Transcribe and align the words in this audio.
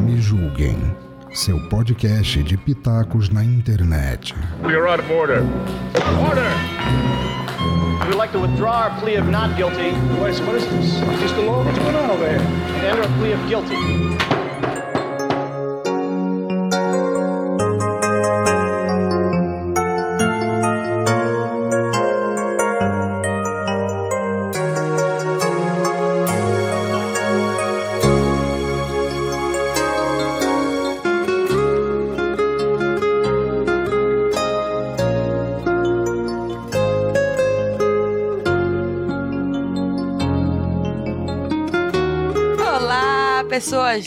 Me 0.00 0.16
julguem. 0.20 0.96
Seu 1.32 1.60
podcast 1.68 2.42
de 2.42 2.56
pitacos 2.56 3.28
na 3.28 3.44
internet. 3.44 4.34
We 4.64 4.74
are 4.74 4.88
out 4.88 5.00
of 5.00 5.10
order. 5.10 5.42
Order! 6.26 6.50
We'd 8.06 8.16
like 8.16 8.32
to 8.32 8.38
withdraw 8.40 8.84
our 8.84 9.00
plea 9.00 9.16
of 9.16 9.28
not 9.28 9.54
guilty 9.56 9.92
Wait, 10.22 10.40
what 10.46 10.56
is 10.56 10.66
this? 10.66 11.00
Mr. 11.00 11.44
Law, 11.46 11.62
what's 11.62 11.78
going 11.78 11.94
on 11.94 12.10
over 12.10 12.26
here? 12.26 12.38
and 12.40 12.86
enter 12.86 13.02
a 13.02 13.18
plea 13.18 13.32
of 13.32 13.48
guilty. 13.48 14.07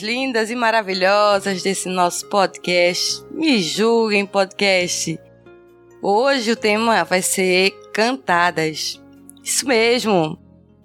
Lindas 0.02 0.50
e 0.50 0.56
maravilhosas 0.56 1.62
desse 1.64 1.88
nosso 1.88 2.28
podcast. 2.28 3.24
Me 3.32 3.62
julguem, 3.62 4.26
podcast. 4.26 5.20
Hoje 6.02 6.52
o 6.52 6.56
tema 6.56 7.04
vai 7.04 7.22
ser 7.22 7.72
cantadas. 7.94 9.00
Isso 9.44 9.68
mesmo. 9.68 10.38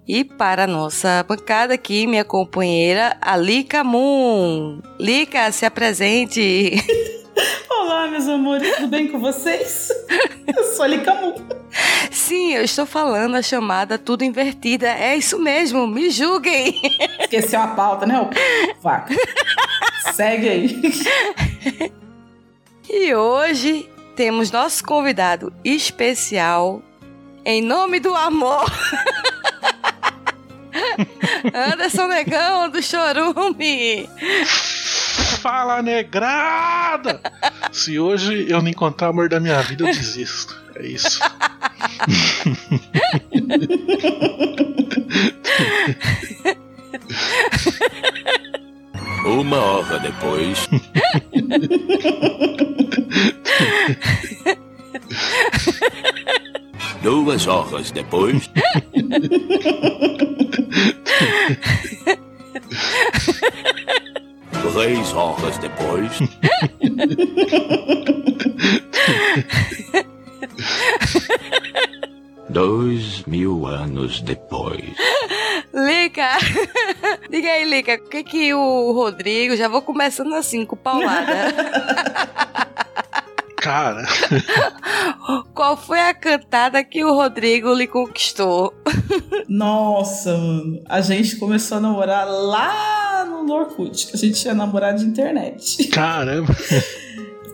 E 0.07 0.23
para 0.23 0.63
a 0.63 0.67
nossa 0.67 1.23
bancada 1.27 1.73
aqui, 1.73 2.07
minha 2.07 2.23
companheira, 2.23 3.17
a 3.19 3.35
Lica 3.35 3.83
Moon. 3.83 4.81
Lica, 4.99 5.51
se 5.51 5.65
apresente. 5.65 6.71
Olá, 7.69 8.07
meus 8.07 8.27
amores, 8.27 8.75
tudo 8.75 8.87
bem 8.87 9.07
com 9.09 9.19
vocês? 9.19 9.89
Eu 10.55 10.63
sou 10.75 10.85
a 10.85 10.87
Licamu. 10.87 11.35
Sim, 12.11 12.53
eu 12.53 12.63
estou 12.63 12.85
falando 12.85 13.35
a 13.35 13.41
chamada 13.41 13.97
tudo 13.97 14.23
invertida. 14.23 14.87
É 14.87 15.15
isso 15.15 15.39
mesmo, 15.39 15.87
me 15.87 16.09
julguem. 16.09 16.81
Esqueceu 17.19 17.61
a 17.61 17.67
pauta, 17.67 18.05
né, 18.05 18.29
vaca? 18.81 19.13
Segue 20.13 20.49
aí. 20.49 20.81
E 22.89 23.13
hoje 23.13 23.89
temos 24.15 24.49
nosso 24.49 24.83
convidado 24.83 25.53
especial, 25.63 26.81
em 27.45 27.61
nome 27.61 27.99
do 27.99 28.15
amor. 28.15 28.65
Anderson 31.53 32.07
Negão 32.07 32.69
do 32.69 32.81
Chorume. 32.81 34.09
Fala, 35.41 35.81
negrada! 35.81 37.21
Se 37.71 37.99
hoje 37.99 38.47
eu 38.49 38.61
não 38.61 38.69
encontrar 38.69 39.07
o 39.07 39.11
amor 39.11 39.29
da 39.29 39.39
minha 39.39 39.61
vida, 39.61 39.83
eu 39.83 39.87
desisto. 39.87 40.66
É 40.79 40.85
isso. 40.85 41.19
Uma 49.25 49.57
hora 49.57 49.97
depois. 49.99 50.69
Duas 57.01 57.47
horas 57.47 57.89
depois. 57.91 58.47
Três 64.73 65.13
horas 65.13 65.57
depois. 65.57 66.19
Dois 72.49 73.23
mil 73.25 73.65
anos 73.65 74.21
depois. 74.21 74.81
Lica, 75.73 76.37
diga 77.29 77.49
aí, 77.49 77.69
Lica, 77.69 77.95
o 77.95 78.09
que 78.09 78.23
que 78.23 78.53
o 78.53 78.91
Rodrigo, 78.93 79.55
já 79.55 79.67
vou 79.67 79.81
começando 79.81 80.33
assim, 80.33 80.65
com 80.65 80.75
paulada. 80.75 81.53
Cara, 83.57 84.05
Qual 85.53 85.75
foi 85.75 85.99
a 85.99 86.13
cantada 86.13 86.81
que 86.83 87.03
o 87.03 87.13
Rodrigo 87.13 87.73
lhe 87.73 87.87
conquistou? 87.87 88.73
Nossa, 89.49 90.37
mano. 90.37 90.81
A 90.87 91.01
gente 91.01 91.35
começou 91.35 91.79
a 91.79 91.81
namorar 91.81 92.25
lá 92.27 93.25
no 93.25 93.51
Orkut, 93.51 94.07
que 94.07 94.15
a 94.15 94.17
gente 94.17 94.39
tinha 94.39 94.53
namorado 94.53 94.99
de 94.99 95.05
internet. 95.05 95.85
caramba. 95.87 96.55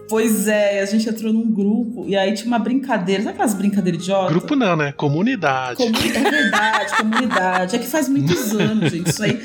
Pois 0.09 0.47
é, 0.47 0.81
a 0.81 0.85
gente 0.85 1.07
entrou 1.09 1.31
num 1.33 1.49
grupo 1.51 2.05
e 2.07 2.15
aí 2.15 2.33
tinha 2.33 2.47
uma 2.47 2.59
brincadeira. 2.59 3.23
Sabe 3.23 3.33
aquelas 3.35 3.53
brincadeiras 3.53 4.01
idiotas? 4.01 4.29
Grupo 4.31 4.55
não, 4.55 4.75
né? 4.75 4.91
Comunidade. 4.91 5.77
Comu- 5.77 5.97
É 5.97 6.31
verdade, 6.31 6.97
comunidade. 6.97 7.75
É 7.75 7.79
que 7.79 7.87
faz 7.87 8.07
muitos 8.09 8.51
anos, 8.59 8.91
gente. 8.91 9.09
Isso 9.09 9.23
aí. 9.23 9.39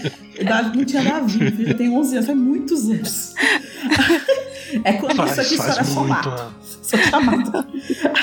da- 0.45 0.63
não 0.65 0.85
tinha 0.85 1.03
Davi, 1.03 1.65
já 1.67 1.75
tem 1.75 1.91
11 1.91 2.15
anos, 2.17 2.27
faz 2.27 2.39
muitos 2.39 2.91
anos. 2.91 3.35
É 4.85 4.93
quando 4.93 5.17
Faz, 5.17 5.31
isso 5.33 5.41
aqui 5.41 5.57
só 5.57 5.63
era 5.65 5.81
ano. 5.81 6.53
Só 6.83 6.97
chamada. 6.99 7.67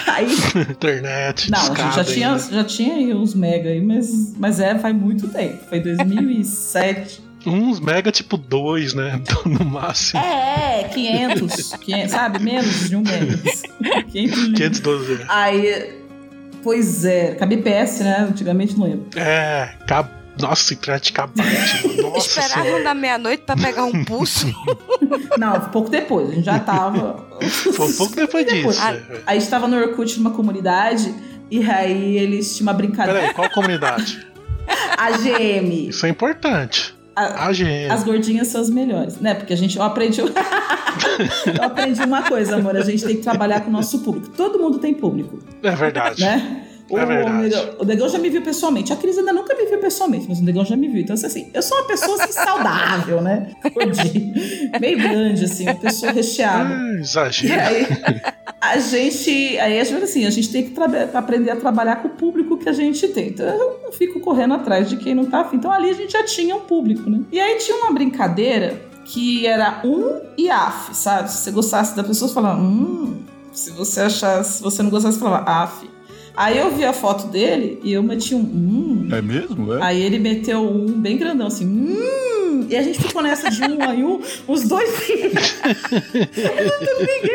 Aí 0.05 0.27
Internet. 0.69 1.49
Não, 1.49 1.59
a 1.59 1.65
gente 1.75 1.95
já 1.95 2.03
tinha, 2.03 2.27
ainda. 2.33 2.39
já 2.51 2.63
tinha 2.63 2.93
aí 2.95 3.13
uns 3.15 3.33
mega 3.33 3.67
aí, 3.69 3.81
mas, 3.81 4.35
mas 4.37 4.59
é, 4.59 4.77
faz 4.77 4.95
muito 4.95 5.27
tempo. 5.27 5.57
Foi 5.67 5.79
2007. 5.79 7.24
Uns 7.45 7.79
mega 7.79 8.11
tipo 8.11 8.37
dois, 8.37 8.93
né? 8.93 9.21
No 9.45 9.63
máximo. 9.65 10.19
é, 10.21 10.89
500, 10.93 11.73
500, 11.77 12.11
sabe? 12.11 12.39
Menos 12.39 12.89
de 12.89 12.95
um 12.95 13.01
mega. 13.01 13.37
500. 14.11 14.43
512. 14.53 15.25
Aí, 15.27 15.93
pois 16.63 17.05
é, 17.05 17.35
KBPS, 17.35 18.03
né? 18.03 18.27
Antigamente 18.29 18.77
não 18.77 18.85
lembro. 18.85 19.05
É, 19.15 19.75
cab... 19.87 20.07
nossa, 20.41 20.73
internet 20.73 21.13
cabate. 21.13 21.87
Nossa 22.01 22.27
Esperavam 22.27 22.63
senhora. 22.63 22.83
da 22.83 22.93
meia-noite 22.93 23.43
pra 23.45 23.55
pegar 23.57 23.83
um 23.85 24.03
pulso. 24.05 24.47
Não, 25.37 25.59
pouco 25.69 25.89
depois, 25.89 26.29
a 26.29 26.33
gente 26.33 26.45
já 26.45 26.59
tava. 26.59 27.25
Foi 27.73 27.87
um 27.87 27.93
pouco 27.93 28.15
depois 28.15 28.45
disso. 28.47 28.79
Ah, 28.81 28.93
né? 28.93 29.01
Aí 29.25 29.37
estava 29.37 29.67
no 29.67 29.77
Orkut 29.77 30.17
numa 30.17 30.31
comunidade 30.31 31.13
e 31.51 31.61
aí 31.69 32.17
eles 32.17 32.55
tinham 32.55 32.67
uma 32.67 32.73
brincadeira. 32.73 33.19
Peraí, 33.19 33.33
qual 33.33 33.49
comunidade? 33.49 34.25
A 34.97 35.11
GM. 35.11 35.89
Isso 35.89 36.05
é 36.05 36.09
importante. 36.09 36.94
A- 37.15 37.45
A. 37.47 37.93
As 37.93 38.03
gordinhas 38.03 38.47
são 38.49 38.59
as 38.61 38.69
melhores, 38.69 39.19
né? 39.19 39.33
Porque 39.33 39.53
a 39.53 39.55
gente, 39.55 39.77
eu 39.77 39.83
aprendi, 39.83 40.19
eu 40.21 41.63
aprendi 41.63 42.01
uma 42.03 42.23
coisa, 42.23 42.55
amor. 42.57 42.75
A 42.75 42.81
gente 42.81 43.05
tem 43.05 43.15
que 43.15 43.21
trabalhar 43.21 43.61
com 43.61 43.69
o 43.69 43.73
nosso 43.73 43.99
público. 43.99 44.29
Todo 44.35 44.59
mundo 44.59 44.79
tem 44.79 44.93
público, 44.93 45.39
É 45.63 45.71
verdade. 45.71 46.21
né? 46.21 46.64
O, 46.89 46.97
É 46.97 47.05
verdade. 47.05 47.71
O 47.79 47.83
Negão 47.83 48.07
já 48.07 48.17
me 48.17 48.29
viu 48.29 48.41
pessoalmente. 48.41 48.93
A 48.93 48.95
Cris 48.95 49.17
ainda 49.17 49.33
nunca 49.33 49.55
me 49.55 49.65
viu 49.65 49.79
pessoalmente, 49.79 50.25
mas 50.29 50.39
o 50.39 50.43
Negão 50.43 50.63
já 50.63 50.75
me 50.75 50.87
viu. 50.87 51.01
Então, 51.01 51.15
assim, 51.15 51.49
eu 51.53 51.61
sou 51.61 51.77
uma 51.77 51.87
pessoa 51.87 52.23
assim, 52.23 52.31
saudável, 52.31 53.21
né? 53.21 53.51
Meio 54.79 54.97
grande, 54.97 55.45
assim, 55.45 55.63
uma 55.63 55.75
pessoa 55.75 56.11
recheada. 56.11 56.73
E 56.73 56.99
exagero. 56.99 57.59
aí, 57.59 57.87
a 58.61 58.77
gente. 58.77 59.57
Aí 59.57 59.79
a 59.79 59.83
gente 59.83 60.03
assim, 60.03 60.25
a 60.25 60.29
gente 60.29 60.51
tem 60.51 60.63
que 60.63 60.73
aprender 61.13 61.51
a 61.51 61.55
trabalhar 61.55 61.97
com 61.97 62.07
o 62.07 62.11
público 62.11 62.57
que 62.57 62.69
a 62.69 62.73
gente 62.73 63.07
tem. 63.07 63.29
Então 63.29 63.45
eu 63.45 63.79
não 63.83 63.91
fico 63.91 64.19
correndo 64.19 64.53
atrás 64.53 64.89
de 64.89 64.97
quem 64.97 65.15
não 65.15 65.25
tá 65.25 65.41
afim. 65.41 65.57
Então 65.57 65.71
ali 65.71 65.89
a 65.89 65.93
gente 65.93 66.13
já 66.13 66.23
tinha 66.23 66.55
um 66.55 66.61
público, 66.61 67.09
né? 67.09 67.21
E 67.31 67.39
aí 67.39 67.57
tinha 67.57 67.77
uma 67.77 67.91
brincadeira 67.91 68.79
que 69.05 69.45
era 69.45 69.81
um 69.83 70.21
e 70.37 70.49
af, 70.49 70.93
sabe? 70.93 71.31
Se 71.31 71.37
você 71.37 71.51
gostasse 71.51 71.95
da 71.95 72.03
pessoa, 72.03 72.27
você 72.27 72.33
falava, 72.33 72.59
hum. 72.59 73.23
Se 73.51 73.71
você 73.71 74.01
achasse, 74.01 74.57
se 74.57 74.61
você 74.61 74.83
não 74.83 74.89
gostasse, 74.89 75.17
você 75.17 75.23
falava 75.23 75.49
af. 75.49 75.87
Aí 76.35 76.57
eu 76.57 76.71
vi 76.71 76.83
a 76.83 76.93
foto 76.93 77.27
dele 77.27 77.79
e 77.83 77.93
eu 77.93 78.03
meti 78.03 78.35
um 78.35 78.39
hum. 78.39 79.07
É 79.11 79.21
mesmo? 79.21 79.73
É? 79.73 79.83
Aí 79.83 80.01
ele 80.01 80.19
meteu 80.19 80.61
um 80.61 80.87
bem 80.87 81.17
grandão, 81.17 81.47
assim, 81.47 81.65
hum. 81.65 82.67
E 82.69 82.75
a 82.75 82.81
gente 82.81 83.01
ficou 83.01 83.21
nessa 83.21 83.49
de 83.49 83.63
um 83.63 83.81
aí 83.81 84.03
um, 84.03 84.19
os 84.47 84.63
dois. 84.63 84.89
Ninguém 85.07 85.31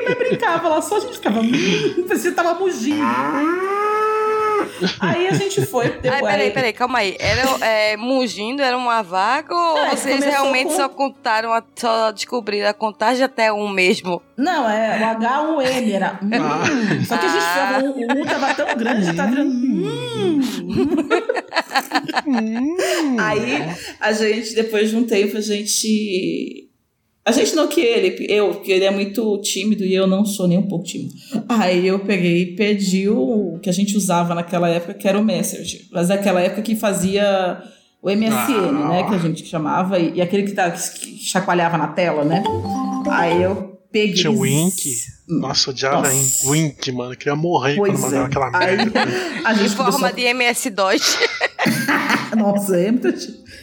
mais 0.04 0.18
brincava 0.18 0.68
lá, 0.68 0.82
só 0.82 0.96
a 0.96 1.00
gente 1.00 1.14
ficava. 1.14 1.40
Hum, 1.40 2.04
que 2.08 2.30
tava 2.32 2.58
mugindo. 2.58 3.00
Aí 5.00 5.28
a 5.28 5.32
gente 5.32 5.64
foi. 5.66 5.88
Depois, 5.90 6.12
Ai, 6.12 6.20
peraí, 6.22 6.50
peraí, 6.50 6.72
calma 6.72 6.98
aí. 7.00 7.16
Era 7.18 7.42
é, 7.66 7.96
mugindo, 7.96 8.62
era 8.62 8.76
uma 8.76 9.02
vaga 9.02 9.54
ou 9.54 9.78
É, 9.78 9.90
vocês 9.90 10.24
realmente 10.24 10.68
com- 10.68 10.76
só 10.76 10.88
contaram, 10.88 11.52
a- 11.52 11.62
só 11.76 12.10
descobriram 12.12 12.68
a 12.68 12.74
contagem 12.74 13.22
até 13.24 13.52
um 13.52 13.68
mesmo? 13.68 14.22
Não, 14.36 14.68
é 14.68 14.98
o 14.98 15.18
H1M, 15.20 15.92
era. 15.92 16.18
Hum. 16.22 16.30
Ah. 16.32 17.04
Só 17.06 17.16
que 17.18 17.26
a 17.26 17.28
gente 17.28 17.44
Ah. 17.44 17.80
O, 17.82 18.18
o 18.18 18.22
um 18.22 18.24
tava 18.24 18.54
tão 18.54 18.76
grande, 18.76 19.14
tá 19.14 19.26
virando. 19.26 19.50
Hum. 19.50 20.40
Aí 23.18 23.62
a 24.00 24.12
gente, 24.12 24.54
depois 24.54 24.90
de 24.90 24.96
um 24.96 25.04
tempo, 25.04 25.36
a 25.36 25.40
gente 25.40 26.69
A 27.24 27.32
gente 27.32 27.54
não 27.54 27.68
que 27.68 27.80
ele, 27.80 28.26
eu, 28.30 28.54
que 28.60 28.72
ele 28.72 28.84
é 28.84 28.90
muito 28.90 29.38
tímido 29.42 29.84
e 29.84 29.94
eu 29.94 30.06
não 30.06 30.24
sou 30.24 30.48
nem 30.48 30.56
um 30.58 30.66
pouco 30.66 30.84
tímido. 30.86 31.12
Aí 31.48 31.86
eu 31.86 31.98
peguei 32.00 32.42
e 32.42 32.56
pedi 32.56 33.08
o 33.08 33.58
que 33.62 33.68
a 33.68 33.72
gente 33.72 33.96
usava 33.96 34.34
naquela 34.34 34.68
época, 34.68 34.94
que 34.94 35.06
era 35.06 35.18
o 35.18 35.24
Messenger. 35.24 35.82
Mas 35.92 36.08
naquela 36.08 36.40
época 36.40 36.62
que 36.62 36.74
fazia 36.74 37.62
o 38.02 38.08
MSN, 38.10 38.32
Ah. 38.32 38.88
né? 38.88 39.02
Que 39.08 39.14
a 39.14 39.18
gente 39.18 39.44
chamava, 39.44 39.98
e, 39.98 40.14
e 40.14 40.22
aquele 40.22 40.44
que, 40.44 40.52
tá, 40.52 40.70
que 40.70 41.18
chacoalhava 41.18 41.76
na 41.76 41.88
tela, 41.88 42.24
né? 42.24 42.42
Aí 43.10 43.42
eu 43.42 43.78
peguei. 43.92 44.14
Tinha 44.14 44.30
o 44.30 44.40
Wink. 44.40 44.90
Nossa, 45.28 45.70
odiava 45.70 45.98
Nossa. 46.08 46.14
em 46.46 46.50
Wink, 46.50 46.90
mano. 46.92 47.12
Eu 47.12 47.16
queria 47.18 47.36
morrer 47.36 47.76
Pois 47.76 47.92
quando 47.92 48.02
mandava 48.02 48.24
é. 48.24 48.26
aquela 48.26 48.58
Aí 48.58 48.76
merda. 48.78 49.00
a 49.44 49.52
Em 49.52 49.56
gente 49.58 49.76
forma 49.76 49.92
começou... 49.92 50.16
de 50.16 50.22
MS-DOS. 50.22 51.18
Nossa, 52.36 52.76
é 52.80 52.90
muito... 52.90 53.08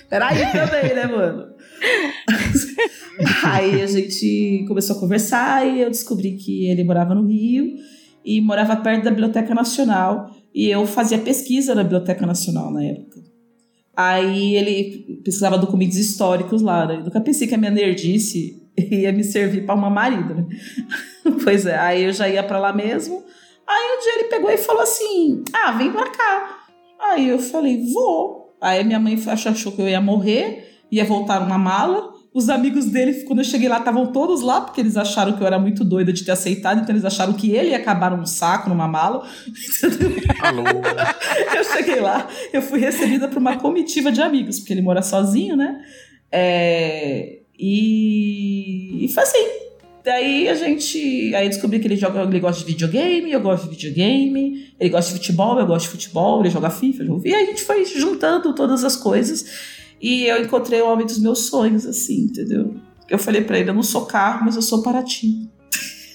Peraí 0.09 0.39
também, 0.51 0.94
né, 0.95 1.07
mano? 1.07 1.56
Aí 3.44 3.82
a 3.82 3.88
gente 3.88 4.66
começou 4.68 4.96
a 4.96 5.00
conversar 5.00 5.68
e 5.68 5.82
eu 5.82 5.90
descobri 5.90 6.38
que 6.38 6.68
ele 6.68 6.84
morava 6.84 7.16
no 7.16 7.28
Rio 7.28 7.76
e 8.24 8.42
morava 8.42 8.76
perto 8.76 9.04
da 9.04 9.12
Biblioteca 9.12 9.54
Nacional. 9.56 10.32
E 10.54 10.70
eu 10.70 10.86
fazia 10.86 11.18
pesquisa 11.18 11.74
na 11.74 11.84
Biblioteca 11.84 12.26
Nacional 12.26 12.72
na 12.72 12.84
época. 12.84 13.22
Aí 13.96 14.56
ele 14.56 15.22
pesquisava 15.24 15.58
documentos 15.58 15.98
históricos 15.98 16.62
lá. 16.62 16.86
Né? 16.86 16.98
Eu 16.98 17.06
nunca 17.06 17.22
pensei 17.22 17.48
que 17.48 17.56
a 17.56 17.58
minha 17.58 17.72
nerdice 17.72 18.62
ia 18.78 19.12
me 19.12 19.24
servir 19.24 19.66
para 19.66 19.76
uma 19.76 19.90
marido, 19.90 20.36
né? 20.36 20.46
pois 21.44 21.66
é, 21.66 21.78
aí 21.78 22.04
eu 22.04 22.14
já 22.14 22.30
ia 22.30 22.44
para 22.44 22.60
lá 22.60 22.72
mesmo. 22.74 23.24
Aí 23.68 23.98
um 23.98 24.02
dia 24.02 24.20
ele 24.20 24.30
pegou 24.30 24.52
e 24.52 24.58
falou 24.58 24.84
assim: 24.84 25.44
Ah, 25.52 25.72
vem 25.72 25.92
pra 25.92 26.10
cá. 26.10 26.60
Aí 27.00 27.28
eu 27.28 27.40
falei: 27.40 27.92
Vou. 27.92 28.56
Aí 28.62 28.84
minha 28.84 29.00
mãe 29.00 29.22
achou 29.28 29.72
que 29.72 29.82
eu 29.82 29.90
ia 29.90 30.02
morrer, 30.02 30.77
ia 30.92 31.06
voltar 31.06 31.39
numa 31.42 31.57
mala. 31.57 32.16
Os 32.34 32.50
amigos 32.50 32.86
dele, 32.86 33.24
quando 33.24 33.39
eu 33.39 33.45
cheguei 33.45 33.68
lá, 33.68 33.80
estavam 33.80 34.12
todos 34.12 34.42
lá, 34.42 34.62
porque 34.62 34.80
eles 34.80 34.95
acharam 34.95 35.34
que 35.34 35.42
eu 35.42 35.48
era 35.48 35.57
muito 35.57 35.84
doida 35.84 36.13
de 36.13 36.24
ter 36.24 36.31
aceitado, 36.31 36.80
então 36.81 36.94
eles 36.94 37.04
acharam 37.06 37.34
que 37.34 37.50
ele 37.51 37.69
ia 37.72 37.78
acabar 37.78 38.16
num 38.16 38.25
saco, 38.28 38.69
numa 38.69 38.88
mala. 38.88 39.28
Alô. 40.42 40.63
eu 41.56 41.63
cheguei 41.63 42.00
lá, 42.00 42.28
eu 42.54 42.62
fui 42.62 42.80
recebida 42.80 43.28
por 43.28 43.39
uma 43.39 43.57
comitiva 43.57 44.12
de 44.12 44.22
amigos, 44.22 44.60
porque 44.60 44.72
ele 44.74 44.84
mora 44.84 45.01
sozinho, 45.01 45.56
né? 45.56 45.81
É, 46.31 47.40
e, 47.57 49.06
e 49.06 49.07
foi 49.07 49.24
assim. 49.24 49.48
Daí 50.04 50.48
a 50.48 50.54
gente. 50.56 51.33
Aí 51.36 51.50
descobri 51.50 51.80
que 51.80 51.88
ele 51.88 51.98
joga, 51.98 52.22
ele 52.24 52.40
gosta 52.40 52.63
de 52.63 52.72
videogame, 52.72 53.31
eu 53.31 53.42
gosto 53.42 53.63
de 53.63 53.72
videogame, 53.72 54.74
ele 54.80 54.90
gosta 54.90 55.12
de 55.12 55.18
futebol, 55.19 55.60
eu 55.60 55.66
gosto 55.66 55.86
de 55.88 55.92
futebol, 55.92 56.40
ele 56.42 56.50
joga 56.50 56.69
FIFA, 56.69 57.04
eu 57.04 57.07
jogo- 57.07 57.22
e 57.28 57.33
aí 57.33 57.44
a 57.44 57.45
gente 57.48 57.63
foi 57.63 57.83
juntando 57.83 58.54
todas 58.56 58.83
as 58.86 58.95
coisas. 58.95 59.45
E 60.02 60.26
eu 60.26 60.44
encontrei 60.44 60.82
o 60.82 60.88
homem 60.88 61.06
dos 61.06 61.20
meus 61.20 61.48
sonhos, 61.48 61.86
assim, 61.86 62.26
entendeu? 62.26 62.76
Eu 63.10 63.18
falei 63.18 63.44
pra 63.44 63.58
ele, 63.58 63.70
eu 63.70 63.74
não 63.74 63.84
sou 63.84 64.06
carro, 64.06 64.46
mas 64.46 64.56
eu 64.56 64.62
sou 64.62 64.84
para 64.84 65.02
ti. 65.04 65.50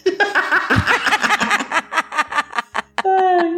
Ai. 3.04 3.56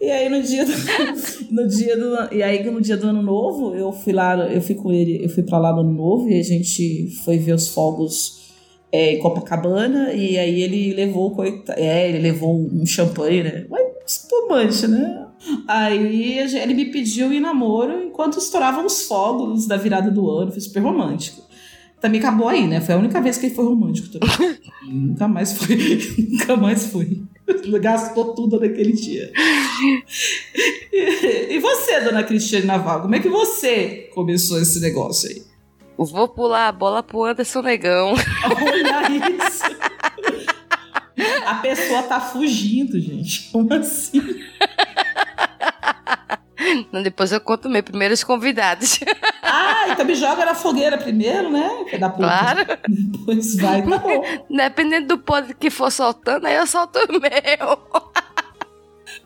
E 0.00 0.10
aí 0.10 0.28
no 0.28 0.42
dia 0.42 0.64
do, 0.64 0.72
no 1.50 1.68
dia 1.68 1.96
do 1.96 2.34
e 2.34 2.42
aí 2.42 2.64
no 2.70 2.80
dia 2.80 2.96
do 2.96 3.08
ano 3.08 3.22
novo 3.22 3.74
eu 3.74 3.92
fui 3.92 4.12
lá 4.12 4.36
eu 4.50 4.60
fui 4.60 4.74
com 4.74 4.90
ele 4.90 5.24
eu 5.24 5.28
fui 5.28 5.42
para 5.42 5.58
lá 5.58 5.72
no 5.72 5.80
ano 5.80 5.92
novo 5.92 6.28
e 6.28 6.38
a 6.38 6.42
gente 6.42 7.10
foi 7.24 7.36
ver 7.36 7.52
os 7.52 7.68
fogos 7.68 8.54
é, 8.90 9.14
em 9.14 9.18
Copacabana 9.18 10.12
e 10.12 10.38
aí 10.38 10.62
ele 10.62 10.94
levou 10.94 11.36
é 11.76 12.08
ele 12.08 12.18
levou 12.20 12.54
um 12.54 12.86
champanhe 12.86 13.42
né 13.42 13.66
mas 13.68 13.82
espumante 14.06 14.86
né 14.86 15.27
aí 15.66 16.38
ele 16.38 16.74
me 16.74 16.86
pediu 16.86 17.32
em 17.32 17.40
namoro 17.40 18.04
enquanto 18.04 18.38
estouravam 18.38 18.84
os 18.84 19.02
fogos 19.02 19.66
da 19.66 19.76
virada 19.76 20.10
do 20.10 20.28
ano 20.30 20.50
foi 20.50 20.60
super 20.60 20.80
romântico 20.80 21.42
também 22.00 22.20
acabou 22.20 22.48
aí 22.48 22.66
né 22.66 22.80
foi 22.80 22.94
a 22.94 22.98
única 22.98 23.20
vez 23.20 23.38
que 23.38 23.46
ele 23.46 23.54
foi 23.54 23.64
romântico 23.64 24.08
também. 24.08 24.58
nunca 24.86 25.28
mais 25.28 25.52
foi 25.52 25.76
nunca 26.30 26.56
mais 26.56 26.86
foi 26.86 27.22
gastou 27.80 28.34
tudo 28.34 28.60
naquele 28.60 28.92
dia 28.92 29.32
e 29.34 30.02
e 31.50 31.58
você, 31.60 32.00
dona 32.00 32.22
Cristiane 32.22 32.66
Naval, 32.66 33.02
como 33.02 33.14
é 33.14 33.20
que 33.20 33.28
você 33.28 34.10
começou 34.14 34.60
esse 34.60 34.80
negócio 34.80 35.28
aí? 35.28 35.42
Vou 35.96 36.28
pular 36.28 36.68
a 36.68 36.72
bola 36.72 37.02
pro 37.02 37.24
Anderson 37.24 37.62
Negão. 37.62 38.14
Olha 38.14 39.18
isso! 39.44 39.64
A 41.44 41.54
pessoa 41.56 42.02
tá 42.04 42.20
fugindo, 42.20 43.00
gente. 43.00 43.50
Como 43.50 43.72
assim? 43.74 44.22
Depois 47.02 47.32
eu 47.32 47.40
conto 47.40 47.68
meus 47.68 47.84
primeiros 47.84 48.24
convidados. 48.24 49.00
Ah, 49.50 49.88
então 49.88 50.04
me 50.04 50.14
joga 50.14 50.44
na 50.44 50.54
fogueira 50.54 50.98
primeiro, 50.98 51.50
né? 51.50 51.70
filha 51.86 51.98
Da 51.98 52.10
puta. 52.10 52.22
Claro. 52.22 52.66
Pois 53.24 53.56
vai, 53.56 53.80
tá 53.80 53.96
bom. 53.96 54.22
Dependendo 54.54 55.08
do 55.08 55.18
pod 55.18 55.54
que 55.54 55.70
for 55.70 55.90
soltando, 55.90 56.46
aí 56.46 56.54
eu 56.54 56.66
solto 56.66 56.98
o 56.98 57.12
meu. 57.12 57.78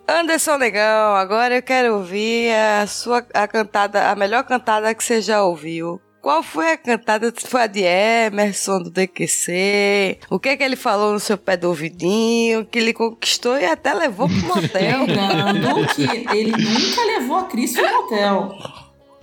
Anderson 0.06 0.58
Negão, 0.58 1.17
agora 1.17 1.56
eu 1.56 1.62
quero 1.62 1.94
ouvir 1.94 2.52
a 2.55 2.87
sua 2.87 3.26
a 3.32 3.49
cantada, 3.49 4.11
a 4.11 4.14
melhor 4.14 4.44
cantada 4.44 4.94
que 4.94 5.02
você 5.02 5.20
já 5.20 5.43
ouviu. 5.43 6.00
Qual 6.23 6.41
foi 6.41 6.71
a 6.71 6.77
cantada? 6.77 7.35
Foi 7.37 7.63
a 7.63 7.67
de 7.67 7.81
Emerson, 7.81 8.81
do 8.81 8.91
DQC? 8.91 10.21
O 10.31 10.39
que 10.39 10.51
é 10.51 10.57
que 10.57 10.63
ele 10.63 10.77
falou 10.77 11.13
no 11.13 11.19
seu 11.19 11.37
pé 11.37 11.57
do 11.57 11.67
ouvidinho? 11.67 12.65
Que 12.65 12.79
ele 12.79 12.93
conquistou 12.93 13.59
e 13.59 13.65
até 13.65 13.93
levou 13.93 14.29
pro 14.29 14.37
motel. 14.47 15.01
Lembrando 15.11 15.89
que 15.97 16.03
ele 16.03 16.53
nunca 16.53 17.05
levou 17.07 17.39
a 17.39 17.45
Cris 17.47 17.73
pro 17.73 17.83
motel. 17.83 18.57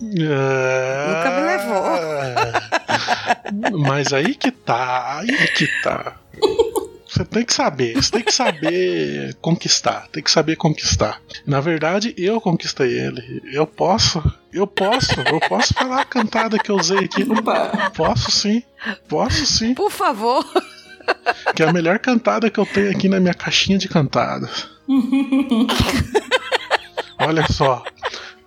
Nunca 0.01 1.31
me 1.35 1.41
levou. 1.47 1.83
Mas 3.79 4.11
aí 4.11 4.35
que 4.35 4.51
tá, 4.51 5.19
aí 5.19 5.47
que 5.55 5.67
tá. 5.81 6.17
Você 7.19 7.25
tem 7.25 7.43
que 7.43 7.53
saber, 7.53 7.95
você 7.95 8.11
tem 8.11 8.23
que 8.23 8.33
saber 8.33 9.35
conquistar, 9.41 10.07
tem 10.09 10.23
que 10.23 10.31
saber 10.31 10.55
conquistar. 10.55 11.21
Na 11.45 11.59
verdade, 11.59 12.15
eu 12.17 12.39
conquistei 12.39 12.97
ele. 12.97 13.41
Eu 13.51 13.67
posso, 13.67 14.23
eu 14.53 14.65
posso, 14.65 15.19
eu 15.19 15.37
posso 15.41 15.73
falar 15.73 15.99
a 15.99 16.05
cantada 16.05 16.57
que 16.57 16.71
eu 16.71 16.77
usei 16.77 16.99
aqui. 16.99 17.23
Opa. 17.23 17.91
Posso 17.93 18.31
sim, 18.31 18.63
posso 19.09 19.45
sim. 19.45 19.73
Por 19.73 19.91
favor. 19.91 20.45
Que 21.53 21.63
é 21.63 21.67
a 21.67 21.73
melhor 21.73 21.99
cantada 21.99 22.49
que 22.49 22.57
eu 22.57 22.65
tenho 22.65 22.89
aqui 22.89 23.09
na 23.09 23.19
minha 23.19 23.33
caixinha 23.33 23.77
de 23.77 23.89
cantadas. 23.89 24.69
Olha 27.19 27.45
só. 27.51 27.83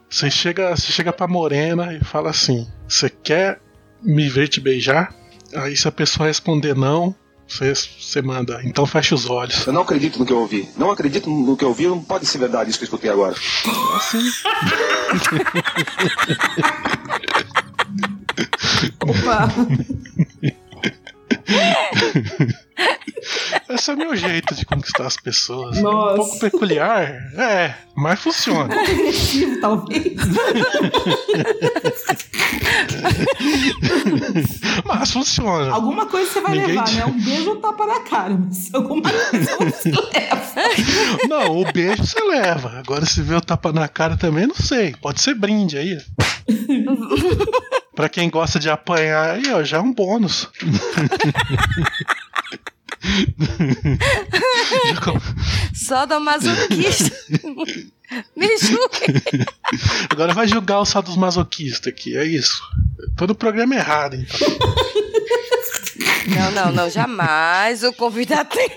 Você 0.08 0.30
chega, 0.30 0.74
você 0.74 0.90
chega 0.90 1.12
pra 1.12 1.28
morena 1.28 1.92
e 1.92 2.02
fala 2.02 2.30
assim: 2.30 2.66
Você 2.88 3.10
quer 3.10 3.60
me 4.00 4.30
ver 4.30 4.48
te 4.48 4.62
beijar? 4.62 5.14
Aí 5.54 5.76
se 5.76 5.86
a 5.86 5.92
pessoa 5.92 6.26
responder 6.26 6.74
não, 6.74 7.14
você, 7.52 7.74
você 7.74 8.22
manda, 8.22 8.60
então 8.64 8.86
fecha 8.86 9.14
os 9.14 9.28
olhos. 9.28 9.66
Eu 9.66 9.72
não 9.72 9.82
acredito 9.82 10.18
no 10.18 10.26
que 10.26 10.32
eu 10.32 10.38
ouvi. 10.38 10.68
Não 10.76 10.90
acredito 10.90 11.28
no 11.28 11.56
que 11.56 11.64
eu 11.64 11.68
ouvi. 11.68 11.86
Não 11.86 12.02
pode 12.02 12.26
ser 12.26 12.38
verdade 12.38 12.70
isso 12.70 12.78
que 12.78 12.84
eu 12.84 12.86
escutei 12.86 13.10
agora. 13.10 13.36
Assim. 13.96 14.18
Opa. 19.06 19.48
Esse 23.68 23.90
é 23.90 23.94
o 23.94 23.96
meu 23.96 24.16
jeito 24.16 24.54
de 24.54 24.64
conquistar 24.64 25.06
as 25.06 25.16
pessoas. 25.16 25.78
É 25.78 25.80
Nossa. 25.82 26.12
um 26.14 26.16
pouco 26.16 26.38
peculiar, 26.40 27.02
é, 27.36 27.74
mas 27.96 28.20
funciona. 28.20 28.74
Agressivo, 28.80 29.60
talvez. 29.60 30.12
Mas 34.84 35.10
funciona. 35.10 35.72
Alguma 35.72 36.06
coisa 36.06 36.30
você 36.30 36.40
vai 36.40 36.52
Ninguém 36.52 36.68
levar, 36.70 36.84
te- 36.84 36.94
né? 36.96 37.04
Um 37.06 37.20
beijo 37.24 37.50
ou 37.50 37.56
um 37.56 37.60
tapa 37.60 37.86
na 37.86 38.00
cara. 38.00 38.34
Mas 38.38 38.74
alguma 38.74 39.02
coisa 39.02 39.56
você 39.56 39.90
leva. 40.12 41.28
Não, 41.28 41.60
o 41.60 41.72
beijo 41.72 42.04
você 42.04 42.20
leva. 42.20 42.78
Agora 42.78 43.04
se 43.06 43.22
vê 43.22 43.34
o 43.34 43.40
tapa 43.40 43.72
na 43.72 43.88
cara 43.88 44.16
também, 44.16 44.46
não 44.46 44.54
sei. 44.54 44.94
Pode 45.00 45.20
ser 45.20 45.34
brinde 45.34 45.76
aí. 45.78 45.98
pra 47.94 48.08
quem 48.08 48.28
gosta 48.30 48.58
de 48.58 48.68
apanhar, 48.70 49.30
aí, 49.36 49.52
ó, 49.52 49.62
já 49.62 49.78
é 49.78 49.80
um 49.80 49.92
bônus. 49.92 50.48
Já 54.86 55.00
com- 55.02 55.20
Só 55.74 56.06
do 56.06 56.20
masoquista. 56.20 57.10
Me 58.36 58.58
julgue. 58.58 59.46
Agora 60.10 60.34
vai 60.34 60.46
julgar 60.46 60.80
o 60.80 60.84
só 60.84 61.00
dos 61.00 61.16
masoquistas 61.16 61.86
aqui, 61.92 62.16
é 62.16 62.24
isso. 62.26 62.62
Todo 63.16 63.30
o 63.30 63.34
programa 63.34 63.74
é 63.74 63.78
errado, 63.78 64.16
então. 64.16 64.48
Não, 66.26 66.50
não, 66.52 66.72
não, 66.72 66.90
jamais. 66.90 67.82
O 67.82 67.92
convidado 67.94 68.50
tem... 68.50 68.70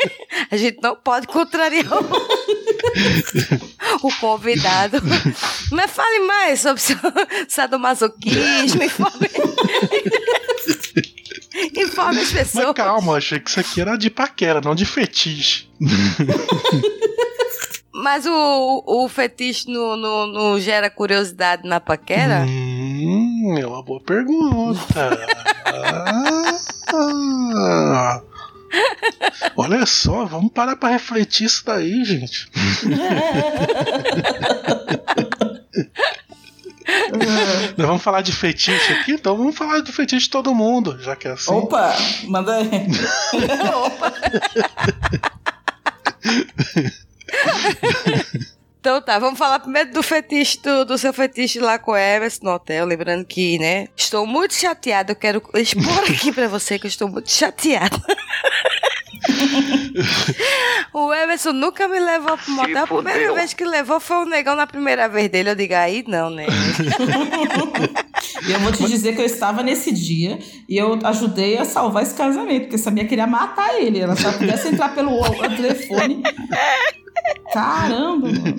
A 0.50 0.56
gente 0.58 0.80
não 0.82 0.96
pode 0.96 1.28
contrariar 1.28 1.92
o, 1.94 4.08
o 4.08 4.14
convidado. 4.20 4.98
Mas 5.72 5.92
fale 5.92 6.20
mais 6.20 6.62
sobre 6.62 6.82
seu 6.82 6.98
sadomasoquismo. 7.50 8.84
Informe, 8.84 9.30
informe 11.76 12.20
as 12.22 12.32
Mas 12.32 12.52
pessoas. 12.52 12.74
calma, 12.76 13.18
achei 13.18 13.40
que 13.40 13.50
isso 13.50 13.60
aqui 13.60 13.82
era 13.82 13.98
de 13.98 14.10
paquera, 14.10 14.62
não 14.62 14.76
de 14.76 14.86
fetiche. 14.86 15.70
Mas 17.94 18.26
o, 18.26 18.84
o 18.86 19.08
fetiche 19.08 19.70
não 19.72 19.96
no, 19.96 20.28
no, 20.28 20.52
no 20.52 20.60
gera 20.60 20.90
curiosidade 20.90 21.68
na 21.68 21.80
paquera? 21.80 22.46
Hum, 22.48 23.56
é 23.58 23.66
uma 23.66 23.82
boa 23.82 24.02
pergunta. 24.02 25.18
Ah, 26.94 28.22
olha 29.56 29.86
só, 29.86 30.26
vamos 30.26 30.52
parar 30.52 30.76
pra 30.76 30.90
refletir 30.90 31.46
isso 31.46 31.64
daí, 31.66 32.04
gente. 32.04 32.50
Nós 37.78 37.88
vamos 37.88 38.04
falar 38.04 38.22
de 38.22 38.32
fetiche 38.32 38.94
aqui, 38.94 39.14
então 39.14 39.36
vamos 39.36 39.56
falar 39.56 39.82
de 39.82 39.92
fetiche 39.92 40.26
de 40.26 40.32
todo 40.32 40.54
mundo, 40.54 41.02
já 41.02 41.16
que 41.16 41.28
é 41.28 41.32
assim. 41.32 41.54
Opa, 41.54 41.96
manda 42.28 42.58
aí. 42.58 42.70
Então 48.86 49.02
tá, 49.02 49.18
vamos 49.18 49.40
falar 49.40 49.58
primeiro 49.58 49.92
do 49.92 50.04
fetiche, 50.04 50.62
do, 50.62 50.86
do 50.86 50.96
seu 50.96 51.12
fetiche 51.12 51.60
lá 51.60 51.80
com 51.80 51.94
o 51.94 51.98
Everson 51.98 52.42
no 52.44 52.52
hotel. 52.52 52.86
Lembrando 52.86 53.26
que, 53.26 53.58
né, 53.58 53.88
estou 53.98 54.28
muito 54.28 54.54
chateada. 54.54 55.12
Eu 55.12 55.16
quero 55.16 55.42
expor 55.56 56.04
aqui 56.08 56.32
pra 56.32 56.48
você 56.48 56.78
que 56.78 56.86
eu 56.86 56.90
estou 56.90 57.10
muito 57.10 57.32
chateada. 57.32 57.98
o 60.94 61.14
Everson 61.14 61.54
nunca 61.54 61.88
me 61.88 62.00
levou 62.00 62.38
pro 62.38 62.52
motel. 62.52 62.84
A 62.84 62.88
primeira 62.88 63.34
vez 63.34 63.54
que 63.54 63.66
levou 63.66 64.00
foi 64.00 64.18
o 64.18 64.26
negão 64.26 64.56
na 64.56 64.68
primeira 64.68 65.08
vez 65.08 65.30
dele. 65.30 65.52
Eu 65.52 65.56
digo, 65.56 65.74
aí 65.74 66.04
não, 66.08 66.30
né? 66.30 66.46
E 68.48 68.52
eu 68.52 68.60
vou 68.60 68.72
te 68.72 68.86
dizer 68.86 69.16
que 69.16 69.22
eu 69.22 69.26
estava 69.26 69.64
nesse 69.64 69.92
dia 69.92 70.40
e 70.68 70.78
eu 70.78 71.00
ajudei 71.04 71.58
a 71.58 71.66
salvar 71.66 72.04
esse 72.04 72.14
casamento, 72.14 72.64
porque 72.64 72.76
eu 72.76 72.80
sabia 72.80 73.04
que 73.04 73.10
queria 73.10 73.28
matar 73.28 73.80
ele. 73.80 74.00
Ela 74.00 74.16
só 74.16 74.32
pudesse 74.32 74.68
entrar 74.68 74.94
pelo 74.94 75.20
telefone. 75.56 76.22
Caramba, 77.54 78.28
mano. 78.28 78.56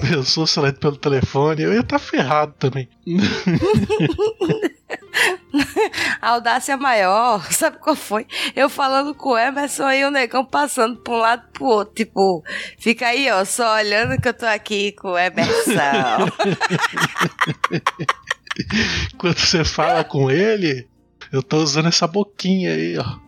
Pensou 0.00 0.46
se 0.46 0.58
ela 0.58 0.72
pelo 0.72 0.96
telefone, 0.96 1.62
eu 1.62 1.72
ia 1.72 1.80
estar 1.80 1.98
ferrado 1.98 2.54
também. 2.58 2.88
A 6.20 6.30
audácia 6.30 6.76
maior, 6.76 7.44
sabe 7.52 7.78
qual 7.78 7.94
foi? 7.96 8.26
Eu 8.54 8.68
falando 8.68 9.14
com 9.14 9.30
o 9.30 9.38
Emerson 9.38 9.90
e 9.90 10.04
o 10.04 10.10
negão 10.10 10.44
passando 10.44 10.96
pra 10.96 11.14
um 11.14 11.18
lado 11.18 11.48
pro 11.52 11.64
outro. 11.66 11.94
Tipo, 11.94 12.44
fica 12.78 13.06
aí, 13.06 13.30
ó, 13.30 13.44
só 13.44 13.76
olhando 13.76 14.20
que 14.20 14.28
eu 14.28 14.34
tô 14.34 14.46
aqui 14.46 14.92
com 14.92 15.12
o 15.12 15.18
Emerson. 15.18 15.58
Quando 19.18 19.38
você 19.38 19.64
fala 19.64 20.04
com 20.04 20.30
ele, 20.30 20.88
eu 21.32 21.42
tô 21.42 21.58
usando 21.58 21.88
essa 21.88 22.06
boquinha 22.06 22.72
aí, 22.72 22.98
ó. 22.98 23.18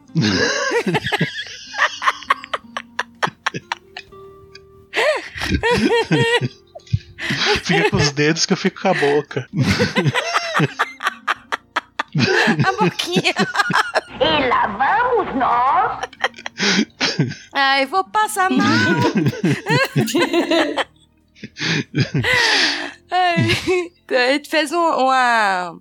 Fica 7.62 7.90
com 7.90 7.96
os 7.96 8.12
dedos 8.12 8.46
que 8.46 8.52
eu 8.52 8.56
fico 8.56 8.80
com 8.80 8.88
a 8.88 8.94
boca. 8.94 9.48
A 12.66 12.72
boquinha. 12.82 13.34
E 14.20 14.48
lá 14.48 14.66
vamos 14.66 15.34
nós. 15.36 16.00
Ai, 17.52 17.86
vou 17.86 18.04
passar 18.04 18.50
mal. 18.50 18.66
Ai, 23.10 23.36
então 24.04 24.18
a 24.18 24.32
gente 24.32 24.48
fez 24.48 24.72
um- 24.72 24.76
uma, 24.78 25.76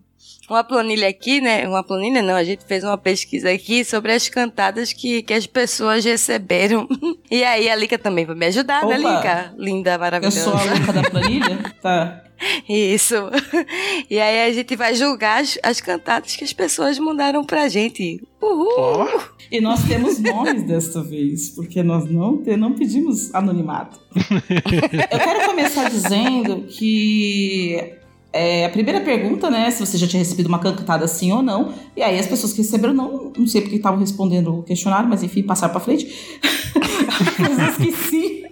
uma 0.49 0.63
planilha 0.63 1.07
aqui, 1.07 1.41
né? 1.41 1.67
Uma 1.67 1.83
planilha 1.83 2.21
não, 2.21 2.35
a 2.35 2.43
gente 2.43 2.65
fez 2.65 2.83
uma 2.83 2.97
pesquisa 2.97 3.51
aqui 3.51 3.83
sobre 3.83 4.11
as 4.13 4.27
cantadas 4.29 4.93
que, 4.93 5.21
que 5.21 5.33
as 5.33 5.45
pessoas 5.45 6.03
receberam. 6.05 6.87
E 7.29 7.43
aí 7.43 7.69
a 7.69 7.75
Lica 7.75 7.97
também 7.97 8.25
vai 8.25 8.35
me 8.35 8.45
ajudar, 8.47 8.85
né, 8.85 8.97
Opa. 8.97 9.15
Lica? 9.17 9.53
Linda, 9.57 9.91
Eu 9.93 9.99
maravilhosa. 9.99 10.43
sou 10.43 10.53
a 10.53 10.63
louca 10.63 10.93
da 10.93 11.03
planilha? 11.09 11.59
Tá. 11.81 12.23
Isso. 12.67 13.15
E 14.09 14.19
aí 14.19 14.49
a 14.49 14.53
gente 14.53 14.75
vai 14.75 14.93
julgar 14.95 15.41
as, 15.41 15.57
as 15.63 15.81
cantadas 15.81 16.35
que 16.35 16.43
as 16.43 16.53
pessoas 16.53 16.97
mandaram 16.99 17.43
pra 17.43 17.67
gente. 17.67 18.21
Uhul! 18.41 18.73
Ó, 18.77 19.07
E 19.51 19.59
nós 19.59 19.83
temos 19.87 20.19
nomes 20.19 20.63
desta 20.63 21.01
vez, 21.01 21.49
porque 21.49 21.81
nós 21.83 22.05
não, 22.09 22.37
te- 22.37 22.55
não 22.55 22.73
pedimos 22.73 23.33
anonimato. 23.35 23.99
Eu 25.11 25.19
quero 25.19 25.45
começar 25.47 25.89
dizendo 25.89 26.65
que 26.69 27.93
é, 28.31 28.65
a 28.65 28.69
primeira 28.69 29.01
pergunta, 29.01 29.49
né, 29.49 29.69
se 29.71 29.85
você 29.85 29.97
já 29.97 30.07
tinha 30.07 30.19
recebido 30.19 30.45
uma 30.47 30.59
cantada 30.59 31.07
sim 31.07 31.31
ou 31.31 31.41
não, 31.41 31.73
e 31.97 32.01
aí 32.03 32.17
as 32.19 32.27
pessoas 32.27 32.53
que 32.53 32.59
receberam 32.61 32.93
não, 32.93 33.33
não 33.37 33.47
sei 33.47 33.61
porque 33.61 33.75
estavam 33.77 33.99
respondendo 33.99 34.59
o 34.59 34.63
questionário, 34.63 35.09
mas 35.09 35.23
enfim, 35.23 35.41
passaram 35.43 35.71
pra 35.73 35.81
frente. 35.81 36.07
As 37.09 37.35
pessoas 37.35 37.77
que 37.77 37.91
sim. 37.91 38.43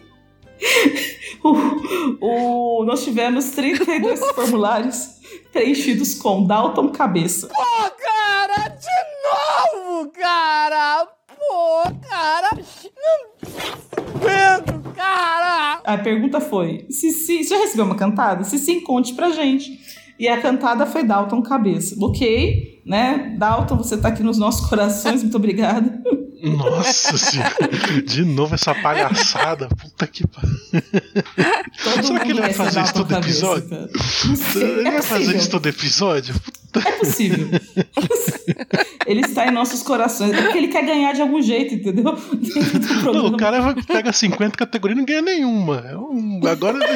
O, 2.21 2.81
o- 2.81 2.85
nós 2.85 3.03
tivemos 3.03 3.49
32 3.51 4.19
formulários 4.35 5.17
preenchidos 5.51 6.15
com 6.15 6.45
Dalton 6.45 6.89
Cabeça. 6.89 7.47
Pô, 7.47 7.63
cara, 8.01 8.67
de 8.69 9.83
novo, 9.83 10.09
cara! 10.11 11.05
Pô, 11.27 11.83
cara! 12.09 12.49
Não 12.55 14.15
aguento, 14.15 14.93
cara! 14.95 15.81
A 15.83 15.97
pergunta 15.97 16.39
foi: 16.41 16.85
se 16.89 17.11
sim, 17.11 17.43
você 17.43 17.55
já 17.55 17.57
recebeu 17.61 17.85
uma 17.85 17.95
cantada? 17.95 18.43
Se 18.43 18.57
sim, 18.57 18.81
conte 18.81 19.13
pra 19.13 19.29
gente. 19.29 19.79
E 20.19 20.27
a 20.27 20.41
cantada 20.41 20.85
foi 20.87 21.03
Dalton 21.03 21.41
Cabeça. 21.43 21.95
Ok, 22.01 22.81
né? 22.85 23.35
Dalton, 23.37 23.77
você 23.77 23.95
tá 23.97 24.07
aqui 24.07 24.23
nos 24.23 24.37
nossos 24.39 24.67
corações, 24.67 25.21
muito 25.21 25.37
obrigada. 25.37 26.01
nossa 26.43 27.17
senhora. 27.17 27.55
De 28.05 28.23
novo 28.25 28.55
essa 28.55 28.73
palhaçada. 28.75 29.67
Puta 29.69 30.05
que 30.07 30.25
pariu. 30.27 30.55
Será 32.03 32.19
que 32.19 32.31
ele 32.31 32.41
vai 32.41 32.53
fazer 32.53 32.81
isso 32.83 32.93
todo 32.93 33.09
Cabeça, 33.09 33.29
episódio? 33.29 33.69
cara. 33.69 33.89
Sei, 34.53 34.63
Ele 34.63 34.87
é 34.87 34.91
vai 34.91 35.01
fazer 35.01 35.19
possível. 35.23 35.37
isso 35.39 35.49
todo 35.49 35.65
episódio? 35.67 36.35
É 36.85 36.91
possível. 36.91 37.47
Ele 39.07 39.21
está 39.21 39.47
em 39.47 39.51
nossos 39.51 39.81
corações. 39.81 40.33
É 40.33 40.41
porque 40.43 40.57
ele 40.59 40.67
quer 40.67 40.85
ganhar 40.85 41.13
de 41.13 41.21
algum 41.21 41.41
jeito, 41.41 41.73
entendeu? 41.73 42.03
Não, 43.13 43.25
o 43.27 43.37
cara 43.37 43.73
pega 43.87 44.13
50 44.13 44.55
categorias 44.57 44.95
e 44.97 44.99
não 44.99 45.05
ganha 45.05 45.21
nenhuma. 45.21 45.83
É 45.89 45.97
um- 45.97 46.41
agora 46.45 46.77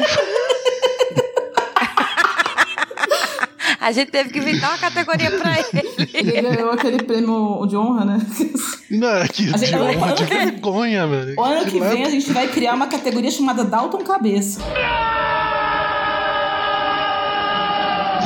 A 3.80 3.90
gente 3.90 4.12
teve 4.12 4.30
que 4.30 4.38
inventar 4.38 4.70
uma 4.70 4.78
categoria 4.78 5.28
pra 5.32 5.58
ele. 5.58 6.10
Ele 6.14 6.32
ganhou 6.32 6.70
aquele 6.70 7.02
prêmio 7.02 7.66
de 7.66 7.76
honra, 7.76 8.04
né? 8.04 8.18
Não, 8.92 9.08
é 9.16 9.26
que 9.28 9.52
A 9.52 9.56
gente- 9.56 9.70
de 9.70 9.76
honra, 9.76 10.12
de 10.12 10.24
vergonha, 10.24 11.06
velho. 11.06 11.34
O 11.38 11.42
ano 11.42 11.64
que 11.66 11.78
Lá- 11.80 11.88
vem 11.88 12.04
a 12.04 12.10
gente 12.10 12.30
vai 12.32 12.46
criar 12.48 12.74
uma 12.74 12.86
categoria 12.86 13.30
chamada 13.30 13.64
Dalton 13.64 13.98
Cabeça. 14.04 14.60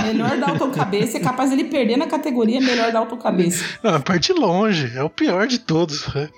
Melhor 0.03 0.37
Dalton 0.39 0.71
Cabeça 0.71 1.17
é 1.19 1.21
capaz 1.21 1.51
dele 1.51 1.65
perder 1.65 1.97
na 1.97 2.07
categoria 2.07 2.61
Melhor 2.61 2.93
Dalton 2.93 3.17
Cabeça. 3.17 3.65
Não, 3.83 4.01
parte 4.01 4.33
longe, 4.33 4.93
é 4.97 5.03
o 5.03 5.11
pior 5.11 5.47
de 5.47 5.59
todos. 5.59 6.07
né? 6.15 6.29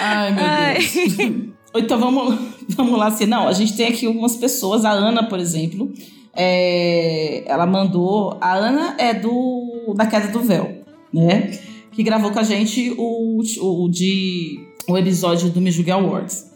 Ai, 0.00 0.32
meu 0.32 0.44
Ai. 0.44 0.74
Deus. 0.78 1.54
Então 1.76 1.98
vamos, 1.98 2.38
vamos 2.76 2.98
lá. 2.98 3.06
Assim, 3.08 3.26
não, 3.26 3.48
a 3.48 3.52
gente 3.52 3.76
tem 3.76 3.88
aqui 3.88 4.06
algumas 4.06 4.36
pessoas. 4.36 4.84
A 4.84 4.90
Ana, 4.90 5.24
por 5.28 5.38
exemplo, 5.38 5.92
é, 6.34 7.42
ela 7.46 7.66
mandou. 7.66 8.36
A 8.40 8.54
Ana 8.54 8.94
é 8.98 9.12
do 9.14 9.92
da 9.96 10.06
Queda 10.06 10.28
do 10.28 10.40
Véu, 10.40 10.83
né? 11.14 11.58
Que 11.92 12.02
gravou 12.02 12.32
com 12.32 12.40
a 12.40 12.42
gente 12.42 12.92
o, 12.98 13.40
o, 13.60 13.88
de, 13.88 14.58
o 14.88 14.98
episódio 14.98 15.48
do 15.48 15.60
Me 15.60 15.70
Julgue 15.70 15.92
Awards. 15.92 16.50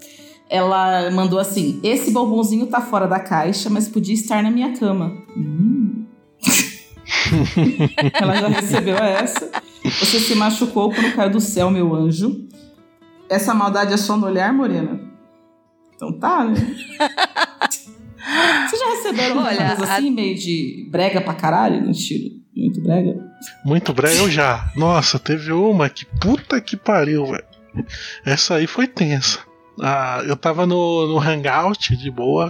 Ela 0.51 1.11
mandou 1.11 1.39
assim: 1.39 1.79
Esse 1.83 2.11
bombonzinho 2.11 2.67
tá 2.67 2.81
fora 2.81 3.07
da 3.07 3.21
caixa, 3.21 3.71
mas 3.71 3.89
podia 3.89 4.15
estar 4.15 4.43
na 4.43 4.51
minha 4.51 4.77
cama. 4.77 5.17
Hum. 5.37 6.05
ela 8.21 8.35
já 8.37 8.49
recebeu 8.49 8.97
essa. 8.97 9.49
Você 9.85 10.19
se 10.19 10.35
machucou 10.35 10.93
quando 10.93 11.15
caiu 11.15 11.31
do 11.31 11.41
céu, 11.41 11.71
meu 11.71 11.95
anjo. 11.95 12.49
Essa 13.29 13.55
maldade 13.55 13.93
é 13.93 13.97
só 13.97 14.17
no 14.17 14.27
olhar, 14.27 14.53
Morena? 14.53 15.01
Então 15.95 16.19
tá, 16.19 16.45
né? 16.45 16.55
Vocês 18.67 18.81
já 18.81 18.91
receberam 18.91 19.39
Olha, 19.39 19.73
assim, 19.73 20.11
meio 20.11 20.35
de 20.35 20.89
brega 20.91 21.21
pra 21.21 21.35
caralho, 21.35 21.83
no 21.83 21.91
estilo 21.91 22.39
muito 22.59 22.81
brega? 22.83 23.28
Muito 23.65 23.93
breve, 23.93 24.19
eu 24.19 24.31
já. 24.31 24.71
Nossa, 24.75 25.19
teve 25.19 25.53
uma 25.53 25.89
que 25.89 26.05
puta 26.05 26.61
que 26.61 26.77
pariu, 26.77 27.27
velho. 27.27 27.45
Essa 28.25 28.57
aí 28.57 28.67
foi 28.67 28.87
tensa. 28.87 29.39
Ah, 29.81 30.23
eu 30.27 30.37
tava 30.37 30.67
no, 30.67 31.07
no 31.07 31.19
hangout 31.19 31.97
de 31.97 32.11
boa. 32.11 32.49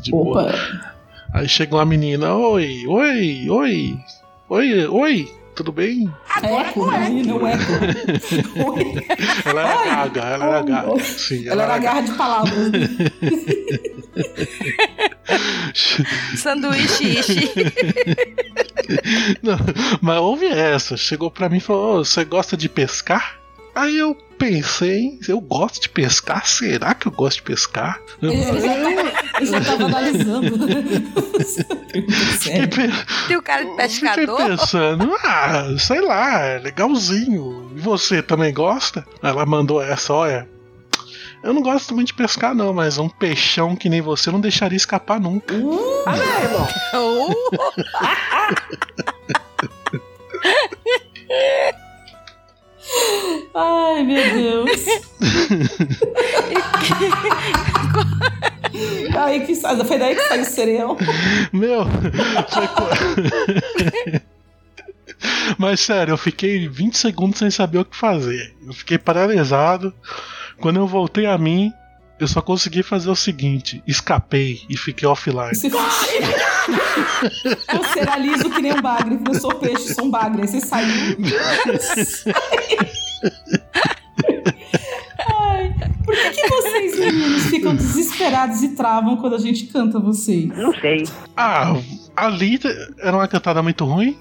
De 0.00 0.10
boa. 0.10 0.42
Opa, 0.42 0.94
Aí 1.32 1.48
chegou 1.48 1.78
uma 1.78 1.84
menina, 1.84 2.34
oi, 2.34 2.84
oi, 2.88 3.48
oi, 3.48 3.98
oi, 4.48 4.86
oi, 4.86 5.34
tudo 5.60 5.72
bem? 5.72 6.10
eco, 6.42 6.90
menina, 6.90 7.34
o 7.34 7.46
eco. 7.46 7.72
Oi. 8.72 9.06
Ela 9.44 9.60
era 9.60 9.78
Oi. 9.80 9.84
gaga, 9.88 10.20
ela 10.22 10.44
era 10.46 10.60
Oi. 10.60 10.64
gaga. 10.70 11.00
Sim, 11.04 11.46
Ela 11.48 11.62
era 11.64 11.78
garra 11.78 12.00
de 12.00 12.12
palavras. 12.14 12.70
né? 12.70 12.78
Sanduíche 16.36 17.18
ishi. 17.20 17.50
Não, 19.42 19.58
mas 20.00 20.18
houve 20.18 20.46
essa. 20.46 20.96
Chegou 20.96 21.30
pra 21.30 21.48
mim 21.50 21.58
e 21.58 21.60
falou: 21.60 22.00
"Ô, 22.00 22.04
Você 22.04 22.24
gosta 22.24 22.56
de 22.56 22.68
pescar? 22.68 23.38
Aí 23.74 23.98
eu 23.98 24.16
pensei, 24.40 25.18
eu 25.28 25.38
gosto 25.38 25.82
de 25.82 25.88
pescar? 25.90 26.46
Será 26.46 26.94
que 26.94 27.06
eu 27.06 27.12
gosto 27.12 27.36
de 27.36 27.42
pescar? 27.42 28.00
Eu, 28.22 28.32
Ele 28.32 28.60
já 28.60 28.74
tava, 28.74 29.44
já 29.44 29.60
tava 29.60 29.84
analisando. 29.84 30.56
fiquei, 32.40 32.66
Tem 33.28 33.36
o 33.36 33.42
cara 33.42 33.64
de 33.64 33.70
fiquei 33.70 33.86
pescador. 33.86 34.48
pensando, 34.48 35.14
ah, 35.22 35.66
sei 35.78 36.00
lá, 36.00 36.40
é 36.40 36.58
legalzinho. 36.58 37.70
E 37.76 37.80
você 37.80 38.22
também 38.22 38.52
gosta? 38.52 39.06
Ela 39.22 39.44
mandou 39.44 39.82
essa, 39.82 40.14
olha. 40.14 40.48
Eu 41.42 41.52
não 41.54 41.62
gosto 41.62 41.94
muito 41.94 42.08
de 42.08 42.14
pescar, 42.14 42.54
não, 42.54 42.72
mas 42.72 42.98
um 42.98 43.08
peixão 43.08 43.74
que 43.76 43.88
nem 43.88 44.00
você 44.02 44.30
não 44.30 44.40
deixaria 44.40 44.76
escapar 44.76 45.18
nunca. 45.20 45.54
Uh, 45.54 46.04
Ai, 53.54 54.02
meu 54.02 54.34
Deus. 54.34 54.86
Aí 59.18 59.40
que 59.46 59.54
foi 59.56 59.98
daí 59.98 60.14
que 60.14 60.22
saiu 60.28 60.42
o 60.42 60.46
cereal. 60.46 60.96
Meu, 61.52 61.84
Mas 65.58 65.80
sério, 65.80 66.12
eu 66.12 66.18
fiquei 66.18 66.68
20 66.68 66.96
segundos 66.96 67.38
sem 67.38 67.50
saber 67.50 67.78
o 67.78 67.84
que 67.84 67.96
fazer. 67.96 68.54
Eu 68.66 68.72
fiquei 68.72 68.96
paralisado. 68.98 69.92
Quando 70.58 70.76
eu 70.78 70.86
voltei 70.86 71.26
a 71.26 71.36
mim, 71.36 71.72
eu 72.20 72.28
só 72.28 72.42
consegui 72.42 72.82
fazer 72.82 73.10
o 73.10 73.16
seguinte: 73.16 73.82
escapei 73.86 74.60
e 74.68 74.76
fiquei 74.76 75.08
offline. 75.08 75.54
Você 75.54 75.70
Eu 77.72 77.84
seralizo 77.92 78.50
que 78.50 78.60
nem 78.60 78.74
um 78.74 78.82
bagre, 78.82 79.16
porque 79.16 79.36
eu 79.36 79.40
sou 79.40 79.54
peixe, 79.54 79.94
sou 79.94 80.04
um 80.04 80.10
bagre. 80.10 80.42
Aí 80.42 80.48
você 80.48 80.60
saiu. 80.60 81.16
Ai, 85.26 85.74
por 86.04 86.14
que, 86.14 86.30
que 86.30 86.48
vocês, 86.48 86.98
meninos, 86.98 87.44
ficam 87.44 87.74
desesperados 87.74 88.62
e 88.62 88.74
travam 88.74 89.16
quando 89.16 89.36
a 89.36 89.38
gente 89.38 89.64
canta 89.66 89.98
vocês? 89.98 90.48
Não 90.48 90.74
sei. 90.74 91.04
Ah, 91.36 91.74
ali 92.14 92.60
era 92.98 93.16
uma 93.16 93.26
cantada 93.28 93.62
muito 93.62 93.84
ruim. 93.86 94.18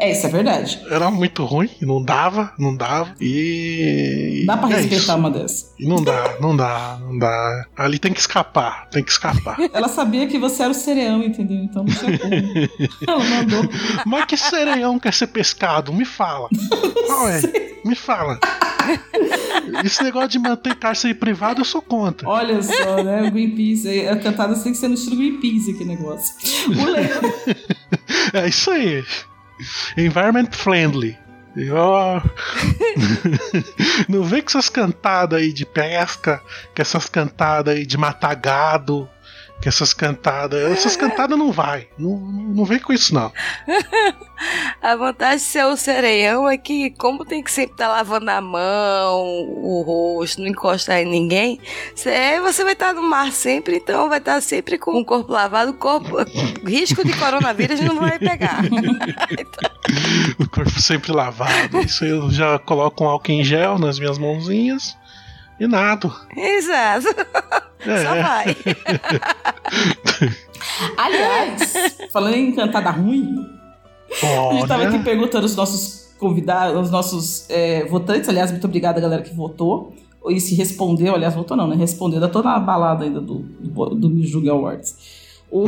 É, 0.00 0.12
isso 0.12 0.26
é 0.26 0.30
verdade. 0.30 0.80
Era 0.90 1.10
muito 1.10 1.44
ruim, 1.44 1.68
não 1.82 2.02
dava, 2.02 2.54
não 2.58 2.74
dava. 2.74 3.14
E. 3.20 4.44
Dá 4.46 4.56
pra 4.56 4.70
é 4.70 4.76
respeitar 4.76 4.96
isso. 4.96 5.14
uma 5.14 5.30
dessa. 5.30 5.74
E 5.78 5.86
Não 5.86 6.02
dá, 6.02 6.36
não 6.40 6.56
dá, 6.56 6.98
não 7.02 7.18
dá. 7.18 7.66
Ali 7.76 7.98
tem 7.98 8.10
que 8.10 8.20
escapar, 8.20 8.88
tem 8.88 9.04
que 9.04 9.10
escapar. 9.10 9.58
Ela 9.74 9.88
sabia 9.88 10.26
que 10.26 10.38
você 10.38 10.62
era 10.62 10.70
o 10.72 10.74
cereão, 10.74 11.22
entendeu? 11.22 11.58
Então 11.58 11.84
não 11.84 11.92
tinha 11.92 12.18
como. 12.18 12.32
Ela 13.06 13.24
mandou. 13.24 13.62
Mas 14.06 14.24
que 14.24 14.38
sereião 14.38 14.98
quer 14.98 15.12
ser 15.12 15.26
pescado? 15.26 15.92
Me 15.92 16.06
fala. 16.06 16.48
Qual 17.06 17.28
é? 17.28 17.42
Me 17.84 17.94
fala. 17.94 18.40
Esse 19.84 20.02
negócio 20.02 20.30
de 20.30 20.38
manter 20.38 20.76
cárcere 20.76 21.12
privado 21.12 21.60
eu 21.60 21.64
sou 21.66 21.82
contra. 21.82 22.26
Olha 22.26 22.62
só, 22.62 23.04
né? 23.04 23.28
O 23.28 23.30
Greenpeace. 23.30 24.08
A 24.08 24.16
cantada 24.16 24.54
tem 24.54 24.72
que 24.72 24.78
ser 24.78 24.88
no 24.88 24.94
estilo 24.94 25.16
Greenpeace 25.16 25.72
aqui 25.72 25.84
negócio. 25.84 26.34
O 26.68 26.84
Leo. 26.90 27.20
É 28.32 28.48
isso 28.48 28.70
aí. 28.70 29.04
Environment 29.96 30.50
friendly. 30.52 31.18
Ó. 31.72 32.20
Não 34.08 34.22
vem 34.22 34.40
com 34.40 34.48
essas 34.48 34.68
cantadas 34.68 35.40
aí 35.40 35.52
de 35.52 35.66
pesca, 35.66 36.40
com 36.74 36.80
essas 36.80 37.08
cantadas 37.08 37.74
aí 37.74 37.84
de 37.84 37.98
matar 37.98 38.34
gado, 38.34 39.08
com 39.62 39.68
essas 39.68 39.92
cantadas. 39.92 40.72
Essas 40.72 40.96
cantadas 40.96 41.38
não 41.38 41.52
vai. 41.52 41.88
Não, 41.98 42.16
não 42.18 42.64
vem 42.64 42.78
com 42.78 42.92
isso, 42.92 43.14
não. 43.14 43.32
A 44.80 44.96
vantagem 44.96 45.36
de 45.36 45.42
ser 45.42 45.64
o 45.66 45.76
sereião 45.76 46.48
é 46.48 46.56
que, 46.56 46.90
como 46.92 47.26
tem 47.26 47.42
que 47.42 47.50
sempre 47.52 47.72
estar 47.72 47.88
lavando 47.88 48.30
a 48.30 48.40
mão, 48.40 49.22
o 49.22 49.82
rosto, 49.82 50.40
não 50.40 50.48
encostar 50.48 51.00
em 51.00 51.04
ninguém, 51.04 51.60
cê- 51.94 52.40
você 52.40 52.64
vai 52.64 52.72
estar 52.72 52.94
no 52.94 53.02
mar 53.02 53.30
sempre, 53.32 53.76
então 53.76 54.08
vai 54.08 54.16
estar 54.16 54.40
sempre 54.40 54.78
com 54.78 54.92
o 54.98 55.04
corpo 55.04 55.30
lavado, 55.30 55.72
o 55.72 55.74
corpo, 55.74 56.16
risco 56.66 57.04
de 57.04 57.12
coronavírus 57.18 57.80
não 57.80 57.96
vai 57.96 58.18
pegar. 58.18 58.62
O 60.38 60.48
corpo 60.48 60.80
sempre 60.80 61.12
lavado. 61.12 61.80
Isso 61.80 62.04
eu 62.04 62.30
já 62.30 62.58
coloco 62.58 63.04
um 63.04 63.08
álcool 63.08 63.32
em 63.32 63.44
gel 63.44 63.78
nas 63.78 63.98
minhas 63.98 64.18
mãozinhas 64.18 64.96
e 65.60 65.66
nado. 65.66 66.12
Exato. 66.36 67.08
É. 67.80 68.02
Só 68.02 68.14
vai. 68.14 68.56
Aliás, 70.96 71.96
falando 72.12 72.34
em 72.34 72.54
cantada 72.54 72.90
ruim, 72.90 73.46
a 74.22 74.54
gente 74.54 74.66
tava 74.66 74.84
aqui 74.84 74.94
Olha, 74.94 75.04
perguntando 75.04 75.46
os 75.46 75.54
nossos 75.54 76.12
convidados, 76.18 76.82
os 76.82 76.90
nossos 76.90 77.48
é, 77.48 77.84
votantes. 77.84 78.28
Aliás, 78.28 78.50
muito 78.50 78.66
obrigada, 78.66 79.00
galera, 79.00 79.22
que 79.22 79.34
votou. 79.34 79.94
E 80.28 80.40
se 80.40 80.54
respondeu, 80.54 81.14
aliás, 81.14 81.34
votou 81.34 81.56
não, 81.56 81.68
né? 81.68 81.76
Respondeu, 81.76 82.28
tô 82.28 82.42
na 82.42 82.58
balada 82.58 83.04
ainda 83.04 83.20
do, 83.20 83.38
do, 83.38 83.94
do 83.94 84.10
Me 84.10 84.50
Awards. 84.50 84.96
O, 85.50 85.64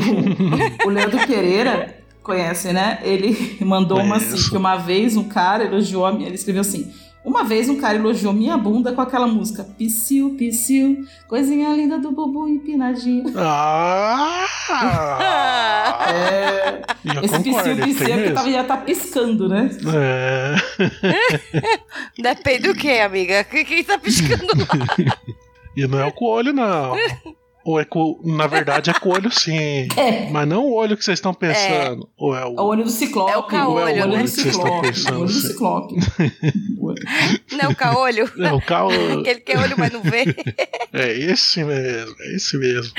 o 0.84 0.90
Leandro 0.90 1.26
Pereira, 1.26 2.02
conhece, 2.22 2.72
né? 2.72 2.98
Ele 3.02 3.58
mandou 3.60 3.98
uma 3.98 4.16
assim, 4.16 4.50
que 4.50 4.56
uma 4.56 4.76
vez 4.76 5.16
um 5.16 5.24
cara 5.24 5.64
elogiou 5.64 6.06
a 6.06 6.12
minha. 6.12 6.26
Ele 6.26 6.36
escreveu 6.36 6.60
assim. 6.60 6.92
Uma 7.24 7.44
vez 7.44 7.68
um 7.68 7.76
cara 7.76 7.96
elogiou 7.96 8.32
minha 8.32 8.56
bunda 8.56 8.92
com 8.92 9.00
aquela 9.00 9.28
música 9.28 9.64
Psiu, 9.78 10.36
psiu, 10.36 11.04
coisinha 11.28 11.68
linda 11.70 11.98
do 11.98 12.10
bubu 12.10 12.48
empinadinho. 12.48 13.32
Ah! 13.38 14.46
É, 16.12 16.82
Eu 17.04 17.24
esse 17.24 17.36
concordo, 17.36 17.82
psiu, 17.82 17.94
psiu 17.94 18.14
é 18.14 18.22
que 18.22 18.30
tava, 18.32 18.50
já 18.50 18.64
tá 18.64 18.76
piscando, 18.76 19.48
né? 19.48 19.70
É. 19.94 20.54
Depende 22.20 22.68
do 22.68 22.74
que, 22.74 22.98
amiga? 23.00 23.44
Quem 23.44 23.64
quem 23.64 23.84
tá 23.84 23.98
piscando 23.98 24.46
lá? 24.46 25.18
E 25.76 25.86
não 25.86 25.98
é 25.98 26.06
o 26.06 26.12
coelho, 26.12 26.52
não. 26.52 26.94
Ou 27.64 27.80
é 27.80 27.84
co... 27.84 28.20
Na 28.24 28.46
verdade 28.46 28.90
é 28.90 28.94
coelho 28.94 29.30
sim. 29.30 29.88
É. 29.96 30.28
Mas 30.30 30.48
não 30.48 30.64
o 30.64 30.74
olho 30.74 30.96
que 30.96 31.04
vocês 31.04 31.18
estão 31.18 31.32
pensando. 31.34 32.08
Ou 32.16 32.34
é 32.34 32.44
o. 32.44 32.56
É 32.56 32.60
o 32.60 32.64
olho 32.64 32.84
do 32.84 32.90
ciclope. 32.90 33.30
É 33.30 33.36
o 33.36 33.42
caolho, 33.44 33.72
o 33.72 34.02
olho 34.02 34.08
né? 34.08 34.22
do 34.22 34.30
que 34.30 34.48
estão 34.48 34.52
ciclope. 34.52 34.88
pensando, 34.88 35.16
O 35.16 35.20
olho 35.20 35.32
do 35.32 35.40
ciclope. 35.40 35.94
Não 37.52 37.60
é 37.60 37.68
o 37.68 37.76
caolho? 37.76 38.32
É 38.38 38.52
o 38.52 38.60
caolho. 38.60 39.20
Aquele 39.20 39.40
que 39.40 39.52
é 39.52 39.58
olho, 39.58 39.74
mas 39.78 39.92
não 39.92 40.00
vê. 40.00 40.24
É 40.92 41.12
esse 41.12 41.62
mesmo, 41.62 42.14
é 42.20 42.34
esse 42.34 42.56
mesmo. 42.56 42.92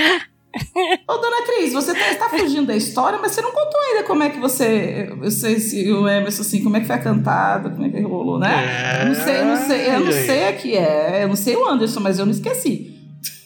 Ô, 1.07 1.17
dona 1.17 1.41
Cris, 1.43 1.73
você 1.73 1.93
tá, 1.93 2.11
está 2.11 2.29
fugindo 2.29 2.67
da 2.67 2.75
história, 2.75 3.17
mas 3.19 3.31
você 3.31 3.41
não 3.41 3.51
contou 3.51 3.79
ainda 3.81 4.03
como 4.03 4.21
é 4.21 4.29
que 4.29 4.39
você. 4.39 5.11
você 5.17 5.59
se, 5.59 5.91
o 5.91 6.07
Emerson, 6.07 6.41
assim, 6.43 6.63
como 6.63 6.77
é 6.77 6.79
que 6.79 6.85
foi 6.85 6.95
a 6.95 6.99
cantada, 6.99 7.71
como 7.71 7.85
é 7.85 7.89
que 7.89 7.99
rolou, 8.01 8.37
né? 8.37 8.99
É, 8.99 9.01
Eu 9.01 9.07
não 9.07 9.15
sei, 9.15 9.39
eu 9.39 9.45
não 9.45 9.57
sei, 9.57 9.87
eu 9.87 9.99
não 9.99 10.11
sei 10.11 10.47
aqui, 10.47 10.77
é. 10.77 11.23
Eu 11.23 11.27
não 11.27 11.35
sei 11.35 11.55
o 11.55 11.67
Anderson, 11.67 11.99
mas 11.99 12.19
eu 12.19 12.25
não 12.25 12.31
esqueci. 12.31 12.92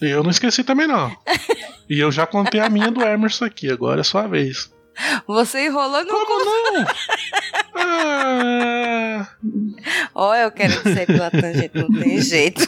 Eu 0.01 0.23
não 0.23 0.29
esqueci 0.29 0.63
também, 0.63 0.87
não. 0.87 1.15
E 1.89 1.99
eu 1.99 2.11
já 2.11 2.25
contei 2.25 2.59
a 2.59 2.69
minha 2.69 2.91
do 2.91 3.01
Emerson 3.01 3.45
aqui, 3.45 3.71
agora 3.71 4.01
é 4.01 4.03
sua 4.03 4.27
vez. 4.27 4.71
Você 5.27 5.67
enrolou 5.67 6.03
no 6.03 6.09
Como 6.09 6.45
não? 6.45 6.85
Ah, 7.75 9.27
Ó, 10.15 10.35
eu 10.35 10.51
quero 10.51 10.73
sair 10.83 11.05
pela 11.05 11.29
tangente, 11.29 11.77
não 11.77 11.91
tem 11.91 12.19
jeito. 12.21 12.67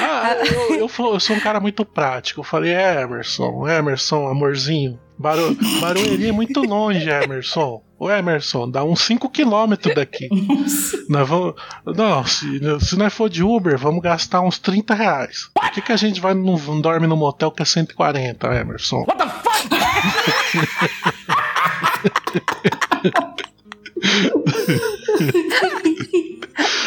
ah, 0.00 0.36
eu, 0.44 0.74
eu, 0.76 0.88
eu 0.88 1.20
sou 1.20 1.36
um 1.36 1.40
cara 1.40 1.60
muito 1.60 1.84
prático. 1.84 2.40
Eu 2.40 2.44
falei, 2.44 2.72
Emerson, 2.72 3.68
Emerson, 3.68 4.26
amorzinho. 4.26 4.98
Baru, 5.18 5.56
Barueri 5.80 6.28
é 6.28 6.32
muito 6.32 6.60
longe, 6.62 7.08
Emerson. 7.08 7.82
Ô 7.98 8.08
Emerson, 8.10 8.70
dá 8.70 8.84
uns 8.84 9.00
5km 9.08 9.92
daqui. 9.94 10.28
Nós 11.08 11.28
vamos, 11.28 11.54
não, 11.84 12.24
se, 12.24 12.60
se 12.80 12.96
nós 12.96 13.12
for 13.12 13.28
de 13.28 13.42
Uber, 13.42 13.76
vamos 13.78 14.00
gastar 14.02 14.40
uns 14.40 14.58
30 14.58 14.94
reais. 14.94 15.48
Por 15.54 15.70
que, 15.70 15.80
que 15.82 15.90
a 15.92 15.96
gente 15.96 16.20
vai 16.20 16.32
não, 16.34 16.56
não 16.58 16.80
dorme 16.80 17.06
no 17.06 17.16
motel 17.16 17.50
que 17.50 17.62
é 17.62 17.64
140, 17.64 18.46
Emerson? 18.54 19.04
What 19.08 19.16
the 19.18 19.28
fuck? 19.28 19.68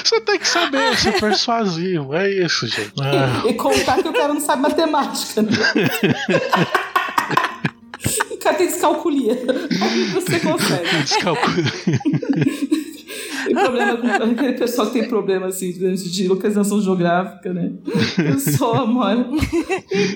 Você 0.03 0.19
tem 0.21 0.39
que 0.39 0.47
saber 0.47 0.97
ser 0.97 1.19
persuasivo, 1.19 2.15
é 2.15 2.29
isso, 2.29 2.67
gente. 2.67 2.93
Ah, 3.01 3.43
E 3.47 3.53
contar 3.53 4.01
que 4.01 4.09
o 4.09 4.13
cara 4.13 4.33
não 4.33 4.41
sabe 4.41 4.61
matemática, 4.63 5.41
né? 5.41 5.51
Tem 8.41 8.67
descalculia. 8.67 9.33
Aí 9.81 10.05
você 10.05 10.39
consegue. 10.39 11.03
descalcula. 11.03 11.55
Tem 13.45 13.55
problema 13.55 13.97
com 13.97 14.07
aquele 14.07 14.53
pessoal 14.53 14.87
que 14.87 14.99
tem 14.99 15.07
problema 15.07 15.47
assim 15.47 15.71
de, 15.71 16.11
de 16.11 16.27
localização 16.27 16.81
geográfica, 16.81 17.53
né? 17.53 17.73
A 18.17 18.33
pessoa 18.33 18.85
mora 18.85 19.27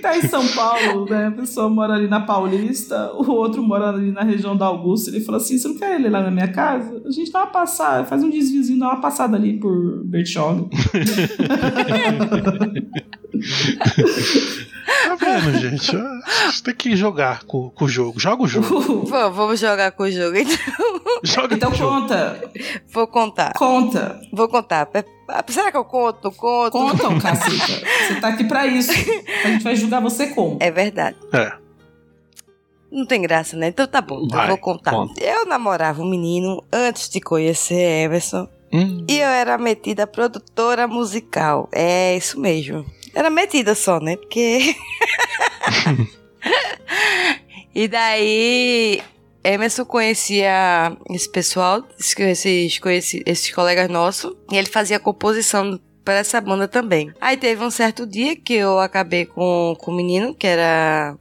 tá 0.02 0.18
em 0.18 0.22
São 0.22 0.48
Paulo, 0.50 1.06
né? 1.10 1.28
A 1.28 1.32
pessoa 1.32 1.70
mora 1.70 1.94
ali 1.94 2.08
na 2.08 2.22
Paulista, 2.22 3.12
o 3.14 3.32
outro 3.32 3.64
mora 3.64 3.90
ali 3.90 4.12
na 4.12 4.24
região 4.24 4.56
da 4.56 4.66
Augusta. 4.66 5.10
Ele 5.10 5.22
fala 5.22 5.38
assim: 5.38 5.58
você 5.58 5.68
não 5.68 5.76
quer 5.76 6.00
ir 6.00 6.10
lá 6.10 6.22
na 6.22 6.32
minha 6.32 6.48
casa? 6.48 7.02
A 7.06 7.12
gente 7.12 7.32
dá 7.32 7.40
uma 7.40 7.48
passada, 7.48 8.06
faz 8.06 8.24
um 8.24 8.30
desviozinho, 8.30 8.80
dá 8.80 8.88
uma 8.88 9.02
passada 9.02 9.36
ali 9.36 9.60
por 9.60 10.04
Bertioga. 10.06 10.66
Tá 15.08 15.16
vendo, 15.16 15.58
gente? 15.60 15.92
Você 16.46 16.64
tem 16.64 16.76
que 16.76 16.96
jogar 16.96 17.44
com, 17.44 17.70
com 17.70 17.86
o 17.86 17.90
jogo. 17.90 18.20
Joga 18.20 18.44
o 18.44 18.48
jogo. 18.48 19.08
Pô, 19.08 19.32
vamos 19.32 19.60
jogar 19.60 19.92
com 19.92 20.04
o 20.04 20.12
jogo, 20.12 20.36
então. 20.38 20.58
Joga 21.24 21.56
Então 21.56 21.70
com 21.70 21.76
o 21.76 21.80
jogo. 21.80 22.02
conta. 22.02 22.52
Vou 22.92 23.08
contar. 23.08 23.54
Conta. 23.54 24.22
Vou 24.34 24.48
contar. 24.48 24.86
Pe- 24.88 25.06
ah, 25.28 25.44
Será 25.48 25.72
que 25.72 25.78
eu 25.78 25.86
conto? 25.86 26.20
Não 26.24 26.32
conto? 26.32 26.72
Conta, 26.72 27.08
caceta. 27.22 27.88
Você 28.08 28.20
tá 28.20 28.28
aqui 28.30 28.44
pra 28.44 28.66
isso. 28.68 28.92
A 28.92 29.48
gente 29.50 29.64
vai 29.64 29.76
julgar 29.76 30.02
você 30.02 30.28
como. 30.28 30.58
É 30.60 30.70
verdade. 30.72 31.18
É. 31.34 31.54
Não 32.92 33.06
tem 33.06 33.22
graça, 33.22 33.58
né? 33.58 33.68
Então 33.68 33.88
tá 33.88 34.00
bom, 34.02 34.22
então 34.24 34.38
Vai, 34.38 34.46
eu 34.46 34.50
vou 34.50 34.58
contar. 34.58 34.92
conta. 34.92 35.22
Eu 35.22 35.46
namorava 35.46 36.02
um 36.02 36.10
menino 36.10 36.64
antes 36.72 37.10
de 37.10 37.20
conhecer 37.20 37.76
Emerson. 38.04 38.48
Hum. 38.72 39.06
E 39.08 39.18
eu 39.20 39.28
era 39.28 39.58
metida 39.58 40.06
produtora 40.08 40.88
musical. 40.88 41.68
É 41.74 42.16
isso 42.16 42.40
mesmo. 42.40 42.86
Era 43.16 43.30
metida 43.30 43.74
só, 43.74 44.00
né? 44.00 44.18
Porque. 44.18 44.76
e 47.74 47.88
daí. 47.88 49.02
Emerson 49.44 49.86
conhecia 49.86 50.98
esse 51.12 51.30
pessoal, 51.32 51.84
esses, 52.00 52.80
conheci- 52.80 53.24
esses 53.28 53.52
colegas 53.54 53.88
nossos, 53.88 54.36
e 54.52 54.58
ele 54.58 54.68
fazia 54.68 55.00
composição 55.00 55.80
para 56.04 56.16
essa 56.16 56.42
banda 56.42 56.68
também. 56.68 57.14
Aí 57.22 57.38
teve 57.38 57.64
um 57.64 57.70
certo 57.70 58.08
dia 58.08 58.36
que 58.36 58.54
eu 58.56 58.80
acabei 58.80 59.24
com, 59.28 59.76
com 59.80 59.92
o 59.92 59.96
menino, 59.96 60.34
que 60.34 60.48
era 60.48 61.16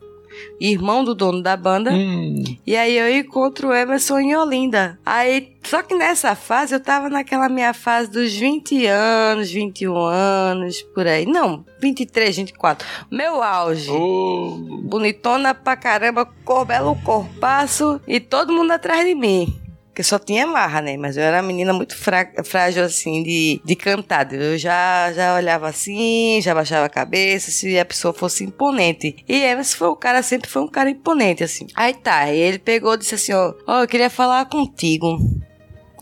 irmão 0.60 1.04
do 1.04 1.14
dono 1.14 1.42
da 1.42 1.56
banda. 1.56 1.92
Hum. 1.92 2.42
E 2.66 2.76
aí 2.76 2.96
eu 2.96 3.18
encontro 3.18 3.68
o 3.68 3.74
Emerson 3.74 4.18
em 4.18 4.36
Olinda. 4.36 4.98
Aí, 5.04 5.52
só 5.62 5.82
que 5.82 5.94
nessa 5.94 6.34
fase 6.34 6.74
eu 6.74 6.80
tava 6.80 7.08
naquela 7.08 7.48
minha 7.48 7.72
fase 7.74 8.10
dos 8.10 8.32
20 8.34 8.86
anos, 8.86 9.50
21 9.50 9.96
anos, 9.96 10.82
por 10.94 11.06
aí. 11.06 11.26
Não, 11.26 11.64
23, 11.80 12.36
24. 12.36 12.86
Meu 13.10 13.42
auge. 13.42 13.90
Ô, 13.90 14.58
Bonitona 14.84 15.54
pra 15.54 15.76
caramba, 15.76 16.26
cor, 16.44 16.64
belo 16.64 16.96
corpaço 17.02 18.00
e 18.06 18.20
todo 18.20 18.52
mundo 18.52 18.70
atrás 18.72 19.04
de 19.04 19.14
mim. 19.14 19.63
Porque 19.94 20.02
só 20.02 20.18
tinha 20.18 20.44
marra, 20.44 20.82
né? 20.82 20.96
Mas 20.96 21.16
eu 21.16 21.22
era 21.22 21.36
uma 21.36 21.46
menina 21.46 21.72
muito 21.72 21.96
frágil, 21.96 22.82
assim, 22.82 23.22
de, 23.22 23.60
de 23.64 23.76
cantada. 23.76 24.34
Eu 24.34 24.58
já, 24.58 25.12
já 25.12 25.36
olhava 25.36 25.68
assim, 25.68 26.40
já 26.42 26.52
baixava 26.52 26.86
a 26.86 26.88
cabeça, 26.88 27.52
se 27.52 27.78
a 27.78 27.84
pessoa 27.84 28.12
fosse 28.12 28.42
imponente. 28.42 29.14
E 29.28 29.36
Emerson 29.36 29.76
foi 29.78 29.88
um 29.88 29.94
cara, 29.94 30.20
sempre 30.24 30.50
foi 30.50 30.62
um 30.62 30.66
cara 30.66 30.90
imponente, 30.90 31.44
assim. 31.44 31.68
Aí 31.76 31.94
tá, 31.94 32.28
e 32.28 32.36
ele 32.36 32.58
pegou 32.58 32.94
e 32.94 32.98
disse 32.98 33.14
assim, 33.14 33.32
ó, 33.34 33.54
ó, 33.68 33.82
eu 33.82 33.86
queria 33.86 34.10
falar 34.10 34.44
contigo. 34.46 35.16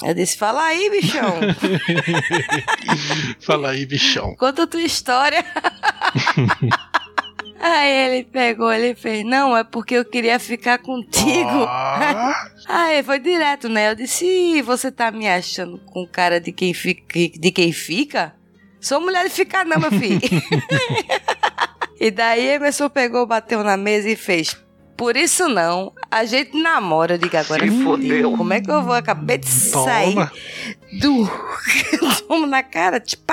Eu 0.03 0.15
disse, 0.15 0.39
fala 0.39 0.65
aí, 0.65 0.89
bichão. 0.89 1.35
Fala 3.41 3.71
aí, 3.73 3.85
bichão. 3.85 4.35
Conta 4.37 4.63
a 4.63 4.67
tua 4.67 4.81
história. 4.81 5.45
Aí 7.63 7.93
ele 7.93 8.25
pegou, 8.25 8.73
ele 8.73 8.93
fez, 8.93 9.25
não, 9.25 9.57
é 9.57 9.63
porque 9.63 9.95
eu 9.95 10.05
queria 10.05 10.37
ficar 10.41 10.79
contigo. 10.79 11.65
Ah, 11.69 12.51
Aí 12.67 13.05
foi 13.05 13.21
direto, 13.21 13.69
né? 13.69 13.91
Eu 13.91 13.95
disse, 13.95 14.27
"Ih, 14.27 14.63
você 14.63 14.91
tá 14.91 15.13
me 15.13 15.29
achando 15.29 15.79
com 15.87 16.05
cara 16.05 16.41
de 16.41 16.51
quem 16.51 16.75
fica? 16.75 17.05
De 17.39 17.53
quem 17.53 17.73
fica? 17.73 18.35
Sou 18.81 19.01
mulher 19.01 19.23
de 19.23 19.31
ficar 19.31 19.65
não, 19.65 19.79
meu 19.79 19.93
filho. 19.93 20.21
e 22.01 22.11
daí 22.11 22.49
Emerson 22.49 22.89
pegou, 22.89 23.25
bateu 23.25 23.63
na 23.63 23.77
mesa 23.77 24.11
e 24.11 24.17
fez, 24.17 24.57
por 24.97 25.17
isso 25.17 25.49
não, 25.49 25.93
a 26.11 26.25
gente 26.25 26.61
namora. 26.61 27.15
Eu 27.15 27.19
digo, 27.19 27.37
agora 27.37 27.65
Se 27.65 27.85
fodeu. 27.85 28.37
Como 28.37 28.53
é 28.53 28.61
que 28.61 28.71
eu 28.73 28.83
vou? 28.83 28.95
Acabei 28.95 29.39
de 29.39 29.47
sair 29.47 30.15
toma. 30.15 30.33
do... 31.01 31.31
Tomo 32.27 32.47
na 32.47 32.65
cara, 32.65 32.99
tipo! 32.99 33.33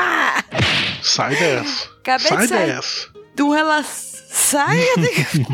Sai 1.02 1.36
dessa. 1.36 1.90
Acabei 2.00 2.28
Sai 2.28 2.38
de 2.38 2.48
sair 2.48 2.76
dessa. 2.76 3.19
Um 3.42 3.50
relação. 3.50 4.10
Sai, 4.32 4.78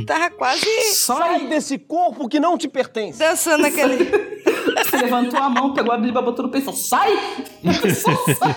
tava 0.05 0.29
quase 0.37 0.65
Sai 0.93 1.47
desse 1.47 1.77
corpo 1.77 2.27
que 2.27 2.41
não 2.41 2.57
te 2.57 2.67
pertence. 2.67 3.17
dançando 3.17 3.65
aquele. 3.65 4.03
Você 4.83 4.97
levantou 4.97 5.39
a 5.39 5.49
mão, 5.49 5.73
pegou 5.73 5.93
a 5.93 5.97
Bíblia, 5.97 6.21
botou 6.21 6.45
no 6.45 6.51
peito 6.51 6.63
e 6.63 6.65
falou, 6.65 6.79
sai! 6.79 7.11
Só 7.95 8.15
sai! 8.33 8.55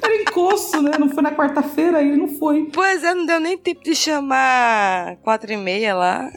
Era 0.00 0.22
encosto, 0.22 0.80
né? 0.80 0.92
Não 0.96 1.08
foi 1.08 1.22
na 1.22 1.32
quarta-feira, 1.32 2.00
ele 2.00 2.16
não 2.16 2.28
foi. 2.28 2.66
Pois 2.72 3.02
é, 3.02 3.12
não 3.14 3.26
deu 3.26 3.40
nem 3.40 3.58
tempo 3.58 3.82
de 3.82 3.96
chamar 3.96 5.16
quatro 5.24 5.52
e 5.52 5.56
meia 5.56 5.94
lá. 5.94 6.30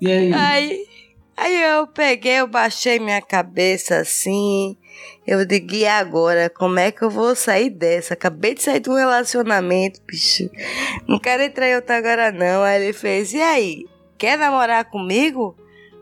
E 0.00 0.10
aí? 0.10 0.32
Aí, 0.32 0.86
aí 1.36 1.62
eu 1.62 1.86
peguei, 1.86 2.40
eu 2.40 2.46
baixei 2.46 2.98
minha 2.98 3.20
cabeça 3.20 3.98
assim. 3.98 4.76
Eu 5.26 5.44
digo, 5.44 5.74
e 5.74 5.86
agora? 5.86 6.48
Como 6.48 6.78
é 6.78 6.92
que 6.92 7.02
eu 7.02 7.10
vou 7.10 7.34
sair 7.34 7.70
dessa? 7.70 8.14
Acabei 8.14 8.54
de 8.54 8.62
sair 8.62 8.80
de 8.80 8.88
um 8.88 8.94
relacionamento, 8.94 10.00
bicho. 10.06 10.48
Não 11.08 11.18
quero 11.18 11.42
entrar 11.42 11.68
em 11.68 11.74
outro 11.74 11.94
agora, 11.94 12.30
não. 12.30 12.62
Aí 12.62 12.82
ele 12.82 12.92
fez, 12.92 13.32
e 13.32 13.40
aí? 13.40 13.84
Quer 14.16 14.38
namorar 14.38 14.84
comigo? 14.84 15.56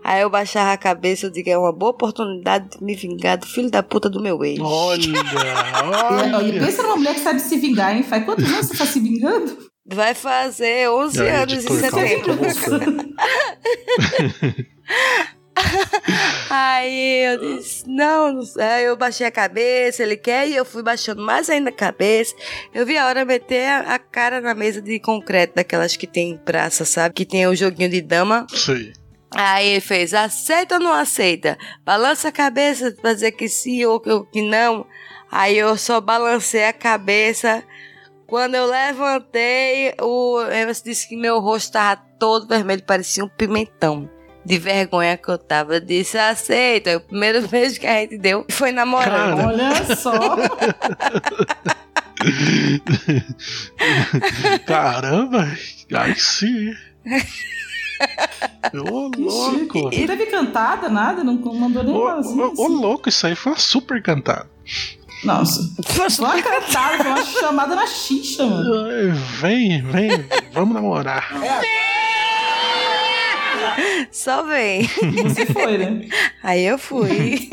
Aí 0.05 0.21
eu 0.21 0.29
baixava 0.29 0.73
a 0.73 0.77
cabeça, 0.77 1.25
eu 1.25 1.31
digo, 1.31 1.49
é 1.49 1.57
uma 1.57 1.73
boa 1.73 1.93
oportunidade 1.93 2.77
de 2.77 2.85
me 2.85 2.95
vingar 2.95 3.39
do 3.39 3.47
filho 3.47 3.71
da 3.71 3.83
puta 3.83 4.11
do 4.11 4.21
meu 4.21 4.45
ex. 4.45 4.61
Olha, 4.61 5.01
e 5.09 6.35
olha. 6.35 6.61
pensa 6.61 6.83
numa 6.83 6.97
mulher 6.97 7.15
que 7.15 7.21
sabe 7.21 7.41
se 7.41 7.57
vingar, 7.57 7.97
hein? 7.97 8.03
Faz 8.03 8.23
quantos 8.23 8.45
anos 8.45 8.67
você 8.67 8.77
tá 8.77 8.85
se 8.85 9.01
vingando? 9.01 9.57
Vai 9.87 10.13
fazer 10.13 10.91
11 10.91 11.19
E 11.19 11.23
aí, 11.23 11.29
anos 11.31 11.65
em 11.65 11.81
setembro. 11.81 12.37
Aí 16.51 17.25
eu 17.27 17.39
disse, 17.59 17.85
não, 17.89 18.33
não 18.33 18.43
sei. 18.43 18.63
Aí 18.63 18.85
eu 18.85 18.97
baixei 18.97 19.27
a 19.27 19.31
cabeça, 19.31 20.03
ele 20.03 20.17
quer, 20.17 20.49
e 20.49 20.55
eu 20.57 20.65
fui 20.65 20.83
baixando 20.83 21.23
mais 21.23 21.49
ainda 21.51 21.71
a 21.71 21.73
cabeça. 21.73 22.35
Eu 22.73 22.85
vi 22.87 22.97
a 22.97 23.07
hora 23.07 23.25
meter 23.25 23.67
a, 23.69 23.95
a 23.95 23.99
cara 23.99 24.41
na 24.41 24.55
mesa 24.55 24.81
de 24.83 24.99
concreto, 25.01 25.55
daquelas 25.57 25.97
que 25.97 26.07
tem 26.07 26.31
em 26.33 26.37
praça, 26.37 26.85
sabe? 26.85 27.15
Que 27.15 27.25
tem 27.25 27.47
o 27.47 27.55
joguinho 27.55 27.89
de 27.89 28.01
dama. 28.01 28.47
Sei. 28.51 28.93
Aí 29.35 29.69
ele 29.69 29.81
fez, 29.81 30.15
aceita 30.15 30.77
ou 30.77 30.81
não 30.81 30.93
aceita? 30.93 31.59
Balança 31.85 32.29
a 32.29 32.33
cabeça 32.33 32.93
pra 33.01 33.13
dizer 33.15 33.33
que 33.33 33.49
sim 33.49 33.85
ou 33.85 33.99
que- 33.99 34.11
ou 34.11 34.25
que 34.25 34.43
não. 34.43 34.87
Aí 35.31 35.59
eu 35.59 35.77
só 35.77 36.01
balancei 36.01 36.65
a 36.65 36.73
cabeça. 36.73 37.65
Quando 38.29 38.55
eu 38.55 38.67
levantei, 38.67 39.93
o 40.01 40.41
Emerson 40.51 40.85
disse 40.85 41.09
que 41.09 41.17
meu 41.17 41.41
rosto 41.41 41.73
tava 41.73 42.01
todo 42.19 42.47
vermelho, 42.47 42.83
parecia 42.85 43.25
um 43.25 43.29
pimentão. 43.29 44.09
De 44.45 44.59
vergonha 44.59 45.17
que 45.17 45.29
eu 45.29 45.39
tava. 45.39 45.77
Eu 45.77 45.81
disse, 45.81 46.19
aceita. 46.19 46.91
Aí 46.91 46.97
O 46.97 47.01
primeiro 47.01 47.47
beijo 47.49 47.79
que 47.81 47.87
a 47.87 48.01
gente 48.01 48.19
deu 48.19 48.45
foi 48.51 48.73
namorando. 48.73 49.37
Cara. 49.37 49.47
Olha 49.49 49.97
só. 49.97 50.13
Caramba, 54.67 55.49
aí 55.95 56.15
sim. 56.19 56.71
Ô, 58.91 59.11
Que 59.11 59.21
louco. 59.21 59.79
Não 59.83 59.91
teve 59.91 60.27
cantada, 60.27 60.89
nada? 60.89 61.23
Não 61.23 61.35
mandou 61.55 61.83
nem 61.85 61.95
Ô, 61.95 62.07
assim. 62.09 62.41
ô, 62.41 62.53
ô, 62.57 62.67
louco, 62.69 63.09
isso 63.09 63.27
aí 63.27 63.35
foi 63.35 63.53
uma 63.53 63.59
super 63.59 64.03
cantada. 64.03 64.49
Nossa. 65.23 65.61
Foi 65.85 66.07
uma 66.19 66.43
cantada, 66.43 66.97
foi 67.03 67.11
uma 67.13 67.25
chamada 67.25 67.75
na 67.77 67.87
xixa, 67.87 68.45
mano. 68.45 68.87
Ai, 68.87 69.11
Vem, 69.41 69.83
vem, 69.83 70.11
vamos 70.53 70.75
namorar. 70.75 71.31
Só 74.11 74.43
vem. 74.45 74.83
Você 75.25 75.47
foi, 75.47 75.79
né? 75.79 76.09
Aí 76.43 76.65
eu 76.65 76.79
fui. 76.79 77.49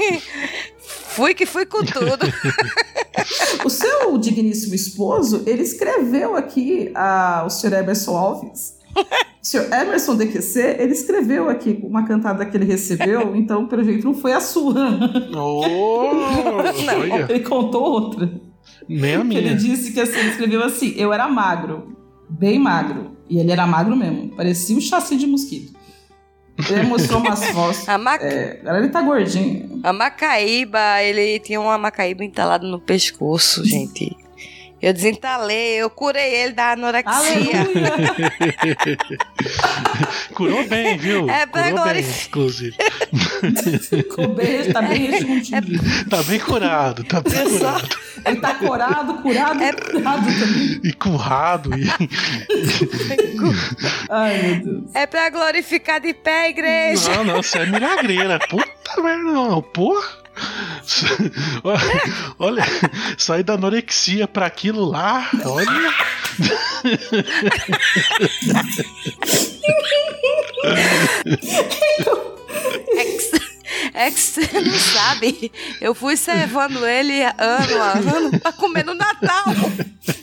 fui 0.79 1.33
que 1.33 1.45
fui 1.45 1.65
com 1.65 1.83
tudo. 1.83 2.17
O 3.65 3.69
seu 3.69 4.17
digníssimo 4.17 4.73
esposo, 4.75 5.43
ele 5.45 5.61
escreveu 5.63 6.35
aqui 6.35 6.91
a, 6.95 7.43
o 7.45 7.49
Sr. 7.49 7.73
Emerson 7.73 8.15
Alves. 8.17 8.77
O 8.95 9.45
Sr. 9.45 9.71
Emerson 9.71 10.15
DQC, 10.15 10.59
ele 10.79 10.93
escreveu 10.93 11.49
aqui 11.49 11.79
uma 11.83 12.05
cantada 12.05 12.45
que 12.45 12.55
ele 12.57 12.65
recebeu, 12.65 13.35
então, 13.35 13.67
pelo 13.67 13.83
jeito, 13.83 14.05
não 14.05 14.13
foi 14.13 14.33
a 14.33 14.39
sua. 14.41 14.73
Ô, 15.35 15.61
olha, 15.61 17.25
Ele 17.29 17.39
contou 17.41 17.83
outra. 17.83 18.29
nem 18.87 19.15
a 19.15 19.19
Ele 19.19 19.23
minha. 19.23 19.55
disse 19.55 19.91
que 19.93 19.99
assim, 19.99 20.19
ele 20.19 20.29
escreveu 20.29 20.63
assim: 20.63 20.93
eu 20.97 21.11
era 21.13 21.27
magro, 21.29 21.95
bem 22.29 22.59
magro. 22.59 23.11
E 23.29 23.39
ele 23.39 23.51
era 23.51 23.65
magro 23.65 23.95
mesmo, 23.95 24.29
parecia 24.35 24.75
um 24.75 24.81
chassi 24.81 25.15
de 25.15 25.25
mosquito. 25.25 25.71
Ele 26.69 26.83
mostrou 26.83 27.19
umas 27.19 27.43
fotos. 27.47 27.87
A, 27.89 27.97
Ma 27.97 28.15
É, 28.15 28.59
agora 28.61 28.79
ele 28.79 28.89
tá 28.89 29.01
gordinho. 29.01 29.79
a 29.83 29.91
Macaíba, 29.93 31.01
ele 31.01 31.39
tinha 31.39 31.59
uma 31.59 31.77
Macaíba 31.77 32.23
entalada 32.23 32.65
no 32.67 32.79
pescoço, 32.79 33.65
gente. 33.65 34.15
Eu 34.81 34.93
desentalei, 34.93 35.73
eu 35.75 35.89
curei 35.91 36.33
ele 36.35 36.53
da 36.53 36.71
anorexia. 36.71 37.61
Curou 40.33 40.67
bem, 40.67 40.97
viu? 40.97 41.29
É, 41.29 41.45
pra 41.45 41.63
Curou 41.63 41.77
agora- 41.79 41.93
bem, 42.01 42.05
inclusive. 42.27 42.75
Ficou 43.89 44.27
bem, 44.29 44.71
tá 44.71 44.81
bem 44.81 45.05
respondido. 45.11 45.79
Tá 46.09 46.23
bem 46.23 46.39
curado, 46.39 47.03
tá 47.03 47.21
bem 47.21 47.33
Eu 47.39 47.49
só- 47.59 47.73
curado. 47.73 47.97
Ele 48.25 48.39
tá 48.39 48.55
corado, 48.55 49.13
curado 49.21 49.63
É- 49.63 49.69
e 49.69 49.73
curado 49.73 50.25
também. 50.39 50.79
E 50.83 50.93
currado. 50.93 51.69
E... 51.77 51.87
Ai, 54.09 54.41
meu 54.41 54.63
Deus. 54.63 54.83
É 54.95 55.05
pra 55.05 55.29
glorificar 55.29 55.99
de 55.99 56.13
pé, 56.13 56.49
igreja. 56.49 57.09
Não, 57.15 57.23
não, 57.23 57.43
você 57.43 57.59
é 57.59 57.65
milagreira. 57.65 58.39
Puta 58.49 59.01
merda, 59.01 59.23
não. 59.23 59.61
Porra. 59.61 60.20
Olha, 62.39 62.63
sair 63.17 63.43
da 63.43 63.53
anorexia 63.53 64.27
pra 64.27 64.45
aquilo 64.45 64.85
lá, 64.85 65.29
olha. 65.45 65.93
É 73.93 74.09
que, 74.09 74.19
você 74.19 74.61
não 74.61 74.73
sabe. 74.73 75.51
Eu 75.79 75.93
fui 75.93 76.15
servando 76.15 76.85
ele 76.85 77.21
ano 77.23 77.81
a 77.81 77.91
ano 78.17 78.39
pra 78.39 78.51
comer 78.51 78.85
no 78.85 78.93
Natal. 78.93 79.45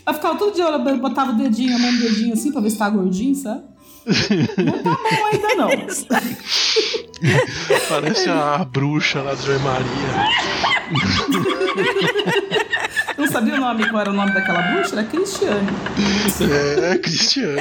Ela 0.07 0.14
ficava 0.14 0.38
todo 0.38 0.55
dia, 0.55 0.64
ela 0.64 0.79
botava 0.79 1.33
o 1.33 1.37
dedinho, 1.37 1.77
a 1.77 1.79
mão 1.79 1.92
no 1.92 1.99
dedinho 1.99 2.33
assim 2.33 2.51
pra 2.51 2.61
ver 2.61 2.71
se 2.71 2.79
tá 2.79 2.88
gordinho, 2.88 3.35
sabe? 3.35 3.62
Não 4.64 4.83
tá 4.83 4.90
bom 4.90 5.27
ainda 5.33 5.55
não. 5.55 5.68
Parece 7.88 8.29
a 8.29 8.64
bruxa 8.64 9.22
lá 9.22 9.35
de 9.35 9.51
Maria. 9.59 10.29
Eu 13.16 13.24
não 13.24 13.33
sabia 13.33 13.55
o 13.55 13.61
nome, 13.61 13.88
qual 13.88 14.01
era 14.01 14.11
o 14.11 14.14
nome 14.14 14.33
daquela 14.33 14.62
bruxa? 14.62 14.94
Era 14.96 15.05
Cristiane. 15.05 15.68
É, 16.92 16.98
Cristiane. 16.98 17.61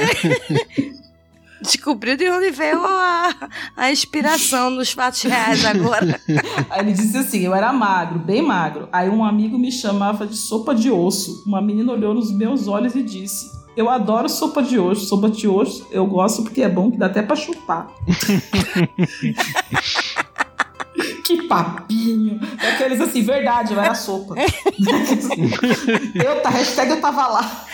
Descobriu 1.60 2.16
de 2.16 2.30
onde 2.30 2.50
veio 2.50 2.80
a, 2.84 3.34
a 3.76 3.90
inspiração 3.90 4.70
nos 4.70 4.92
fatos 4.92 5.22
reais 5.22 5.64
agora. 5.64 6.20
Aí 6.70 6.80
ele 6.80 6.92
disse 6.92 7.16
assim: 7.16 7.40
eu 7.40 7.54
era 7.54 7.72
magro, 7.72 8.18
bem 8.20 8.42
magro. 8.42 8.88
Aí 8.92 9.08
um 9.08 9.24
amigo 9.24 9.58
me 9.58 9.72
chamava 9.72 10.26
de 10.26 10.36
sopa 10.36 10.74
de 10.74 10.90
osso. 10.90 11.42
Uma 11.46 11.60
menina 11.60 11.92
olhou 11.92 12.14
nos 12.14 12.30
meus 12.30 12.68
olhos 12.68 12.94
e 12.94 13.02
disse: 13.02 13.50
Eu 13.76 13.90
adoro 13.90 14.28
sopa 14.28 14.62
de 14.62 14.78
osso. 14.78 15.06
Sopa 15.06 15.28
de 15.28 15.48
osso 15.48 15.84
eu 15.90 16.06
gosto 16.06 16.44
porque 16.44 16.62
é 16.62 16.68
bom 16.68 16.92
que 16.92 16.96
dá 16.96 17.06
até 17.06 17.22
pra 17.22 17.34
chupar. 17.34 17.88
que 21.28 21.42
papinho. 21.46 22.40
Aqueles 22.58 23.00
assim, 23.00 23.22
verdade, 23.22 23.74
eu 23.74 23.80
era 23.80 23.94
sopa. 23.94 24.34
eu, 26.14 26.40
tá, 26.40 26.48
hashtag 26.48 26.90
eu 26.90 27.00
tava 27.00 27.28
lá. 27.28 27.66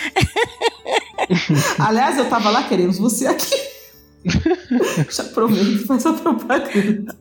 Aliás, 1.78 2.18
eu 2.18 2.28
tava 2.28 2.50
lá, 2.50 2.64
queremos 2.64 2.98
você 2.98 3.28
aqui. 3.28 3.54
Já 5.08 5.22
aproveita 5.22 5.70
e 5.70 5.86
faz 5.86 6.04
a 6.06 6.14
propaganda. 6.14 7.16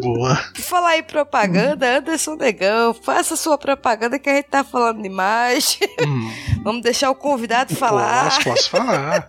Boa. 0.00 0.36
Falar 0.56 0.98
em 0.98 1.02
propaganda, 1.02 1.98
Anderson 1.98 2.36
Negão, 2.36 2.92
faça 2.92 3.34
sua 3.34 3.56
propaganda 3.56 4.18
que 4.18 4.28
a 4.28 4.34
gente 4.34 4.48
tá 4.48 4.62
falando 4.62 5.02
demais. 5.02 5.78
Hum. 6.06 6.30
Vamos 6.62 6.82
deixar 6.82 7.10
o 7.10 7.14
convidado 7.14 7.74
falar. 7.74 8.24
Posso, 8.24 8.44
posso 8.44 8.70
falar. 8.70 9.28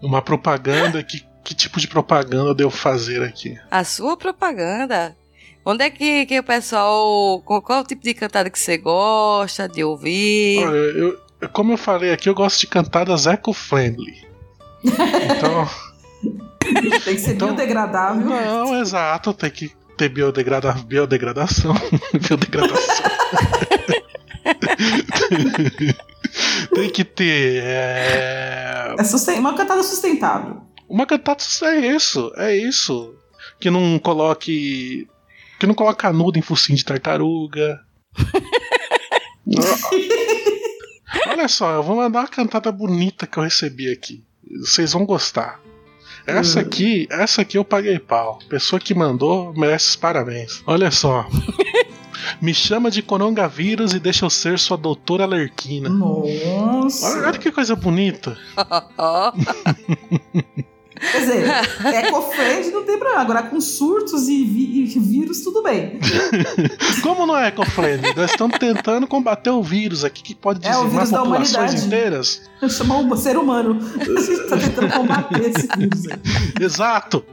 Uma 0.00 0.22
propaganda, 0.22 1.02
que, 1.02 1.24
que 1.44 1.54
tipo 1.54 1.78
de 1.78 1.86
propaganda 1.86 2.50
eu 2.50 2.54
devo 2.54 2.70
fazer 2.70 3.22
aqui? 3.22 3.58
A 3.70 3.84
sua 3.84 4.16
propaganda. 4.16 5.14
Onde 5.64 5.84
é 5.84 5.90
que, 5.90 6.26
que 6.26 6.38
o 6.38 6.42
pessoal. 6.42 7.40
Qual, 7.44 7.60
qual 7.62 7.80
é 7.80 7.82
o 7.82 7.86
tipo 7.86 8.02
de 8.02 8.14
cantada 8.14 8.50
que 8.50 8.58
você 8.58 8.76
gosta 8.78 9.68
de 9.68 9.84
ouvir? 9.84 10.64
Olha, 10.66 10.76
eu, 10.76 11.20
como 11.52 11.72
eu 11.72 11.76
falei 11.76 12.12
aqui, 12.12 12.28
eu 12.28 12.34
gosto 12.34 12.60
de 12.60 12.66
cantadas 12.66 13.26
eco-friendly. 13.26 14.26
Então. 14.84 15.68
Tem 17.04 17.14
que 17.14 17.18
ser 17.18 17.32
Então- 17.34 17.48
biodegradável. 17.48 18.24
Não, 18.24 18.80
exato, 18.80 19.32
tem 19.34 19.50
que 19.50 19.72
ter 19.96 20.08
biodegrada, 20.08 20.72
biodegradação. 20.72 21.74
biodegradação. 22.14 23.10
tem 26.74 26.90
que 26.90 27.04
ter. 27.04 27.62
é, 27.64 28.94
É 28.98 29.04
susten- 29.04 29.38
uma 29.40 29.54
cantada 29.54 29.82
sustentável. 29.82 30.58
Uma 30.88 31.06
cantada 31.06 31.42
é 31.64 31.76
isso, 31.94 32.32
é 32.36 32.56
isso. 32.56 33.14
Que 33.58 33.70
não 33.70 33.98
coloque. 33.98 35.08
Que 35.60 35.66
não 35.66 35.74
coloque 35.74 36.00
canudo 36.00 36.38
em 36.38 36.42
focinho 36.42 36.78
de 36.78 36.84
tartaruga. 36.86 37.78
Olha 41.28 41.48
só, 41.48 41.72
eu 41.72 41.82
vou 41.82 41.96
mandar 41.96 42.20
uma 42.20 42.28
cantada 42.28 42.72
bonita 42.72 43.26
que 43.26 43.36
eu 43.36 43.42
recebi 43.42 43.92
aqui. 43.92 44.24
Vocês 44.62 44.94
vão 44.94 45.04
gostar. 45.04 45.60
Essa 46.26 46.60
aqui, 46.60 47.06
essa 47.10 47.42
aqui 47.42 47.58
eu 47.58 47.64
paguei 47.64 47.98
pau. 47.98 48.38
Pessoa 48.48 48.80
que 48.80 48.94
mandou 48.94 49.52
merece 49.52 49.90
os 49.90 49.96
parabéns. 49.96 50.62
Olha 50.66 50.90
só. 50.90 51.28
Me 52.40 52.54
chama 52.54 52.90
de 52.90 53.02
coronavírus 53.02 53.92
e 53.92 53.98
deixa 53.98 54.24
eu 54.24 54.30
ser 54.30 54.58
sua 54.58 54.78
doutora 54.78 55.26
Lerquina. 55.26 55.90
Nossa. 55.90 57.18
Olha, 57.18 57.28
olha 57.28 57.38
que 57.38 57.52
coisa 57.52 57.76
bonita. 57.76 58.34
Quer 61.00 61.20
dizer, 61.20 61.44
eco-friend 61.94 62.70
não 62.70 62.84
tem 62.84 62.98
problema. 62.98 63.20
Agora, 63.22 63.42
com 63.44 63.60
surtos 63.60 64.28
e, 64.28 64.44
vi- 64.44 64.82
e 64.82 64.98
vírus, 64.98 65.40
tudo 65.40 65.62
bem. 65.62 65.98
Como 67.02 67.26
não 67.26 67.36
é 67.36 67.48
eco-friendly? 67.48 68.14
Nós 68.14 68.30
estamos 68.30 68.58
tentando 68.58 69.06
combater 69.06 69.50
o 69.50 69.62
vírus 69.62 70.04
aqui 70.04 70.22
que 70.22 70.34
pode 70.34 70.66
É, 70.66 70.70
o 70.76 70.82
dizimar 70.84 70.90
vírus 70.90 71.10
da 71.10 71.18
populações 71.18 71.54
humanidade. 71.56 71.86
inteiras. 71.86 72.42
Chamar 72.68 72.98
o 73.00 73.16
ser 73.16 73.36
humano. 73.38 73.78
A 73.98 74.04
gente 74.20 74.48
tá 74.48 74.56
tentando 74.58 74.92
combater 74.92 75.40
esse 75.50 75.68
vírus 75.76 76.06
aí. 76.06 76.64
Exato. 76.64 77.24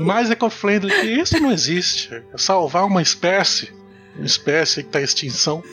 Mais 0.00 0.30
eco-friendly 0.30 0.90
que 1.00 1.06
isso 1.06 1.38
não 1.40 1.52
existe. 1.52 2.12
É 2.12 2.22
salvar 2.36 2.84
uma 2.84 3.00
espécie. 3.02 3.70
Uma 4.16 4.26
espécie 4.26 4.82
que 4.82 4.88
está 4.88 5.00
em 5.00 5.04
extinção. 5.04 5.62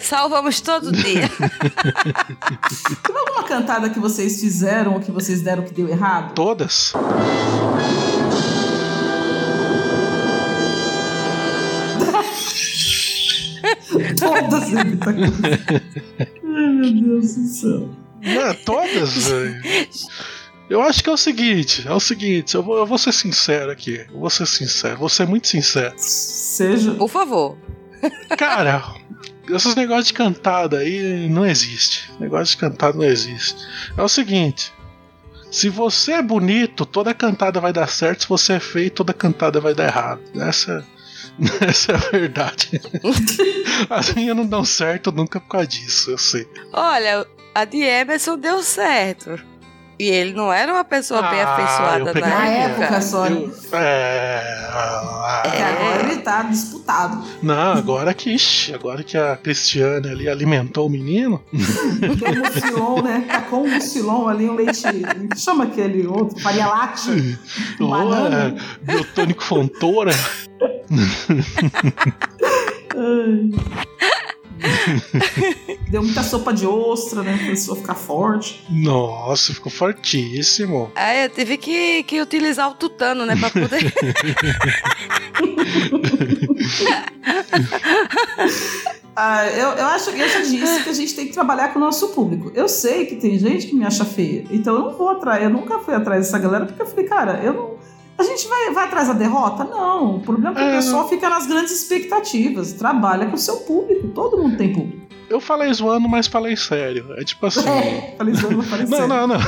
Salvamos 0.00 0.60
todo 0.60 0.92
dia. 0.92 1.28
Teve 3.02 3.18
alguma 3.18 3.42
cantada 3.44 3.90
que 3.90 3.98
vocês 3.98 4.40
fizeram 4.40 4.94
ou 4.94 5.00
que 5.00 5.10
vocês 5.10 5.42
deram 5.42 5.64
que 5.64 5.72
deu 5.72 5.88
errado? 5.88 6.34
Todas. 6.34 6.92
Todas. 14.18 14.74
Ai, 14.74 14.84
meu 16.44 16.92
Deus 17.20 17.34
do 17.34 17.46
céu. 17.46 17.88
Não, 18.22 18.42
é 18.42 18.54
todas, 18.54 19.28
velho. 19.28 19.62
Eu 20.68 20.82
acho 20.82 21.02
que 21.02 21.08
é 21.08 21.12
o 21.12 21.16
seguinte, 21.16 21.88
é 21.88 21.92
o 21.92 22.00
seguinte, 22.00 22.54
eu 22.54 22.62
vou, 22.62 22.76
eu 22.76 22.84
vou 22.84 22.98
ser 22.98 23.12
sincero 23.12 23.70
aqui. 23.70 24.04
Eu 24.12 24.20
vou 24.20 24.28
ser 24.28 24.46
sincero, 24.46 24.98
vou 24.98 25.08
ser 25.08 25.26
muito 25.26 25.48
sincero. 25.48 25.94
Seja. 25.96 26.92
Por 26.92 27.08
favor. 27.08 27.56
Cara, 28.36 28.82
esses 29.50 29.74
negócios 29.74 30.08
de 30.08 30.14
cantada 30.14 30.78
aí 30.78 31.28
não 31.28 31.46
existe. 31.46 32.10
Negócio 32.18 32.54
de 32.54 32.56
cantada 32.56 32.96
não 32.96 33.04
existe. 33.04 33.56
É 33.96 34.02
o 34.02 34.08
seguinte. 34.08 34.72
Se 35.50 35.68
você 35.68 36.12
é 36.12 36.22
bonito, 36.22 36.84
toda 36.84 37.14
cantada 37.14 37.60
vai 37.60 37.72
dar 37.72 37.88
certo. 37.88 38.22
Se 38.22 38.28
você 38.28 38.54
é 38.54 38.60
feio, 38.60 38.90
toda 38.90 39.14
cantada 39.14 39.60
vai 39.60 39.74
dar 39.74 39.84
errado. 39.84 40.20
Essa, 40.34 40.86
essa 41.60 41.92
é 41.92 41.94
a 41.94 41.98
verdade. 41.98 42.80
As 43.88 44.12
minhas 44.14 44.36
não 44.36 44.46
dão 44.46 44.64
certo 44.64 45.10
nunca 45.10 45.40
por 45.40 45.48
causa 45.48 45.66
disso, 45.66 46.10
eu 46.10 46.18
sei. 46.18 46.46
Olha, 46.72 47.26
a 47.54 47.64
de 47.64 47.78
Emerson 47.78 48.36
deu 48.36 48.62
certo. 48.62 49.38
E 50.00 50.04
ele 50.08 50.32
não 50.32 50.52
era 50.52 50.72
uma 50.72 50.84
pessoa 50.84 51.20
bem 51.22 51.40
Ah, 51.40 51.54
afeiçoada 51.54 52.10
eu 52.10 52.12
peguei 52.12 52.30
na 52.30 52.46
época. 52.46 52.84
época 52.84 53.00
só. 53.00 53.24
né? 53.28 53.36
Eu- 53.42 53.52
é, 53.78 54.68
ah, 54.70 55.40
Porque 55.44 55.60
agora 55.62 56.02
ele 56.12 56.22
tá 56.22 56.42
disputado. 56.44 57.24
Não, 57.42 57.72
agora 57.72 58.14
que, 58.14 58.30
ixi, 58.30 58.72
agora 58.72 59.02
que 59.02 59.18
a 59.18 59.36
Cristiane 59.36 60.08
ali 60.08 60.28
alimentou 60.28 60.86
o 60.86 60.90
menino. 60.90 61.42
Tem 61.50 62.38
um 62.38 62.44
mucilon, 62.44 63.02
né? 63.02 63.24
Tá 63.26 63.40
com 63.42 63.64
um 63.64 63.68
mucilon 63.74 64.28
ali, 64.28 64.48
um 64.48 64.54
leite. 64.54 64.82
Chama 65.36 65.64
aquele 65.64 66.06
outro, 66.06 66.38
farinha 66.40 66.68
láctea. 66.68 67.14
Ou 67.80 67.90
Banana. 67.90 68.54
é, 68.56 68.60
biotônico 68.92 69.42
Fontoura. 69.42 70.12
Deu 75.88 76.02
muita 76.02 76.22
sopa 76.22 76.52
de 76.52 76.66
ostra, 76.66 77.22
né? 77.22 77.36
Pra 77.36 77.46
pessoa 77.46 77.76
ficar 77.76 77.94
forte. 77.94 78.64
Nossa, 78.68 79.54
ficou 79.54 79.72
fortíssimo. 79.72 80.90
Aí 80.94 81.24
eu 81.24 81.30
tive 81.30 81.56
que, 81.56 82.02
que 82.02 82.20
utilizar 82.20 82.70
o 82.70 82.74
tutano, 82.74 83.24
né? 83.24 83.34
Pra 83.36 83.50
poder. 83.50 83.92
Ah, 89.20 89.48
eu, 89.48 89.70
eu 89.70 89.86
acho 89.86 90.12
que 90.12 90.20
eu 90.20 90.28
já 90.28 90.38
disse 90.42 90.84
que 90.84 90.90
a 90.90 90.92
gente 90.92 91.12
tem 91.16 91.26
que 91.26 91.32
trabalhar 91.32 91.72
com 91.72 91.80
o 91.80 91.82
nosso 91.82 92.10
público. 92.10 92.52
Eu 92.54 92.68
sei 92.68 93.04
que 93.04 93.16
tem 93.16 93.36
gente 93.36 93.66
que 93.66 93.74
me 93.74 93.84
acha 93.84 94.04
feia. 94.04 94.44
Então 94.48 94.76
eu 94.76 94.80
não 94.82 94.92
vou 94.92 95.08
atrás. 95.08 95.42
Eu 95.42 95.50
nunca 95.50 95.80
fui 95.80 95.92
atrás 95.92 96.26
dessa 96.26 96.38
galera 96.38 96.66
porque 96.66 96.80
eu 96.80 96.86
falei, 96.86 97.04
cara, 97.04 97.40
eu 97.42 97.52
não. 97.52 97.77
A 98.18 98.22
gente 98.24 98.48
vai, 98.48 98.72
vai 98.72 98.84
atrás 98.86 99.08
da 99.08 99.14
derrota? 99.14 99.64
Não. 99.64 100.16
O 100.16 100.20
problema 100.20 100.58
é 100.58 100.62
que 100.64 100.68
É, 100.68 100.72
o 100.72 100.76
pessoal 100.76 101.08
fica 101.08 101.28
nas 101.28 101.46
grandes 101.46 101.72
expectativas. 101.72 102.72
Trabalha 102.72 103.26
com 103.26 103.34
o 103.34 103.38
seu 103.38 103.58
público. 103.58 104.08
Todo 104.08 104.36
mundo 104.38 104.56
tem 104.56 104.72
público. 104.72 105.06
Eu 105.30 105.40
falei 105.40 105.72
zoando, 105.72 106.08
mas 106.08 106.26
falei 106.26 106.56
sério. 106.56 107.12
É 107.16 107.22
tipo 107.22 107.46
assim. 107.46 107.60
É, 107.68 108.14
falei 108.16 108.34
isso, 108.34 108.50
não 108.50 108.62
falei 108.62 108.86
Não, 108.86 108.98
sério. 108.98 109.08
não, 109.08 109.26
não. 109.28 109.38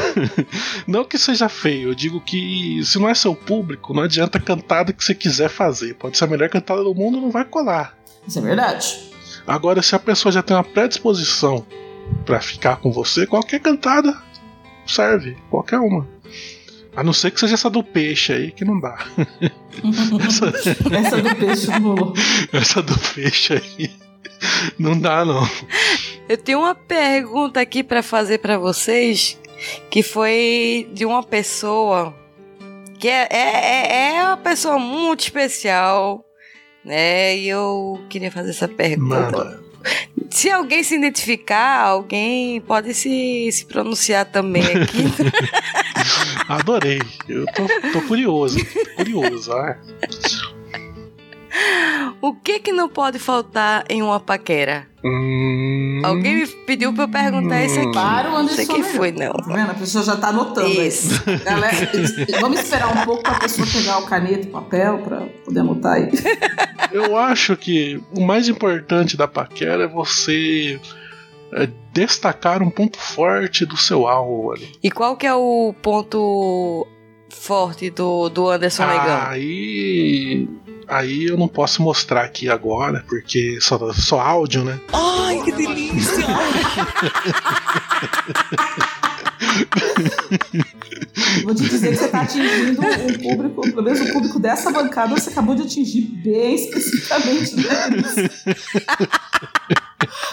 Não 0.86 1.04
que 1.04 1.18
seja 1.18 1.48
feio. 1.48 1.88
Eu 1.90 1.94
digo 1.94 2.20
que 2.20 2.80
se 2.84 2.98
não 2.98 3.08
é 3.08 3.14
seu 3.14 3.34
público, 3.34 3.92
não 3.94 4.02
adianta 4.02 4.38
a 4.38 4.40
cantada 4.40 4.92
que 4.92 5.02
você 5.02 5.14
quiser 5.14 5.48
fazer. 5.48 5.94
Pode 5.94 6.16
ser 6.18 6.24
a 6.24 6.26
melhor 6.28 6.48
cantada 6.48 6.82
do 6.84 6.94
mundo, 6.94 7.20
não 7.20 7.30
vai 7.30 7.44
colar. 7.44 7.96
Isso 8.28 8.38
é 8.38 8.42
verdade. 8.42 9.10
Agora, 9.46 9.80
se 9.82 9.94
a 9.94 9.98
pessoa 9.98 10.30
já 10.30 10.42
tem 10.42 10.54
uma 10.56 10.62
predisposição 10.62 11.64
pra 12.26 12.40
ficar 12.40 12.76
com 12.76 12.92
você, 12.92 13.26
qualquer 13.26 13.58
cantada 13.60 14.16
serve. 14.86 15.36
Qualquer 15.50 15.78
uma. 15.78 16.06
A 16.96 17.04
não 17.04 17.12
ser 17.12 17.30
que 17.30 17.40
seja 17.40 17.54
essa 17.54 17.70
do 17.70 17.82
peixe 17.82 18.32
aí, 18.32 18.50
que 18.50 18.64
não 18.64 18.80
dá. 18.80 18.98
essa, 20.26 20.52
Essa 20.94 21.22
do 21.22 21.36
peixe 21.36 21.66
não 21.68 21.80
rolou. 21.80 22.14
essa 22.52 22.82
do 22.82 22.98
peixe 23.14 23.54
aí. 23.54 23.90
Não 24.78 24.98
dá, 24.98 25.24
não. 25.24 25.48
Eu 26.28 26.36
tenho 26.36 26.60
uma 26.60 26.74
pergunta 26.74 27.60
aqui 27.60 27.82
para 27.82 28.02
fazer 28.02 28.38
para 28.38 28.58
vocês, 28.58 29.38
que 29.90 30.02
foi 30.02 30.88
de 30.92 31.04
uma 31.04 31.22
pessoa 31.22 32.14
que 32.98 33.08
é, 33.08 33.26
é, 33.30 34.14
é 34.16 34.22
uma 34.24 34.36
pessoa 34.36 34.78
muito 34.78 35.20
especial, 35.20 36.24
né? 36.84 37.36
E 37.36 37.48
eu 37.48 37.98
queria 38.10 38.30
fazer 38.30 38.50
essa 38.50 38.68
pergunta. 38.68 39.30
Manda. 39.32 39.69
Se 40.30 40.50
alguém 40.50 40.82
se 40.82 40.96
identificar, 40.96 41.82
alguém 41.82 42.60
pode 42.60 42.94
se, 42.94 43.50
se 43.52 43.64
pronunciar 43.66 44.24
também 44.26 44.62
aqui. 44.64 45.04
Adorei. 46.48 47.00
Eu 47.28 47.44
tô, 47.46 47.66
tô 47.92 48.02
curioso. 48.06 48.58
Curioso, 48.96 49.52
ah. 49.52 49.76
o 52.20 52.34
que 52.34 52.60
que 52.60 52.72
não 52.72 52.88
pode 52.88 53.18
faltar 53.18 53.84
em 53.88 54.02
uma 54.02 54.20
paquera? 54.20 54.89
Hum, 55.02 56.02
Alguém 56.04 56.36
me 56.36 56.46
pediu 56.46 56.92
pra 56.92 57.04
eu 57.04 57.08
perguntar 57.08 57.64
isso 57.64 57.80
aqui. 57.80 57.92
Para 57.92 58.28
o 58.28 58.32
não 58.32 58.38
Anderson 58.40 58.56
sei 58.56 58.66
quem 58.66 58.82
foi, 58.82 59.12
não. 59.12 59.32
Tá 59.32 59.54
vendo? 59.54 59.70
A 59.70 59.74
pessoa 59.74 60.04
já 60.04 60.16
tá 60.16 60.28
anotando. 60.28 60.66
aí. 60.66 60.86
Isso. 60.88 61.22
Galera, 61.44 61.76
vamos 62.40 62.60
esperar 62.60 62.88
um 62.94 63.04
pouco 63.04 63.22
pra 63.22 63.34
pessoa 63.38 63.66
pegar 63.66 63.98
o 63.98 64.06
caneta 64.06 64.46
e 64.46 64.50
papel 64.50 64.98
pra 64.98 65.20
poder 65.44 65.60
anotar 65.60 65.94
aí. 65.94 66.10
eu 66.92 67.16
acho 67.16 67.56
que 67.56 68.00
o 68.14 68.20
mais 68.20 68.48
importante 68.48 69.16
da 69.16 69.26
paquera 69.26 69.84
é 69.84 69.88
você 69.88 70.78
é, 71.52 71.68
destacar 71.94 72.62
um 72.62 72.70
ponto 72.70 72.98
forte 72.98 73.64
do 73.64 73.76
seu 73.76 74.06
alvo 74.06 74.52
ali. 74.52 74.70
E 74.82 74.90
qual 74.90 75.16
que 75.16 75.26
é 75.26 75.34
o 75.34 75.74
ponto 75.82 76.86
forte 77.30 77.88
do, 77.90 78.28
do 78.28 78.48
Anderson 78.50 78.86
Negão? 78.86 79.22
Aí. 79.28 80.48
Aí 80.90 81.26
eu 81.26 81.36
não 81.36 81.46
posso 81.46 81.82
mostrar 81.82 82.24
aqui 82.24 82.48
agora, 82.48 83.04
porque 83.08 83.58
só, 83.60 83.92
só 83.92 84.20
áudio, 84.20 84.64
né? 84.64 84.80
Ai, 84.92 85.40
que 85.44 85.52
delícia! 85.52 86.26
Vou 91.44 91.54
te 91.54 91.62
dizer 91.62 91.90
que 91.90 91.96
você 91.96 92.08
tá 92.08 92.22
atingindo 92.22 92.82
um 92.82 93.18
público, 93.18 93.60
pelo 93.62 93.82
menos 93.82 94.00
o 94.00 94.12
público 94.12 94.38
dessa 94.38 94.70
bancada, 94.70 95.14
você 95.14 95.30
acabou 95.30 95.54
de 95.54 95.62
atingir 95.62 96.02
bem 96.02 96.54
especificamente. 96.54 97.56
Né? 97.56 97.64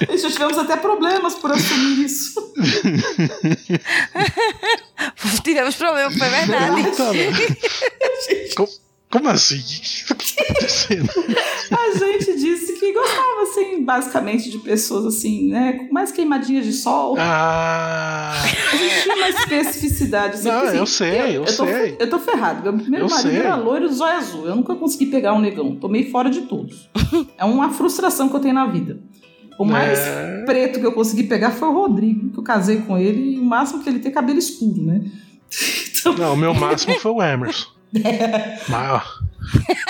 E 0.10 0.18
já 0.18 0.30
tivemos 0.32 0.58
até 0.58 0.76
problemas 0.76 1.36
por 1.36 1.52
assumir 1.52 2.06
isso. 2.06 2.54
Tivemos 5.44 5.76
problema, 5.76 6.12
foi 6.12 6.30
verdade. 6.30 6.82
Eita, 6.82 7.14
né? 7.14 7.32
Como, 9.10 9.30
assim? 9.30 9.58
O 10.12 10.16
que 10.16 10.36
tá 10.36 10.44
acontecendo? 10.44 11.10
A 11.72 11.98
gente 11.98 12.38
disse 12.40 12.74
que 12.80 12.94
gostava, 12.94 13.44
assim, 13.44 13.84
basicamente 13.84 14.50
de 14.50 14.58
pessoas 14.60 15.06
assim, 15.06 15.50
né? 15.50 15.74
Com 15.74 15.94
mais 15.94 16.12
queimadinhas 16.12 16.66
de 16.66 16.74
sol. 16.74 17.16
Ah, 17.18 18.34
A 18.74 18.76
gente 18.76 19.04
tinha 19.04 19.16
uma 19.16 19.30
especificidade. 19.30 20.36
Assim, 20.36 20.48
Não, 20.50 20.54
porque, 20.56 20.68
assim, 20.70 20.78
eu 20.78 20.86
sei, 20.86 21.38
eu 21.38 21.46
tô, 21.46 21.66
sei. 21.66 21.96
Eu 22.00 22.10
tô 22.10 22.20
ferrado. 22.20 22.64
Meu 22.64 22.74
primeiro 22.82 23.06
Eu 23.06 23.10
marido 23.10 23.30
sei. 23.30 23.40
era 23.40 23.56
loiro 23.56 23.88
de 23.90 23.96
zóio 23.96 24.18
azul. 24.18 24.46
Eu 24.46 24.56
nunca 24.56 24.76
consegui 24.76 25.06
pegar 25.08 25.34
um 25.34 25.40
negão. 25.40 25.76
Tomei 25.76 26.10
fora 26.12 26.30
de 26.30 26.42
todos. 26.42 26.90
é 27.38 27.46
uma 27.46 27.70
frustração 27.72 28.28
que 28.30 28.36
eu 28.36 28.40
tenho 28.40 28.54
na 28.56 28.66
vida. 28.68 29.00
O 29.58 29.66
mais 29.66 30.00
É. 30.00 30.44
preto 30.46 30.80
que 30.80 30.86
eu 30.86 30.92
consegui 30.92 31.24
pegar 31.24 31.52
foi 31.52 31.68
o 31.68 31.74
Rodrigo, 31.74 32.30
que 32.32 32.38
eu 32.40 32.44
casei 32.44 32.78
com 32.82 32.98
ele, 32.98 33.36
e 33.36 33.40
o 33.40 33.44
máximo 33.44 33.82
que 33.84 33.90
ele 33.90 34.00
tem 34.00 34.12
é 34.12 34.14
cabelo 34.14 34.38
escuro, 34.40 34.82
né? 34.84 35.02
Então, 36.00 36.14
não, 36.14 36.34
o 36.36 36.38
meu 36.38 36.54
máximo 36.54 36.94
foi 37.00 37.12
o 37.12 37.22
Emerson. 37.24 37.68
Mas, 38.68 39.04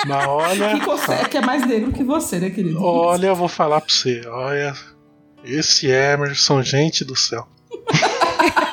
mas 0.06 0.26
olha. 0.26 0.74
que, 0.78 0.84
consegue, 0.84 1.28
que 1.30 1.38
é 1.38 1.40
mais 1.40 1.66
negro 1.66 1.92
que 1.92 2.04
você, 2.04 2.38
né, 2.38 2.50
querido? 2.50 2.80
Olha, 2.82 3.26
eu 3.26 3.34
vou 3.34 3.48
falar 3.48 3.80
pra 3.80 3.92
você. 3.92 4.22
Olha, 4.26 4.72
esse 5.44 5.88
Emerson, 5.88 6.62
gente 6.62 7.04
do 7.04 7.16
céu. 7.16 7.48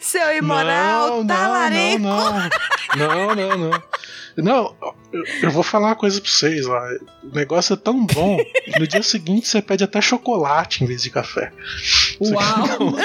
Seu 0.00 0.36
imoral, 0.36 1.18
não, 1.18 1.26
talarico. 1.26 1.98
não, 1.98 2.32
não, 2.32 2.48
não, 2.96 3.34
não, 3.34 3.58
não. 3.70 3.82
Não, 4.42 4.76
eu, 5.12 5.24
eu 5.42 5.50
vou 5.50 5.62
falar 5.62 5.88
uma 5.88 5.96
coisa 5.96 6.20
pra 6.20 6.30
vocês, 6.30 6.66
ó. 6.66 6.80
O 7.24 7.34
negócio 7.34 7.74
é 7.74 7.76
tão 7.76 8.06
bom 8.06 8.36
que 8.64 8.78
no 8.78 8.86
dia 8.86 9.02
seguinte 9.02 9.48
você 9.48 9.60
pede 9.60 9.82
até 9.84 10.00
chocolate 10.00 10.84
em 10.84 10.86
vez 10.86 11.02
de 11.02 11.10
café. 11.10 11.52
Uau! 12.20 12.96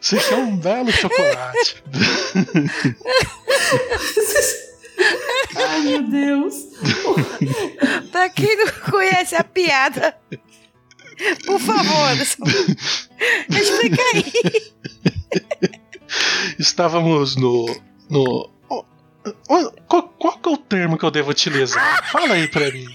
Você 0.00 0.18
quer 0.18 0.36
um 0.36 0.56
belo 0.56 0.90
chocolate. 0.90 1.82
Ai, 5.56 5.80
meu 5.82 6.02
Deus. 6.10 6.54
Pra 8.10 8.28
quem 8.30 8.56
não 8.56 8.72
conhece 8.90 9.36
a 9.36 9.44
piada, 9.44 10.16
por 11.46 11.60
favor, 11.60 12.10
Anderson, 12.10 12.44
explica 13.50 14.02
aí. 14.14 14.72
Estávamos 16.58 17.36
no. 17.36 17.66
No. 18.10 18.50
ó, 18.70 18.84
ó, 19.48 19.70
Qual, 19.86 20.02
qual 20.18 20.38
que 20.38 20.48
é 20.48 20.52
o 20.52 20.56
termo 20.56 20.96
que 20.98 21.04
eu 21.04 21.10
devo 21.10 21.30
utilizar? 21.30 22.10
Fala 22.10 22.34
aí 22.34 22.48
pra 22.48 22.70
mim. 22.70 22.86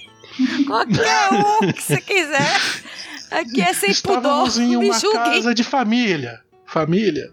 Qualquer 0.65 1.29
um 1.33 1.71
que 1.73 1.81
você 1.81 2.01
quiser. 2.01 2.59
Aqui 3.31 3.61
é 3.61 3.73
sem 3.73 3.93
pudor. 3.95 4.49
Em 4.59 4.69
Me 4.77 4.77
uma 4.77 4.99
julguem. 4.99 5.19
casa 5.23 5.53
de 5.53 5.63
família. 5.63 6.39
Família. 6.65 7.31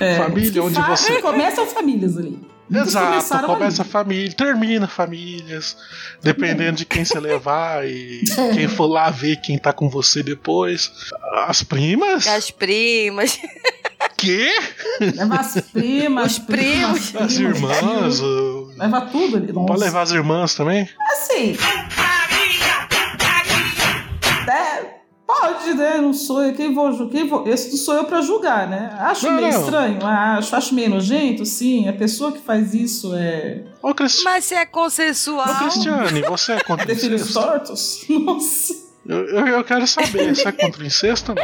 É, 0.00 0.16
Família, 0.16 0.62
onde 0.62 0.74
fa- 0.74 0.94
você- 0.94 1.22
Começam 1.22 1.66
famílias 1.66 2.18
ali. 2.18 2.38
Exato, 2.70 3.46
começa 3.46 3.82
a 3.82 3.84
ali. 3.84 3.90
família, 3.90 4.32
termina 4.32 4.86
famílias, 4.88 5.76
dependendo 6.22 6.78
de 6.78 6.86
quem 6.86 7.04
você 7.04 7.20
levar 7.20 7.86
e 7.86 8.22
quem 8.54 8.66
for 8.68 8.86
lá 8.86 9.10
ver 9.10 9.36
quem 9.36 9.58
tá 9.58 9.70
com 9.72 9.88
você 9.88 10.22
depois. 10.22 10.90
As 11.46 11.62
primas? 11.62 12.26
As 12.26 12.50
primas, 12.50 13.38
Quê? 14.16 14.50
Leva 15.00 15.36
as 15.36 15.60
primas, 15.60 16.32
Os 16.32 16.38
primos. 16.38 17.16
As 17.16 17.32
irmãs? 17.32 18.20
uh, 18.20 18.72
Leva 18.76 19.00
tudo 19.02 19.36
ali. 19.36 19.52
Nossa. 19.52 19.66
Pode 19.66 19.80
levar 19.80 20.02
as 20.02 20.10
irmãs 20.12 20.54
também? 20.54 20.88
Assim. 21.12 21.56
É, 24.46 24.98
pode, 25.26 25.74
né? 25.74 25.96
Não 25.98 26.12
sou 26.12 26.42
eu. 26.42 26.54
Quem 26.54 26.74
vou, 26.74 26.92
ju- 26.92 27.08
quem 27.08 27.26
vou, 27.28 27.46
esse 27.48 27.70
não 27.70 27.76
sou 27.78 27.94
eu 27.94 28.04
pra 28.04 28.20
julgar, 28.20 28.68
né? 28.68 28.94
Acho 29.00 29.26
Não, 29.26 29.34
meio 29.34 29.52
não. 29.52 29.60
estranho, 29.60 30.06
acho, 30.06 30.54
acho 30.56 30.74
meio 30.74 30.90
nojento, 30.90 31.44
sim. 31.46 31.88
A 31.88 31.92
pessoa 31.92 32.32
que 32.32 32.40
faz 32.40 32.74
isso 32.74 33.14
é. 33.14 33.64
Ô, 33.82 33.94
Cris- 33.94 34.22
mas 34.22 34.44
se 34.44 34.54
é 34.54 34.64
consensual. 34.66 35.48
Ô, 35.48 35.54
Cristiane, 35.58 36.22
você 36.22 36.52
é 36.52 36.60
contra 36.62 36.84
o 36.84 36.86
Ter 36.88 36.96
filhos 36.96 37.22
incesto? 37.22 37.40
tortos? 37.40 38.04
Nossa. 38.08 38.84
Eu, 39.06 39.26
eu, 39.28 39.46
eu 39.48 39.64
quero 39.64 39.86
saber, 39.86 40.34
você 40.34 40.48
é 40.48 40.52
contra 40.52 40.82
o 40.82 40.86
incesto? 40.86 41.34
Não? 41.34 41.42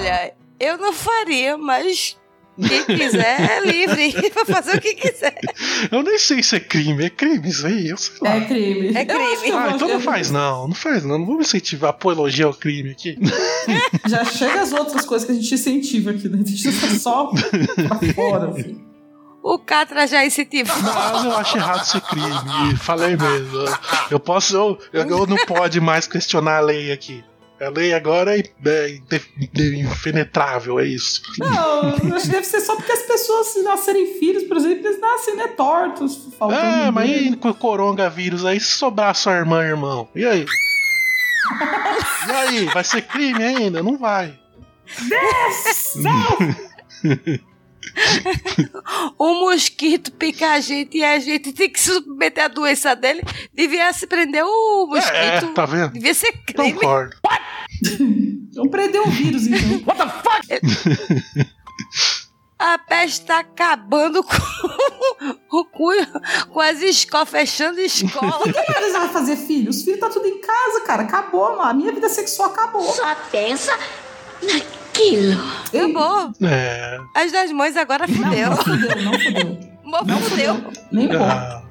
Olha, 0.00 0.32
eu 0.58 0.78
não 0.78 0.94
faria, 0.94 1.58
mas 1.58 2.16
quem 2.56 2.84
quiser 2.84 3.38
é 3.38 3.60
livre 3.66 4.12
pra 4.32 4.46
fazer 4.46 4.78
o 4.78 4.80
que 4.80 4.94
quiser. 4.94 5.38
Eu 5.92 6.02
nem 6.02 6.18
sei 6.18 6.42
se 6.42 6.56
é 6.56 6.60
crime, 6.60 7.04
é 7.04 7.10
crime 7.10 7.46
isso 7.46 7.66
aí, 7.66 7.88
eu 7.88 7.98
sei 7.98 8.14
lá. 8.22 8.36
É 8.36 8.40
crime. 8.46 8.96
É 8.96 9.02
Eu 9.02 9.06
crime. 9.06 9.52
Ah, 9.52 9.72
então 9.74 9.88
não 9.88 10.00
faz 10.00 10.30
não, 10.30 10.68
não 10.68 10.74
faz 10.74 11.04
não, 11.04 11.18
não 11.18 11.26
vamos 11.26 11.48
incentivar 11.48 11.90
apologia 11.90 12.46
ao 12.46 12.54
crime 12.54 12.92
aqui. 12.92 13.18
Já 14.08 14.24
chega 14.24 14.62
as 14.62 14.72
outras 14.72 15.04
coisas 15.04 15.26
que 15.26 15.32
a 15.32 15.34
gente 15.34 15.54
incentiva 15.54 16.12
aqui, 16.12 16.28
né? 16.30 16.38
A 16.42 16.48
gente 16.48 16.64
tá 16.64 16.88
só 16.98 17.26
pra 17.26 18.12
fora, 18.14 18.50
assim. 18.50 18.80
O 19.42 19.58
Catra 19.58 20.06
já 20.06 20.24
incentivou. 20.24 20.76
Mas 20.82 21.24
eu 21.24 21.36
acho 21.36 21.56
errado 21.58 21.84
ser 21.84 22.00
crime. 22.02 22.76
Falei 22.76 23.16
mesmo. 23.16 23.58
Eu 24.10 24.20
posso. 24.20 24.54
Eu, 24.54 24.78
eu 24.92 25.26
não 25.26 25.36
pode 25.46 25.80
mais 25.80 26.06
questionar 26.06 26.58
a 26.58 26.60
lei 26.60 26.90
aqui. 26.92 27.24
A 27.60 27.68
lei 27.68 27.92
agora 27.92 28.38
é, 28.38 28.40
é 28.40 28.98
impenetrável, 29.78 30.80
é 30.80 30.86
isso. 30.86 31.20
Não, 31.38 31.90
acho 32.16 32.24
que 32.24 32.30
deve 32.30 32.46
ser 32.46 32.60
só 32.60 32.74
porque 32.74 32.92
as 32.92 33.02
pessoas, 33.02 33.48
se 33.48 33.62
nascerem 33.62 34.18
filhos, 34.18 34.44
por 34.44 34.56
exemplo, 34.56 34.86
eles 34.86 34.98
nascem, 34.98 35.36
né, 35.36 35.48
tortos. 35.48 36.28
É, 36.50 36.90
mas 36.90 37.10
e 37.10 37.36
com 37.36 37.50
o 37.50 37.54
coronavírus 37.54 38.46
aí, 38.46 38.58
se 38.58 38.72
sobrar 38.72 39.14
sua 39.14 39.34
irmã, 39.34 39.62
irmão? 39.62 40.08
E 40.14 40.24
aí? 40.24 40.46
E 42.28 42.32
aí, 42.32 42.64
vai 42.66 42.84
ser 42.84 43.02
crime 43.02 43.42
ainda? 43.42 43.82
Não 43.82 43.96
vai. 43.96 44.38
O 49.18 49.34
mosquito 49.34 50.12
pica 50.12 50.52
a 50.52 50.60
gente 50.60 50.98
e 50.98 51.04
a 51.04 51.18
gente 51.18 51.52
tem 51.52 51.70
que 51.70 51.80
submeter 51.80 52.44
a 52.44 52.48
doença 52.48 52.94
dele. 52.96 53.22
Devia 53.52 53.92
se 53.92 54.06
prender 54.06 54.44
o 54.44 54.86
mosquito. 54.86 55.14
É, 55.14 55.40
tá 55.52 55.66
vendo? 55.66 55.92
Devia 55.92 56.14
ser 56.14 56.32
crime. 56.46 56.72
Concordo. 56.74 57.16
Vamos 58.54 58.70
prender 58.70 59.00
o 59.00 59.10
vírus, 59.10 59.46
então. 59.46 59.82
What 59.86 59.98
the 59.98 60.08
fuck? 60.08 61.50
A 62.58 62.78
peste 62.78 63.24
tá 63.24 63.38
acabando 63.38 64.22
com, 64.22 65.64
com, 65.64 65.94
com 66.50 66.60
as 66.60 66.82
escolas, 66.82 67.30
fechando 67.30 67.80
escola. 67.80 68.38
Por 68.38 68.52
que 68.52 68.72
eles 68.76 68.92
vão 68.92 69.08
fazer 69.08 69.36
filho? 69.36 69.70
Os 69.70 69.82
filhos 69.82 70.00
tá 70.00 70.10
tudo 70.10 70.26
em 70.26 70.40
casa, 70.40 70.80
cara. 70.86 71.04
Acabou, 71.04 71.56
mano. 71.56 71.62
A 71.62 71.72
minha 71.72 71.92
vida 71.92 72.08
sexual 72.08 72.50
acabou. 72.50 72.82
Só 72.82 73.14
pensa 73.30 73.72
naquilo. 74.42 74.79
Acabou. 75.68 76.32
É. 76.42 76.98
As 77.14 77.32
das 77.32 77.50
mães 77.52 77.76
agora 77.76 78.06
fudeu. 78.08 78.50
não 78.50 78.56
fudeu, 78.56 79.02
não 79.02 79.12
fudeu. 79.18 79.58
Não 80.06 80.20
fudeu. 80.20 80.64
Nem 80.92 81.08
pouco. 81.08 81.24
Ah, 81.24 81.62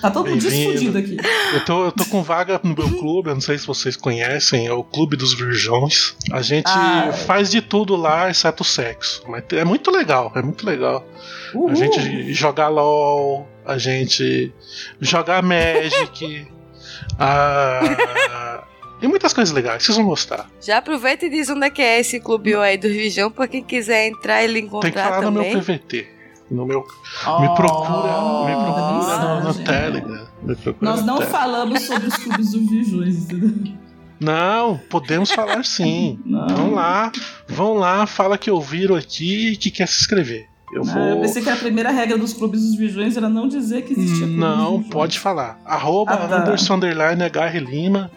Tá 0.00 0.10
todo 0.10 0.30
mundo 0.30 0.40
desfudido 0.40 0.96
aqui. 0.98 1.16
eu, 1.52 1.64
tô, 1.66 1.84
eu 1.84 1.92
tô 1.92 2.04
com 2.06 2.22
vaga 2.22 2.58
no 2.62 2.74
meu 2.74 2.88
clube, 2.98 3.28
eu 3.28 3.34
não 3.34 3.40
sei 3.42 3.58
se 3.58 3.66
vocês 3.66 3.94
conhecem, 3.94 4.66
é 4.66 4.72
o 4.72 4.82
Clube 4.82 5.16
dos 5.16 5.34
Virgões. 5.34 6.16
A 6.32 6.40
gente 6.40 6.66
Ah. 6.68 7.12
faz 7.12 7.50
de 7.50 7.60
tudo 7.60 7.94
lá, 7.94 8.30
exceto 8.30 8.62
o 8.62 8.66
sexo. 8.66 9.22
Mas 9.28 9.44
é 9.52 9.64
muito 9.64 9.90
legal, 9.90 10.32
é 10.34 10.40
muito 10.42 10.64
legal. 10.66 11.06
Uhul. 11.54 11.70
A 11.70 11.74
gente 11.74 12.32
jogar 12.32 12.68
LOL, 12.68 13.46
a 13.66 13.76
gente 13.76 14.52
jogar 15.00 15.42
Magic, 15.42 16.48
a... 17.18 18.64
e 19.02 19.08
muitas 19.08 19.32
coisas 19.32 19.52
legais, 19.52 19.82
vocês 19.82 19.96
vão 19.96 20.06
gostar. 20.06 20.48
Já 20.60 20.78
aproveita 20.78 21.26
e 21.26 21.30
diz 21.30 21.50
onde 21.50 21.66
é 21.66 21.70
que 21.70 21.82
é 21.82 22.00
esse 22.00 22.20
clube 22.20 22.54
aí 22.54 22.78
do 22.78 22.88
Vigião 22.88 23.30
pra 23.30 23.46
quem 23.48 23.62
quiser 23.62 24.06
entrar 24.08 24.42
e 24.42 24.46
lhe 24.46 24.52
Tem 24.54 24.62
que 24.62 24.68
encontrar 24.68 25.04
falar 25.04 25.20
no 25.22 25.32
meu 25.32 25.42
também. 25.42 25.60
PVT. 25.60 26.06
No 26.50 26.66
meu, 26.66 26.84
Oh, 27.26 27.40
me 27.40 27.48
procura, 27.54 28.44
me 28.44 28.54
procura 28.54 29.18
no, 29.40 29.44
no. 29.44 29.54
Telegram. 29.64 30.28
me 30.42 30.54
procura 30.56 30.90
Nós 30.90 31.00
no 31.00 31.06
não 31.06 31.16
Telegram. 31.18 31.40
falamos 31.40 31.82
sobre 31.82 32.08
os 32.08 32.16
clubes 32.16 32.50
dos 32.52 32.70
Vijões, 32.70 33.16
entendeu? 33.24 33.72
Não, 34.20 34.78
podemos 34.90 35.30
falar 35.32 35.64
sim. 35.64 36.18
Não. 36.24 36.46
Vão 36.48 36.74
lá, 36.74 37.10
vão 37.48 37.74
lá, 37.74 38.06
fala 38.06 38.36
que 38.38 38.50
ouviram 38.50 38.94
aqui 38.94 39.52
e 39.52 39.56
que 39.56 39.70
quer 39.70 39.88
se 39.88 40.00
inscrever. 40.00 40.46
Eu 40.72 40.82
Ah, 40.86 40.98
eu 41.08 41.12
vou. 41.14 41.20
pensei 41.22 41.42
que 41.42 41.50
a 41.50 41.56
primeira 41.56 41.90
regra 41.90 42.16
dos 42.16 42.32
clubes 42.32 42.60
dos 42.62 42.74
Vijões 42.76 43.16
era 43.16 43.28
não 43.28 43.48
dizer 43.48 43.82
que 43.82 43.92
existia 43.92 44.18
clube 44.26 44.32
dos 44.32 44.40
Não, 44.40 44.82
pode 44.82 45.18
falar. 45.18 45.60
Arroba 45.64 46.12
Ah, 46.12 46.28
tá. 46.28 46.36
Anderson 46.38 46.74
Underline 46.76 47.22
HR 47.24 47.58
Lima. 47.58 48.10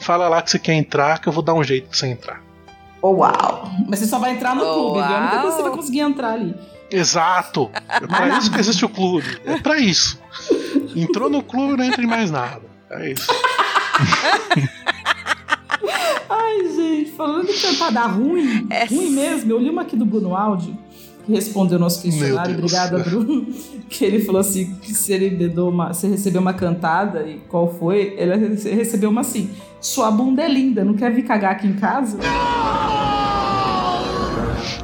Fala 0.00 0.28
lá 0.28 0.42
que 0.42 0.50
você 0.50 0.58
quer 0.58 0.74
entrar, 0.74 1.20
que 1.20 1.28
eu 1.28 1.32
vou 1.32 1.42
dar 1.42 1.54
um 1.54 1.62
jeito 1.62 1.88
pra 1.88 1.96
você 1.96 2.06
entrar. 2.08 2.40
Oh, 3.02 3.10
uau! 3.12 3.70
Mas 3.88 3.98
você 4.00 4.06
só 4.06 4.18
vai 4.18 4.32
entrar 4.32 4.54
no 4.54 4.62
Oh, 4.62 4.74
clube, 4.92 5.06
viu? 5.06 5.16
A 5.16 5.20
única 5.20 5.38
coisa 5.40 5.56
que 5.56 5.62
você 5.62 5.68
vai 5.68 5.76
conseguir 5.76 6.00
entrar 6.00 6.32
ali. 6.34 6.54
Exato! 6.90 7.70
É 7.88 8.00
pra 8.06 8.28
isso 8.38 8.50
que 8.50 8.58
existe 8.58 8.84
o 8.84 8.88
clube. 8.88 9.40
É 9.44 9.58
pra 9.58 9.78
isso. 9.78 10.20
Entrou 10.96 11.30
no 11.30 11.42
clube, 11.42 11.76
não 11.76 11.84
entra 11.84 12.02
em 12.02 12.06
mais 12.06 12.30
nada. 12.30 12.62
É 12.90 13.12
isso. 13.12 13.26
Ai, 16.28 16.68
gente, 16.74 17.10
falando 17.12 17.48
em 17.50 17.58
cantada 17.60 18.00
ruim, 18.06 18.66
É. 18.70 18.84
ruim 18.84 19.10
mesmo, 19.10 19.50
eu 19.52 19.58
li 19.58 19.70
uma 19.70 19.82
aqui 19.82 19.96
do 19.96 20.04
Bruno 20.04 20.36
Áudio, 20.36 20.76
que 21.24 21.32
respondeu 21.32 21.76
o 21.78 21.80
nosso 21.80 22.02
questionário, 22.02 22.54
obrigada, 22.58 22.98
Bruno, 22.98 23.46
que 23.88 24.04
ele 24.04 24.24
falou 24.24 24.40
assim, 24.40 24.74
que 24.82 24.92
se 24.94 25.12
ele 25.12 25.52
uma, 25.60 25.92
se 25.92 26.06
recebeu 26.08 26.40
uma 26.40 26.52
cantada, 26.54 27.22
e 27.22 27.40
qual 27.48 27.72
foi, 27.74 28.14
ele 28.16 28.34
rece- 28.36 28.70
recebeu 28.70 29.10
uma 29.10 29.20
assim, 29.22 29.50
sua 29.80 30.10
bunda 30.10 30.42
é 30.42 30.48
linda, 30.48 30.84
não 30.84 30.94
quer 30.94 31.12
vir 31.12 31.22
cagar 31.24 31.52
aqui 31.52 31.66
em 31.66 31.74
casa? 31.74 32.18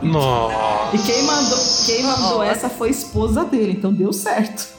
Nossa. 0.02 0.96
E 0.96 0.98
quem 0.98 1.22
mandou, 1.22 1.58
quem 1.86 2.02
mandou 2.04 2.38
Oh. 2.38 2.42
essa 2.42 2.68
foi 2.68 2.88
a 2.88 2.90
esposa 2.90 3.44
dele, 3.44 3.72
então 3.72 3.92
deu 3.92 4.12
certo. 4.12 4.74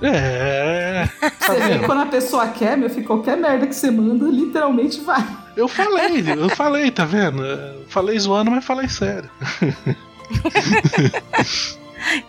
É. 0.00 1.08
Tá 1.20 1.30
Você 1.46 1.52
vê 1.54 1.60
que 1.60 1.68
vendo? 1.74 1.86
quando 1.86 2.00
a 2.02 2.06
pessoa 2.06 2.46
quer, 2.48 2.76
meu 2.76 2.88
filho, 2.88 3.04
qualquer 3.04 3.36
merda 3.36 3.66
que 3.66 3.74
você 3.74 3.90
manda, 3.90 4.26
literalmente 4.26 5.00
vai. 5.00 5.26
Eu 5.56 5.66
falei, 5.66 6.22
eu 6.36 6.48
falei, 6.50 6.90
tá 6.92 7.04
vendo? 7.04 7.42
Falei 7.88 8.16
zoando, 8.18 8.50
mas 8.50 8.64
falei 8.64 8.88
sério. 8.88 9.28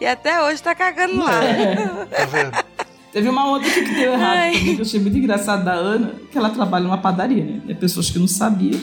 E 0.02 0.06
até 0.06 0.42
hoje 0.44 0.62
tá 0.62 0.74
cagando 0.76 1.18
lá. 1.24 1.40
Tá 2.10 2.26
vendo? 2.26 2.52
Teve 3.14 3.30
uma 3.30 3.48
outra 3.50 3.70
que 3.70 3.82
deu 3.82 4.14
errado 4.14 4.38
Ai. 4.38 4.52
também, 4.58 4.76
que 4.76 4.82
eu 4.82 4.86
achei 4.86 5.00
muito 5.00 5.18
engraçado 5.18 5.64
da 5.64 5.74
Ana, 5.74 6.14
que 6.32 6.38
ela 6.38 6.50
trabalha 6.50 6.84
numa 6.84 6.98
padaria, 6.98 7.44
né? 7.46 7.62
E 7.68 7.72
a 7.72 7.76
pessoa 7.76 8.04
acho 8.04 8.12
que 8.12 8.20
não 8.20 8.28
sabia. 8.28 8.78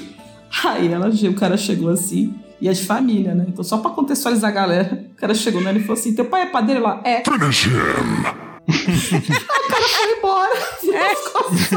Aí 0.64 0.91
ela, 0.91 1.09
o 1.09 1.35
cara 1.35 1.57
chegou 1.57 1.91
assim, 1.91 2.35
e 2.61 2.69
é 2.69 2.73
de 2.73 2.85
família, 2.85 3.35
né? 3.35 3.45
Então, 3.49 3.62
só 3.62 3.79
pra 3.79 3.91
contextualizar 3.91 4.51
a 4.51 4.55
galera, 4.55 5.05
o 5.12 5.21
cara 5.21 5.35
chegou 5.35 5.61
nela 5.61 5.77
e 5.79 5.83
falou 5.83 5.95
assim: 6.01 6.14
teu 6.14 6.25
pai 6.25 6.43
é 6.43 6.47
padeiro 6.47 6.83
lá? 6.83 7.01
É. 7.05 7.23
Finish 7.23 7.67
him! 7.67 7.71
O 7.73 9.69
cara 9.69 9.89
foi 9.89 10.19
embora, 10.19 10.55
virou 10.83 10.97
É. 10.99 11.12
as 11.12 11.29
costas. 11.29 11.69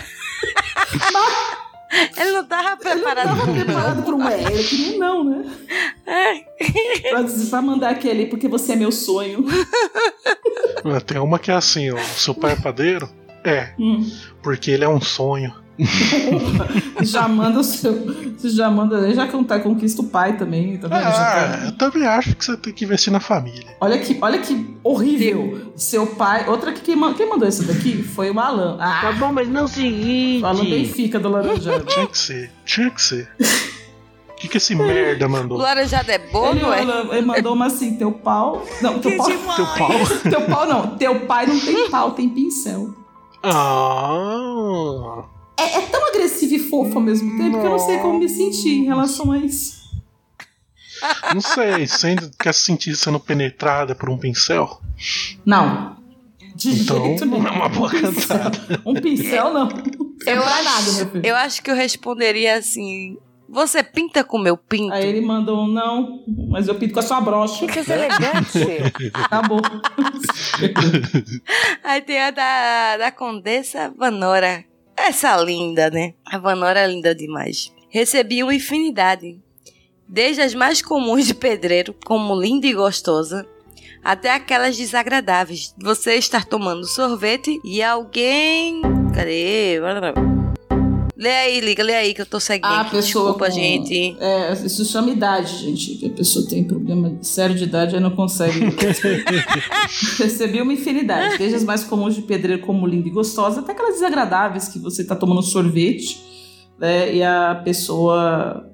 Ele 2.16 2.30
não 2.32 2.44
tava 2.44 2.76
preparado 2.76 3.26
Tava 3.28 3.44
pra 3.44 3.52
preparado 3.52 4.02
pra 4.04 4.14
um 4.14 4.28
é, 4.28 4.40
ele 4.52 4.64
queria 4.64 4.94
um 4.94 4.98
não, 4.98 5.24
né? 5.24 5.44
Pra, 7.10 7.22
dizer- 7.22 7.50
pra 7.50 7.60
mandar 7.62 7.90
aquele, 7.90 8.26
porque 8.26 8.46
você 8.48 8.72
é 8.72 8.76
meu 8.76 8.92
sonho. 8.92 9.44
Tem 11.06 11.18
uma 11.18 11.38
que 11.38 11.50
é 11.50 11.54
assim, 11.54 11.90
ó. 11.90 11.98
Seu 11.98 12.34
pai 12.34 12.52
é 12.52 12.56
padeiro? 12.56 13.08
É, 13.44 13.74
Hum. 13.78 14.08
porque 14.42 14.70
ele 14.70 14.84
é 14.84 14.88
um 14.88 15.00
sonho. 15.00 15.52
Já 17.02 17.26
manda 17.28 17.60
o 17.60 17.64
seu. 17.64 17.92
Você 18.36 18.50
já 18.50 18.70
manda. 18.70 19.12
Já 19.14 19.26
contar, 19.26 19.60
conquista 19.60 20.02
o 20.02 20.06
pai 20.06 20.36
também, 20.36 20.76
tá 20.78 20.88
vendo? 20.88 21.00
Já 21.02 21.10
tá- 21.10 21.58
Ah, 21.62 21.66
eu 21.66 21.72
também 21.72 22.06
acho 22.06 22.34
que 22.36 22.44
você 22.44 22.56
tem 22.56 22.72
que 22.72 22.84
investir 22.84 23.12
na 23.12 23.20
família. 23.20 23.76
Olha 23.80 23.98
que, 23.98 24.18
olha 24.20 24.38
que 24.38 24.76
horrível. 24.82 25.72
Seu 25.76 26.06
pai. 26.06 26.48
Outra 26.48 26.72
que 26.72 26.80
quem, 26.80 27.14
quem 27.14 27.28
mandou 27.28 27.48
isso 27.48 27.64
daqui 27.64 28.02
foi 28.02 28.30
o 28.30 28.38
Alan. 28.40 28.76
Ah, 28.80 29.00
Tá 29.02 29.12
bom, 29.12 29.32
mas 29.32 29.48
não 29.48 29.64
o 29.64 29.68
seguinte. 29.68 30.42
o 30.42 30.46
Alan 30.46 30.64
Benfica 30.64 31.18
do 31.18 31.28
Laranjado. 31.28 31.84
Tinha 31.90 32.06
que 32.06 32.18
ser, 32.18 32.50
tinha 32.64 32.90
que 32.90 33.02
ser. 33.02 33.28
O 34.30 34.34
que, 34.40 34.48
que 34.48 34.56
esse 34.56 34.74
merda 34.74 35.26
O 35.26 35.30
mandou? 35.30 35.58
laranjado 35.58 36.10
é 36.10 36.18
bom, 36.18 36.50
Ele, 36.52 36.60
não 36.60 36.72
é? 36.72 36.80
ele- 36.82 36.92
ele 37.12 37.26
mandou 37.26 37.52
uma 37.52 37.66
assim: 37.66 37.96
teu 37.96 38.10
pau. 38.10 38.64
Não, 38.80 38.98
teu 38.98 39.14
pau. 39.16 39.26
Teu 39.26 39.66
pau? 39.66 39.90
Teu 40.30 40.40
pau 40.42 40.66
não. 40.66 40.96
Teu 40.96 41.20
pai 41.26 41.46
não 41.46 41.60
tem 41.60 41.90
pau, 41.90 42.12
tem 42.12 42.28
pincel. 42.28 42.94
Ah, 43.42 45.24
É, 45.60 45.78
é 45.78 45.80
tão 45.86 46.08
agressivo 46.08 46.54
e 46.54 46.58
fofo 46.58 46.94
ao 46.98 47.04
mesmo 47.04 47.36
tempo 47.36 47.58
que 47.60 47.66
eu 47.66 47.70
não 47.70 47.78
sei 47.78 47.98
como 47.98 48.18
me 48.18 48.28
sentir 48.28 48.78
em 48.78 48.84
relação 48.84 49.30
a 49.32 49.38
isso. 49.38 49.80
não 51.34 51.40
sei. 51.40 51.86
Você 51.86 52.06
ainda 52.08 52.30
quer 52.38 52.52
se 52.54 52.62
sentir 52.62 52.94
sendo 52.96 53.18
penetrada 53.20 53.94
por 53.94 54.08
um 54.10 54.18
pincel? 54.18 54.80
Não. 55.44 55.96
De 56.54 56.80
Então, 56.82 57.02
jeito 57.04 57.24
não 57.24 57.38
nenhum. 57.40 57.46
é 57.48 57.50
uma 57.56 57.68
boa 57.68 57.88
Um 57.88 57.90
pincel- 57.90 58.12
cantada. 58.38 58.82
Um 58.84 58.94
pincel 58.94 59.52
não. 59.52 59.68
É 60.26 60.32
Eu 60.36 60.42
pra 60.42 60.50
acho, 60.52 60.64
nada, 60.64 60.92
meu 60.92 61.06
filho. 61.10 61.26
eu 61.26 61.36
acho 61.36 61.62
que 61.62 61.70
eu 61.70 61.74
responderia 61.74 62.56
assim: 62.56 63.16
Você 63.48 63.82
pinta 63.82 64.22
com 64.22 64.38
meu 64.38 64.56
pinto? 64.58 64.92
Aí 64.92 65.06
ele 65.08 65.22
mandou 65.22 65.64
um 65.64 65.66
não, 65.68 66.22
mas 66.48 66.68
eu 66.68 66.74
pinto 66.74 66.92
com 66.94 67.00
a 67.00 67.02
sua 67.02 67.20
brocha. 67.20 67.66
Que 67.66 67.78
elegante. 67.78 68.58
Acabou. 69.14 69.60
Aí 71.82 72.02
tem 72.02 72.20
a 72.20 72.30
da, 72.30 72.96
da 72.98 73.10
Condessa 73.10 73.92
Vanora. 73.96 74.64
Essa 75.06 75.36
linda, 75.36 75.90
né? 75.90 76.14
A 76.26 76.38
Vanora 76.38 76.80
é 76.80 76.86
linda 76.86 77.14
demais. 77.14 77.72
Recebi 77.88 78.42
uma 78.42 78.54
infinidade. 78.54 79.40
Desde 80.06 80.42
as 80.42 80.54
mais 80.54 80.82
comuns 80.82 81.26
de 81.26 81.34
pedreiro, 81.34 81.94
como 82.04 82.40
linda 82.40 82.66
e 82.66 82.74
gostosa, 82.74 83.46
até 84.04 84.32
aquelas 84.32 84.76
desagradáveis. 84.76 85.74
Você 85.80 86.14
estar 86.14 86.44
tomando 86.44 86.86
sorvete 86.86 87.60
e 87.64 87.82
alguém. 87.82 88.82
Cadê? 89.14 89.80
Lê 91.20 91.28
aí, 91.28 91.60
liga, 91.60 91.82
lê 91.82 91.94
aí 91.94 92.14
que 92.14 92.22
eu 92.22 92.26
tô 92.26 92.40
seguindo. 92.40 92.64
Ah, 92.64 92.88
Desculpa, 92.90 93.44
com- 93.44 93.50
gente. 93.52 94.16
É, 94.18 94.54
isso 94.54 94.82
chama 94.86 95.10
idade, 95.10 95.54
gente. 95.58 96.06
A 96.06 96.08
pessoa 96.16 96.46
tem 96.48 96.64
problema 96.64 97.18
sério 97.20 97.54
de 97.54 97.64
idade 97.64 97.94
e 97.94 98.00
não 98.00 98.10
consegue. 98.10 98.58
Recebi 100.18 100.62
uma 100.62 100.72
infinidade, 100.72 101.36
desde 101.36 101.56
as 101.56 101.64
mais 101.64 101.84
comuns 101.84 102.14
de 102.14 102.22
pedreiro 102.22 102.62
como 102.62 102.86
linda 102.86 103.06
e 103.06 103.10
gostosa, 103.10 103.60
até 103.60 103.72
aquelas 103.72 103.96
desagradáveis 103.96 104.68
que 104.68 104.78
você 104.78 105.04
tá 105.04 105.14
tomando 105.14 105.42
sorvete, 105.42 106.18
né? 106.78 107.14
E 107.14 107.22
a 107.22 107.60
pessoa 107.62 108.66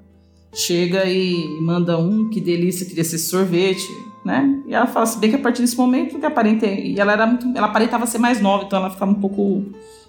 chega 0.53 1.03
e 1.03 1.35
manda 1.59 1.97
um, 1.97 2.29
que 2.29 2.39
delícia, 2.39 2.85
queria 2.85 3.03
ser 3.03 3.17
sorvete, 3.17 3.85
né? 4.23 4.63
E 4.65 4.73
ela 4.73 4.87
fala 4.87 5.03
assim, 5.03 5.19
bem 5.19 5.29
que 5.31 5.35
a 5.35 5.39
partir 5.39 5.61
desse 5.63 5.75
momento 5.75 6.17
que 6.17 6.25
aparenta, 6.25 6.65
e 6.65 6.97
ela 6.97 7.11
era 7.11 7.27
muito, 7.27 7.45
ela 7.57 7.67
aparentava 7.67 8.05
ser 8.05 8.19
mais 8.19 8.39
nova, 8.39 8.63
então 8.63 8.79
ela 8.79 8.89
ficava 8.89 9.11
um 9.11 9.15
pouco 9.19 9.65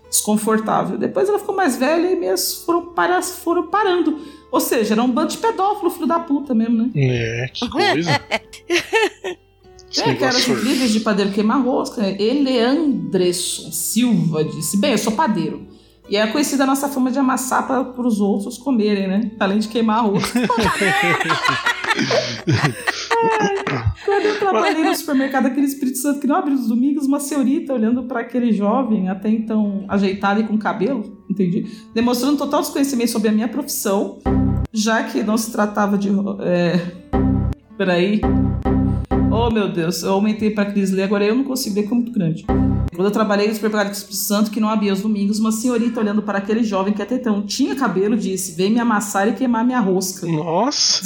desconfortável. 0.09 0.97
Depois 0.99 1.29
ela 1.29 1.39
ficou 1.39 1.55
mais 1.55 1.77
velha 1.77 2.11
e 2.11 2.17
mesmo 2.17 2.65
foram, 2.65 2.87
para, 2.87 3.21
foram 3.23 3.67
parando. 3.69 4.19
Ou 4.51 4.61
seja, 4.61 4.95
era 4.95 5.03
um 5.03 5.11
bando 5.11 5.29
de 5.33 5.39
pedófilo, 5.39 5.91
filho 5.91 6.07
da 6.07 6.19
puta 6.19 6.55
mesmo, 6.55 6.79
né? 6.79 6.91
É, 6.97 7.51
que 7.53 7.69
coisa. 7.69 8.21
É, 9.97 10.15
caras 10.17 10.47
negócio- 10.47 10.53
incríveis 10.53 10.91
de 10.93 11.01
padeiro 11.01 11.33
queimar 11.33 11.63
rosca. 11.65 12.07
Eleandresson 12.07 13.73
Silva 13.73 14.45
disse: 14.45 14.77
Bem, 14.79 14.93
eu 14.93 14.99
sou 14.99 15.13
padeiro. 15.15 15.67
E 16.11 16.17
é 16.17 16.27
conhecida 16.27 16.65
a 16.65 16.67
nossa 16.67 16.89
fama 16.91 17.11
de 17.11 17.19
amassar 17.19 17.67
para 17.67 18.07
os 18.07 18.21
outros 18.21 18.59
comerem, 18.59 19.09
né? 19.09 19.31
Além 19.41 19.59
de 19.59 19.69
queimar 19.69 20.01
a 20.01 20.03
rosca. 20.03 20.41
Quando 24.05 24.25
eu 24.25 24.39
trabalhei 24.39 24.85
no 24.85 24.95
supermercado 24.95 25.47
aquele 25.47 25.67
Espírito 25.67 25.99
Santo 25.99 26.21
que 26.21 26.27
não 26.27 26.37
abriu 26.37 26.55
os 26.55 26.69
domingos, 26.69 27.07
uma 27.07 27.21
senhorita 27.21 27.75
olhando 27.75 28.05
para 28.05 28.21
aquele 28.21 28.53
jovem, 28.53 29.09
até 29.09 29.29
então 29.29 29.85
ajeitado 29.89 30.41
e 30.41 30.45
com 30.45 30.57
cabelo, 30.59 31.25
entendi, 31.29 31.67
demonstrando 31.95 32.39
total 32.39 32.61
desconhecimento 32.61 33.11
sobre 33.11 33.29
a 33.29 33.33
minha 33.33 33.49
profissão, 33.49 34.19
já 34.73 35.03
que 35.03 35.23
não 35.23 35.37
se 35.37 35.51
tratava 35.53 35.99
de. 35.99 36.09
É... 36.41 36.81
Peraí. 37.77 38.21
Oh, 39.31 39.51
meu 39.53 39.71
Deus, 39.71 40.03
eu 40.03 40.15
aumentei 40.15 40.51
pra 40.51 40.67
Cris 40.67 40.91
ler, 40.91 41.05
agora 41.05 41.25
eu 41.25 41.35
não 41.35 41.45
consigo 41.45 41.77
ler, 41.77 41.87
é 41.87 41.89
muito 41.91 42.13
grande. 42.13 42.45
Quando 42.99 43.07
eu 43.07 43.13
trabalhei 43.13 43.47
no 43.47 43.55
supermercado 43.55 43.91
do 43.91 43.95
Espírito 43.95 44.17
Santo, 44.17 44.51
que 44.51 44.59
não 44.59 44.69
abria 44.69 44.93
os 44.93 45.01
domingos, 45.03 45.39
uma 45.39 45.53
senhorita 45.53 46.01
olhando 46.01 46.21
para 46.21 46.39
aquele 46.39 46.65
jovem 46.65 46.93
que 46.93 47.01
até 47.01 47.15
então 47.15 47.43
tinha 47.47 47.77
cabelo 47.77 48.17
disse: 48.17 48.57
Vem 48.57 48.73
me 48.73 48.81
amassar 48.81 49.29
e 49.29 49.35
queimar 49.35 49.65
minha 49.65 49.79
rosca. 49.79 50.27
Nossa, 50.27 51.01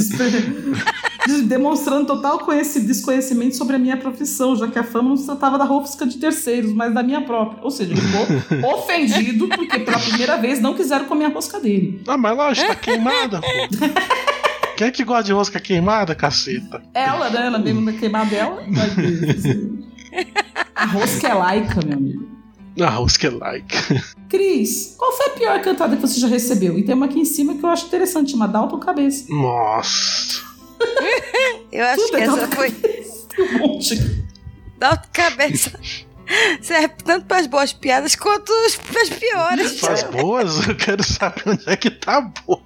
demonstrando 1.44 2.06
total 2.06 2.38
conheci- 2.38 2.80
desconhecimento 2.80 3.56
sobre 3.56 3.76
a 3.76 3.78
minha 3.78 3.98
profissão, 3.98 4.56
já 4.56 4.68
que 4.68 4.78
a 4.78 4.82
fama 4.82 5.10
não 5.10 5.18
se 5.18 5.26
tratava 5.26 5.58
da 5.58 5.64
rosca 5.64 6.06
de 6.06 6.16
terceiros, 6.16 6.72
mas 6.72 6.94
da 6.94 7.02
minha 7.02 7.20
própria. 7.20 7.62
Ou 7.62 7.70
seja, 7.70 7.92
ele 7.92 8.00
ficou 8.00 8.72
ofendido 8.74 9.48
porque 9.48 9.78
pela 9.80 9.98
primeira 9.98 10.38
vez 10.38 10.62
não 10.62 10.72
quiseram 10.72 11.04
comer 11.04 11.26
a 11.26 11.28
rosca 11.28 11.60
dele. 11.60 12.02
Ah, 12.08 12.16
mas 12.16 12.34
lógico, 12.34 12.68
tá 12.68 12.74
queimada, 12.74 13.38
pô. 13.42 13.46
Quem 14.78 14.86
é 14.86 14.90
que 14.90 15.04
gosta 15.04 15.24
de 15.24 15.32
rosca 15.32 15.60
queimada, 15.60 16.14
caceta? 16.14 16.82
Ela, 16.94 17.28
né? 17.28 17.46
Ela 17.48 17.58
mesmo 17.58 17.92
queimar 17.92 18.24
dela. 18.26 18.62
mas, 18.66 18.94
A 20.74 20.84
rosca 20.86 21.28
é 21.28 21.34
laica, 21.34 21.80
meu 21.84 21.96
amigo. 21.96 22.28
A 22.80 22.88
rosca 22.88 23.26
é 23.26 23.30
like. 23.30 23.76
Cris, 24.28 24.94
qual 24.98 25.12
foi 25.12 25.26
a 25.26 25.30
pior 25.30 25.60
cantada 25.62 25.94
que 25.96 26.02
você 26.02 26.18
já 26.18 26.26
recebeu? 26.26 26.78
E 26.78 26.84
tem 26.84 26.94
uma 26.94 27.06
aqui 27.06 27.18
em 27.20 27.24
cima 27.24 27.54
que 27.54 27.62
eu 27.64 27.68
acho 27.68 27.86
interessante, 27.86 28.30
chama 28.32 28.48
Dalton 28.48 28.78
Cabeça. 28.78 29.26
Nossa. 29.28 30.42
Eu 31.70 31.84
acho 31.86 31.96
Tudo 32.02 32.10
que 32.10 32.16
é 32.16 32.20
essa 32.24 32.36
Dalton 32.36 32.56
foi 32.56 32.70
Tem 32.70 33.44
um 33.44 33.58
monte. 33.58 34.24
da 34.78 34.90
outra 34.90 35.08
cabeça. 35.12 35.78
Serve 36.60 36.88
tanto 37.04 37.26
para 37.26 37.38
as 37.38 37.46
boas 37.46 37.72
piadas 37.72 38.14
quanto 38.14 38.52
para 38.90 39.02
as 39.02 39.08
piores. 39.10 39.80
Faz 39.80 40.02
boas? 40.04 40.66
Eu 40.66 40.76
quero 40.76 41.02
saber 41.04 41.42
onde 41.46 41.62
é 41.68 41.76
que 41.76 41.90
tá 41.90 42.18
a 42.18 42.20
boa. 42.22 42.62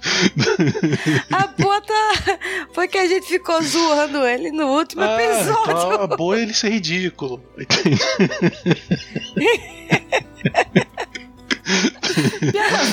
A 1.32 1.46
boa 1.60 1.80
tá... 1.80 2.38
foi 2.72 2.86
que 2.88 2.98
a 2.98 3.06
gente 3.08 3.26
ficou 3.26 3.60
zoando 3.62 4.24
ele 4.26 4.50
no 4.50 4.66
último 4.66 5.02
Ah, 5.02 5.22
episódio. 5.22 5.62
então 5.62 6.02
a 6.02 6.06
boa 6.06 6.38
é 6.38 6.42
ele 6.42 6.54
ser 6.54 6.70
ridículo. 6.70 7.42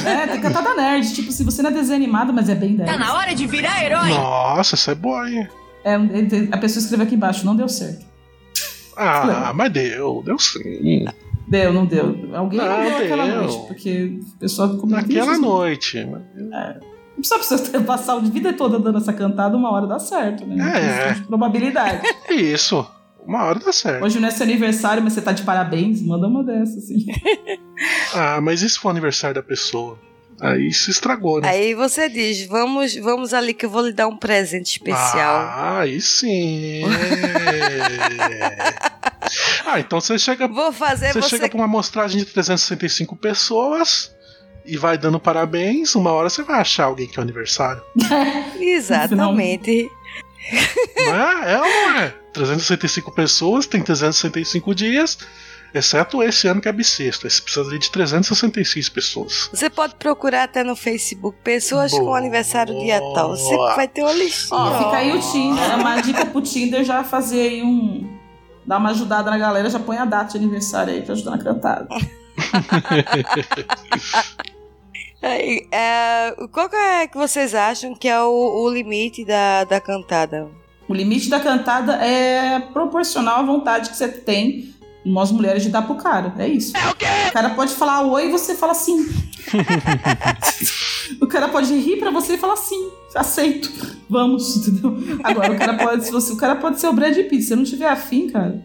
É, 0.06 0.28
tem 0.28 0.42
cantada 0.42 0.76
nerd. 0.76 1.14
Tipo, 1.14 1.32
se 1.32 1.44
você 1.44 1.62
não 1.62 1.70
é 1.70 1.74
desenho 1.74 1.96
animado, 1.96 2.34
mas 2.34 2.50
é 2.50 2.56
bem 2.56 2.74
nerd. 2.74 2.92
Tá 2.92 2.98
na 2.98 3.16
hora 3.16 3.34
de 3.34 3.48
virar 3.48 3.84
herói. 3.84 4.10
Nossa, 4.10 4.76
essa 4.76 4.92
é 4.92 4.96
boa, 4.96 5.30
hein? 5.30 5.48
É, 5.84 5.96
a 6.52 6.58
pessoa 6.58 6.82
escreveu 6.82 7.06
aqui 7.06 7.16
embaixo, 7.16 7.46
não 7.46 7.56
deu 7.56 7.70
certo. 7.70 8.06
Ah, 8.98 9.52
mas 9.56 9.72
deu, 9.72 10.22
deu 10.26 10.38
sim. 10.40 11.06
Deu, 11.48 11.72
não 11.72 11.86
deu. 11.86 12.30
Alguém 12.34 12.60
não, 12.60 12.68
Não, 12.68 12.84
deu 12.84 12.98
aquela 12.98 13.28
noite, 13.28 13.68
porque 13.68 14.20
o 14.36 14.40
pessoal 14.40 14.72
ficou 14.74 14.90
muito 14.90 15.08
Naquela 15.08 15.38
noite. 15.38 16.08
Não 17.16 17.40
precisa 17.40 17.58
você 17.58 17.80
passar 17.82 18.14
a 18.14 18.20
vida 18.20 18.54
toda 18.54 18.78
dando 18.78 18.98
essa 18.98 19.14
cantada, 19.14 19.56
uma 19.56 19.72
hora 19.72 19.88
dá 19.88 20.00
certo, 20.00 20.46
né? 20.46 20.56
É. 20.56 20.98
Questão 20.98 21.22
de 21.22 21.28
probabilidade. 21.28 22.02
Isso. 22.30 22.86
Uma 23.26 23.44
hora 23.44 23.60
dá 23.60 23.72
certo. 23.72 24.04
Hoje 24.04 24.20
não 24.20 24.28
é 24.28 24.32
seu 24.32 24.44
aniversário, 24.44 25.02
mas 25.02 25.14
você 25.14 25.22
tá 25.22 25.32
de 25.32 25.42
parabéns, 25.44 26.02
manda 26.02 26.28
uma 26.28 26.44
dessas, 26.44 26.84
assim. 26.84 27.06
Ah, 28.14 28.40
mas 28.40 28.62
e 28.62 28.70
se 28.70 28.80
for 28.80 28.88
o 28.88 28.92
aniversário 28.92 29.36
da 29.36 29.44
pessoa? 29.44 30.00
Aí 30.40 30.72
se 30.72 30.92
estragou, 30.92 31.42
né? 31.42 31.50
Aí 31.50 31.74
você 31.74 32.08
diz, 32.08 32.46
vamos, 32.46 32.96
vamos 32.96 33.34
ali 33.34 33.54
que 33.54 33.66
eu 33.66 33.70
vou 33.70 33.86
lhe 33.86 33.92
dar 33.92 34.08
um 34.08 34.16
presente 34.16 34.68
especial. 34.68 35.36
Ah, 35.36 35.80
aí 35.80 36.00
sim. 36.00 36.84
ah, 39.66 39.80
então 39.80 40.00
você 40.00 40.18
chega, 40.18 40.48
Vou 40.48 40.72
fazer 40.72 41.12
você 41.12 41.22
você... 41.22 41.30
chega 41.32 41.50
pra 41.50 41.58
uma 41.58 41.66
amostragem 41.66 42.20
de 42.20 42.26
365 42.26 43.16
pessoas 43.18 44.15
e 44.66 44.78
vai 44.78 44.98
dando 44.98 45.20
parabéns. 45.20 45.96
Uma 45.96 46.12
hora 46.12 46.30
você 46.30 46.44
vai 46.44 46.60
achar 46.60 46.86
alguém 46.86 47.08
que 47.08 47.18
é 47.18 47.22
o 47.22 47.24
aniversário. 47.24 47.82
Exatamente. 48.60 49.90
Não 50.98 51.16
é? 51.16 51.54
É 51.54 51.58
ou 51.58 51.66
não 51.66 52.00
é? 52.00 52.14
365 52.34 53.12
pessoas, 53.12 53.66
tem 53.66 53.82
365 53.82 54.76
dias, 54.76 55.18
exceto 55.74 56.22
esse 56.22 56.48
ano 56.48 56.60
que 56.60 56.68
é 56.68 56.72
bissexto. 56.72 57.26
Esse 57.26 57.42
precisa 57.42 57.66
ali 57.66 57.80
de 57.80 57.90
366 57.90 58.90
pessoas. 58.90 59.50
Você 59.54 59.70
pode 59.70 59.96
procurar 59.96 60.44
até 60.44 60.64
no 60.64 60.76
Facebook 60.76 61.38
pessoas 61.44 61.92
com 61.92 62.00
Boa. 62.00 62.18
aniversário 62.18 62.78
dia 62.78 63.00
tal. 63.14 63.32
Você 63.32 63.56
vai 63.76 63.88
ter 63.88 64.02
uma 64.02 64.14
listinha. 64.14 64.60
Ó, 64.60 64.84
fica 64.84 64.98
aí 64.98 65.12
o 65.14 65.20
Tinder, 65.20 65.72
é 65.72 65.76
uma 65.76 66.02
dica 66.02 66.26
pro 66.26 66.42
Tinder 66.42 66.84
já 66.84 67.04
fazer 67.04 67.50
aí 67.50 67.64
um. 67.64 68.14
Dar 68.66 68.78
uma 68.78 68.90
ajudada 68.90 69.30
na 69.30 69.38
galera, 69.38 69.70
já 69.70 69.80
põe 69.80 69.98
a 69.98 70.06
data 70.06 70.32
de 70.32 70.44
aniversário 70.44 70.92
aí 70.92 71.04
pra 71.04 71.14
ajudar 71.14 71.32
na 71.32 71.44
cantada. 71.44 71.88
É, 75.28 76.36
qual 76.52 76.70
que 76.70 76.76
é 76.76 77.08
que 77.08 77.18
vocês 77.18 77.54
acham 77.56 77.96
que 77.96 78.08
é 78.08 78.22
o, 78.22 78.64
o 78.64 78.70
limite 78.70 79.26
da, 79.26 79.64
da 79.64 79.80
cantada? 79.82 80.48
O 80.88 80.94
limite 80.94 81.30
da 81.30 81.40
cantada 81.40 81.94
é 81.96 82.60
proporcional 82.60 83.40
à 83.40 83.44
vontade 83.44 83.90
que 83.90 83.98
você 83.98 84.08
tem, 84.08 84.74
nós 85.04 85.32
mulheres, 85.32 85.64
de 85.64 85.70
dar 85.70 85.82
pro 85.82 85.96
cara. 85.96 86.34
É 86.38 86.48
isso. 86.48 86.76
É 86.78 86.90
o 86.90 86.96
quê? 86.96 87.06
O 87.30 87.34
cara 87.34 87.50
pode 87.52 87.74
falar 87.74 88.02
oi 88.04 88.28
e 88.28 88.32
você 88.32 88.56
fala 88.56 88.74
sim. 88.74 89.06
o 91.22 91.28
cara 91.28 91.48
pode 91.50 91.74
rir 91.76 91.98
pra 91.98 92.12
você 92.12 92.34
e 92.34 92.38
falar 92.38 92.56
sim. 92.58 92.90
Aceito. 93.16 93.72
Vamos, 94.10 94.58
entendeu? 94.58 94.98
Agora, 95.24 95.52
o 95.54 95.58
cara 95.58 95.74
pode, 95.78 96.06
se 96.06 96.12
você, 96.12 96.34
o 96.34 96.38
cara 96.38 96.56
pode 96.56 96.80
ser 96.80 96.88
o 96.88 96.94
Brad 96.94 97.16
Pitt. 97.16 97.42
Se 97.42 97.48
você 97.50 97.56
não 97.56 97.64
tiver 97.64 97.88
afim, 97.90 98.30
cara, 98.30 98.62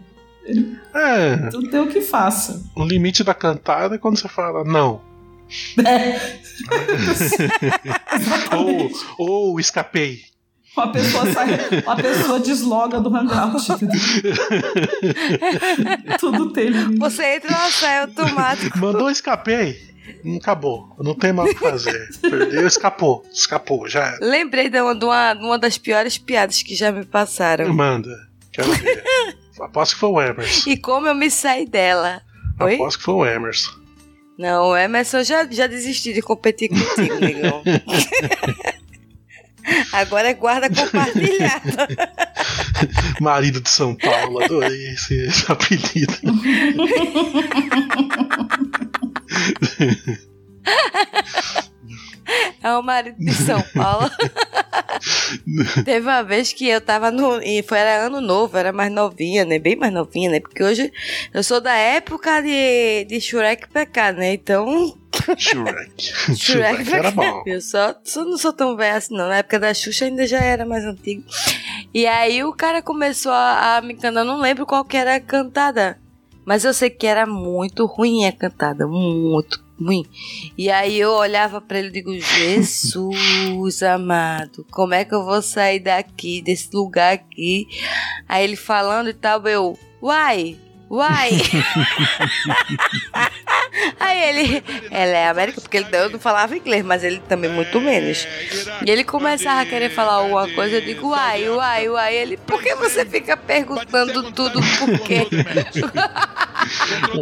É, 0.95 1.37
não 1.53 1.63
tem 1.71 1.81
o 1.81 1.87
que 1.89 2.01
faça. 2.01 2.63
o 2.77 2.85
limite 2.85 3.23
da 3.23 3.33
cantada 3.35 3.95
é 3.95 3.99
quando 3.99 4.19
você 4.19 4.29
fala 4.29 4.65
não. 4.65 5.01
É. 5.85 6.39
ou, 8.57 8.91
ou 9.19 9.61
escapei. 9.61 10.31
Uma 10.77 10.93
pessoa 10.93 11.33
sai, 11.33 11.49
uma 11.85 11.97
pessoa 11.97 12.41
desloga 12.41 13.01
do 13.01 13.15
hangout. 13.15 13.67
Tudo 16.19 16.53
tem 16.53 16.69
limite. 16.69 16.99
Você 16.99 17.37
entra 17.37 17.51
no 17.51 17.71
sai 17.73 18.03
automático. 18.03 18.79
Mandou 18.79 19.11
escapei. 19.11 19.91
Não 20.25 20.37
acabou. 20.37 20.95
Não 20.99 21.15
tem 21.15 21.33
mais 21.33 21.51
o 21.51 21.55
que 21.55 21.61
fazer. 21.61 22.09
Perdeu, 22.21 22.67
escapou. 22.67 23.25
Escapou, 23.33 23.89
já 23.89 24.07
era. 24.07 24.19
Lembrei 24.21 24.69
de 24.69 24.81
uma, 24.81 24.95
de 24.95 25.05
uma, 25.05 25.35
de 25.35 25.45
uma 25.45 25.59
das 25.59 25.77
piores 25.77 26.19
piadas 26.19 26.63
que 26.63 26.75
já 26.75 26.93
me 26.93 27.05
passaram. 27.05 27.73
Manda. 27.73 28.29
Quero 28.53 28.73
ver. 28.73 29.03
Aposto 29.61 29.95
que 29.95 30.01
foi 30.01 30.09
o 30.09 30.21
Emerson. 30.23 30.71
E 30.71 30.77
como 30.77 31.07
eu 31.07 31.15
me 31.15 31.31
saí 31.31 31.67
dela. 31.67 32.23
Oi? 32.61 32.77
Aposto 32.77 32.99
que 32.99 33.05
foi 33.05 33.15
o 33.15 33.27
Emerson. 33.27 33.80
Não, 34.41 34.71
o 34.71 34.77
Emerson 34.77 35.23
já, 35.23 35.47
já 35.51 35.67
desisti 35.67 36.15
de 36.15 36.23
competir 36.23 36.71
contigo, 36.71 37.21
negão. 37.21 37.63
Agora 39.93 40.31
é 40.31 40.35
guarda 40.35 40.71
compartilhada. 40.71 41.87
Marido 43.21 43.61
de 43.61 43.69
São 43.69 43.95
Paulo. 43.95 44.43
Adorei 44.43 44.95
esse, 44.95 45.27
esse 45.27 45.53
apelido. 45.53 46.15
É 52.63 52.73
o 52.77 52.83
marido 52.83 53.17
de 53.19 53.33
São 53.33 53.63
Paulo. 53.75 54.11
Teve 55.85 56.07
uma 56.07 56.23
vez 56.23 56.53
que 56.53 56.69
eu 56.69 56.81
tava 56.81 57.11
no. 57.11 57.43
E 57.43 57.63
foi 57.63 57.79
era 57.79 58.07
ano 58.07 58.21
novo, 58.21 58.57
era 58.57 58.73
mais 58.73 58.93
novinha, 58.93 59.45
né? 59.45 59.59
Bem 59.59 59.77
mais 59.77 59.93
novinha, 59.93 60.31
né? 60.31 60.41
Porque 60.41 60.63
hoje 60.63 60.93
eu 61.33 61.43
sou 61.43 61.61
da 61.61 61.75
época 61.75 62.43
de, 62.43 63.05
de 63.07 63.21
Shrek 63.21 63.69
PK, 63.69 64.13
né? 64.13 64.35
Então. 64.35 64.97
Shrek. 65.37 65.93
Shrek 66.37 66.85
Shrek 66.85 66.93
era 66.93 67.11
bom. 67.11 67.43
Eu 67.47 67.61
só, 67.61 67.95
só 68.05 68.25
não 68.25 68.37
sou 68.37 68.53
tão 68.53 68.77
velha 68.77 68.97
assim, 68.97 69.17
não. 69.17 69.29
Na 69.29 69.39
época 69.39 69.59
da 69.59 69.73
Xuxa 69.73 70.05
ainda 70.05 70.27
já 70.27 70.39
era 70.39 70.65
mais 70.67 70.85
antigo. 70.85 71.25
E 71.93 72.07
aí 72.07 72.45
o 72.45 72.53
cara 72.53 72.83
começou 72.83 73.33
a, 73.33 73.77
a 73.77 73.81
me 73.83 73.95
cantar, 73.95 74.21
eu 74.21 74.25
não 74.25 74.41
lembro 74.41 74.67
qual 74.67 74.85
que 74.85 74.97
era 74.97 75.17
a 75.17 75.21
cantada. 75.21 75.99
Mas 76.45 76.65
eu 76.65 76.75
sei 76.75 76.91
que 76.91 77.07
era 77.07 77.27
muito 77.27 77.87
ruim 77.87 78.27
a 78.27 78.33
cantada, 78.33 78.87
muito 78.87 79.63
ruim. 79.81 80.05
E 80.57 80.71
aí 80.71 80.99
eu 80.99 81.11
olhava 81.11 81.61
pra 81.61 81.79
ele 81.79 81.89
e 81.89 81.93
digo, 81.93 82.13
Jesus 82.19 83.83
amado, 83.83 84.67
como 84.71 84.95
é 84.95 85.05
que 85.05 85.15
eu 85.15 85.25
vou 85.25 85.43
sair 85.43 85.81
daqui, 85.81 86.43
desse 86.43 86.69
lugar 86.75 87.15
aqui? 87.15 87.67
Aí 88.29 88.45
ele 88.45 88.57
falando 88.57 89.09
e 89.09 89.15
tal, 89.15 89.47
eu, 89.47 89.79
uai, 90.03 90.57
uai. 90.91 91.31
Aí 94.01 94.23
ele, 94.25 94.65
ela 94.91 95.17
é 95.17 95.29
América, 95.29 95.61
porque 95.61 95.77
ele 95.77 95.87
eu 95.93 96.11
não 96.11 96.19
falava 96.19 96.57
inglês, 96.57 96.85
mas 96.85 97.05
ele 97.05 97.21
também 97.29 97.51
muito 97.51 97.81
menos. 97.81 98.27
E 98.85 98.91
ele 98.91 99.05
começava 99.05 99.61
a 99.61 99.67
querer 99.67 99.91
falar 99.91 100.15
alguma 100.15 100.49
coisa, 100.49 100.77
eu 100.77 100.81
digo, 100.81 101.11
uai, 101.11 101.49
uai, 101.49 101.89
uai. 101.89 102.15
Ele, 102.17 102.37
por 102.37 102.61
que 102.61 102.75
você 102.75 103.05
fica 103.07 103.37
perguntando 103.37 104.33
tudo 104.33 104.61
por 104.79 104.99
quê? 105.01 105.27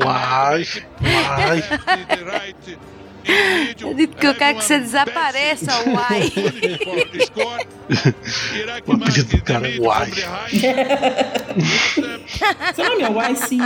Uai, 0.05 0.67
uai. 1.01 1.65
Que 4.19 4.27
eu 4.27 4.35
quero 4.35 4.59
que 4.59 4.65
você 4.65 4.79
desapareça, 4.79 5.73
uai. 5.89 6.33
O 8.87 8.93
apelido 8.93 9.37
do 9.37 9.43
cara 9.43 9.69
é 9.69 9.79
Uai. 9.79 10.11
Seu 12.75 12.85
nome 12.91 13.03
é 13.03 13.11
Uai, 13.11 13.37
sim. 13.37 13.59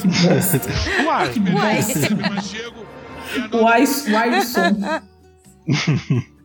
que 0.00 0.06
bosta. 0.08 0.60
Uai. 1.04 1.32
Que 1.32 1.40
Uai. 1.40 1.76
bosta. 1.76 2.08
Uai, 3.56 3.84
Uai 4.12 4.42
som. 4.42 4.76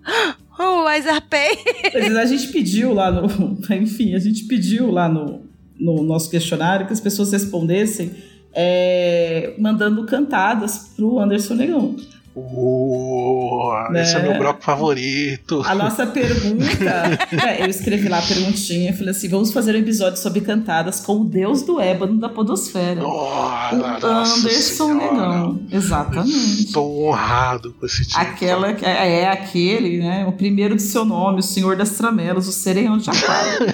O 0.60 0.84
Uai 0.84 1.02
zarpei. 1.02 1.58
Mas 1.93 2.16
A 2.18 2.26
gente 2.26 2.47
pediu 2.49 2.93
lá 2.93 3.12
no. 3.12 3.60
Enfim, 3.76 4.16
a 4.16 4.20
gente 4.20 4.43
pediu 4.45 4.91
lá 4.91 5.08
no, 5.10 5.45
no 5.80 6.04
nosso 6.04 6.30
questionário 6.30 6.86
que 6.88 6.93
as 6.93 6.99
pessoas 6.99 7.32
respondessem 7.32 8.12
é, 8.54 9.54
mandando 9.58 10.06
cantadas 10.06 10.91
pro 10.95 11.20
Anderson 11.20 11.56
Negão. 11.56 11.95
Oh, 12.34 13.74
esse 13.94 14.16
é 14.16 14.20
Né? 14.20 14.30
meu 14.30 14.38
bloco 14.40 14.64
favorito. 14.64 15.62
A 15.66 15.76
nossa 15.76 16.08
pergunta. 16.08 16.66
é, 17.46 17.62
eu 17.62 17.68
escrevi 17.68 18.08
lá 18.08 18.20
a 18.20 18.22
perguntinha 18.22 18.92
e 18.92 18.94
falei 18.94 19.12
assim: 19.12 19.28
vamos 19.28 19.52
fazer 19.52 19.76
um 19.76 19.80
episódio 19.80 20.18
sobre 20.18 20.40
cantadas 20.42 21.02
com 21.02 21.18
o 21.22 21.26
deus 21.26 21.62
do 21.64 21.82
ébano 21.82 22.18
da 22.18 22.30
Podosfera. 22.30 23.06
Oh, 23.06 23.76
o 23.76 24.06
Anderson. 24.06 24.94
Negão. 24.94 25.62
Exatamente. 25.72 26.64
Estou 26.66 27.08
honrado 27.10 27.74
com 27.78 27.86
esse 27.86 28.06
título. 28.06 28.22
Aquela 28.26 28.74
que 28.74 28.86
é, 28.86 29.22
é 29.24 29.28
aquele, 29.30 30.00
né? 30.00 30.26
O 30.26 30.32
primeiro 30.32 30.76
de 30.76 30.82
seu 30.84 31.04
nome, 31.04 31.40
o 31.40 31.44
Senhor 31.44 31.76
das 31.76 31.92
Tramelas, 31.92 32.48
o 32.48 32.52
Sereião 32.54 32.98
de 32.98 33.10
Aquário. 33.10 33.68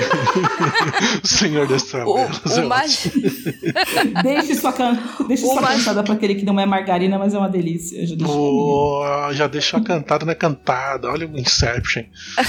o 1.22 1.26
Senhor 1.26 1.66
das 1.68 1.82
Tramelas. 1.84 2.40
O, 2.56 2.60
é 2.60 2.64
o 2.64 2.68
mais. 2.68 3.06
Deixe 4.22 4.54
sua, 4.54 4.72
can... 4.72 4.98
Deixe 5.28 5.44
sua 5.44 5.60
mais- 5.60 5.78
cantada 5.84 6.02
para 6.02 6.14
aquele 6.14 6.34
que 6.34 6.44
não 6.44 6.58
é 6.58 6.64
margarina, 6.66 7.18
mas 7.18 7.34
é 7.34 7.38
uma 7.38 7.49
delícia. 7.50 8.06
Já 8.06 8.14
deixo 8.16 8.32
a 8.32 8.36
minha. 8.36 8.48
Oh, 8.48 9.32
já 9.32 9.46
deixou 9.46 9.80
a 9.80 9.82
cantada 9.84 10.24
na 10.24 10.34
cantada. 10.34 11.08
Olha 11.10 11.26
o 11.26 11.38
Inception. 11.38 12.04
A 12.38 12.44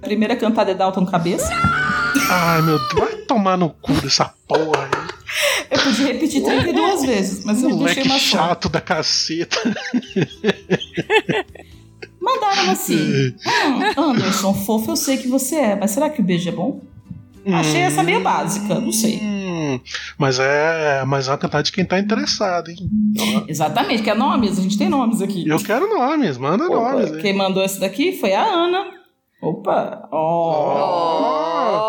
primeira 0.06 0.36
cantada 0.36 0.70
é 0.70 0.74
Dalton 0.74 1.04
Cabeça. 1.06 1.50
Ai, 2.30 2.62
meu 2.62 2.78
Deus. 2.78 2.92
Vai 2.94 3.16
tomar 3.22 3.56
no 3.58 3.70
cu 3.70 3.92
dessa 4.00 4.32
porra 4.46 4.84
aí. 4.84 5.06
Eu 5.70 5.78
podia 5.82 6.06
repetir 6.06 6.42
32 6.44 7.04
vezes, 7.04 7.44
mas 7.44 7.62
eu 7.62 7.68
deixei 7.70 7.78
Moleque 8.04 8.08
uma 8.08 8.18
só. 8.18 8.38
chato 8.38 8.68
da 8.68 8.80
caceta. 8.80 9.56
Mandaram 12.20 12.70
assim. 12.70 13.34
"Hum, 13.96 14.02
Anderson, 14.10 14.54
fofo, 14.54 14.92
eu 14.92 14.96
sei 14.96 15.16
que 15.18 15.28
você 15.28 15.56
é, 15.56 15.76
mas 15.76 15.90
será 15.90 16.08
que 16.10 16.20
o 16.20 16.24
beijo 16.24 16.48
é 16.48 16.52
bom? 16.52 16.80
Achei 17.54 17.82
essa 17.82 18.02
meio 18.02 18.22
básica, 18.22 18.80
não 18.80 18.90
sei. 18.90 19.20
Hum, 19.22 19.80
mas 20.18 20.38
é, 20.38 21.04
mas 21.06 21.28
é 21.28 21.30
uma 21.30 21.38
cantada 21.38 21.62
de 21.62 21.72
quem 21.72 21.84
tá 21.84 21.98
interessado, 21.98 22.70
hein? 22.70 22.76
Exatamente, 23.46 24.02
quer 24.02 24.16
nomes? 24.16 24.58
A 24.58 24.62
gente 24.62 24.76
tem 24.76 24.88
nomes 24.88 25.22
aqui. 25.22 25.48
Eu 25.48 25.58
quero 25.58 25.88
nomes, 25.88 26.38
manda 26.38 26.68
nomes. 26.68 27.08
Opa, 27.08 27.16
hein? 27.16 27.22
quem 27.22 27.32
mandou 27.32 27.62
esse 27.62 27.78
daqui 27.78 28.18
foi 28.18 28.34
a 28.34 28.42
Ana. 28.42 28.84
Opa! 29.40 30.08
Ó! 30.10 30.72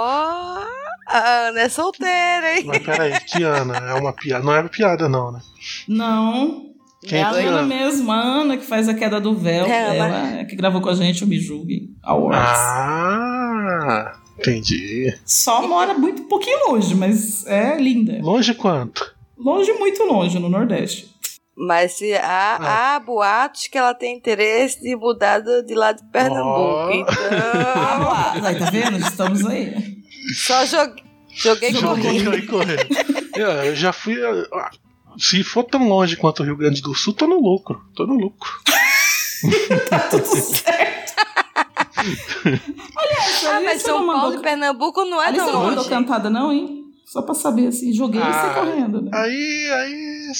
Oh, 0.03 0.67
a 1.07 1.47
Ana 1.47 1.61
é 1.61 1.69
solteira, 1.69 2.57
hein? 2.57 2.63
Mas 2.65 2.83
peraí, 2.83 3.19
que 3.21 3.41
Ana? 3.41 3.77
É 3.77 3.93
uma 3.93 4.13
piada. 4.13 4.43
Não 4.43 4.53
é 4.53 4.63
piada, 4.67 5.09
não, 5.09 5.31
né? 5.31 5.39
Não. 5.87 6.67
Quem 7.03 7.19
é 7.19 7.23
a 7.23 7.29
Ana 7.29 7.59
Ana? 7.59 7.61
mesmo, 7.63 8.11
a 8.11 8.19
Ana 8.19 8.57
que 8.57 8.65
faz 8.65 8.89
a 8.89 8.93
queda 8.93 9.19
do 9.19 9.33
véu. 9.33 9.65
É, 9.65 9.89
Ana. 9.89 9.95
Ela 9.95 10.39
é 10.39 10.45
que 10.45 10.55
gravou 10.55 10.81
com 10.81 10.89
a 10.89 10.95
gente 10.95 11.23
o 11.23 11.27
Me 11.27 11.39
Julguem 11.39 11.95
Awards. 12.03 12.41
Ah, 12.41 14.13
entendi. 14.39 15.13
Só 15.25 15.67
mora 15.67 15.93
muito 15.93 16.23
um 16.23 16.27
pouquinho 16.27 16.69
longe, 16.69 16.95
mas 16.95 17.45
é 17.47 17.77
linda. 17.77 18.19
Longe 18.21 18.53
quanto? 18.53 19.13
Longe, 19.37 19.71
muito 19.73 20.03
longe, 20.03 20.39
no 20.39 20.49
Nordeste. 20.49 21.15
Mas 21.55 21.93
se 21.93 22.13
há, 22.13 22.57
Ah. 22.59 22.95
há 22.95 22.99
boatos 22.99 23.67
que 23.67 23.77
ela 23.77 23.93
tem 23.93 24.15
interesse 24.15 24.79
de 24.81 24.95
mudar 24.95 25.39
de 25.39 25.73
lá 25.73 25.91
de 25.91 26.03
Pernambuco. 26.11 26.87
Oh. 26.87 26.91
Então, 26.91 27.13
lá, 28.03 28.33
aí, 28.45 28.59
tá 28.59 28.69
vendo? 28.69 28.97
Estamos 28.97 29.43
aí. 29.45 29.73
só 30.35 30.63
joguei, 30.65 31.73
joguei 31.73 32.19
Joguei 32.19 32.41
correndo. 32.43 32.87
Eu 33.35 33.75
já 33.75 33.91
fui. 33.91 34.15
Se 35.17 35.43
for 35.43 35.63
tão 35.63 35.87
longe 35.87 36.15
quanto 36.15 36.41
o 36.41 36.45
Rio 36.45 36.55
Grande 36.57 36.79
do 36.81 36.93
Sul, 36.93 37.13
tô 37.13 37.25
no 37.25 37.39
lucro. 37.41 37.81
Tô 37.95 38.05
no 38.05 38.13
lucro. 38.15 38.49
Tá 39.89 39.99
tudo 39.99 40.25
certo. 40.25 41.13
Ah, 43.49 43.61
mas 43.63 43.81
você 43.81 43.87
São 43.87 43.99
não 43.99 44.05
mandou- 44.07 44.21
Paulo 44.23 44.35
e 44.37 44.41
Pernambuco 44.41 45.05
não 45.05 45.21
é 45.21 45.27
ali 45.27 45.39
você 45.39 45.45
tão 45.45 45.53
não 45.53 45.65
mandou 45.65 45.85
cantada, 45.85 46.29
não, 46.29 46.51
hein? 46.51 46.85
Só 47.05 47.21
pra 47.21 47.33
saber, 47.33 47.67
assim, 47.67 47.93
joguei 47.93 48.19
e 48.19 48.23
Ah, 48.23 48.33
saí 48.33 48.53
correndo, 48.53 49.01
né? 49.01 49.11
Aí, 49.13 49.71
aí. 49.71 50.31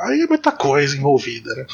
Aí 0.00 0.20
é 0.22 0.26
muita 0.28 0.52
coisa 0.52 0.96
envolvida, 0.96 1.52
né? 1.56 1.66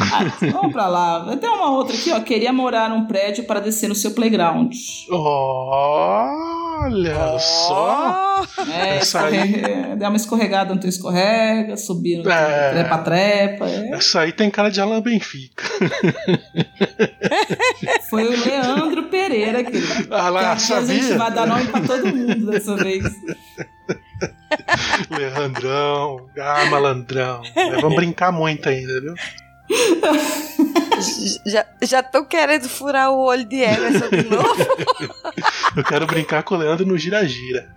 Ah, 0.00 0.24
vamos 0.52 0.72
pra 0.72 0.86
lá. 0.86 1.36
Tem 1.40 1.48
uma 1.48 1.70
outra 1.70 1.96
aqui, 1.96 2.12
ó. 2.12 2.20
Queria 2.20 2.52
morar 2.52 2.90
num 2.90 3.06
prédio 3.06 3.44
para 3.44 3.60
descer 3.60 3.88
no 3.88 3.94
seu 3.94 4.10
playground. 4.12 4.72
Olha 5.10 7.38
só. 7.38 8.42
Oh, 8.42 8.70
É, 8.70 8.96
Essa 8.98 9.26
aí- 9.26 9.62
dá 9.98 10.08
uma 10.08 10.16
escorregada 10.16 10.72
no 10.74 10.80
teu 10.80 10.88
escorrega, 10.88 11.76
subir 11.76 12.22
no 12.22 12.30
É. 12.30 12.70
trepa-trepa. 12.70 13.66
É. 13.66 13.90
Essa 13.94 14.20
aí 14.20 14.32
tem 14.32 14.50
cara 14.50 14.70
de 14.70 14.80
Alan 14.80 15.00
Benfica. 15.00 15.64
Foi 18.10 18.24
o 18.24 18.30
Leandro 18.30 19.04
Pereira, 19.04 19.64
querido. 19.64 20.14
Ah 20.14 20.24
Que 20.26 20.30
lá, 20.30 20.52
aqui 20.52 20.72
a 20.72 20.80
gente 20.82 21.02
sabia? 21.02 21.18
vai 21.18 21.30
dar 21.32 21.46
nome 21.46 21.64
pra 21.66 21.80
todo 21.80 22.06
mundo 22.06 22.50
dessa 22.50 22.76
vez. 22.76 23.04
Leandrão. 25.10 26.26
Ah, 26.38 26.64
malandrão. 26.66 27.40
É, 27.54 27.80
vamos 27.80 27.96
brincar 27.96 28.32
muito 28.32 28.68
ainda, 28.68 29.00
viu? 29.00 29.14
já, 31.46 31.66
já 31.82 32.02
tô 32.02 32.24
querendo 32.24 32.68
furar 32.68 33.10
o 33.10 33.18
olho 33.18 33.44
de 33.44 33.56
Emerson 33.56 34.08
de 34.08 34.24
novo. 34.28 34.66
Eu 35.76 35.84
quero 35.84 36.06
brincar 36.06 36.42
com 36.42 36.54
o 36.54 36.58
Leandro 36.58 36.86
no 36.86 36.96
gira-gira. 36.96 37.68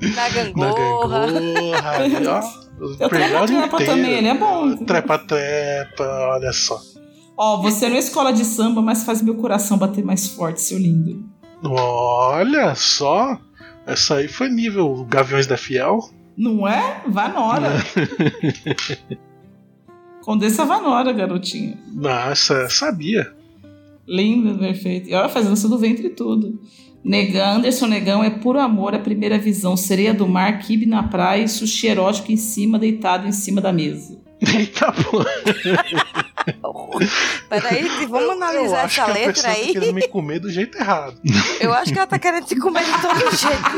Na 0.00 0.10
Na 0.14 0.28
gangorra. 0.28 1.26
gangorra. 1.26 1.90
aí, 1.98 2.26
ó. 2.26 2.40
Trepa-trepa 3.08 3.78
também, 3.84 4.12
ele 4.12 4.28
é 4.28 4.34
bom. 4.34 4.76
Trepa-trepa, 4.76 6.04
olha 6.34 6.52
só. 6.52 6.78
Ó, 7.36 7.62
você 7.62 7.88
não 7.88 7.96
é 7.96 7.98
escola 7.98 8.32
de 8.32 8.44
samba, 8.44 8.82
mas 8.82 9.04
faz 9.04 9.22
meu 9.22 9.34
coração 9.34 9.78
bater 9.78 10.04
mais 10.04 10.28
forte, 10.28 10.60
seu 10.60 10.78
lindo. 10.78 11.24
Olha 11.62 12.74
só. 12.74 13.38
Essa 13.86 14.16
aí 14.16 14.28
foi 14.28 14.48
nível 14.48 15.06
Gaviões 15.08 15.46
da 15.46 15.56
Fiel. 15.56 15.98
Não 16.36 16.66
é? 16.66 17.02
Vanora. 17.06 17.70
Condessa 20.22 20.64
Vanora, 20.64 21.12
garotinha. 21.12 21.78
Nossa, 21.92 22.68
sabia. 22.68 23.32
Linda, 24.06 24.54
perfeita. 24.58 25.08
E 25.08 25.14
olha, 25.14 25.28
faz 25.28 25.46
dança 25.46 25.68
do 25.68 25.78
ventre 25.78 26.06
e 26.06 26.10
tudo. 26.10 26.60
Negão, 27.02 27.56
Anderson 27.56 27.86
Negão 27.86 28.22
é 28.22 28.28
puro 28.28 28.60
amor 28.60 28.94
à 28.94 28.98
primeira 28.98 29.38
visão. 29.38 29.74
Sereia 29.76 30.12
do 30.12 30.28
mar, 30.28 30.58
kibe 30.58 30.84
na 30.84 31.02
praia 31.04 31.44
e 31.44 31.48
sushi 31.48 31.86
erótico 31.86 32.30
em 32.30 32.36
cima, 32.36 32.78
deitado 32.78 33.26
em 33.26 33.32
cima 33.32 33.60
da 33.60 33.72
mesa. 33.72 34.18
Eita 34.40 34.92
porra. 34.92 35.24
Peraí, 37.48 37.84
vamos 38.06 38.30
analisar 38.30 38.84
essa 38.86 39.02
a 39.04 39.12
letra 39.12 39.42
tá 39.42 39.50
aí. 39.50 39.72
querendo 39.72 39.94
me 39.94 40.08
comer 40.08 40.40
do 40.40 40.50
jeito 40.50 40.76
errado. 40.78 41.18
Eu 41.60 41.72
acho 41.72 41.92
que 41.92 41.98
ela 41.98 42.06
tá 42.06 42.18
querendo 42.18 42.44
te 42.46 42.56
comer 42.56 42.84
de 42.84 42.92
todo 43.00 43.30
jeito. 43.36 43.70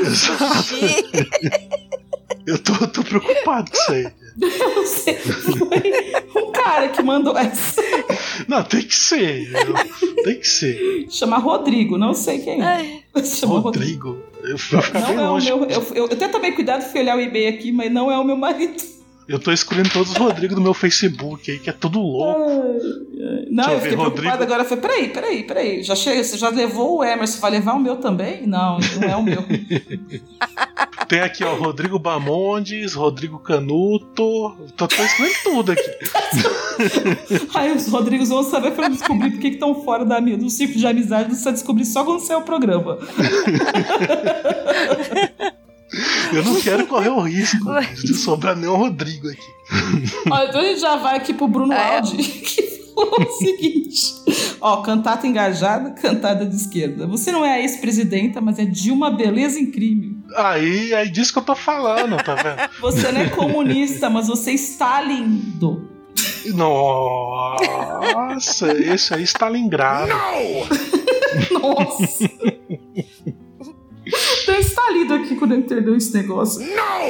Eu 2.47 2.59
tô, 2.59 2.73
tô 2.89 3.03
preocupado 3.05 3.71
com 3.71 3.77
isso 3.77 3.93
aí. 3.93 4.07
Não 4.37 4.87
sei, 4.87 5.15
foi 5.17 6.43
um 6.43 6.53
cara 6.53 6.89
que 6.89 7.03
mandou 7.03 7.37
essa. 7.37 7.81
Não, 8.49 8.63
tem 8.65 8.83
que 8.83 8.95
ser. 8.95 9.53
eu- 9.53 10.23
Tem 10.25 10.39
que 10.41 10.49
ser. 10.49 11.07
Chama 11.11 11.39
Rodrigo, 11.39 11.99
não 11.99 12.15
sei 12.15 12.39
quem 12.41 12.61
é. 12.63 12.65
Ai, 12.65 13.03
Chama 13.25 13.61
Rodrigo. 13.61 14.11
Rodrigo. 14.11 14.33
Eu 14.43 14.57
vou 14.57 14.83
ficar 14.83 15.01
bem 15.01 15.17
Não 15.17 15.25
é 15.25 15.31
o 15.31 15.39
meu. 15.45 15.65
Eu, 15.69 15.83
eu, 15.83 15.95
eu 15.95 16.05
até 16.07 16.29
tomei 16.29 16.53
cuidado, 16.53 16.83
fui 16.83 17.01
olhar 17.01 17.17
o 17.17 17.21
e-mail 17.21 17.49
aqui, 17.51 17.71
mas 17.71 17.93
não 17.93 18.11
é 18.11 18.19
o 18.19 18.25
meu 18.25 18.37
marido. 18.37 18.83
Eu 19.29 19.39
tô 19.39 19.53
escolhendo 19.53 19.89
todos 19.91 20.11
os 20.11 20.17
Rodrigo 20.17 20.55
do 20.55 20.61
meu 20.61 20.75
Facebook 20.75 21.49
aí, 21.51 21.59
que 21.59 21.71
é 21.71 21.73
tudo 21.73 22.01
louco. 22.01 22.41
Não, 23.51 23.65
Deixa 23.67 23.73
eu 23.73 23.81
fiquei 23.81 23.97
preocupada 23.97 24.31
Rodrigo. 24.31 24.43
agora. 24.43 24.63
Eu 24.63 24.67
falei, 24.67 24.83
peraí, 24.83 25.09
peraí, 25.09 25.43
peraí. 25.45 25.83
Já 25.85 25.95
chega, 25.95 26.25
você 26.25 26.37
já 26.37 26.49
levou 26.49 26.99
o 26.99 27.05
Emerson, 27.05 27.39
vai 27.39 27.51
levar 27.53 27.75
o 27.75 27.81
meu 27.81 27.97
também? 27.97 28.47
Não, 28.47 28.79
não 29.01 29.09
é 29.09 29.17
o 29.17 29.23
meu. 29.23 29.43
Tem 31.13 31.21
aqui, 31.21 31.45
ó, 31.45 31.55
Rodrigo 31.55 31.99
Bamondes, 31.99 32.95
Rodrigo 32.95 33.39
Canuto. 33.39 34.57
Tô, 34.75 34.89
tô 34.89 35.03
escolhendo 35.05 35.35
tudo 35.45 35.73
aqui. 35.73 35.91
Aí 37.53 37.71
os 37.71 37.87
Rodrigos 37.87 38.31
vão 38.31 38.43
saber 38.43 38.71
pra 38.71 38.89
descobrir 38.89 39.33
por 39.33 39.39
que 39.39 39.49
estão 39.49 39.85
fora 39.85 40.07
da 40.07 40.19
do 40.19 40.49
ciclo 40.49 40.75
de 40.75 40.87
amizade, 40.87 41.37
você 41.37 41.45
vai 41.45 41.53
descobrir 41.53 41.85
só 41.85 42.03
quando 42.03 42.21
sair 42.21 42.37
o 42.37 42.41
programa. 42.41 42.97
Eu 46.33 46.45
não 46.45 46.59
quero 46.59 46.87
correr 46.87 47.11
o 47.11 47.21
risco 47.21 47.69
de 48.03 48.15
sobrar 48.15 48.57
nenhum 48.57 48.77
Rodrigo 48.77 49.29
aqui. 49.29 49.53
Ó, 50.31 50.45
então 50.45 50.63
a 50.63 50.65
gente 50.65 50.81
já 50.81 50.97
vai 50.97 51.19
aqui 51.19 51.35
pro 51.35 51.47
Bruno 51.47 51.75
É. 51.75 51.97
Aldi, 51.97 52.17
que 52.25 52.63
falou 52.95 53.21
o 53.21 53.33
seguinte: 53.33 54.15
Ó, 54.63 54.79
cantata 54.79 55.27
engajada, 55.27 55.91
cantada 55.91 56.47
de 56.47 56.57
esquerda. 56.57 57.07
Você 57.07 57.31
não 57.31 57.45
é 57.45 57.57
a 57.57 57.61
ex-presidenta, 57.61 58.41
mas 58.41 58.59
é 58.59 58.65
de 58.65 58.91
uma 58.91 59.11
beleza 59.11 59.61
incrível. 59.61 60.22
Aí, 60.37 60.95
aí 60.95 61.11
disso 61.11 61.33
que 61.33 61.39
eu 61.39 61.45
tô 61.45 61.55
falando, 61.55 62.17
tá 62.23 62.35
vendo? 62.35 62.71
Você 62.81 63.13
não 63.13 63.21
é 63.21 63.29
comunista, 63.29 64.09
mas 64.11 64.29
você 64.29 64.53
está 64.53 65.01
lindo. 65.01 65.89
Nossa, 66.55 67.93
esse 68.73 69.15
aí 69.15 69.23
está 69.23 69.49
lingrado. 69.49 70.13
Nossa! 71.53 72.29
Então 74.43 74.59
está 74.59 74.91
lindo 74.91 75.15
aqui 75.15 75.37
quando 75.37 75.53
eu 75.53 75.59
entendeu 75.59 75.97
esse 75.97 76.13
negócio. 76.15 76.61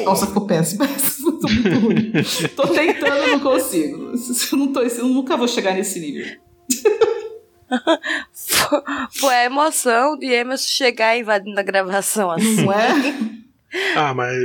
Nossa, 0.04 0.26
ficou 0.26 0.46
péssimo. 0.46 0.86
Tô 1.40 1.48
muito 1.48 1.78
ruim. 1.80 2.12
Tô 2.54 2.68
tentando, 2.68 3.26
não 3.28 3.40
consigo. 3.40 4.12
Eu, 4.52 4.58
não 4.58 4.72
tô, 4.72 4.80
eu 4.80 5.08
nunca 5.08 5.36
vou 5.36 5.48
chegar 5.48 5.74
nesse 5.74 5.98
nível. 5.98 6.36
Foi 9.18 9.34
a 9.34 9.44
emoção 9.44 10.18
de 10.18 10.26
Emerson 10.26 10.68
chegar 10.68 11.16
invadindo 11.16 11.58
a 11.58 11.62
gravação 11.62 12.30
assim. 12.30 12.64
Não 12.64 12.72
é? 12.72 12.88
Ah, 13.96 14.12
mas 14.12 14.36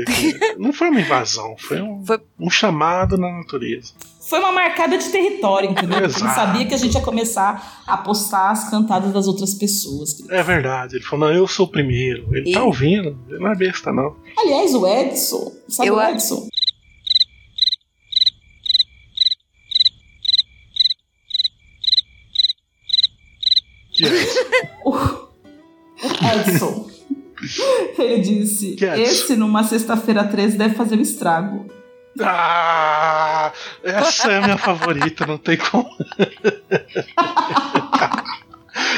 não 0.57 0.71
foi 0.71 0.89
uma 0.89 1.01
invasão, 1.01 1.55
foi 1.57 1.82
um, 1.82 2.05
Foi- 2.05 2.19
um 2.39 2.49
chamado 2.49 3.17
na 3.17 3.30
natureza. 3.32 3.91
Foi 4.30 4.39
uma 4.39 4.51
marcada 4.51 4.97
de 4.97 5.07
território, 5.09 5.71
entendeu? 5.71 5.97
Ele 5.99 6.05
Exato. 6.07 6.34
sabia 6.36 6.65
que 6.65 6.73
a 6.73 6.78
gente 6.78 6.93
ia 6.95 7.01
começar 7.01 7.82
a 7.88 7.97
postar 7.97 8.51
as 8.51 8.69
cantadas 8.69 9.11
das 9.13 9.25
outras 9.28 9.53
pessoas. 9.53 10.17
É 10.30 10.43
verdade, 10.43 10.95
ele 10.97 11.03
falou, 11.03 11.28
não, 11.30 11.36
eu 11.36 11.47
sou 11.47 11.65
o 11.65 11.69
primeiro. 11.69 12.28
Ele 12.36 12.49
E- 12.49 12.53
tá 12.53 12.63
ouvindo, 12.63 13.17
ele 13.30 13.39
não 13.39 13.51
é 13.51 13.55
besta, 13.55 13.91
não. 13.91 14.15
Aliás, 14.38 14.73
o 14.73 14.86
Edson, 14.86 15.51
sabe 15.69 15.89
Eu 15.89 15.95
o 15.95 16.01
Edson? 16.01 16.47
Que 23.98 24.06
é? 24.06 24.10
Edson. 26.36 26.88
Ele 27.98 28.20
disse: 28.22 28.76
Que 28.76 28.86
Edson? 28.86 29.02
Esse 29.02 29.36
numa 29.36 29.64
sexta-feira 29.64 30.24
13 30.24 30.58
deve 30.58 30.76
fazer 30.76 30.95
um 30.98 31.02
estrago. 31.02 31.66
Ah, 32.22 33.52
essa 33.84 34.32
é 34.32 34.38
a 34.38 34.41
minha 34.41 34.58
favorita, 34.58 35.26
não 35.26 35.38
tem 35.38 35.58
como. 35.58 35.89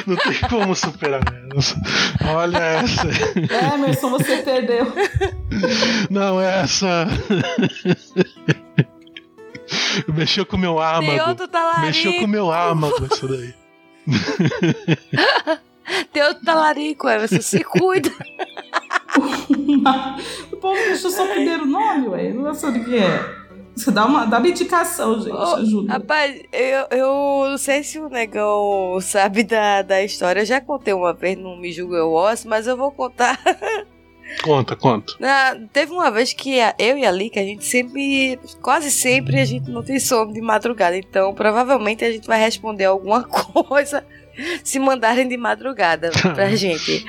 Não 0.06 0.16
tem 0.18 0.36
como 0.50 0.76
superar 0.76 1.22
menos. 1.32 1.76
Olha 2.26 2.58
essa. 2.58 3.08
É, 3.50 3.76
Emerson, 3.76 4.10
você 4.10 4.38
perdeu. 4.38 4.86
Não, 6.10 6.40
essa. 6.40 7.08
Mexeu 10.08 10.46
com 10.46 10.58
o 10.58 10.60
meu 10.60 10.80
âmago. 10.82 11.46
Mexeu 11.82 12.14
com 12.20 12.26
o 12.26 12.28
meu 12.28 12.52
âmago 12.52 13.08
isso 13.12 13.28
daí. 13.28 13.54
Tem 16.14 16.24
outro 16.24 16.46
talarico, 16.46 17.10
Emerson. 17.10 17.42
Se 17.42 17.64
cuida. 17.64 18.10
o 20.52 20.58
povo 20.58 20.76
deixou 20.76 21.10
só 21.10 21.26
o 21.26 21.30
primeiro 21.30 21.66
nome, 21.66 22.10
ué. 22.10 22.32
Não 22.32 22.54
sabe 22.54 22.80
o 22.80 22.86
que 22.86 22.98
é. 22.98 23.40
Você 23.76 23.92
dá 23.92 24.06
uma, 24.06 24.26
dá 24.26 24.40
uma 24.40 24.48
indicação, 24.48 25.22
gente. 25.22 25.36
Ajuda. 25.36 25.94
Rapaz, 25.94 26.42
eu, 26.52 26.98
eu 26.98 27.50
não 27.50 27.58
sei 27.58 27.82
se 27.82 27.98
o 27.98 28.10
negão 28.10 29.00
sabe 29.02 29.44
da, 29.44 29.82
da 29.82 30.04
história. 30.04 30.42
Eu 30.42 30.46
já 30.46 30.60
contei 30.60 30.94
uma 30.94 31.14
vez 31.14 31.38
no 31.38 31.58
Me 31.58 31.72
Julga 31.72 31.98
Eu 31.98 32.12
Osso, 32.12 32.48
mas 32.48 32.68
eu 32.68 32.76
vou 32.76 32.92
contar. 32.92 33.40
Conta, 34.44 34.76
conta. 34.76 35.14
Na- 35.20 35.56
teve 35.74 35.92
uma 35.92 36.10
vez 36.12 36.32
que 36.34 36.60
a- 36.62 36.76
eu 36.78 36.98
e 36.98 37.06
a 37.06 37.12
Lika, 37.12 37.40
a 37.40 37.44
gente 37.44 37.66
sempre, 37.66 38.40
quase 38.62 38.92
sempre, 38.92 39.40
a 39.40 39.46
gente 39.46 39.70
não 39.70 39.84
tem 39.84 40.00
sono 40.00 40.32
de 40.34 40.40
madrugada. 40.42 40.96
Então, 40.98 41.34
provavelmente 41.34 42.06
a 42.06 42.12
gente 42.12 42.28
vai 42.28 42.40
responder 42.40 42.86
alguma 42.86 43.24
coisa 43.28 44.06
se 44.64 44.80
mandarem 44.80 45.28
de 45.28 45.36
madrugada 45.36 46.12
pra 46.34 46.50
gente. 46.56 47.06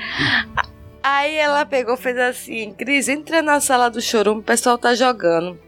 Aí 1.03 1.35
ela 1.35 1.65
pegou 1.65 1.95
fez 1.97 2.17
assim: 2.17 2.73
Cris, 2.73 3.07
entra 3.07 3.41
na 3.41 3.59
sala 3.59 3.89
do 3.89 4.01
chorume, 4.01 4.41
o 4.41 4.43
pessoal 4.43 4.77
tá 4.77 4.93
jogando. 4.93 5.59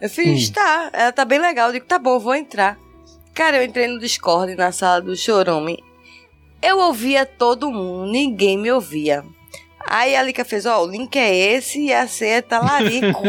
Eu 0.00 0.08
fiz, 0.08 0.48
Hum. 0.48 0.52
tá, 0.52 0.90
ela 0.92 1.12
tá 1.12 1.24
bem 1.24 1.38
legal. 1.38 1.68
Eu 1.68 1.72
digo, 1.74 1.84
tá 1.86 1.98
bom, 1.98 2.18
vou 2.18 2.34
entrar. 2.34 2.78
Cara, 3.34 3.58
eu 3.58 3.62
entrei 3.64 3.86
no 3.86 3.98
Discord 3.98 4.54
na 4.56 4.72
sala 4.72 5.00
do 5.00 5.14
chorume. 5.16 5.82
Eu 6.62 6.78
ouvia 6.78 7.24
todo 7.26 7.70
mundo, 7.70 8.10
ninguém 8.10 8.56
me 8.58 8.70
ouvia. 8.72 9.24
Aí 9.92 10.14
a 10.14 10.22
Lika 10.22 10.44
fez, 10.44 10.66
ó, 10.66 10.84
o 10.84 10.86
link 10.86 11.16
é 11.16 11.34
esse 11.34 11.86
e 11.86 11.92
a 11.92 12.06
senha 12.06 12.36
é 12.36 12.40
talarico. 12.40 13.24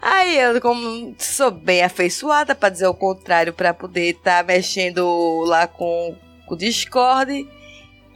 Aí 0.00 0.38
eu, 0.38 0.58
como 0.58 1.14
sou 1.18 1.50
bem 1.50 1.82
afeiçoada, 1.82 2.54
pra 2.54 2.70
dizer 2.70 2.86
o 2.86 2.94
contrário, 2.94 3.52
pra 3.52 3.74
poder 3.74 4.12
estar 4.12 4.42
mexendo 4.42 5.44
lá 5.44 5.66
com 5.66 6.16
com 6.46 6.54
o 6.54 6.56
Discord, 6.56 7.46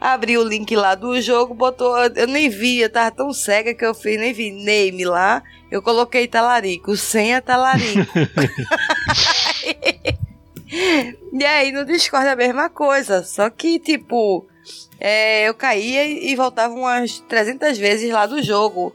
abri 0.01 0.39
o 0.39 0.45
link 0.45 0.75
lá 0.75 0.95
do 0.95 1.21
jogo, 1.21 1.53
botou, 1.53 1.99
eu 1.99 2.27
nem 2.27 2.49
vi, 2.49 2.79
eu 2.79 2.89
tava 2.89 3.11
tão 3.11 3.31
cega 3.33 3.75
que 3.75 3.85
eu 3.85 3.93
fiz, 3.93 4.19
nem 4.19 4.33
vi 4.33 4.51
name 4.51 5.05
lá, 5.05 5.43
eu 5.71 5.83
coloquei 5.83 6.27
talarico, 6.29 6.97
senha 6.97 7.43
talarico. 7.43 8.07
e 11.33 11.45
aí 11.45 11.73
no 11.73 11.85
Discord 11.85 12.27
é 12.27 12.31
a 12.31 12.37
mesma 12.37 12.71
coisa, 12.71 13.23
só 13.23 13.51
que 13.51 13.79
tipo, 13.79 14.47
é, 14.99 15.49
eu 15.49 15.55
caía 15.55 16.05
e 16.07 16.35
voltava 16.37 16.75
umas 16.75 17.21
300 17.21 17.77
vezes 17.79 18.11
lá 18.11 18.27
do 18.27 18.43
jogo. 18.43 18.95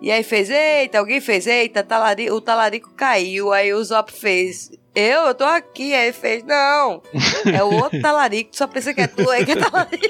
E 0.00 0.10
aí 0.10 0.22
fez, 0.22 0.50
eita, 0.50 0.98
alguém 0.98 1.20
fez, 1.20 1.46
eita, 1.46 1.82
talari, 1.82 2.30
o 2.30 2.40
talarico 2.40 2.90
caiu. 2.94 3.52
Aí 3.52 3.72
o 3.72 3.82
Zop 3.82 4.12
fez, 4.12 4.70
eu, 4.94 5.22
eu 5.22 5.34
tô 5.34 5.44
aqui. 5.44 5.94
Aí 5.94 6.12
fez, 6.12 6.42
não, 6.44 7.00
é 7.52 7.62
o 7.64 7.72
outro 7.72 7.98
talarico, 8.02 8.50
só 8.52 8.66
pensa 8.66 8.92
que 8.92 9.00
é 9.00 9.06
tu 9.06 9.30
aí 9.30 9.44
que 9.46 9.52
é 9.52 9.56
talarico. 9.56 10.04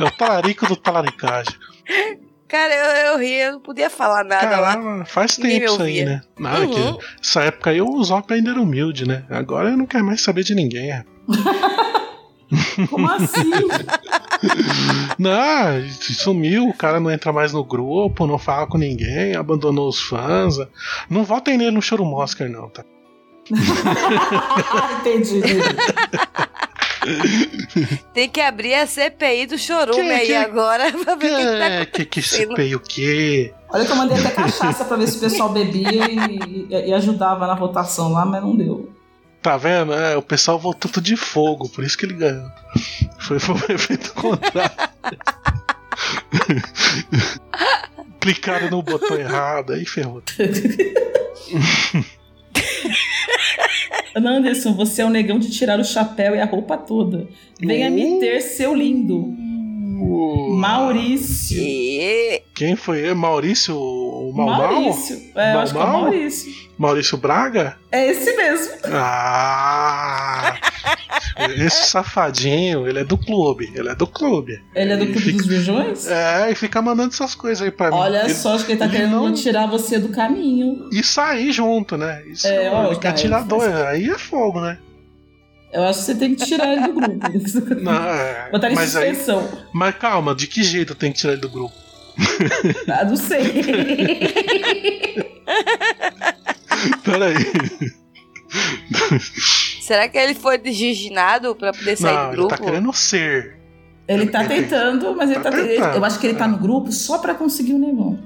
É 0.00 0.04
o 0.04 0.10
talarico 0.10 0.66
do 0.66 0.74
talaricagem. 0.76 1.54
Cara, 2.48 2.74
eu, 2.74 3.12
eu 3.12 3.18
ri, 3.18 3.32
eu 3.34 3.52
não 3.52 3.60
podia 3.60 3.90
falar 3.90 4.24
nada 4.24 4.58
lá. 4.60 4.74
Caramba, 4.76 5.04
faz 5.04 5.36
Ninguém 5.38 5.60
tempo 5.60 5.72
isso 5.72 5.82
aí, 5.82 6.04
né? 6.04 6.22
Nada 6.38 6.60
Uhum. 6.60 6.96
que 6.96 7.06
essa 7.20 7.42
época 7.42 7.70
aí 7.70 7.80
o 7.80 8.02
Zop 8.04 8.32
ainda 8.32 8.50
era 8.52 8.60
humilde, 8.60 9.06
né? 9.06 9.24
Agora 9.28 9.70
eu 9.70 9.76
não 9.76 9.86
quero 9.86 10.04
mais 10.04 10.20
saber 10.22 10.42
de 10.44 10.54
ninguém. 10.54 10.90
Como 12.90 13.10
assim? 13.10 13.50
Não, 15.18 15.88
sumiu, 15.90 16.68
o 16.68 16.74
cara 16.74 17.00
não 17.00 17.10
entra 17.10 17.32
mais 17.32 17.52
no 17.52 17.64
grupo, 17.64 18.26
não 18.26 18.38
fala 18.38 18.66
com 18.66 18.76
ninguém, 18.78 19.34
abandonou 19.34 19.88
os 19.88 20.00
fãs. 20.00 20.56
Não 21.10 21.24
votem 21.24 21.56
nele 21.58 21.70
no 21.72 21.82
Choro 21.82 22.04
Oscar, 22.12 22.48
não, 22.48 22.68
tá? 22.68 22.84
entendi, 25.00 25.38
entendi. 25.38 25.64
Tem 28.12 28.28
que 28.28 28.40
abrir 28.40 28.74
a 28.74 28.86
CPI 28.86 29.46
do 29.46 29.56
chorume 29.58 29.94
Que- 30.02 30.10
aí 30.10 30.26
que- 30.26 30.34
agora 30.34 30.92
pra 31.04 31.14
ver 31.14 31.32
o 31.32 31.36
que, 31.36 31.36
que 31.36 31.44
tá 31.44 31.64
É, 31.64 31.86
que 31.86 32.02
acontecendo. 32.02 32.54
peio 32.54 32.78
o 32.78 32.80
quê? 32.80 33.54
Olha 33.70 33.84
que 33.84 33.92
eu 33.92 33.96
mandei 33.96 34.18
até 34.18 34.30
cachaça 34.30 34.84
pra 34.84 34.96
ver 34.96 35.06
se 35.08 35.16
o 35.18 35.20
pessoal 35.20 35.48
bebia 35.50 36.08
e, 36.10 36.66
e- 36.70 36.88
e 36.88 36.92
ajudava 36.92 37.46
na 37.46 37.54
votação 37.54 38.12
lá, 38.12 38.24
mas 38.26 38.42
não 38.42 38.56
deu. 38.56 38.85
Tá 39.46 39.56
vendo? 39.56 39.92
É, 39.92 40.16
o 40.16 40.22
pessoal 40.22 40.58
votou 40.58 40.90
tudo 40.90 41.04
de 41.04 41.16
fogo, 41.16 41.68
por 41.68 41.84
isso 41.84 41.96
que 41.96 42.04
ele 42.04 42.14
ganhou. 42.14 42.50
Foi, 43.16 43.38
foi 43.38 43.54
o 43.70 43.72
efeito 43.72 44.12
contrário. 44.12 44.66
Clicaram 48.18 48.68
no 48.68 48.82
botão 48.82 49.16
errado, 49.16 49.72
aí 49.72 49.86
ferrou. 49.86 50.20
Anderson, 54.16 54.74
você 54.74 55.02
é 55.02 55.04
o 55.04 55.10
negão 55.10 55.38
de 55.38 55.48
tirar 55.48 55.78
o 55.78 55.84
chapéu 55.84 56.34
e 56.34 56.40
a 56.40 56.44
roupa 56.44 56.76
toda. 56.76 57.28
Venha 57.60 57.88
me 57.88 58.18
ter, 58.18 58.40
seu 58.40 58.74
lindo. 58.74 59.32
Maurício. 60.68 61.58
E- 61.60 62.42
Quem 62.54 62.74
foi 62.76 63.00
ele? 63.00 63.14
Maurício? 63.14 63.76
O 63.78 64.32
Mal? 64.34 64.46
Maurício. 64.72 65.16
É, 65.34 65.54
eu 65.54 65.60
acho 65.60 65.72
que 65.72 65.78
é 65.78 65.82
o? 65.82 65.86
Maurício. 65.86 66.52
Maurício 66.78 67.16
Braga? 67.18 67.76
É 67.92 68.06
esse 68.10 68.36
mesmo. 68.36 68.72
Ah! 68.92 70.54
Esse 71.56 71.86
safadinho, 71.90 72.86
ele 72.88 73.00
é 73.00 73.04
do 73.04 73.16
clube. 73.18 73.70
Ele 73.74 73.88
é 73.88 73.94
do 73.94 74.06
clube. 74.06 74.60
Ele 74.74 74.92
é 74.92 74.96
do 74.96 75.04
Clube 75.06 75.20
fica- 75.20 75.36
dos 75.38 75.46
Virgões? 75.46 76.06
É, 76.06 76.50
e 76.50 76.54
fica 76.54 76.80
mandando 76.80 77.12
essas 77.12 77.34
coisas 77.34 77.62
aí 77.62 77.70
pra 77.70 77.90
mim. 77.90 77.96
Olha 77.96 78.24
Ele- 78.24 78.34
só, 78.34 78.54
acho 78.54 78.64
que 78.64 78.72
ele 78.72 78.78
tá 78.78 78.86
ele 78.86 78.96
querendo 78.96 79.12
não- 79.16 79.32
tirar 79.34 79.66
você 79.66 79.98
do 79.98 80.08
caminho. 80.08 80.88
E 80.92 81.02
sair 81.02 81.52
junto, 81.52 81.96
né? 81.96 82.22
Isso, 82.26 82.46
É, 82.46 82.70
ó, 82.70 82.86
ele 82.86 82.94
quer 82.96 83.00
cara, 83.02 83.14
tirar 83.14 83.38
ele 83.40 83.48
dois. 83.48 83.74
Aí 83.74 84.08
é 84.08 84.18
fogo, 84.18 84.60
né? 84.60 84.78
Eu 85.72 85.84
acho 85.84 85.98
que 86.00 86.04
você 86.06 86.14
tem 86.14 86.34
que 86.34 86.44
tirar 86.46 86.72
ele 86.72 86.86
do 86.86 86.92
grupo. 86.94 87.18
Não, 87.82 87.92
é, 87.92 88.50
Botar 88.50 88.70
em 88.70 88.74
mas 88.74 88.96
aí- 88.96 89.14
suspensão. 89.14 89.48
Mas 89.72 89.94
calma, 89.96 90.34
de 90.34 90.46
que 90.46 90.62
jeito 90.62 90.92
eu 90.92 90.96
tenho 90.96 91.12
que 91.12 91.18
tirar 91.18 91.32
ele 91.32 91.42
do 91.42 91.48
grupo? 91.48 91.74
Ah, 92.88 93.04
não 93.04 93.14
sei. 93.16 93.42
Peraí. 97.04 97.34
Será 99.80 100.08
que 100.08 100.16
ele 100.18 100.34
foi 100.34 100.56
desgiginado 100.58 101.54
pra 101.54 101.72
poder 101.72 101.96
sair 101.96 102.14
Não, 102.14 102.22
do 102.24 102.28
ele 102.30 102.36
grupo? 102.36 102.56
tá 102.56 102.58
querendo 102.64 102.92
ser. 102.92 103.56
Ele 104.08 104.26
tá 104.26 104.44
tentando, 104.44 105.14
mas 105.16 105.30
ele 105.30 105.40
Tá 105.40 105.50
tá, 105.50 105.58
ele- 105.58 105.74
tentando, 105.74 105.96
eu 105.96 106.04
acho 106.04 106.18
que 106.18 106.26
ele 106.26 106.38
tá 106.38 106.46
no 106.48 106.58
grupo 106.58 106.92
só 106.92 107.18
pra 107.18 107.34
conseguir 107.34 107.74
o 107.74 107.78
negão. 107.78 108.18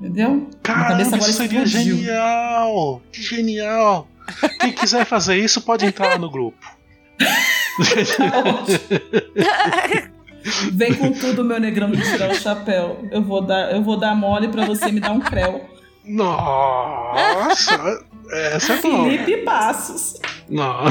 Entendeu? 0.00 0.30
Minha 0.30 0.46
Caramba, 0.62 0.88
cabeça 0.88 1.16
agora 1.16 1.30
isso 1.30 1.38
seria 1.42 1.62
explodiu. 1.62 1.96
genial! 1.96 3.02
Que 3.12 3.22
genial! 3.22 4.08
Quem 4.60 4.72
quiser 4.72 5.04
fazer 5.04 5.36
isso 5.36 5.60
pode 5.62 5.84
entrar 5.84 6.08
lá 6.08 6.18
no 6.18 6.30
grupo. 6.30 6.58
Vem 10.72 10.94
com 10.94 11.12
tudo, 11.12 11.44
meu 11.44 11.60
negrão, 11.60 11.90
de 11.90 12.02
tirar 12.02 12.30
o 12.30 12.34
chapéu. 12.34 13.04
Eu 13.10 13.22
vou 13.22 13.42
dar, 13.42 13.72
eu 13.72 13.82
vou 13.82 13.98
dar 13.98 14.14
mole 14.14 14.48
pra 14.48 14.64
você 14.64 14.90
me 14.90 15.00
dar 15.00 15.12
um 15.12 15.20
creu. 15.20 15.68
Nossa! 16.04 18.06
Essa 18.30 18.74
é 18.74 18.80
boa. 18.80 19.04
Felipe 19.04 19.38
Passos. 19.38 20.20
Não. 20.48 20.86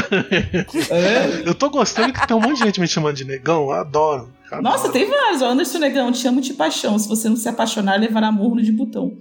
É? 0.92 1.48
Eu 1.48 1.56
tô 1.56 1.70
gostando 1.70 2.14
que 2.14 2.28
tem 2.28 2.36
um 2.36 2.40
monte 2.40 2.58
de 2.58 2.66
gente 2.66 2.80
me 2.80 2.88
chamando 2.88 3.16
de 3.16 3.26
negão, 3.26 3.64
eu 3.64 3.72
adoro. 3.72 4.34
Adoro. 4.48 4.64
Nossa, 4.64 4.92
tem 4.92 5.10
vários. 5.10 5.42
Anderson 5.42 5.80
Negão, 5.80 6.12
te 6.12 6.28
amo 6.28 6.42
de 6.42 6.54
paixão. 6.54 6.98
Se 6.98 7.08
você 7.08 7.30
não 7.30 7.36
se 7.36 7.50
apaixonar, 7.50 8.00
levará 8.00 8.32
murro 8.32 8.62
de 8.62 8.72
botão. 8.72 9.18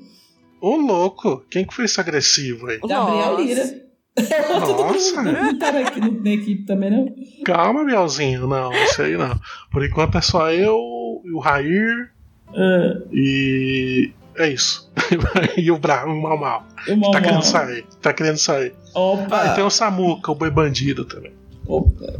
Ô 0.61 0.77
louco, 0.77 1.45
quem 1.51 1.65
que 1.65 1.75
foi 1.75 1.85
esse 1.85 2.01
agressivo 2.01 2.69
aí? 2.69 2.79
Gabriel 2.79 3.33
Nossa. 3.33 3.43
Lira. 3.43 3.86
Nossa. 4.19 5.23
Não 5.23 5.59
tá 5.59 5.69
aqui 5.81 6.01
na 6.01 6.31
equipe 6.31 6.64
também, 6.64 6.91
não? 6.91 7.14
Calma, 7.45 7.85
Bielzinho, 7.85 8.47
não, 8.47 8.73
isso 8.73 9.03
aí 9.03 9.17
não. 9.17 9.39
Por 9.71 9.85
enquanto 9.85 10.17
é 10.19 10.21
só 10.23 10.51
eu, 10.51 10.79
e 11.25 11.33
o 11.33 11.39
Rair 11.39 12.11
Ah, 12.49 12.99
E 13.12 14.11
é 14.37 14.49
isso. 14.49 14.91
e 15.57 15.71
o 15.71 15.79
Bra, 15.79 16.07
o 16.07 16.21
Mal 16.21 16.39
Mal. 16.39 16.67
o 16.89 17.11
Tá 17.11 17.21
querendo 17.21 17.43
sair. 17.45 17.85
Tá 18.01 18.12
querendo 18.12 18.39
sair. 18.39 18.73
Opa, 18.95 19.43
Ah, 19.43 19.47
e 19.53 19.55
tem 19.55 19.64
o 19.64 19.71
Samuca, 19.71 20.33
o 20.33 20.35
boi 20.35 20.51
bandido 20.51 21.05
também. 21.05 21.33
opa. 21.67 22.14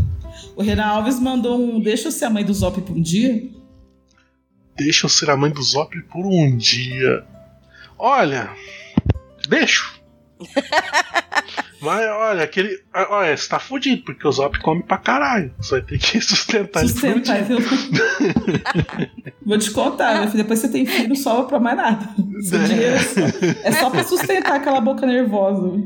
O 0.55 0.63
Renan 0.63 0.85
Alves 0.87 1.19
mandou 1.19 1.59
um. 1.59 1.81
Deixa 1.81 2.09
eu 2.09 2.13
ser 2.13 2.27
a 2.27 2.31
mãe 2.31 2.45
do 2.45 2.53
Zop 2.53 2.79
por 2.83 2.95
um 2.97 3.01
dia. 3.01 3.43
Deixa 4.77 5.07
eu 5.07 5.11
ser 5.11 5.31
a 5.31 5.37
mãe 5.37 5.51
do 5.51 5.63
Zop 5.63 5.99
por 6.05 6.27
um 6.27 6.55
dia. 6.57 7.25
Olha, 7.99 8.51
deixo. 9.49 9.96
Mas 11.81 12.07
olha, 12.09 12.43
aquele. 12.43 12.83
Olha, 13.11 13.37
você 13.37 13.49
tá 13.49 13.59
fudido, 13.59 14.03
porque 14.03 14.27
o 14.27 14.33
Zop 14.33 14.59
come 14.61 14.83
pra 14.83 14.97
caralho. 14.99 15.55
Você 15.59 15.73
vai 15.73 15.83
ter 15.83 15.99
que 15.99 16.21
sustentar 16.25 16.83
ele 16.83 16.93
por 16.93 17.05
um 17.05 17.15
Sustenta, 17.15 17.35
dia. 17.35 17.45
viu? 17.45 17.59
Vou 19.45 19.59
te 19.59 19.71
contar, 19.71 20.21
meu 20.21 20.31
filho. 20.31 20.43
Depois 20.43 20.59
você 20.59 20.69
tem 20.69 20.87
filho, 20.87 21.09
não 21.11 21.17
sobra 21.17 21.45
pra 21.45 21.61
mais 21.61 21.77
nada. 21.77 22.09
Seu 22.43 22.59
dinheiro 22.65 22.97
é 22.97 23.03
só, 23.03 23.21
é 23.65 23.73
só 23.73 23.91
pra 23.91 24.05
sustentar 24.05 24.57
aquela 24.57 24.81
boca 24.81 25.07
nervosa. 25.07 25.81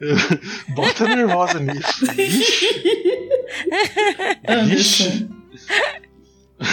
Bota 0.74 1.08
nervosa 1.08 1.60
nisso. 1.60 2.04
Anderson. 4.46 5.28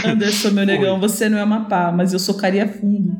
Anderson, 0.06 0.50
meu 0.52 0.66
negão, 0.66 1.00
você 1.00 1.30
não 1.30 1.38
é 1.38 1.42
Amapá, 1.42 1.92
mas 1.92 2.14
eu 2.14 2.20
sou 2.20 2.36
Caria 2.36 2.68
Fundo. 2.68 3.16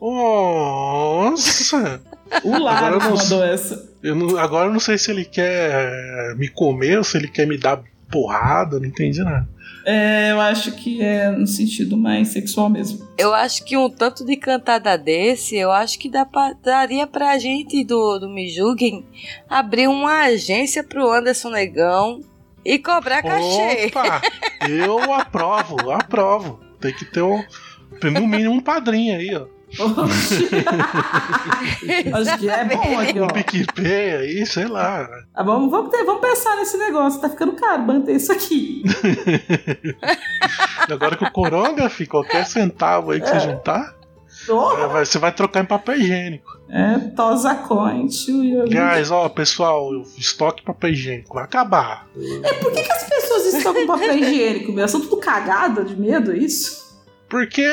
Nossa! 0.00 2.00
O 2.44 2.58
Lara 2.58 2.86
Agora 2.88 2.94
eu 3.04 3.10
não 3.10 3.16
mandou 3.16 3.44
essa. 3.44 3.88
Eu 4.02 4.14
não- 4.14 4.36
agora 4.38 4.68
eu 4.68 4.72
não 4.72 4.80
sei 4.80 4.96
se 4.98 5.10
ele 5.10 5.24
quer 5.24 6.34
me 6.36 6.48
comer 6.48 6.98
ou 6.98 7.04
se 7.04 7.16
ele 7.16 7.28
quer 7.28 7.46
me 7.46 7.58
dar 7.58 7.82
porrada, 8.10 8.78
não 8.78 8.86
entendi 8.86 9.22
nada. 9.22 9.48
É, 9.84 10.32
eu 10.32 10.40
acho 10.40 10.72
que 10.72 11.00
é 11.02 11.30
no 11.30 11.46
sentido 11.46 11.96
mais 11.96 12.28
sexual 12.28 12.68
mesmo. 12.68 13.06
Eu 13.16 13.32
acho 13.34 13.64
que 13.64 13.76
um 13.76 13.88
tanto 13.88 14.24
de 14.24 14.36
cantada 14.36 14.96
desse, 14.98 15.56
eu 15.56 15.70
acho 15.72 15.98
que 15.98 16.10
dá 16.10 16.26
pra- 16.26 16.52
daria 16.62 17.06
pra 17.06 17.38
gente 17.38 17.82
do, 17.84 18.18
do 18.18 18.28
Me 18.28 18.48
Julguem 18.50 19.06
abrir 19.48 19.88
uma 19.88 20.24
agência 20.24 20.84
pro 20.84 21.10
Anderson 21.10 21.50
Negão 21.50 22.20
e 22.64 22.78
cobrar 22.78 23.22
cachê. 23.22 23.86
Opa! 23.86 24.20
Eu 24.68 24.98
aprovo, 25.14 25.90
aprovo. 25.90 26.60
Tem 26.80 26.92
que 26.92 27.04
ter 27.06 27.22
um, 27.22 27.42
no 28.12 28.26
mínimo 28.26 28.52
um 28.54 28.60
padrinho 28.60 29.16
aí, 29.16 29.34
ó. 29.34 29.46
Acho 32.12 32.38
que 32.38 32.48
é 32.48 32.64
bom 32.64 32.98
aqui, 33.00 33.20
ó. 33.20 33.24
Um 33.24 33.28
PicPay 33.28 34.14
aí, 34.16 34.46
sei 34.46 34.66
lá. 34.66 35.08
Ah, 35.34 35.42
vamos, 35.42 35.70
vamos, 35.70 35.90
ter- 35.90 36.04
vamos 36.04 36.20
pensar 36.20 36.56
nesse 36.56 36.76
negócio. 36.78 37.20
Tá 37.20 37.28
ficando 37.28 37.52
caro 37.54 37.82
manter 37.82 38.16
isso 38.16 38.32
aqui. 38.32 38.82
Agora 40.90 41.16
que 41.16 41.24
o 41.24 41.30
Coronga, 41.30 41.88
fi, 41.90 42.06
qualquer 42.06 42.46
centavo 42.46 43.10
aí 43.10 43.20
que 43.20 43.28
você 43.28 43.40
juntar, 43.40 43.96
Oh, 44.50 44.96
é, 44.96 45.04
você 45.04 45.18
vai 45.18 45.32
trocar 45.32 45.60
em 45.62 45.66
papel 45.66 45.96
higiênico. 45.96 46.58
é, 46.70 46.98
tosa 47.14 47.54
coin, 47.56 48.06
tio. 48.06 48.60
eu- 48.60 48.64
Guys, 48.68 49.10
ó, 49.10 49.28
pessoal, 49.28 49.90
estoque 50.16 50.62
papel 50.62 50.90
higiênico 50.90 51.34
vai 51.34 51.44
acabar. 51.44 52.06
É, 52.44 52.52
por 52.54 52.72
que, 52.72 52.82
que 52.82 52.92
as 52.92 53.04
pessoas 53.04 53.46
estão 53.52 53.74
com 53.74 53.86
papel 53.86 54.16
higiênico? 54.16 54.72
Meu? 54.72 54.86
São 54.88 55.00
tudo 55.00 55.16
cagadas 55.18 55.88
de 55.88 55.96
medo, 56.00 56.32
é 56.32 56.38
isso? 56.38 56.96
Porque 57.28 57.66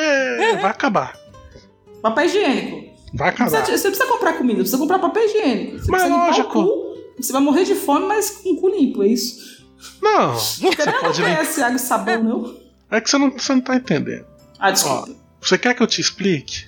vai 0.61 0.71
acabar. 0.71 1.13
Papel 2.05 2.25
higiênico. 2.25 2.75
Vai 3.15 3.29
Não 3.29 3.35
precisa- 3.35 3.57
acabar. 3.57 3.77
você 3.77 3.87
precisa 3.89 4.05
comprar 4.11 4.33
comida, 4.33 4.59
precisa 4.59 4.77
comprar 4.77 4.99
papel 4.99 5.25
higiênico. 5.25 5.79
Você 5.79 5.89
Mas 5.91 6.01
precisa 6.03 6.25
lógico. 6.27 6.49
cu. 6.53 6.95
Você 7.17 7.33
vai 7.33 7.41
morrer 7.41 7.63
de 7.63 7.73
fome, 7.73 8.05
mas 8.05 8.29
com 8.29 8.49
o 8.51 8.57
cu 8.61 8.67
limpo, 8.69 9.01
é 9.01 9.07
isso? 9.07 9.65
Não, 10.01 10.33
Você 10.35 10.61
você 10.75 10.85
não 10.91 10.99
pode 11.01 11.21
conhece 11.21 11.63
água 11.63 11.77
e 11.77 11.79
sabão, 11.79 12.23
não? 12.23 12.57
É 12.91 13.01
que 13.01 13.09
você 13.09 13.17
não, 13.17 13.31
você 13.31 13.53
não 13.55 13.61
tá 13.61 13.75
entendendo. 13.75 14.25
Ah, 14.59 14.69
desculpa. 14.69 15.15
Você 15.41 15.57
quer 15.57 15.73
que 15.73 15.81
eu 15.81 15.87
te 15.87 15.99
explique? 15.99 16.65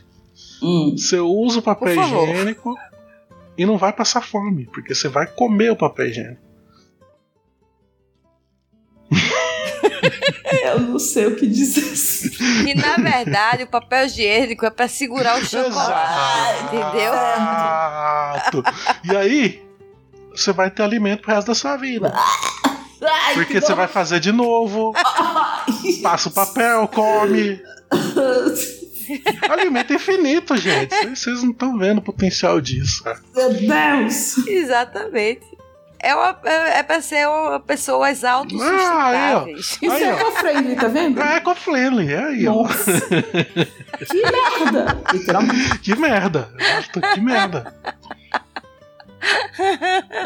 Hum. 0.64 0.96
Você 0.98 1.20
usa 1.20 1.60
o 1.60 1.62
papel 1.62 1.94
higiênico 2.02 2.74
e 3.56 3.64
não 3.64 3.78
vai 3.78 3.94
passar 3.94 4.22
fome, 4.22 4.66
porque 4.74 4.96
você 4.96 5.08
vai 5.08 5.28
comer 5.28 5.72
o 5.72 5.76
papel 5.76 6.08
higiênico. 6.08 6.42
Eu 10.64 10.80
não 10.80 11.00
sei 11.00 11.28
o 11.28 11.36
que 11.36 11.46
dizer. 11.48 12.32
E 12.68 12.74
na 12.76 12.96
verdade, 12.96 13.64
o 13.64 13.68
papel 13.68 14.06
higiênico 14.06 14.66
é 14.66 14.70
pra 14.70 14.88
segurar 14.88 15.38
o 15.40 15.46
chocolate, 15.46 16.64
entendeu? 16.66 17.14
Exato. 17.14 18.64
E 19.04 19.16
aí, 19.16 19.64
você 20.32 20.52
vai 20.54 20.70
ter 20.72 20.84
alimento 20.84 21.22
pro 21.22 21.34
resto 21.34 21.48
da 21.48 21.56
sua 21.56 21.78
vida. 21.78 22.14
Ai, 23.02 23.34
Porque 23.36 23.54
que 23.60 23.62
você 23.62 23.74
vai 23.76 23.88
fazer 23.88 24.20
de 24.20 24.32
novo, 24.32 24.94
passa 26.02 26.30
o 26.30 26.32
papel, 26.32 26.88
come. 26.88 27.62
Alimento 29.50 29.94
infinito, 29.94 30.58
gente. 30.58 30.94
Vocês- 31.16 31.42
não 31.44 31.52
estão 31.52 31.78
vendo 31.78 32.00
o 32.00 32.02
potencial 32.02 32.60
disso. 32.60 33.04
Meu 33.36 33.54
Deus! 33.54 34.38
Exatamente. 34.48 35.46
É, 36.00 36.14
uma, 36.14 36.38
é, 36.44 36.80
é 36.80 36.84
pra 36.84 37.02
ser 37.02 37.28
uma 37.28 37.60
pessoas 37.60 38.24
autossustentáveis. 38.24 39.80
Isso 39.82 39.92
Aí, 39.92 40.04
é 40.04 40.14
ó. 40.14 40.18
eco-friendly, 40.18 40.76
tá 40.76 40.88
vendo? 40.88 41.22
É 41.22 41.36
eco-friendly, 41.38 42.14
é 42.14 42.24
aí, 42.24 42.48
ó. 42.48 42.54
Nossa! 42.64 42.92
que 44.06 44.22
merda! 44.22 45.02
Literalmente. 45.12 45.80
Que 45.80 45.96
merda. 45.96 46.50
Exato, 46.60 47.02
Que 47.14 47.22
merda. 47.22 47.74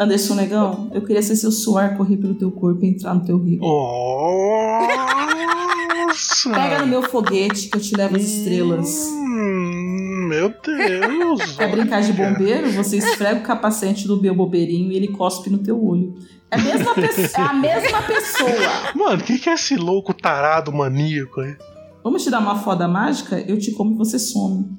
Anderson 0.00 0.34
Negão, 0.34 0.90
eu 0.94 1.02
queria 1.02 1.22
ser 1.22 1.36
seu 1.36 1.50
suor 1.50 1.94
correr 1.96 2.16
pelo 2.16 2.34
teu 2.34 2.50
corpo 2.50 2.84
e 2.84 2.88
entrar 2.88 3.14
no 3.14 3.24
teu 3.24 3.38
rio. 3.38 3.60
Nossa. 6.06 6.50
Pega 6.52 6.78
no 6.80 6.86
meu 6.86 7.02
foguete 7.02 7.68
que 7.68 7.76
eu 7.76 7.80
te 7.80 7.94
levo 7.96 8.16
às 8.16 8.22
estrelas. 8.22 9.06
Hum, 9.08 10.26
meu 10.28 10.48
Deus. 10.64 11.56
Quer 11.56 11.70
brincar 11.70 12.02
de 12.02 12.12
bombeiro? 12.12 12.70
Você 12.72 12.98
esfrega 12.98 13.40
o 13.40 13.42
capacete 13.42 14.06
do 14.06 14.20
meu 14.20 14.34
bobeirinho 14.34 14.92
e 14.92 14.96
ele 14.96 15.08
cospe 15.08 15.48
no 15.50 15.58
teu 15.58 15.82
olho. 15.84 16.14
É 16.50 16.56
a 16.56 16.58
mesma, 16.58 16.94
pe- 16.94 17.08
é 17.34 17.40
a 17.40 17.52
mesma 17.54 18.02
pessoa. 18.02 18.50
Mano, 18.94 19.22
o 19.22 19.24
que, 19.24 19.38
que 19.38 19.48
é 19.48 19.54
esse 19.54 19.74
louco 19.76 20.12
tarado 20.12 20.70
maníaco 20.72 21.40
aí? 21.40 21.56
Vamos 22.02 22.24
te 22.24 22.30
dar 22.30 22.40
uma 22.40 22.58
foda 22.58 22.88
mágica? 22.88 23.38
Eu 23.38 23.58
te 23.58 23.72
como 23.72 23.94
e 23.94 23.96
você 23.96 24.18
some. 24.18 24.76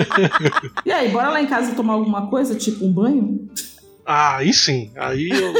e 0.84 0.92
aí, 0.92 1.10
bora 1.10 1.30
lá 1.30 1.40
em 1.40 1.46
casa 1.46 1.74
tomar 1.74 1.94
alguma 1.94 2.28
coisa, 2.28 2.54
tipo 2.54 2.84
um 2.84 2.92
banho? 2.92 3.48
Ah, 4.04 4.36
aí 4.36 4.52
sim. 4.52 4.90
Aí 4.96 5.30
eu... 5.30 5.54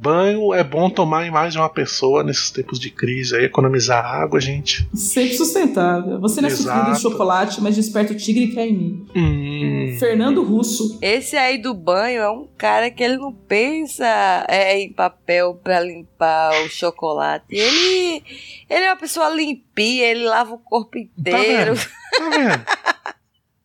banho 0.00 0.52
é 0.54 0.62
bom 0.62 0.88
tomar 0.90 1.26
em 1.26 1.30
mais 1.30 1.52
de 1.52 1.58
uma 1.58 1.68
pessoa 1.68 2.22
nesses 2.22 2.50
tempos 2.50 2.78
de 2.78 2.90
crise 2.90 3.34
aí, 3.36 3.44
economizar 3.44 4.04
água, 4.04 4.40
gente. 4.40 4.88
Sempre 4.94 5.34
sustentável. 5.36 6.20
Você 6.20 6.40
não 6.40 6.48
é 6.48 6.52
sofrido 6.52 6.92
de 6.92 7.00
chocolate, 7.00 7.60
mas 7.60 7.74
desperta 7.76 8.12
o 8.12 8.16
tigre 8.16 8.48
que 8.48 8.58
é 8.58 8.66
em 8.68 8.72
mim. 8.76 9.06
Hum. 9.16 9.96
Fernando 9.98 10.42
Russo. 10.42 10.98
Esse 11.02 11.36
aí 11.36 11.58
do 11.58 11.74
banho 11.74 12.20
é 12.20 12.30
um 12.30 12.46
cara 12.58 12.90
que 12.90 13.02
ele 13.02 13.16
não 13.16 13.32
pensa 13.32 14.04
é, 14.48 14.78
em 14.80 14.92
papel 14.92 15.54
pra 15.62 15.80
limpar 15.80 16.52
o 16.64 16.68
chocolate. 16.68 17.46
Ele, 17.50 18.22
ele 18.68 18.84
é 18.84 18.90
uma 18.90 18.96
pessoa 19.00 19.28
limpinha, 19.30 20.04
ele 20.04 20.24
lava 20.24 20.54
o 20.54 20.58
corpo 20.58 20.92
Tá 20.92 21.00
inteiro. 21.00 21.74
vendo? 21.74 21.88
Tá 22.18 22.30
vendo? 22.30 22.64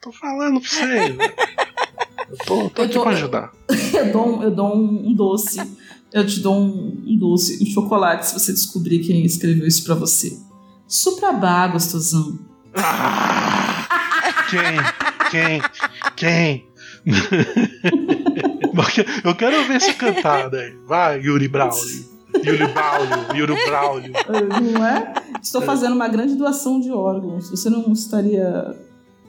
Tô 0.02 0.12
falando 0.12 0.60
pra 0.62 0.70
vocês. 0.70 1.16
né? 1.16 1.26
Eu 2.30 2.38
tô, 2.46 2.70
tô 2.70 2.82
Eu 2.82 2.86
aqui 2.86 2.94
tô- 2.96 3.02
pra 3.04 3.12
ajudar. 3.12 3.52
Eu 3.94 4.12
dou 4.12 4.44
eu 4.44 4.52
dou 4.52 4.76
um, 4.76 5.10
um 5.10 5.14
doce. 5.14 5.60
Eu 6.14 6.26
te 6.26 6.40
dou 6.40 6.56
um, 6.56 7.18
doce, 7.18 7.64
um 7.64 7.66
chocolate, 7.68 8.28
se 8.28 8.34
você 8.34 8.52
descobrir 8.52 9.00
quem 9.00 9.24
escreveu 9.24 9.66
isso 9.66 9.84
pra 9.84 9.96
você. 9.96 10.38
Suprabá, 10.88 11.68
gostosão. 11.68 12.38
Ah, 12.76 13.88
quem? 14.50 14.78
Quem? 15.32 15.62
Quem? 16.16 16.68
Eu 19.24 19.36
quero 19.36 19.68
ver 19.68 19.78
esse 19.78 19.94
cantado 19.94 20.58
aí. 20.58 20.76
Vai, 20.86 21.20
Yuri 21.22 21.48
Braulio. 21.48 22.06
Yuri 22.44 22.68
Braulio, 22.68 23.36
Yuri 23.36 23.66
Braulio. 23.66 24.14
Não 24.74 24.86
é? 24.86 25.14
Estou 25.42 25.62
fazendo 25.62 25.96
uma 25.96 26.08
grande 26.08 26.36
doação 26.36 26.80
de 26.80 26.92
órgãos. 26.92 27.50
Você 27.50 27.70
não 27.70 27.92
estaria. 27.92 28.76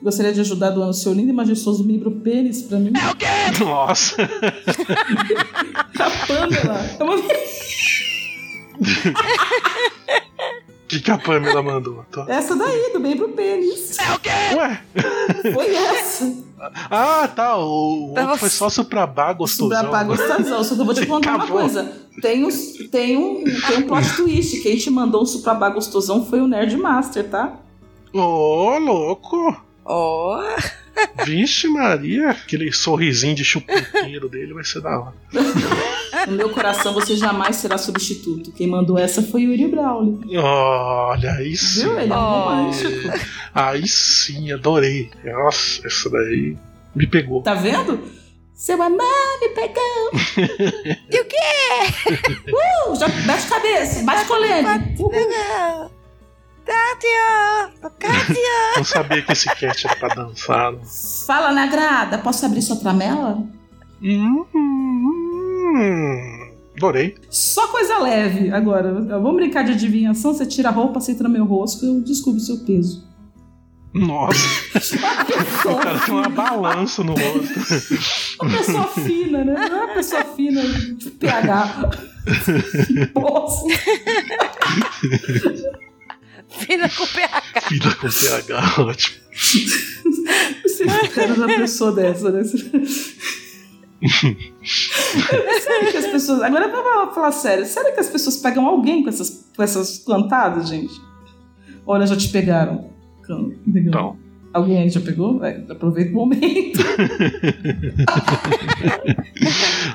Gostaria 0.02 0.32
de 0.32 0.40
ajudar 0.40 0.70
doando 0.70 0.90
o 0.90 0.94
seu 0.94 1.12
lindo 1.12 1.30
e 1.30 1.32
majestoso 1.32 1.84
membro 1.84 2.10
pênis 2.10 2.62
pra 2.62 2.78
mim? 2.78 2.92
Nossa. 3.60 4.16
A 5.98 6.10
Pamela. 6.26 6.80
É 6.98 7.04
uma... 7.04 7.14
O 10.84 10.88
que, 10.88 11.00
que 11.00 11.10
a 11.10 11.16
Pamela 11.16 11.62
mandou? 11.62 12.04
Tô- 12.10 12.28
Essa 12.28 12.54
daí, 12.56 12.92
do 12.92 13.00
membro 13.00 13.28
pênis. 13.30 13.96
Ué? 14.56 14.82
Foi 15.54 15.74
essa. 15.74 16.34
Ah, 16.90 17.26
tá. 17.34 17.56
O, 17.56 18.10
o 18.10 18.14
Pra 18.14 18.24
outro 18.24 18.38
foi 18.40 18.48
só 18.50 18.68
suprabá 18.68 19.32
gostosão. 19.32 19.78
Suprabá 19.84 20.04
gostosão. 20.04 20.62
Só 20.64 20.74
que 20.74 20.80
eu 20.80 20.84
vou 20.84 20.94
te 20.94 21.06
contar 21.06 21.30
uma 21.36 21.44
Acabou. 21.44 21.60
coisa. 21.60 21.90
Tem, 22.20 22.44
uns, 22.44 22.74
tem, 22.90 23.16
um, 23.16 23.42
tem 23.44 23.78
um 23.78 23.82
plot 23.86 24.16
twist. 24.16 24.60
Quem 24.62 24.76
te 24.76 24.90
mandou 24.90 25.22
um 25.22 25.26
suprabá 25.26 25.70
gostosão 25.70 26.26
foi 26.26 26.40
o 26.42 26.46
Nerd 26.46 26.76
Master, 26.76 27.26
tá? 27.28 27.54
Ô, 28.12 28.76
louco. 28.78 29.56
Ó, 29.84 30.40
Vixe 31.24 31.66
Maria. 31.68 32.30
Aquele 32.30 32.70
sorrisinho 32.72 33.34
de 33.34 33.44
chupeteiro 33.44 34.28
dele 34.28 34.54
vai 34.54 34.64
ser 34.64 34.80
da 34.80 34.98
hora. 34.98 35.14
No 36.28 36.36
meu 36.36 36.50
coração 36.50 36.92
você 36.94 37.16
jamais 37.16 37.56
será 37.56 37.76
substituto. 37.76 38.52
Quem 38.52 38.68
mandou 38.68 38.96
essa 38.96 39.22
foi 39.22 39.42
Yuri 39.42 39.66
Brawley. 39.66 40.36
Olha, 40.38 41.32
aí 41.32 41.56
sim. 41.56 41.80
Viu? 41.82 41.98
Ele 41.98 42.12
é 42.12 42.16
Oh. 42.16 42.20
romântico. 42.44 43.08
Aí 43.52 43.88
sim, 43.88 44.52
adorei. 44.52 45.10
Nossa, 45.24 45.84
essa 45.84 46.08
daí 46.10 46.56
me 46.94 47.06
pegou. 47.08 47.42
Tá 47.42 47.54
vendo? 47.54 47.98
Seu 48.54 48.80
amor 48.80 49.00
me 49.40 49.48
pegou. 49.48 50.10
E 51.10 51.20
o 51.20 51.24
quê? 51.24 51.36
Uh, 52.86 52.94
já 52.94 53.08
bate 53.08 53.46
cabeça, 53.48 54.02
bate 54.04 54.24
colene. 54.26 54.68
Uhul. 55.00 55.90
Kátia! 56.64 57.72
Kátia! 57.98 58.76
Não 58.76 58.84
sabia 58.84 59.22
que 59.22 59.32
esse 59.32 59.46
cat 59.54 59.86
era 59.86 59.96
pra 59.96 60.14
dançar. 60.14 60.74
Fala 61.26 61.52
na 61.52 61.66
grada, 61.66 62.18
posso 62.18 62.44
abrir 62.46 62.62
sua 62.62 62.76
tramela? 62.76 63.42
Hum, 64.02 64.44
hum, 64.54 66.50
adorei. 66.76 67.14
Só 67.30 67.68
coisa 67.68 67.98
leve. 67.98 68.50
Agora, 68.52 68.92
vamos 68.92 69.36
brincar 69.36 69.64
de 69.64 69.72
adivinhação. 69.72 70.34
Você 70.34 70.46
tira 70.46 70.68
a 70.68 70.72
roupa, 70.72 71.00
senta 71.00 71.22
no 71.24 71.30
meu 71.30 71.44
rosto, 71.44 71.84
eu 71.84 72.00
descubro 72.00 72.40
o 72.40 72.44
seu 72.44 72.58
peso. 72.58 73.10
Nossa, 73.94 74.38
o 75.68 75.76
cara 75.76 75.98
tem 75.98 76.14
uma 76.14 76.28
balança 76.30 77.04
no 77.04 77.12
rosto. 77.12 78.40
Uma 78.40 78.56
pessoa 78.56 78.86
fina, 78.88 79.44
né? 79.44 79.52
Não 79.52 79.62
é 79.62 79.84
uma 79.84 79.94
pessoa 79.94 80.24
fina 80.24 80.62
de 80.62 81.10
PH. 81.10 81.90
Nossa. 83.14 83.66
Fina 86.58 86.88
com 86.88 87.06
PH. 87.06 87.60
Filha 87.62 87.94
com 87.94 88.08
PH, 88.08 88.82
ótimo. 88.82 89.16
Você 90.64 90.84
espera 90.84 91.34
uma 91.34 91.46
pessoa 91.46 91.92
dessa, 91.92 92.30
né? 92.30 92.42
sério 95.60 95.90
que 95.90 95.96
as 95.96 96.06
pessoas. 96.06 96.42
Agora 96.42 96.68
vamos 96.68 97.14
falar 97.14 97.32
sério. 97.32 97.64
Sério 97.66 97.92
que 97.94 98.00
as 98.00 98.08
pessoas 98.08 98.36
pegam 98.38 98.66
alguém 98.66 99.02
com 99.02 99.08
essas, 99.08 99.46
com 99.56 99.62
essas 99.62 99.98
cantadas, 99.98 100.68
gente? 100.68 100.92
Olha, 101.86 102.06
já 102.06 102.16
te 102.16 102.28
pegaram. 102.28 102.90
Can- 103.26 103.52
Então, 103.66 104.16
Alguém 104.52 104.78
aí 104.82 104.90
já 104.90 105.00
pegou? 105.00 105.42
É, 105.44 105.64
aproveita 105.70 106.10
o 106.10 106.14
momento. 106.14 106.78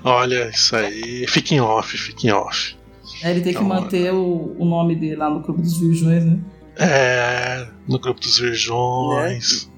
olha, 0.04 0.50
isso 0.50 0.76
aí. 0.76 1.26
Fica 1.28 1.54
em 1.54 1.62
off, 1.62 1.96
fica 1.98 2.28
em 2.28 2.32
off. 2.32 2.76
Aí 3.24 3.32
ele 3.32 3.42
tem 3.42 3.54
que 3.54 3.60
Então, 3.60 3.68
manter 3.68 4.14
o, 4.14 4.56
o 4.60 4.66
nome 4.66 4.96
dele 4.96 5.16
lá 5.16 5.30
no 5.30 5.42
Clube 5.44 5.62
dos 5.62 5.80
Virgões, 5.80 6.26
né? 6.26 6.40
É, 6.80 7.68
no 7.88 8.00
grupo 8.00 8.20
dos 8.22 8.38
virgões. 8.38 9.70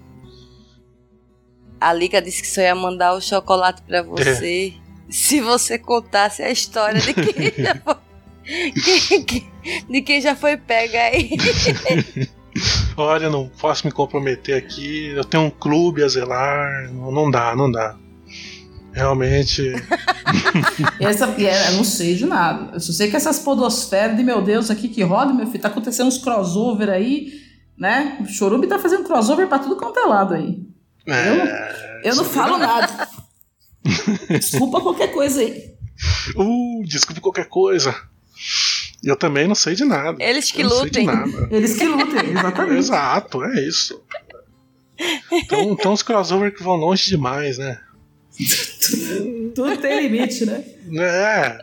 A 1.80 1.94
Liga 1.94 2.22
disse 2.22 2.42
que 2.42 2.48
só 2.48 2.60
ia 2.62 2.76
mandar 2.76 3.14
o 3.14 3.22
chocolate 3.22 3.82
pra 3.84 4.02
você 4.04 4.74
se 5.10 5.40
você 5.40 5.80
contasse 5.80 6.44
a 6.44 6.52
história 6.52 7.00
de 7.00 7.14
quem 7.14 7.52
já 7.64 7.76
foi. 7.76 9.22
quem- 9.24 9.50
de 9.90 10.02
quem 10.02 10.22
já 10.22 10.36
foi 10.36 10.58
pega 10.58 11.00
aí. 11.00 11.30
Olha, 12.98 13.30
não 13.30 13.48
posso 13.48 13.86
me 13.88 13.92
comprometer 13.94 14.58
aqui. 14.58 15.08
Eu 15.16 15.24
tenho 15.24 15.44
um 15.44 15.50
clube 15.50 16.04
a 16.04 16.08
zelar. 16.10 16.92
Não, 16.92 17.12
não 17.12 17.32
dá, 17.32 17.56
não 17.56 17.72
dá. 17.72 17.96
Realmente. 19.00 19.72
Essa, 21.00 21.26
é, 21.42 21.70
eu 21.70 21.78
não 21.78 21.84
sei 21.86 22.16
de 22.16 22.26
nada. 22.26 22.74
Eu 22.74 22.80
só 22.82 22.92
sei 22.92 23.10
que 23.10 23.16
essas 23.16 23.40
podosferas 23.40 24.18
de 24.18 24.24
meu 24.24 24.42
Deus 24.42 24.70
aqui 24.70 24.90
que 24.90 25.02
roda, 25.02 25.34
meu 25.34 25.48
filho, 25.48 25.62
tá 25.62 25.70
acontecendo 25.70 26.08
uns 26.08 26.18
crossover 26.18 26.90
aí, 26.90 27.32
né? 27.78 28.18
O 28.20 28.26
Chorume 28.26 28.68
tá 28.68 28.78
fazendo 28.78 29.06
crossover 29.06 29.48
pra 29.48 29.58
tudo 29.60 29.78
quanto 29.78 29.98
é 30.00 30.06
lado 30.06 30.34
aí. 30.34 30.60
É, 31.08 32.02
Eu 32.04 32.16
não 32.16 32.26
falo 32.26 32.58
nada. 32.58 33.08
Desculpa 34.30 34.82
qualquer 34.82 35.14
coisa 35.14 35.40
aí. 35.40 35.74
uh, 36.36 36.84
desculpe 36.86 37.22
qualquer 37.22 37.48
coisa. 37.48 37.96
Eu 39.02 39.16
também 39.16 39.48
não 39.48 39.56
sei 39.56 39.76
de 39.76 39.86
nada. 39.86 40.22
Eles 40.22 40.52
que 40.52 40.62
Eu 40.62 40.70
não 40.70 40.80
lutem. 40.80 41.08
Eles 41.50 41.78
que 41.78 41.86
lutem, 41.86 42.32
exatamente. 42.38 42.78
Exato, 42.78 43.44
é 43.46 43.62
isso. 43.62 44.02
Então, 45.32 45.72
então 45.72 45.94
os 45.94 46.04
crossover 46.04 46.54
que 46.54 46.62
vão 46.62 46.76
longe 46.76 47.08
demais, 47.08 47.58
né? 47.58 47.80
Tudo 49.54 49.78
tem 49.78 50.08
limite, 50.08 50.46
né? 50.46 50.64
É. 50.98 51.60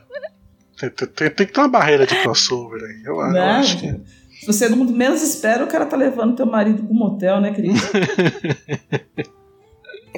Tem, 0.78 0.90
tem- 0.90 1.08
tem- 1.08 1.46
que 1.46 1.52
ter 1.52 1.60
uma 1.60 1.68
barreira 1.68 2.06
de 2.06 2.14
crossover 2.22 2.82
aí. 2.82 3.02
Eu, 3.04 3.14
eu 3.16 3.42
acho 3.42 3.78
que. 3.78 3.86
Se 4.40 4.46
você 4.46 4.68
não 4.68 4.84
menos 4.84 5.22
espera, 5.22 5.64
o 5.64 5.66
cara 5.66 5.86
tá 5.86 5.96
levando 5.96 6.36
teu 6.36 6.44
marido 6.46 6.82
pro 6.84 6.94
motel, 6.94 7.40
né, 7.40 7.52
querido? 7.52 7.78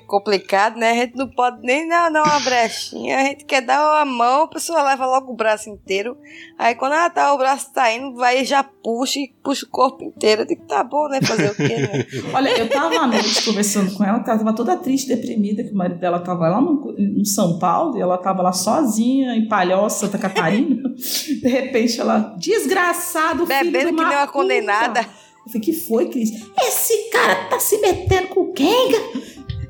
Complicado, 0.08 0.78
né? 0.78 0.92
A 0.92 0.94
gente 0.94 1.16
não 1.16 1.28
pode 1.28 1.60
nem 1.60 1.86
dar, 1.86 2.10
dar 2.10 2.22
uma 2.22 2.40
brechinha. 2.40 3.18
A 3.18 3.24
gente 3.24 3.44
quer 3.44 3.60
dar 3.60 4.00
a 4.00 4.06
mão, 4.06 4.44
a 4.44 4.48
pessoa 4.48 4.82
leva 4.82 5.04
logo 5.04 5.30
o 5.30 5.36
braço 5.36 5.68
inteiro. 5.68 6.16
Aí 6.58 6.74
quando 6.74 6.94
ela 6.94 7.10
tá, 7.10 7.34
o 7.34 7.36
braço 7.36 7.70
tá 7.74 7.92
indo, 7.92 8.16
vai 8.16 8.40
e 8.40 8.44
já 8.46 8.62
puxa 8.64 9.18
e 9.18 9.34
puxa 9.44 9.66
o 9.66 9.68
corpo 9.68 10.02
inteiro. 10.02 10.42
Eu 10.42 10.46
digo, 10.46 10.64
tá 10.66 10.82
bom, 10.82 11.08
né? 11.08 11.20
Fazer 11.20 11.50
o 11.50 11.54
quê, 11.54 11.76
né? 11.76 12.06
Olha, 12.32 12.48
eu 12.58 12.70
tava 12.70 12.96
à 12.96 13.06
noite 13.06 13.44
conversando 13.44 13.94
com 13.94 14.02
ela, 14.02 14.16
ela 14.16 14.24
tava 14.24 14.54
toda 14.54 14.78
triste, 14.78 15.08
deprimida, 15.08 15.62
que 15.62 15.72
o 15.72 15.76
marido 15.76 16.00
dela 16.00 16.20
tava 16.20 16.48
lá 16.48 16.58
no, 16.58 16.90
no 16.98 17.26
São 17.26 17.58
Paulo 17.58 17.98
e 17.98 18.00
ela 18.00 18.16
tava 18.16 18.40
lá 18.40 18.52
sozinha, 18.54 19.36
em 19.36 19.46
Palhoça, 19.46 20.06
Santa 20.06 20.16
Catarina. 20.16 20.88
De 20.96 21.48
repente 21.48 22.00
ela, 22.00 22.34
desgraçado, 22.38 23.46
filho 23.46 23.70
Bebendo 23.70 23.94
que 23.94 24.04
nem 24.04 24.16
uma 24.16 24.26
condenada. 24.26 25.00
Eu 25.00 25.52
falei, 25.52 25.60
que 25.60 25.72
foi, 25.74 26.08
Cris? 26.08 26.30
Esse 26.62 27.10
cara 27.10 27.44
tá 27.50 27.60
se 27.60 27.78
metendo 27.78 28.28
com 28.28 28.40
o 28.40 28.52
Kenga? 28.54 28.98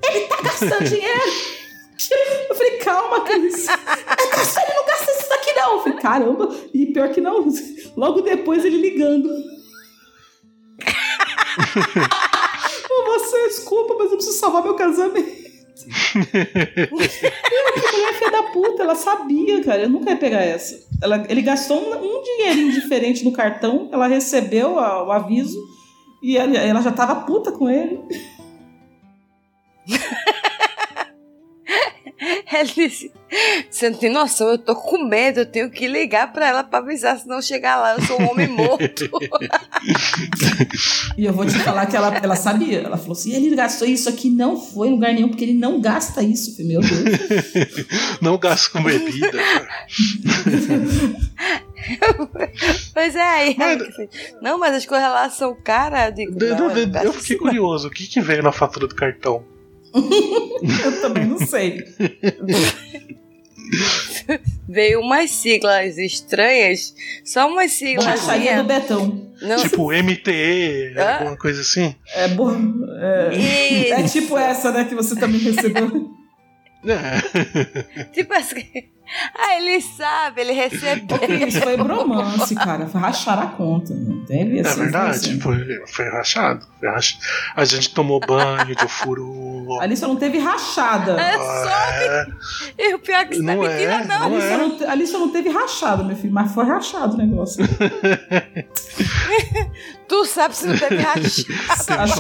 Ele 0.02 0.20
tá 0.26 0.42
gastando 0.42 0.84
dinheiro? 0.84 1.32
Eu 2.48 2.54
falei, 2.54 2.78
calma, 2.78 3.20
Cris. 3.22 3.68
É 3.68 3.72
ele 3.72 4.74
não 4.74 4.86
gasta 4.86 5.10
isso 5.12 5.28
daqui, 5.28 5.52
não. 5.54 5.72
Eu 5.76 5.82
falei, 5.82 5.98
caramba. 5.98 6.56
E 6.72 6.86
pior 6.86 7.10
que 7.10 7.20
não, 7.20 7.46
logo 7.96 8.20
depois 8.22 8.64
ele 8.64 8.78
ligando. 8.78 9.28
Você, 13.06 13.48
desculpa, 13.48 13.94
mas 13.98 14.10
eu 14.10 14.16
preciso 14.16 14.38
salvar 14.38 14.62
meu 14.62 14.74
casamento. 14.74 15.48
que 16.08 17.92
mulher 17.92 18.14
filha 18.14 18.30
da 18.30 18.42
puta, 18.44 18.82
ela 18.82 18.94
sabia, 18.94 19.62
cara. 19.64 19.82
Eu 19.82 19.88
nunca 19.90 20.10
ia 20.10 20.16
pegar 20.16 20.40
essa. 20.42 20.78
Ela, 21.02 21.24
ele 21.28 21.42
gastou 21.42 21.78
um, 21.78 21.94
um 22.18 22.22
dinheirinho 22.22 22.72
diferente 22.72 23.24
no 23.24 23.32
cartão, 23.32 23.88
ela 23.92 24.06
recebeu 24.06 24.78
a- 24.78 25.04
o 25.04 25.12
aviso 25.12 25.58
e 26.22 26.36
ela, 26.36 26.56
ela 26.56 26.80
já 26.82 26.92
tava 26.92 27.14
puta 27.22 27.52
com 27.52 27.68
ele. 27.70 28.00
Ele 32.52 32.72
disse: 32.74 33.12
Você 33.70 33.90
não 33.90 33.96
tem 33.98 34.10
noção, 34.10 34.48
eu 34.48 34.58
tô 34.58 34.74
com 34.74 35.04
medo, 35.04 35.38
eu 35.40 35.46
tenho 35.46 35.70
que 35.70 35.86
ligar 35.86 36.32
pra 36.32 36.48
ela 36.48 36.64
pra 36.64 36.80
avisar, 36.80 37.16
se 37.18 37.28
não 37.28 37.40
chegar 37.40 37.76
lá, 37.76 37.94
eu 37.94 38.02
sou 38.02 38.20
um 38.20 38.30
homem 38.30 38.48
morto. 38.48 39.08
E 41.16 41.24
eu 41.24 41.32
vou 41.32 41.44
te 41.46 41.58
falar 41.58 41.86
que 41.86 41.96
ela, 41.96 42.16
ela 42.22 42.36
sabia. 42.36 42.80
Ela 42.80 42.96
falou 42.96 43.12
assim: 43.12 43.32
ele 43.34 43.54
gastou 43.54 43.86
isso 43.88 44.08
aqui, 44.08 44.30
não 44.30 44.56
foi 44.60 44.88
em 44.88 44.92
lugar 44.92 45.12
nenhum, 45.12 45.28
porque 45.28 45.44
ele 45.44 45.54
não 45.54 45.80
gasta 45.80 46.22
isso. 46.22 46.52
Falei, 46.56 46.68
Meu 46.68 46.80
Deus. 46.80 47.02
Não 48.22 48.38
gasto 48.38 48.70
com 48.72 48.82
bebida. 48.82 49.38
pois 52.94 53.14
é, 53.16 53.22
aí. 53.22 53.56
ela 53.58 54.08
Não, 54.42 54.58
mas 54.58 54.74
as 54.76 54.86
coisas 54.86 55.08
lá 55.08 55.28
são 55.30 55.54
caras. 55.62 56.06
Eu 56.06 56.12
digo: 56.12 56.44
Eu, 56.44 56.56
não, 56.56 56.70
eu- 56.70 56.78
eu 56.78 57.04
não 57.04 57.12
fiquei 57.12 57.36
não." 57.36 57.44
curioso. 57.44 57.88
O 57.88 57.90
que, 57.90 58.06
que 58.06 58.20
veio 58.20 58.42
na 58.42 58.52
fatura 58.52 58.86
do 58.86 58.94
cartão? 58.94 59.44
Eu 59.94 61.00
também 61.00 61.24
não 61.26 61.38
sei. 61.38 61.84
Veio 64.68 65.00
umas 65.00 65.30
siglas 65.30 65.96
estranhas, 65.98 66.94
só 67.24 67.48
umas 67.48 67.72
siglas. 67.72 68.04
Baixaria 68.04 68.62
do 68.62 68.64
Betão. 68.64 69.28
Não, 69.40 69.56
Tipo 69.56 69.92
MTE, 69.92 70.94
Hã? 70.96 71.12
alguma 71.14 71.36
coisa 71.36 71.60
assim? 71.60 71.94
É, 72.14 72.28
bo... 72.28 72.50
é... 72.50 73.90
É 73.90 74.02
tipo 74.02 74.36
essa, 74.36 74.72
né, 74.72 74.84
que 74.84 74.94
você 74.94 75.16
também 75.16 75.40
recebeu. 75.40 76.10
É. 76.86 78.04
tipo 78.12 78.32
assim. 78.34 78.64
Ah, 79.34 79.56
ele 79.56 79.80
sabe, 79.80 80.42
ele 80.42 80.52
recebeu. 80.52 81.16
Ô, 81.16 81.20
Cris, 81.20 81.56
foi 81.58 81.76
bromance, 81.78 82.54
cara. 82.54 82.86
Foi 82.86 83.00
rachar 83.00 83.38
a 83.38 83.46
conta. 83.46 83.94
Não 83.94 84.24
teve 84.26 84.58
É 84.58 84.62
verdade, 84.62 85.10
assim. 85.10 85.40
foi, 85.40 85.58
foi 85.86 86.08
rachado. 86.10 86.66
Foi 86.78 86.88
rach- 86.90 87.18
A 87.56 87.64
gente 87.64 87.94
tomou 87.94 88.20
banho 88.20 88.74
de 88.76 88.84
ofuru. 88.84 89.80
Ali 89.80 89.96
só 89.96 90.08
não 90.08 90.16
teve 90.16 90.38
rachada. 90.38 91.16
É 91.20 92.26
É, 92.76 92.90
E 92.90 92.94
o 92.94 92.98
pior 92.98 93.20
é 93.20 93.24
que 93.26 93.34
isso 93.34 93.42
não 93.42 93.52
é 93.52 93.56
Não 93.56 93.66
é, 93.66 93.68
mentira, 93.98 94.04
não. 94.04 94.26
Ali, 94.26 94.34
não 94.34 94.40
só 94.40 94.46
é. 94.46 94.56
não, 94.56 94.76
te- 94.78 94.84
ali 94.84 95.06
só 95.06 95.18
não 95.18 95.30
teve 95.32 95.48
rachada, 95.50 96.02
meu 96.04 96.16
filho. 96.16 96.32
Mas 96.32 96.52
foi 96.52 96.64
rachado 96.66 97.14
o 97.14 97.16
negócio. 97.18 97.64
Tu 100.08 100.24
sabe 100.24 100.56
se 100.56 100.66
não 100.66 100.76
teve 100.78 100.96
rachado. 100.96 101.22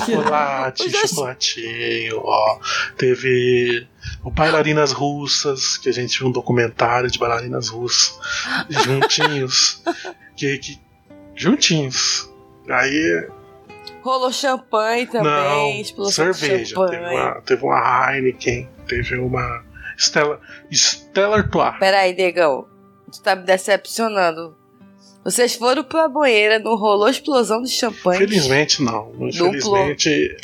Que- 0.04 0.06
chocolate, 0.06 0.90
chocolatinho, 0.90 2.20
ó. 2.22 2.58
Teve 2.98 3.86
o 4.22 4.30
bailarinas 4.30 4.92
russas, 4.92 5.76
que 5.78 5.88
a 5.88 5.92
gente 5.92 6.18
viu 6.18 6.28
um 6.28 6.32
documentário 6.32 6.77
de 7.10 7.18
bailarinas 7.18 7.68
russas. 7.68 8.18
Juntinhos. 8.68 9.82
que, 10.36 10.58
que, 10.58 10.80
juntinhos. 11.34 12.30
Aí. 12.68 13.28
Rolou 14.02 14.32
champanhe 14.32 15.06
também, 15.06 15.84
não, 15.96 16.04
cerveja. 16.06 16.74
champanhe. 16.74 16.90
Teve 16.90 17.14
uma, 17.14 17.40
teve 17.42 17.64
uma 17.64 18.12
Heineken, 18.12 18.68
teve 18.86 19.16
uma 19.16 19.64
Stellar, 19.98 20.38
Stellar 20.72 21.50
Tour. 21.50 21.78
Peraí, 21.78 22.14
negão. 22.14 22.66
Tu 23.10 23.20
tá 23.20 23.34
me 23.34 23.42
decepcionando. 23.42 24.56
Vocês 25.24 25.56
foram 25.56 25.82
pra 25.82 26.08
banheira, 26.08 26.58
não 26.58 26.76
rolou 26.76 27.08
explosão 27.08 27.62
de 27.62 27.70
champanhe. 27.70 28.18
Felizmente 28.18 28.82
não. 28.82 29.12
Infelizmente. 29.20 30.36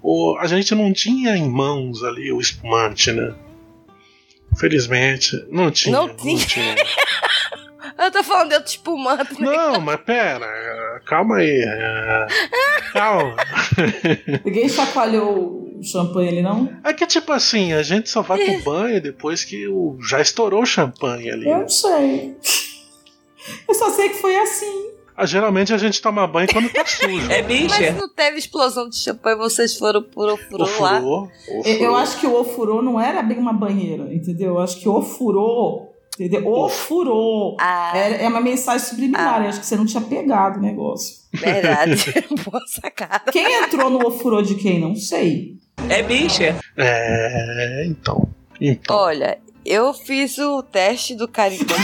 O, 0.00 0.36
a 0.38 0.46
gente 0.46 0.74
não 0.74 0.92
tinha 0.92 1.36
em 1.36 1.48
mãos 1.48 2.02
ali 2.02 2.32
o 2.32 2.40
espumante, 2.40 3.12
né? 3.12 3.34
Felizmente, 4.58 5.44
não 5.50 5.70
tinha. 5.70 5.92
Não 5.96 6.06
Não 6.08 6.16
tinha. 6.16 6.46
tinha. 6.46 6.74
Eu 7.98 8.10
tô 8.10 8.24
falando 8.24 8.48
de 8.48 8.54
outro 8.56 8.70
espumante. 8.70 9.40
né? 9.40 9.50
Não, 9.56 9.80
mas 9.80 10.00
pera, 10.00 11.00
calma 11.06 11.36
aí. 11.36 11.62
é, 11.64 12.26
Calma. 12.92 13.36
Ninguém 14.44 14.68
chacoalhou 14.68 15.68
o 15.78 15.82
champanhe 15.84 16.28
ali, 16.30 16.42
não? 16.42 16.72
É 16.82 16.92
que 16.92 17.06
tipo 17.06 17.32
assim, 17.32 17.72
a 17.74 17.82
gente 17.82 18.08
só 18.08 18.22
vai 18.22 18.38
pro 18.44 18.62
banho 18.72 19.00
depois 19.00 19.44
que 19.44 19.68
o, 19.68 19.98
já 20.00 20.20
estourou 20.20 20.62
o 20.62 20.66
champanhe 20.66 21.30
ali. 21.30 21.46
Eu 21.46 21.54
né? 21.56 21.60
não 21.60 21.68
sei. 21.68 22.36
Eu 23.68 23.74
só 23.74 23.90
sei 23.90 24.08
que 24.08 24.16
foi 24.20 24.36
assim. 24.36 24.91
Ah, 25.16 25.26
geralmente 25.26 25.72
a 25.74 25.78
gente 25.78 26.00
toma 26.00 26.26
banho 26.26 26.48
quando 26.52 26.68
tá 26.70 26.84
sujo. 26.86 27.30
É 27.30 27.42
Mas 27.42 27.46
bicha. 27.46 27.92
não 27.92 28.08
teve 28.08 28.38
explosão 28.38 28.88
de 28.88 28.96
champanhe, 28.96 29.36
vocês 29.36 29.76
foram 29.76 30.02
por 30.02 30.28
ofurô 30.28 30.64
lá. 30.80 30.98
Ofurô, 30.98 31.28
Eu, 31.48 31.60
ofurô. 31.60 31.84
eu 31.84 31.96
acho 31.96 32.18
que 32.20 32.26
o 32.26 32.34
ofurô 32.40 32.82
não 32.82 33.00
era 33.00 33.22
bem 33.22 33.38
uma 33.38 33.52
banheira, 33.52 34.12
entendeu? 34.12 34.54
Eu 34.54 34.58
acho 34.60 34.80
que 34.80 34.88
ofurô, 34.88 35.88
entendeu? 36.18 36.46
Ofurô. 36.48 37.56
Ah, 37.60 37.92
É, 37.94 38.24
é 38.24 38.28
uma 38.28 38.40
mensagem 38.40 38.86
subliminar. 38.86 39.40
Ah. 39.40 39.44
Eu 39.44 39.48
acho 39.50 39.60
que 39.60 39.66
você 39.66 39.76
não 39.76 39.86
tinha 39.86 40.02
pegado 40.02 40.58
o 40.58 40.62
negócio. 40.62 41.16
verdade. 41.32 42.04
Boa 42.50 42.62
sacada. 42.66 43.30
Quem 43.30 43.62
entrou 43.64 43.90
no 43.90 44.06
ofurô 44.06 44.40
de 44.42 44.54
quem? 44.54 44.80
Não 44.80 44.94
sei. 44.96 45.56
É 45.88 46.02
bicha. 46.02 46.56
É, 46.76 47.84
então. 47.86 48.28
Então. 48.60 48.96
Olha, 48.96 49.38
eu 49.64 49.92
fiz 49.92 50.38
o 50.38 50.62
teste 50.62 51.14
do 51.14 51.26
carimbo. 51.28 51.74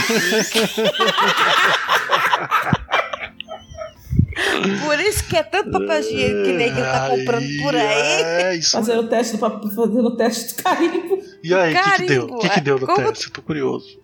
Por 4.85 4.99
isso 4.99 5.23
que 5.25 5.37
é 5.37 5.43
tanto 5.43 5.71
papel 5.71 5.99
higiênico 5.99 6.43
que 6.43 6.51
nem 6.53 6.73
que 6.73 6.81
tá 6.81 7.09
comprando 7.09 7.45
por 7.61 7.75
aí. 7.75 8.21
É, 8.23 8.55
isso. 8.55 8.71
Fazendo 8.71 9.01
o 9.01 9.07
teste 9.07 9.33
do, 9.33 9.39
pap- 9.39 9.63
fazendo 9.63 10.05
o 10.07 10.15
teste 10.17 10.55
do 10.55 10.63
carimbo. 10.63 11.19
E 11.43 11.53
aí, 11.53 11.73
o 11.73 11.77
que, 11.83 11.91
que 11.97 12.05
deu? 12.07 12.23
O 12.25 12.39
que, 12.39 12.49
que 12.49 12.59
é, 12.59 12.61
deu 12.61 12.79
no 12.79 12.87
como- 12.87 13.07
teste? 13.09 13.27
Eu 13.27 13.31
tô 13.33 13.41
curioso. 13.41 13.99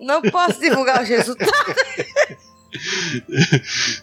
Não 0.00 0.22
posso 0.22 0.60
divulgar 0.60 1.02
os 1.02 1.08
resultados. 1.08 1.52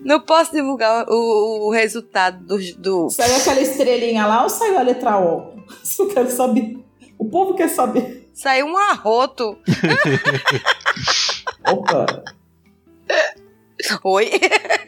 Não 0.00 0.20
posso 0.20 0.52
divulgar 0.52 1.06
o, 1.08 1.68
o 1.68 1.70
resultado 1.70 2.38
do, 2.44 2.58
do. 2.76 3.10
Saiu 3.10 3.36
aquela 3.36 3.60
estrelinha 3.60 4.26
lá 4.26 4.42
ou 4.44 4.48
saiu 4.48 4.78
a 4.78 4.82
letra 4.82 5.18
O? 5.18 5.56
Eu 5.98 6.08
quero 6.08 6.30
saber. 6.30 6.78
O 7.18 7.24
povo 7.28 7.54
quer 7.54 7.68
saber. 7.68 8.28
Saiu 8.32 8.66
um 8.66 8.76
arroto. 8.76 9.58
Opa. 11.68 12.06
Oi? 14.04 14.30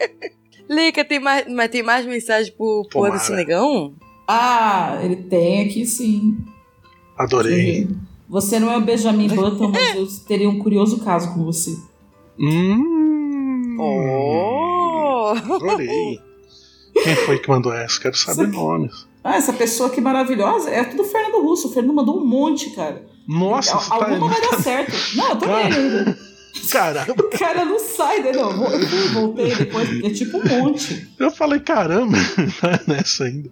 Lica, 0.69 1.05
tem 1.05 1.19
mais, 1.21 1.47
mas 1.49 1.71
tem 1.71 1.83
mais 1.83 2.05
mensagem 2.07 2.53
pro 2.53 2.87
porra 2.91 3.13
desse 3.13 3.33
negão? 3.33 3.95
Ah, 4.27 4.99
ele 5.03 5.17
tem 5.17 5.63
aqui 5.63 5.87
sim. 5.87 6.37
Adorei. 7.17 7.89
Você 8.29 8.61
não 8.61 8.71
é 8.71 8.77
o 8.77 8.81
Benjamin 8.83 9.29
Button, 9.29 9.69
mas 9.69 9.95
eu 9.97 10.07
teria 10.27 10.49
um 10.49 10.59
curioso 10.59 11.03
caso 11.03 11.33
com 11.33 11.45
você. 11.45 11.75
Hum. 12.39 13.77
Oh! 13.81 15.33
Adorei. 15.55 16.19
Quem 17.03 17.17
foi 17.17 17.39
que 17.39 17.49
mandou 17.49 17.73
essa? 17.73 17.99
Quero 18.01 18.17
saber 18.17 18.49
nomes. 18.49 19.07
Ah, 19.25 19.37
essa 19.37 19.53
pessoa 19.53 19.89
que 19.91 20.01
maravilhosa 20.01 20.71
é 20.71 20.85
tudo 20.85 21.05
Fernando 21.05 21.43
Russo. 21.43 21.69
O 21.69 21.73
Fernando 21.73 21.95
mandou 21.95 22.21
um 22.21 22.27
monte, 22.27 22.71
cara. 22.71 23.07
Nossa, 23.27 23.75
Al- 23.75 23.81
tá 24.01 24.11
Alguma 24.13 24.29
vai 24.29 24.41
dar 24.41 24.61
certo. 24.63 24.93
Não, 25.17 25.29
eu 25.31 25.37
tô 25.37 25.47
Cara. 25.47 25.69
nele. 25.69 26.17
Caramba, 26.71 27.15
O 27.19 27.39
cara 27.39 27.65
não 27.65 27.79
sai, 27.79 28.21
né? 28.21 28.33
Não, 28.33 28.53
voltei 29.13 29.55
depois, 29.55 29.89
é 30.05 30.11
tipo 30.11 30.39
um 30.39 30.45
monte. 30.45 31.09
eu 31.19 31.31
falei 31.31 31.61
caramba, 31.61 32.17
tá 32.61 32.81
nessa 32.87 33.25
ainda. 33.25 33.51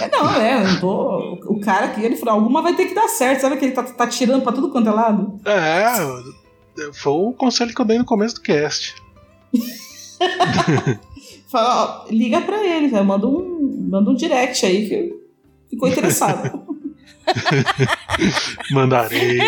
É, 0.00 0.10
não, 0.10 0.40
é, 0.40 0.62
eu 0.62 0.68
não 0.68 0.80
tô. 0.80 1.32
O 1.46 1.60
cara 1.60 1.86
aqui, 1.86 2.02
ele 2.04 2.16
falou, 2.16 2.34
alguma 2.34 2.62
vai 2.62 2.74
ter 2.74 2.86
que 2.86 2.94
dar 2.94 3.08
certo. 3.08 3.40
Sabe 3.40 3.56
que 3.56 3.64
ele 3.66 3.74
tá, 3.74 3.82
tá 3.82 4.06
tirando 4.06 4.42
pra 4.42 4.52
tudo 4.52 4.70
quanto 4.70 4.88
é 4.88 4.92
lado? 4.92 5.40
É, 5.44 6.92
foi 6.92 7.12
o 7.12 7.32
conselho 7.32 7.74
que 7.74 7.80
eu 7.80 7.84
dei 7.84 7.98
no 7.98 8.04
começo 8.04 8.36
do 8.36 8.40
cast. 8.42 8.94
Fala, 11.48 12.04
ó, 12.04 12.06
liga 12.10 12.40
pra 12.42 12.64
ele, 12.64 12.90
cara. 12.90 13.04
Manda 13.04 13.26
um, 13.26 13.86
manda 13.90 14.10
um 14.10 14.14
direct 14.14 14.64
aí 14.66 14.88
que 14.88 15.14
ficou 15.70 15.88
interessado. 15.88 16.66
Mandarei. 18.72 19.38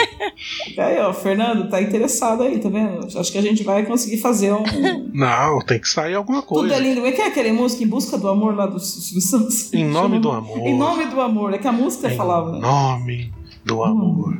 aí, 0.78 0.98
ó, 1.00 1.12
Fernando, 1.12 1.68
tá 1.68 1.80
interessado 1.82 2.42
aí, 2.42 2.58
tá 2.58 2.68
vendo? 2.68 3.06
Acho 3.18 3.30
que 3.32 3.38
a 3.38 3.42
gente 3.42 3.62
vai 3.62 3.84
conseguir 3.84 4.18
fazer 4.18 4.52
um. 4.52 4.64
Não, 5.12 5.58
tem 5.60 5.78
que 5.80 5.88
sair 5.88 6.14
alguma 6.14 6.40
Tudo 6.42 6.48
coisa. 6.60 6.74
é 6.74 6.80
lindo. 6.80 6.96
Como 6.96 7.06
é 7.06 7.12
que 7.12 7.20
é 7.22 7.26
aquele 7.26 7.52
música 7.52 7.82
Em 7.82 7.86
Busca 7.88 8.16
do 8.18 8.28
Amor 8.28 8.54
lá 8.54 8.66
do 8.66 8.78
Silvio 8.78 9.20
Santos? 9.20 9.72
Em 9.72 9.84
nome 9.84 10.16
Chama- 10.16 10.20
do 10.20 10.30
amor. 10.30 10.58
Em 10.66 10.76
nome 10.78 11.06
do 11.06 11.20
amor. 11.20 11.54
É 11.54 11.58
que 11.58 11.68
a 11.68 11.72
música 11.72 12.10
Em 12.12 12.16
falava, 12.16 12.52
né? 12.52 12.58
nome 12.60 13.32
do 13.64 13.82
amor. 13.84 14.34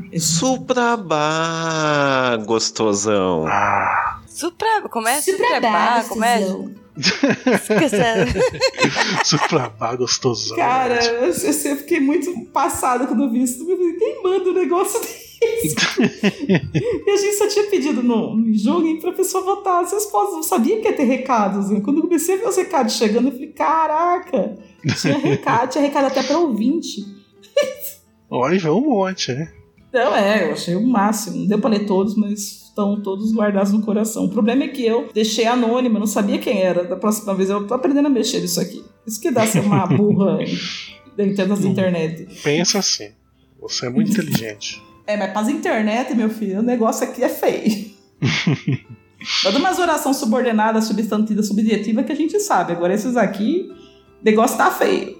Suprabá, 1.10 2.36
gostosão. 2.46 3.46
Ah, 3.46 4.20
Supra, 4.26 4.82
começa 4.88 5.30
Supra 5.30 5.46
Suprabá, 5.46 5.70
Bá, 6.02 6.04
começa. 6.04 6.70
suplabá 9.24 9.96
gostosão. 9.96 10.56
Cara, 10.56 11.04
eu, 11.04 11.28
eu 11.28 11.76
fiquei 11.76 12.00
muito 12.00 12.32
passada 12.46 13.06
quando 13.06 13.24
eu 13.24 13.30
vi 13.30 13.42
isso. 13.42 13.64
Quem 13.66 14.22
manda 14.22 14.50
um 14.50 14.54
negócio 14.54 15.00
desse? 15.00 15.30
e 15.40 17.10
a 17.10 17.16
gente 17.16 17.36
só 17.36 17.48
tinha 17.48 17.64
pedido 17.66 18.02
no, 18.02 18.36
no 18.36 18.54
jogo 18.54 19.00
pra 19.00 19.12
pessoa 19.12 19.42
votar 19.42 19.82
as 19.82 19.92
respostas. 19.92 20.30
Eu 20.32 20.36
não 20.36 20.42
sabia 20.42 20.80
que 20.80 20.88
ia 20.88 20.96
ter 20.96 21.04
recados. 21.04 21.70
né? 21.70 21.80
Quando 21.80 21.98
eu 21.98 22.02
comecei 22.02 22.34
a 22.34 22.38
ver 22.38 22.48
os 22.48 22.56
recados 22.56 22.94
chegando, 22.94 23.28
eu 23.28 23.32
falei, 23.32 23.52
caraca, 23.52 24.58
tinha 25.00 25.18
recado, 25.18 25.70
tinha 25.70 25.82
recado 25.82 26.06
até 26.06 26.22
pra 26.22 26.38
ouvinte. 26.38 27.04
Olha, 28.28 28.58
veio 28.58 28.76
um 28.76 28.82
monte, 28.82 29.32
né? 29.32 29.50
Então, 29.90 30.14
é, 30.14 30.46
eu 30.48 30.52
achei 30.52 30.76
o 30.76 30.86
máximo. 30.86 31.36
Não 31.38 31.46
deu 31.46 31.58
pra 31.58 31.68
ler 31.68 31.84
todos, 31.84 32.14
mas 32.16 32.60
estão 32.68 33.00
todos 33.02 33.32
guardados 33.34 33.72
no 33.72 33.82
coração. 33.82 34.24
O 34.24 34.30
problema 34.30 34.64
é 34.64 34.68
que 34.68 34.86
eu 34.86 35.10
deixei 35.12 35.46
anônimo, 35.46 35.96
eu 35.96 36.00
não 36.00 36.06
sabia 36.06 36.38
quem 36.38 36.62
era. 36.62 36.84
Da 36.84 36.96
próxima 36.96 37.34
vez 37.34 37.50
eu 37.50 37.66
tô 37.66 37.74
aprendendo 37.74 38.06
a 38.06 38.10
mexer 38.10 38.40
nisso 38.40 38.60
aqui. 38.60 38.82
Isso 39.06 39.20
que 39.20 39.30
dá 39.30 39.46
ser 39.46 39.60
uma 39.60 39.84
burra 39.88 40.38
dentro 41.16 41.46
das 41.48 41.64
internet. 41.64 42.26
Pensa 42.42 42.78
assim. 42.78 43.10
Você 43.60 43.86
é 43.86 43.90
muito 43.90 44.12
inteligente. 44.12 44.80
É, 45.06 45.16
mas 45.16 45.32
pras 45.32 45.48
internet, 45.48 46.14
meu 46.14 46.30
filho, 46.30 46.60
o 46.60 46.62
negócio 46.62 47.02
aqui 47.02 47.24
é 47.24 47.28
feio. 47.28 47.90
Manda 49.44 49.58
umas 49.58 49.76
orações 49.80 50.18
subordinadas, 50.18 50.84
substantiva, 50.84 51.42
subjetiva 51.42 52.04
que 52.04 52.12
a 52.12 52.14
gente 52.14 52.38
sabe. 52.38 52.72
Agora 52.72 52.94
esses 52.94 53.16
aqui, 53.16 53.72
o 54.20 54.24
negócio 54.24 54.56
tá 54.56 54.70
feio. 54.70 55.18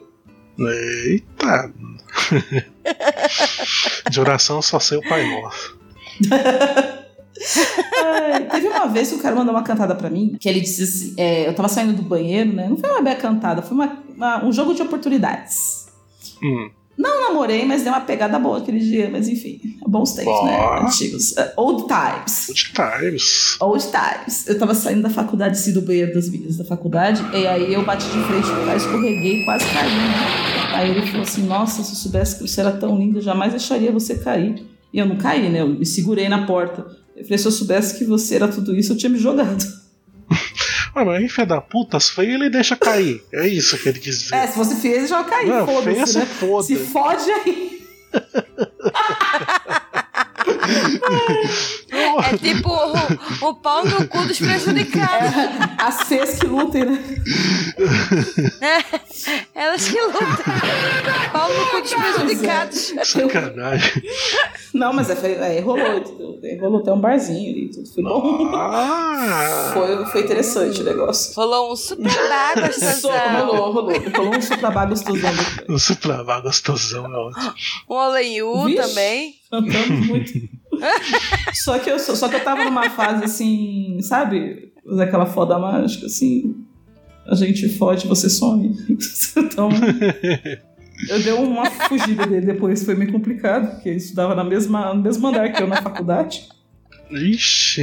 Eita. 0.57 1.73
De 4.11 4.21
oração 4.21 4.61
só 4.63 4.79
sei 4.81 4.99
o 4.99 5.03
Pai 5.09 5.25
Nosso. 5.41 5.79
Ai, 8.05 8.45
teve 8.51 8.69
uma 8.69 8.87
vez 8.87 9.09
que 9.09 9.15
o 9.15 9.19
cara 9.23 9.35
mandou 9.35 9.55
uma 9.55 9.63
cantada 9.63 9.95
pra 9.95 10.11
mim, 10.11 10.37
que 10.39 10.49
ele 10.49 10.61
disse 10.61 10.83
assim, 10.83 11.15
é, 11.17 11.49
eu 11.49 11.55
tava 11.55 11.69
saindo 11.69 11.95
do 11.95 12.03
banheiro, 12.03 12.53
né? 12.53 12.69
Não 12.69 12.77
foi 12.77 12.91
uma 12.91 13.03
bela 13.03 13.17
cantada, 13.17 13.63
foi 13.63 13.75
uma- 13.77 13.99
uma- 14.15 14.45
um 14.45 14.53
jogo 14.53 14.75
de 14.75 14.83
oportunidades. 14.83 15.87
Hum. 16.43 16.71
Não 17.01 17.29
namorei, 17.29 17.65
mas 17.65 17.83
deu 17.83 17.93
uma 17.93 18.03
pegada 18.03 18.39
boa 18.39 18.59
aquele 18.59 18.79
dia, 18.79 19.09
mas 19.11 19.27
enfim, 19.27 19.59
bons 19.87 20.13
tempos, 20.13 20.45
né? 20.45 20.83
Antigos. 20.83 21.33
Uh, 21.33 21.51
old 21.57 21.85
times. 21.87 22.47
Good 22.47 22.73
times. 22.75 23.57
Old 23.59 23.83
times. 23.87 24.47
Eu 24.47 24.59
tava 24.59 24.75
saindo 24.75 25.01
da 25.01 25.09
faculdade, 25.09 25.57
assim, 25.59 25.73
do 25.73 25.81
banheiro 25.81 26.13
das 26.13 26.29
meninas 26.29 26.59
da 26.59 26.65
faculdade, 26.65 27.25
e 27.33 27.47
aí 27.47 27.73
eu 27.73 27.83
bati 27.87 28.05
de 28.05 28.23
frente 28.25 28.47
com 28.47 28.63
o 28.63 28.67
cara, 28.67 28.77
escorreguei, 28.77 29.45
quase 29.47 29.65
caí? 29.73 29.91
Aí 30.75 30.91
ele 30.91 31.07
falou 31.07 31.23
assim, 31.23 31.47
nossa, 31.47 31.83
se 31.83 31.93
eu 31.93 31.97
soubesse 31.97 32.37
que 32.37 32.47
você 32.47 32.61
era 32.61 32.73
tão 32.73 32.99
linda, 32.99 33.17
eu 33.19 33.23
jamais 33.23 33.53
deixaria 33.53 33.91
você 33.91 34.17
cair. 34.17 34.63
E 34.93 34.99
eu 34.99 35.07
não 35.07 35.17
caí, 35.17 35.49
né? 35.49 35.63
Eu 35.63 35.69
me 35.69 35.87
segurei 35.87 36.29
na 36.29 36.45
porta. 36.45 36.85
Eu 37.17 37.25
falei, 37.25 37.39
se 37.39 37.47
eu 37.47 37.53
soubesse 37.53 37.97
que 37.97 38.05
você 38.05 38.35
era 38.35 38.47
tudo 38.47 38.77
isso, 38.77 38.93
eu 38.93 38.97
tinha 38.99 39.09
me 39.09 39.19
jogado. 39.19 39.65
Ah, 40.95 41.05
mas 41.05 41.33
filho 41.33 41.47
da 41.47 41.61
puta, 41.61 41.97
as 41.97 42.11
feias 42.11 42.35
ele 42.35 42.51
deixa 42.51 42.77
cair. 42.77 43.23
É 43.33 43.47
isso 43.47 43.79
que 43.79 43.89
ele 43.89 43.99
quis 43.99 44.23
dizer. 44.23 44.35
É, 44.35 44.47
se 44.47 44.59
você 44.59 44.75
fez, 44.75 45.09
já 45.09 45.23
caí, 45.25 45.47
Não, 45.47 45.67
feia 45.67 45.83
foda-se, 45.83 46.13
se 46.13 46.19
né? 46.19 46.27
foda. 46.27 46.67
Se 46.67 46.77
fode 46.77 47.31
aí. 47.31 47.81
É 52.23 52.37
tipo 52.37 52.69
o, 52.71 53.49
o 53.49 53.55
pau 53.55 53.85
no 53.85 54.07
cu 54.09 54.25
dos 54.27 54.39
prejudicados. 54.39 55.31
As 55.79 55.95
Cs 56.07 56.39
que 56.41 56.47
lutem, 56.47 56.85
né? 56.85 56.99
É, 58.61 59.01
elas 59.55 59.89
que 59.89 60.01
lutam. 60.01 60.21
Pau 61.33 61.53
no 61.53 61.67
cu 61.67 61.81
dos 61.81 61.95
prejudicados. 61.95 62.93
Sacanagem. 63.05 64.03
Não, 64.75 64.93
mas 64.93 65.11
é, 65.11 65.57
é, 65.57 65.61
rolou, 65.61 66.03
rolou 66.61 66.81
até 66.81 66.93
um 66.93 67.01
barzinho 67.01 67.51
ali, 67.51 67.71
tudo 67.71 67.89
foi 67.93 68.03
bom. 68.05 68.51
Ah, 68.55 69.71
Foi, 69.75 70.07
foi 70.07 70.21
interessante 70.23 70.81
o 70.81 70.85
negócio. 70.85 71.35
Rolou 71.35 71.73
um 71.73 71.77
super 71.77 72.13
bago, 72.29 72.73
Só, 72.73 73.11
rolou, 73.41 73.73
rolou. 73.73 73.93
Rolou 74.17 74.37
um 74.37 74.43
suprabá 74.43 74.85
gostosão. 74.87 75.31
o 75.69 75.79
suplava 75.79 76.41
gostosão 76.41 77.07
é 77.07 77.17
ótimo. 77.19 77.55
Um 77.89 77.95
Olenhu 77.95 78.75
também. 78.77 79.35
Cantamos 79.51 80.07
muito. 80.07 80.60
só, 81.55 81.79
que 81.79 81.91
eu, 81.91 81.99
só 81.99 82.29
que 82.29 82.37
eu 82.37 82.45
tava 82.45 82.65
numa 82.65 82.91
fase 82.91 83.25
assim, 83.25 83.99
sabe? 84.03 84.73
Daquela 84.97 85.27
foda 85.27 85.59
mágica, 85.59 86.07
assim. 86.07 86.55
A 87.27 87.35
gente 87.35 87.69
fode, 87.69 88.07
você 88.07 88.29
some. 88.29 88.75
então. 89.37 89.69
Eu 91.09 91.23
dei 91.23 91.33
uma 91.33 91.67
fugida 91.67 92.27
dele 92.27 92.47
depois, 92.47 92.85
foi 92.85 92.95
meio 92.95 93.13
complicado, 93.13 93.71
porque 93.75 93.89
ele 93.89 93.99
estudava 93.99 94.35
na 94.35 94.45
mesma, 94.45 94.93
no 94.93 95.03
mesmo 95.03 95.27
andar 95.27 95.51
que 95.53 95.63
eu 95.63 95.67
na 95.67 95.81
faculdade. 95.81 96.49
Ixi. 97.13 97.83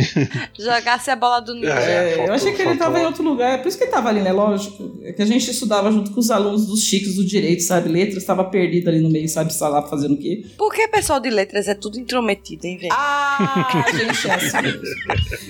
Jogasse 0.59 1.09
a 1.11 1.15
bola 1.15 1.39
do 1.39 1.53
ninja. 1.53 1.67
É, 1.73 2.09
faltou- 2.09 2.25
eu 2.27 2.33
achei 2.33 2.53
que 2.53 2.61
ele 2.61 2.71
estava 2.73 2.99
em 2.99 3.05
outro 3.05 3.23
lugar, 3.23 3.53
é 3.53 3.57
por 3.57 3.67
isso 3.67 3.77
que 3.77 3.83
ele 3.83 3.89
estava 3.91 4.09
ali, 4.09 4.21
né? 4.21 4.31
Lógico. 4.31 4.99
É 5.03 5.11
que 5.13 5.21
a 5.21 5.25
gente 5.25 5.49
estudava 5.49 5.91
junto 5.91 6.11
com 6.11 6.19
os 6.19 6.31
alunos 6.31 6.65
dos 6.67 6.83
chiques 6.83 7.15
do 7.15 7.25
direito, 7.25 7.61
sabe? 7.63 7.89
Letras, 7.89 8.17
estava 8.23 8.43
perdido 8.43 8.89
ali 8.89 8.99
no 8.99 9.09
meio, 9.09 9.27
sabe? 9.27 9.53
Sei 9.53 9.67
lá, 9.67 9.81
fazendo 9.83 10.13
o 10.15 10.17
quê. 10.17 10.45
Por 10.57 10.73
que 10.73 10.87
pessoal 10.87 11.19
de 11.19 11.29
letras 11.29 11.67
é 11.67 11.73
tudo 11.73 11.99
intrometido, 11.99 12.65
hein, 12.65 12.77
velho? 12.77 12.93
Ah, 12.93 13.83
a 13.85 13.91
gente 13.91 14.27
é 14.29 14.33
assim. 14.33 14.57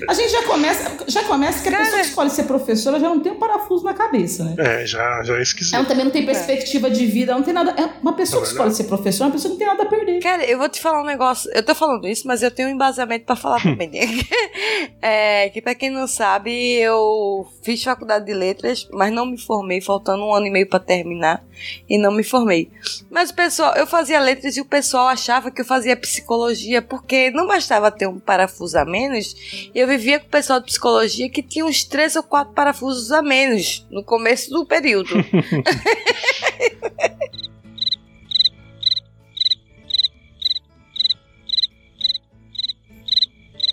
A 0.07 0.13
gente 0.13 0.31
já 0.31 0.43
começa, 0.43 0.97
já 1.07 1.23
começa 1.23 1.61
que 1.63 1.69
a 1.73 1.77
pessoa 1.77 1.99
que 2.01 2.07
escolhe 2.07 2.29
ser 2.29 2.43
professora 2.43 2.99
já 2.99 3.09
não 3.09 3.19
tem 3.19 3.31
um 3.31 3.39
parafuso 3.39 3.83
na 3.83 3.93
cabeça, 3.93 4.43
né? 4.43 4.55
É, 4.57 4.85
já, 4.85 5.23
já 5.23 5.37
é 5.37 5.41
esquisito. 5.41 5.75
Ela 5.75 5.85
também 5.85 6.03
não 6.05 6.11
tem 6.11 6.25
perspectiva 6.25 6.89
de 6.89 7.05
vida, 7.05 7.33
não 7.33 7.43
tem 7.43 7.53
nada. 7.53 7.71
é 7.71 7.89
Uma 8.01 8.13
pessoa 8.13 8.41
É 8.41 8.45
que 8.45 8.51
escolhe 8.51 8.71
ser 8.73 8.85
professora 8.85 9.25
é 9.25 9.27
uma 9.27 9.33
pessoa 9.33 9.53
que 9.55 9.59
não 9.63 9.67
tem 9.67 9.67
nada 9.67 9.83
a 9.83 9.85
perder. 9.85 10.19
Cara, 10.21 10.43
eu 10.45 10.57
vou 10.57 10.69
te 10.69 10.79
falar 10.79 11.01
um 11.01 11.05
negócio. 11.05 11.49
Eu 11.53 11.63
tô 11.63 11.73
falando 11.75 12.07
isso, 12.07 12.27
mas 12.27 12.41
eu 12.43 12.51
tenho 12.51 12.69
um 12.69 12.71
embasamento 12.71 13.25
pra 13.25 13.35
falar? 13.35 13.61
é, 15.01 15.49
que 15.49 15.61
pra 15.61 15.75
quem 15.75 15.89
não 15.89 16.07
sabe, 16.07 16.51
eu 16.51 17.47
fiz 17.63 17.83
faculdade 17.83 18.25
de 18.25 18.33
letras, 18.33 18.87
mas 18.91 19.11
não 19.11 19.25
me 19.25 19.37
formei, 19.37 19.81
faltando 19.81 20.23
um 20.23 20.33
ano 20.33 20.47
e 20.47 20.49
meio 20.49 20.67
pra 20.67 20.79
terminar, 20.79 21.43
e 21.89 21.97
não 21.97 22.11
me 22.11 22.23
formei. 22.23 22.69
Mas 23.09 23.29
o 23.29 23.35
pessoal, 23.35 23.75
eu 23.75 23.87
fazia 23.87 24.19
letras 24.19 24.57
e 24.57 24.61
o 24.61 24.65
pessoal 24.65 25.07
achava 25.07 25.51
que 25.51 25.61
eu 25.61 25.65
fazia 25.65 25.95
psicologia, 25.95 26.81
porque 26.81 27.31
não 27.31 27.47
bastava 27.47 27.91
ter 27.91 28.07
um 28.07 28.19
parafuso 28.19 28.77
a 28.77 28.85
menos, 28.85 29.35
eu 29.73 29.87
vivia 29.87 30.19
com 30.19 30.27
o 30.27 30.29
pessoal 30.29 30.59
de 30.59 30.65
psicologia 30.65 31.29
que 31.29 31.41
tinha 31.41 31.65
uns 31.65 31.83
três 31.83 32.15
ou 32.15 32.23
quatro 32.23 32.53
parafusos 32.53 33.11
a 33.11 33.21
menos 33.21 33.85
no 33.89 34.03
começo 34.03 34.49
do 34.49 34.65
período. 34.65 35.09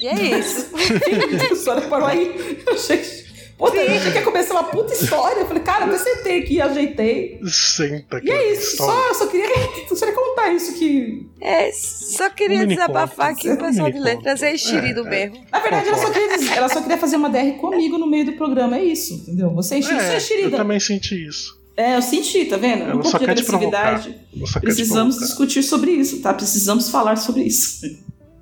e 0.04 0.08
é 0.08 0.38
isso. 0.38 0.66
a 0.74 1.52
história 1.54 1.82
parou 1.88 2.06
aí. 2.06 2.60
Eu 2.66 2.74
achei. 2.74 3.24
Puta, 3.56 3.76
eu 3.76 3.96
achei 3.96 4.10
que 4.10 4.18
ia 4.18 4.24
começar 4.24 4.52
uma 4.54 4.64
puta 4.64 4.92
história. 4.92 5.40
Eu 5.40 5.46
falei, 5.46 5.62
cara, 5.62 5.86
eu 5.86 5.96
sentei 5.96 6.40
aqui, 6.40 6.60
ajeitei. 6.60 7.40
Senta 7.46 8.16
aqui. 8.16 8.26
E 8.26 8.30
é 8.32 8.52
isso, 8.52 8.76
só, 8.78 9.08
eu 9.08 9.14
só 9.14 9.26
queria, 9.28 9.46
eu 9.88 9.96
só 9.96 10.06
queria 10.06 10.20
contar 10.20 10.52
isso 10.52 10.74
que. 10.74 11.26
É, 11.40 11.70
só 11.72 12.28
queria 12.30 12.62
Um 12.62 12.66
desabafar 12.66 13.34
que 13.36 13.48
o 13.48 13.56
pessoal 13.56 13.90
de 13.90 14.00
letras 14.00 14.42
é 14.42 14.54
enxerido 14.54 15.02
É, 15.02 15.06
é. 15.06 15.10
mesmo. 15.28 15.46
Na 15.52 15.60
verdade, 15.60 15.88
ela 15.88 15.98
só, 15.98 16.10
queria 16.10 16.54
ela 16.56 16.68
só 16.68 16.80
queria 16.82 16.98
fazer 16.98 17.16
uma 17.16 17.30
DR 17.30 17.52
comigo 17.60 17.96
no 17.96 18.08
meio 18.08 18.24
do 18.26 18.32
programa, 18.32 18.76
é 18.76 18.84
isso, 18.84 19.14
entendeu? 19.14 19.50
Você 19.54 19.76
é 19.76 19.78
enxerida, 19.78 20.02
você 20.02 20.08
é 20.08 20.10
É, 20.10 20.14
eu 20.14 20.18
enxerida. 20.18 20.56
também 20.56 20.80
senti 20.80 21.26
isso. 21.26 21.58
É, 21.76 21.96
eu 21.96 22.02
senti, 22.02 22.44
tá 22.46 22.56
vendo? 22.56 22.82
Ela 22.82 22.96
um 22.96 23.02
só 23.04 23.10
pouco 23.12 23.18
de 23.20 23.24
quer 23.24 23.30
agressividade. 23.30 24.20
Quer 24.52 24.60
Precisamos 24.60 25.18
discutir 25.18 25.62
sobre 25.62 25.92
isso, 25.92 26.20
tá? 26.20 26.34
Precisamos 26.34 26.88
falar 26.90 27.16
sobre 27.16 27.42
isso. 27.44 27.80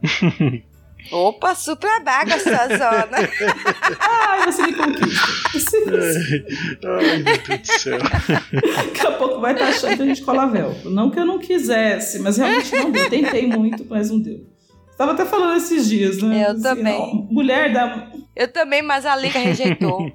Opa, 1.11 1.55
super 1.55 2.03
baga 2.03 2.35
essa 2.35 2.69
zona. 2.69 3.29
Ai, 4.01 4.45
você 4.51 4.62
me 4.62 4.73
conquista. 4.74 5.27
Você- 5.53 6.45
Ai, 6.85 7.19
meu 7.19 7.39
Deus 7.39 7.61
do 7.61 7.66
céu. 7.81 7.99
Daqui 7.99 9.07
a 9.07 9.11
pouco 9.12 9.41
vai 9.41 9.53
estar 9.53 9.69
achando 9.69 9.97
que 9.97 10.03
a 10.03 10.07
gente 10.07 10.23
cola 10.23 10.47
véu. 10.47 10.74
Não 10.85 11.11
que 11.11 11.19
eu 11.19 11.24
não 11.27 11.39
quisesse, 11.39 12.19
mas 12.20 12.37
realmente 12.39 12.74
não 12.77 12.91
deu. 12.91 13.11
Tentei 13.11 13.47
muito, 13.47 13.85
mas 13.89 14.11
não 14.11 14.19
deu. 14.20 14.41
Tava 14.97 15.12
até 15.12 15.24
falando 15.24 15.56
esses 15.56 15.89
dias, 15.89 16.23
né? 16.23 16.47
Eu 16.48 16.60
também. 16.60 16.94
ó, 16.94 17.14
mulher 17.31 17.73
da. 17.73 18.09
Eu 18.35 18.48
também, 18.48 18.82
mas 18.82 19.05
a 19.05 19.16
Liga 19.16 19.39
rejeitou. 19.39 20.10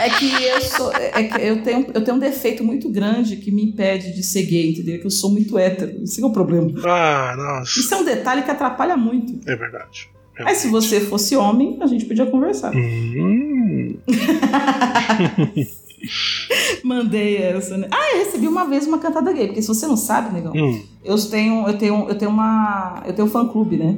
É 0.00 0.08
que 0.08 0.32
eu 0.42 0.60
sou. 0.62 0.90
É 0.94 1.24
que 1.24 1.42
eu 1.42 1.62
tenho, 1.62 1.86
eu 1.92 2.02
tenho 2.02 2.16
um 2.16 2.20
defeito 2.20 2.64
muito 2.64 2.88
grande 2.88 3.36
que 3.36 3.50
me 3.50 3.62
impede 3.62 4.14
de 4.14 4.22
ser 4.22 4.44
gay, 4.44 4.70
entendeu? 4.70 4.98
Que 4.98 5.04
eu 5.04 5.10
sou 5.10 5.30
muito 5.30 5.58
hétero. 5.58 6.02
Esse 6.02 6.22
é 6.22 6.26
o 6.26 6.30
problema. 6.32 6.70
Ah, 6.86 7.34
nossa. 7.36 7.78
Isso 7.78 7.92
é 7.92 7.98
um 7.98 8.04
detalhe 8.04 8.40
que 8.42 8.50
atrapalha 8.50 8.96
muito. 8.96 9.38
É 9.46 9.54
verdade. 9.54 10.08
Aí 10.38 10.54
se 10.54 10.68
você 10.68 11.00
fosse 11.02 11.36
homem, 11.36 11.76
a 11.82 11.86
gente 11.86 12.06
podia 12.06 12.24
conversar. 12.24 12.72
Hum, 12.74 13.98
Mandei 16.84 17.36
essa, 17.36 17.76
né? 17.76 17.88
Ah, 17.90 18.16
eu 18.16 18.24
recebi 18.24 18.48
uma 18.48 18.66
vez 18.66 18.86
uma 18.86 18.98
cantada 18.98 19.32
gay, 19.32 19.46
porque 19.46 19.62
se 19.62 19.68
você 19.68 19.86
não 19.86 19.96
sabe, 19.96 20.32
negão, 20.32 20.52
hum. 20.54 20.82
eu 21.04 21.16
tenho, 21.28 21.68
eu 21.68 21.78
tenho, 21.78 22.08
eu 22.08 22.14
tenho 22.16 22.30
uma, 22.30 23.02
eu 23.06 23.12
tenho 23.12 23.28
um 23.28 23.30
fã 23.30 23.46
clube, 23.46 23.76
né? 23.76 23.96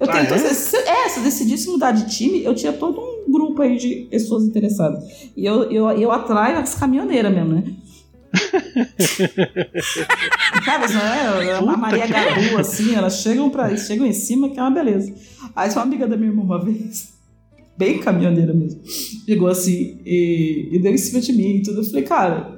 Eu 0.00 0.08
Ah, 0.08 0.12
tenho, 0.12 0.32
é? 0.32 0.54
se, 0.54 0.76
é, 0.76 1.08
se 1.08 1.18
eu 1.18 1.24
decidisse 1.24 1.68
mudar 1.68 1.90
de 1.90 2.08
time, 2.08 2.42
eu 2.44 2.54
tinha 2.54 2.72
todo 2.72 3.00
um 3.00 3.32
grupo 3.32 3.62
aí 3.62 3.76
de 3.76 4.06
pessoas 4.10 4.44
interessadas. 4.44 5.02
E 5.36 5.44
eu, 5.44 5.64
eu, 5.70 5.88
eu 5.90 6.12
atraio 6.12 6.58
as 6.58 6.74
caminhoneiras 6.74 7.32
mesmo, 7.34 7.54
né? 7.54 7.64
Cara, 10.64 10.86
não 10.88 11.00
é? 11.00 11.48
é 11.48 11.58
Uma 11.58 11.76
Maria 11.76 12.06
Gadu, 12.06 12.58
assim, 12.58 12.94
elas 12.94 13.20
chegam, 13.22 13.50
pra, 13.50 13.74
chegam 13.76 14.06
em 14.06 14.12
cima, 14.12 14.50
que 14.50 14.58
é 14.58 14.62
uma 14.62 14.70
beleza. 14.70 15.12
Aí 15.56 15.70
uma 15.70 15.82
amiga 15.82 16.06
da 16.06 16.16
minha 16.16 16.30
irmã 16.30 16.42
uma 16.42 16.62
vez, 16.64 17.14
bem 17.78 17.98
caminhoneira 18.00 18.52
mesmo, 18.52 18.80
chegou 19.24 19.48
assim 19.48 19.98
e, 20.04 20.68
e 20.72 20.78
deu 20.80 20.92
em 20.92 20.98
cima 20.98 21.20
de 21.20 21.32
mim 21.32 21.56
e 21.56 21.62
tudo. 21.62 21.80
Eu 21.80 21.84
falei, 21.84 22.02
cara, 22.02 22.56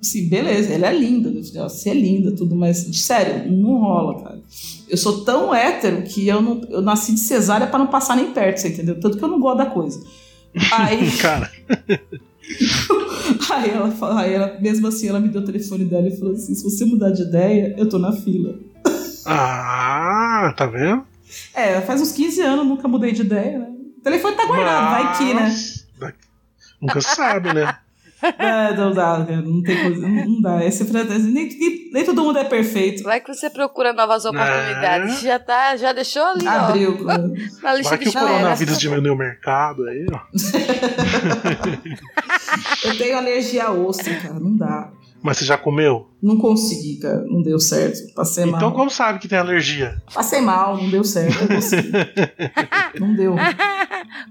assim, 0.00 0.28
beleza, 0.28 0.72
ela 0.72 0.88
é 0.88 0.98
linda, 0.98 1.28
eu 1.28 1.44
falei, 1.44 1.60
ó, 1.62 1.68
você 1.68 1.90
é 1.90 1.94
linda, 1.94 2.32
tudo, 2.32 2.56
mas 2.56 2.78
sério, 2.96 3.52
não 3.52 3.78
rola, 3.78 4.22
cara. 4.22 4.40
Eu 4.88 4.96
sou 4.96 5.24
tão 5.24 5.54
hétero 5.54 6.02
que 6.02 6.26
eu, 6.26 6.40
não, 6.42 6.60
eu 6.70 6.80
nasci 6.82 7.12
de 7.14 7.20
cesárea 7.20 7.66
pra 7.66 7.78
não 7.78 7.86
passar 7.86 8.16
nem 8.16 8.32
perto, 8.32 8.56
você 8.58 8.68
entendeu? 8.68 8.98
Tanto 8.98 9.16
que 9.18 9.22
eu 9.24 9.28
não 9.28 9.38
gosto 9.40 9.58
da 9.58 9.66
coisa. 9.66 10.02
Aí, 10.72 11.10
Cara, 11.20 11.50
aí, 13.50 13.70
ela, 13.70 13.90
fala- 13.90 14.20
aí 14.22 14.32
ela, 14.34 14.58
mesmo 14.60 14.86
assim, 14.86 15.08
ela 15.08 15.20
me 15.20 15.28
deu 15.28 15.40
o 15.40 15.44
telefone 15.44 15.84
dela 15.84 16.08
e 16.08 16.16
falou 16.16 16.34
assim: 16.34 16.54
se 16.54 16.62
você 16.64 16.84
mudar 16.84 17.10
de 17.10 17.22
ideia, 17.22 17.74
eu 17.78 17.88
tô 17.88 17.98
na 17.98 18.12
fila. 18.12 18.58
ah, 19.24 20.52
tá 20.56 20.66
vendo? 20.66 21.04
É, 21.54 21.80
faz 21.80 22.00
uns 22.02 22.12
15 22.12 22.40
anos, 22.42 22.66
nunca 22.66 22.86
mudei 22.88 23.12
de 23.12 23.22
ideia, 23.22 23.58
né? 23.60 23.71
O 24.02 24.02
telefone 24.02 24.36
tá 24.36 24.44
guardado, 24.46 24.90
vai 24.90 25.16
que, 25.16 25.32
né? 25.32 25.42
Mas, 25.42 25.86
Nunca 26.80 27.00
sabe, 27.00 27.54
né? 27.54 27.78
É, 28.38 28.72
não 28.76 28.92
dá, 28.92 29.24
cara, 29.26 29.42
não 29.42 29.60
tem 29.64 29.82
coisa, 29.82 30.06
não, 30.08 30.40
dá. 30.40 30.64
Esse, 30.64 30.84
nem, 30.84 31.04
nem, 31.32 31.90
nem 31.92 32.04
todo 32.04 32.22
mundo 32.22 32.38
é 32.38 32.44
perfeito. 32.44 33.02
Vai 33.02 33.20
que 33.20 33.26
você 33.34 33.50
procura 33.50 33.92
novas 33.92 34.24
oportunidades. 34.24 35.22
Já 35.22 35.40
tá, 35.40 35.76
já 35.76 35.92
deixou 35.92 36.24
ali, 36.26 36.46
Abriu, 36.46 36.98
ó. 37.02 37.06
Na 37.64 37.74
lista 37.74 37.96
Vai 37.96 37.98
de 37.98 37.98
que 37.98 38.04
o 38.04 38.08
espera. 38.10 38.28
coronavírus 38.28 38.78
diminuiu 38.78 39.14
o 39.14 39.16
mercado 39.16 39.84
aí, 39.88 40.06
ó. 40.12 40.20
Eu 42.84 42.96
tenho 42.96 43.18
alergia 43.18 43.64
a 43.64 43.72
ostra, 43.72 44.14
cara, 44.14 44.38
não 44.38 44.56
dá. 44.56 44.88
Mas 45.22 45.38
você 45.38 45.44
já 45.44 45.56
comeu? 45.56 46.08
Não 46.20 46.36
consegui, 46.36 46.96
cara, 46.96 47.22
não 47.28 47.42
deu 47.42 47.58
certo. 47.58 48.12
Passei 48.14 48.44
mal. 48.44 48.56
Então 48.56 48.72
como 48.72 48.90
sabe 48.90 49.18
que 49.18 49.28
tem 49.28 49.38
alergia? 49.38 50.02
Passei 50.12 50.40
mal, 50.40 50.76
não 50.76 50.90
deu 50.90 51.04
certo. 51.04 51.40
Não 51.40 51.48
consegui. 51.56 51.92
não 53.00 53.14
deu. 53.14 53.34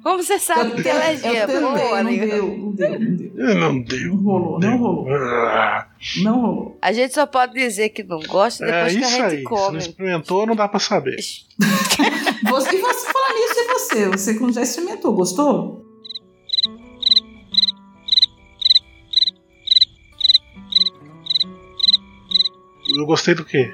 Como 0.04 0.22
você 0.22 0.38
sabe 0.40 0.72
que 0.72 0.84
tem 0.84 0.92
alergia? 0.92 1.32
Eu 1.42 1.48
tentei, 1.48 1.62
Boa, 1.62 2.04
não 2.04 2.12
deu, 2.12 2.58
não 2.58 2.72
deu, 2.74 3.00
não 3.00 3.16
deu. 3.16 3.56
Não 3.56 3.82
deu. 3.82 4.10
Não 4.16 4.24
rolou, 4.24 4.60
não 4.60 4.78
rolou. 4.78 5.08
Ah, 5.14 5.88
Não 6.22 6.42
rolou. 6.42 6.78
A 6.82 6.92
gente 6.94 7.14
só 7.14 7.26
pode 7.26 7.54
dizer 7.54 7.90
que 7.90 8.04
não 8.04 8.20
gosta 8.22 8.66
É 8.66 8.68
depois 8.72 8.94
que 8.94 8.98
a 8.98 9.02
isso 9.02 9.12
gente 9.12 9.24
aí. 9.24 9.38
Se 9.38 9.44
não 9.44 9.50
come. 9.52 9.78
experimentou, 9.78 10.46
não 10.48 10.56
dá 10.56 10.68
pra 10.68 10.80
saber. 10.80 11.16
Você, 12.50 12.76
e 12.76 12.82
você 12.82 13.08
falar 13.14 13.34
nisso 13.34 13.56
e 13.56 13.68
você? 13.74 14.08
Você 14.10 14.34
que 14.34 14.52
já 14.52 14.62
experimentou, 14.62 15.14
gostou? 15.14 15.86
Eu 22.98 23.06
gostei 23.06 23.34
do 23.34 23.46
quê? 23.46 23.74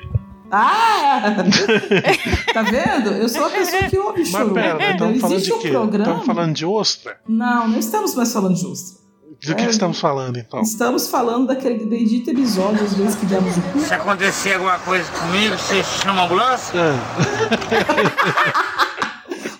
Ah! 0.51 1.21
tá 2.53 2.61
vendo? 2.63 3.09
Eu 3.11 3.27
sou 3.27 3.45
a 3.45 3.49
pessoa 3.49 3.83
que 3.83 3.97
ouve 3.97 4.19
Mas 4.19 4.29
choro. 4.29 4.53
pera, 4.53 4.75
entendeu? 4.75 4.91
estamos 4.93 5.19
falando 5.21 5.35
Existe 5.35 5.49
de 5.51 5.53
um 5.53 5.59
quê? 5.61 5.69
programa. 5.69 6.03
Estamos 6.03 6.25
falando 6.25 6.53
de 6.55 6.65
ostra? 6.65 7.19
Não, 7.27 7.67
não 7.67 7.79
estamos 7.79 8.15
mais 8.15 8.31
falando 8.31 8.55
de 8.55 8.65
ostra. 8.65 8.97
Do 9.45 9.55
que, 9.55 9.61
É. 9.61 9.65
que 9.65 9.71
estamos 9.71 9.99
falando, 9.99 10.37
então? 10.37 10.61
Estamos 10.61 11.09
falando 11.09 11.47
daquele 11.47 11.85
bendito 11.85 12.29
episódio, 12.31 12.83
às 12.83 12.93
vezes, 12.93 13.15
que 13.15 13.25
demos 13.27 13.55
o 13.57 13.61
cu. 13.61 13.79
Se 13.81 13.93
acontecer 13.93 14.53
alguma 14.53 14.79
coisa 14.79 15.11
comigo, 15.11 15.55
você 15.57 15.83
chama 15.83 16.21
a 16.21 16.25
ambulância? 16.25 16.79
Ah. 16.81 18.77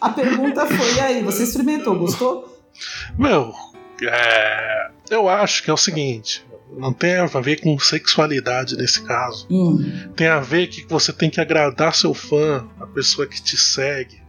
A 0.01 0.09
pergunta 0.09 0.65
foi: 0.65 0.93
e 0.95 0.99
aí, 0.99 1.23
você 1.23 1.43
experimentou, 1.43 1.95
gostou? 1.97 2.57
Meu, 3.17 3.51
é, 4.03 4.89
eu 5.09 5.27
acho 5.27 5.63
que 5.63 5.69
é 5.69 5.73
o 5.73 5.77
seguinte. 5.77 6.45
Não 6.77 6.93
tem 6.93 7.15
a 7.17 7.25
ver 7.25 7.59
com 7.61 7.77
sexualidade 7.79 8.75
nesse 8.77 9.01
caso. 9.01 9.47
Hum. 9.49 9.83
Tem 10.15 10.27
a 10.27 10.39
ver 10.39 10.67
que 10.67 10.85
você 10.87 11.11
tem 11.11 11.29
que 11.29 11.41
agradar 11.41 11.93
seu 11.95 12.13
fã, 12.13 12.65
a 12.79 12.85
pessoa 12.87 13.27
que 13.27 13.41
te 13.41 13.57
segue. 13.57 14.21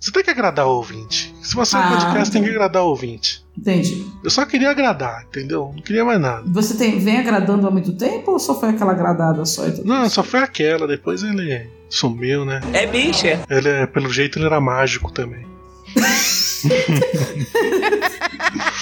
Você 0.00 0.10
tem 0.12 0.22
que 0.22 0.28
agradar 0.30 0.66
o 0.66 0.70
ouvinte. 0.76 1.34
Se 1.42 1.54
você 1.54 1.76
é 1.76 1.80
Ah, 1.80 1.88
podcast, 1.88 2.30
tem 2.30 2.42
que 2.42 2.50
agradar 2.50 2.82
o 2.82 2.88
ouvinte. 2.88 3.42
Entendi. 3.56 4.04
Eu 4.22 4.28
só 4.28 4.44
queria 4.44 4.70
agradar, 4.70 5.24
entendeu? 5.24 5.72
Não 5.74 5.82
queria 5.82 6.04
mais 6.04 6.20
nada. 6.20 6.42
Você 6.48 6.76
tem, 6.76 6.98
vem 6.98 7.18
agradando 7.18 7.66
há 7.66 7.70
muito 7.70 7.96
tempo 7.96 8.32
ou 8.32 8.38
só 8.38 8.58
foi 8.60 8.68
aquela 8.70 8.92
agradada 8.92 9.46
só? 9.46 9.62
Não, 9.82 10.06
só 10.10 10.22
foi 10.22 10.40
aquela, 10.40 10.86
depois 10.86 11.22
ele 11.22 11.70
sumiu, 11.88 12.44
né? 12.44 12.60
É 12.74 12.86
bicha. 12.86 13.40
Ele, 13.48 13.68
é- 13.68 13.86
pelo 13.86 14.12
jeito, 14.12 14.38
ele 14.38 14.44
era 14.44 14.60
mágico 14.60 15.10
também. 15.10 15.46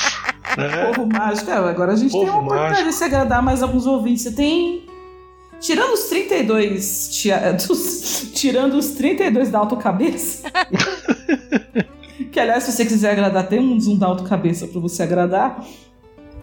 é, 0.58 0.92
Povo 0.92 1.06
mágico. 1.06 1.50
É, 1.50 1.54
agora 1.54 1.92
a 1.92 1.96
gente 1.96 2.12
tem 2.12 2.20
Povo 2.20 2.32
uma 2.32 2.38
oportunidade 2.40 2.70
mágico. 2.72 2.90
de 2.90 2.94
se 2.96 3.04
agradar 3.04 3.42
mais 3.42 3.62
alguns 3.62 3.86
ouvintes. 3.86 4.22
Você 4.22 4.32
tem. 4.32 4.86
Tirando 5.60 5.92
os 5.92 6.04
32. 6.04 7.08
tia- 7.12 7.52
dos- 7.66 8.30
tirando 8.34 8.74
os 8.74 8.88
32 8.90 9.50
da 9.50 9.58
autocabeça. 9.60 10.50
que 12.32 12.40
aliás, 12.40 12.64
se 12.64 12.72
você 12.72 12.84
quiser 12.84 13.12
agradar, 13.12 13.46
tem 13.48 13.60
um 13.60 13.78
zoom 13.78 13.96
da 13.96 14.06
autocabeça 14.06 14.66
pra 14.66 14.80
você 14.80 15.02
agradar. 15.02 15.64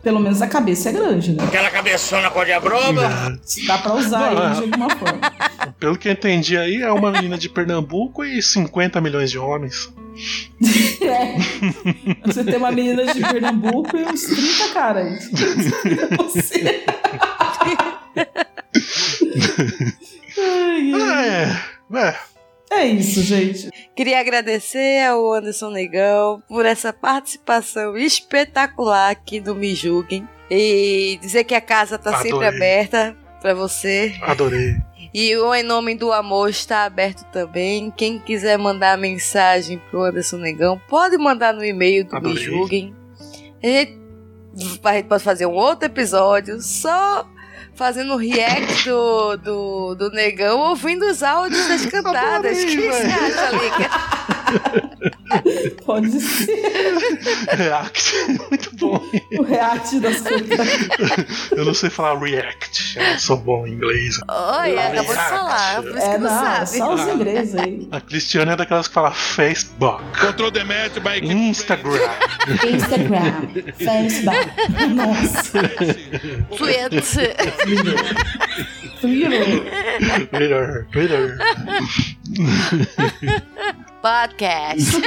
Pelo 0.01 0.19
menos 0.19 0.41
a 0.41 0.47
cabeça 0.47 0.89
é 0.89 0.91
grande, 0.93 1.34
né? 1.34 1.43
Aquela 1.43 1.69
cabeçona 1.69 2.30
cor 2.30 2.45
de 2.45 2.53
abroba. 2.53 3.03
é. 3.03 3.65
Dá 3.67 3.77
pra 3.80 3.93
usar 3.95 4.19
Não, 4.19 4.31
ele 4.31 4.41
é. 4.41 4.49
de 4.55 4.61
alguma 4.73 4.89
forma. 4.95 5.19
Pelo 5.80 5.97
que 5.97 6.07
eu 6.07 6.11
entendi 6.13 6.57
aí, 6.57 6.81
é 6.81 6.91
uma 6.91 7.11
menina 7.11 7.38
de 7.38 7.49
Pernambuco 7.49 8.23
e 8.23 8.41
50 8.41 9.01
milhões 9.01 9.30
de 9.31 9.38
homens. 9.38 9.91
É. 11.01 11.38
Você 12.26 12.43
tem 12.43 12.57
uma 12.57 12.71
menina 12.71 13.05
de 13.13 13.21
Pernambuco 13.21 13.95
e 13.97 14.03
uns 14.03 14.23
30 14.23 14.73
caras. 14.73 15.30
Você. 16.17 16.84
Ai. 20.38 20.91
É, 20.93 21.97
é. 21.99 22.15
É 22.71 22.85
isso, 22.85 23.21
gente. 23.21 23.69
Queria 23.95 24.19
agradecer 24.19 25.03
ao 25.05 25.33
Anderson 25.33 25.71
Negão 25.71 26.41
por 26.47 26.65
essa 26.65 26.93
participação 26.93 27.97
espetacular 27.97 29.09
aqui 29.09 29.39
do 29.39 29.55
Me 29.55 29.73
Julguem. 29.73 30.27
E 30.51 31.17
dizer 31.21 31.43
que 31.43 31.53
a 31.55 31.61
casa 31.61 31.97
tá 31.97 32.17
sempre 32.17 32.45
Adorei. 32.45 32.55
aberta 32.57 33.17
pra 33.41 33.53
você. 33.53 34.15
Adorei. 34.21 34.75
E 35.13 35.35
o 35.37 35.53
Em 35.53 35.63
Nome 35.63 35.95
do 35.95 36.11
Amor 36.11 36.49
está 36.49 36.85
aberto 36.85 37.23
também. 37.31 37.91
Quem 37.91 38.19
quiser 38.19 38.57
mandar 38.57 38.97
mensagem 38.97 39.81
pro 39.89 40.03
Anderson 40.03 40.37
Negão, 40.37 40.79
pode 40.87 41.17
mandar 41.17 41.53
no 41.53 41.63
e-mail 41.63 42.03
do 42.05 42.11
Me 42.11 42.17
Adorei. 42.17 42.43
Julguem. 42.43 42.95
A 43.63 43.67
gente, 43.67 43.99
a 44.83 44.93
gente 44.93 45.07
pode 45.07 45.23
fazer 45.23 45.45
um 45.45 45.53
outro 45.53 45.85
episódio 45.85 46.61
só 46.61 47.27
fazendo 47.80 48.18
react 48.18 48.89
do, 48.89 49.38
do, 49.38 49.95
do 49.95 50.11
Negão 50.11 50.60
ouvindo 50.60 51.06
os 51.06 51.23
áudios 51.23 51.65
das 51.69 51.85
cantadas. 51.85 52.61
O 52.61 52.65
que 52.65 52.76
você 52.76 53.07
acha, 53.07 53.51
Liga? 53.56 53.89
Pode 55.85 56.19
ser 56.19 57.17
React. 57.51 58.13
Muito 58.49 58.76
bom. 58.77 59.01
o 59.38 59.43
react 59.43 59.99
das 59.99 60.21
coisas. 60.21 61.51
Eu 61.51 61.65
não 61.65 61.73
sei 61.73 61.89
falar 61.89 62.17
react. 62.19 62.97
Eu 62.99 63.03
não 63.11 63.19
sou 63.19 63.38
bom 63.38 63.67
em 63.67 63.73
inglês. 63.73 64.19
Olha, 64.27 64.88
acabou 64.88 65.15
de 65.15 65.21
falar, 65.21 65.81
por 65.81 65.89
isso 65.91 65.97
É, 65.99 66.11
que 66.13 66.17
não, 66.17 66.30
não, 66.31 66.39
sabe. 66.43 66.67
só 66.77 66.93
os 66.93 67.01
ingleses 67.07 67.55
aí. 67.55 67.88
A 67.91 68.01
Cristiane 68.01 68.51
é 68.51 68.55
daquelas 68.55 68.88
que 68.88 68.93
fala 68.93 69.11
Facebook, 69.11 70.03
Control 70.19 70.51
the 70.51 70.63
match 70.63 70.99
by 70.99 71.19
Instagram. 71.26 71.99
Instagram, 72.67 73.47
Facebook. 73.77 74.49
Nossa. 74.95 75.59
Twitter. 76.57 77.35
Twitter. 79.01 80.27
Twitter, 80.30 80.88
Twitter. 80.91 81.38
Podcast. 84.01 85.01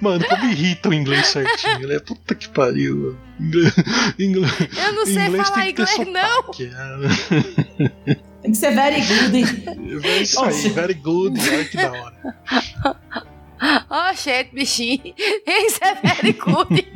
Mano, 0.00 0.24
como 0.28 0.44
irrita 0.50 0.88
o 0.90 0.94
inglês 0.94 1.26
certinho, 1.28 1.88
né? 1.88 1.98
Puta 1.98 2.34
que 2.34 2.48
pariu. 2.48 3.16
Inglês, 3.40 3.74
inglês, 4.18 4.52
Eu 4.76 4.92
não 4.92 5.06
sei 5.06 5.26
inglês 5.26 5.48
falar 5.48 5.62
tem 5.62 5.74
que 5.74 5.82
inglês, 5.82 5.98
não. 5.98 6.12
né? 7.00 8.16
Tem 8.42 8.52
que 8.52 8.58
ser 8.58 8.72
very 8.72 9.00
good. 9.00 10.06
É 10.06 10.18
isso 10.18 10.40
aí, 10.44 10.48
Oxe. 10.50 10.68
very 10.68 10.94
good. 10.94 11.40
Olha 11.40 11.64
que 11.64 11.76
da 11.76 11.92
hora. 11.92 12.14
Oh, 13.90 14.14
shit, 14.14 14.50
bichinho. 14.54 15.14
Isso 15.46 15.80
é 15.82 15.94
very 15.94 16.32
good. 16.34 16.86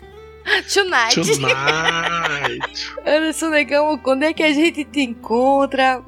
Tonight. 0.72 1.14
Tonight. 1.14 2.92
Anderson 3.06 3.50
Negão, 3.50 3.98
quando 3.98 4.24
é 4.24 4.32
que 4.32 4.42
a 4.42 4.52
gente 4.52 4.84
te 4.84 5.00
encontra? 5.00 6.02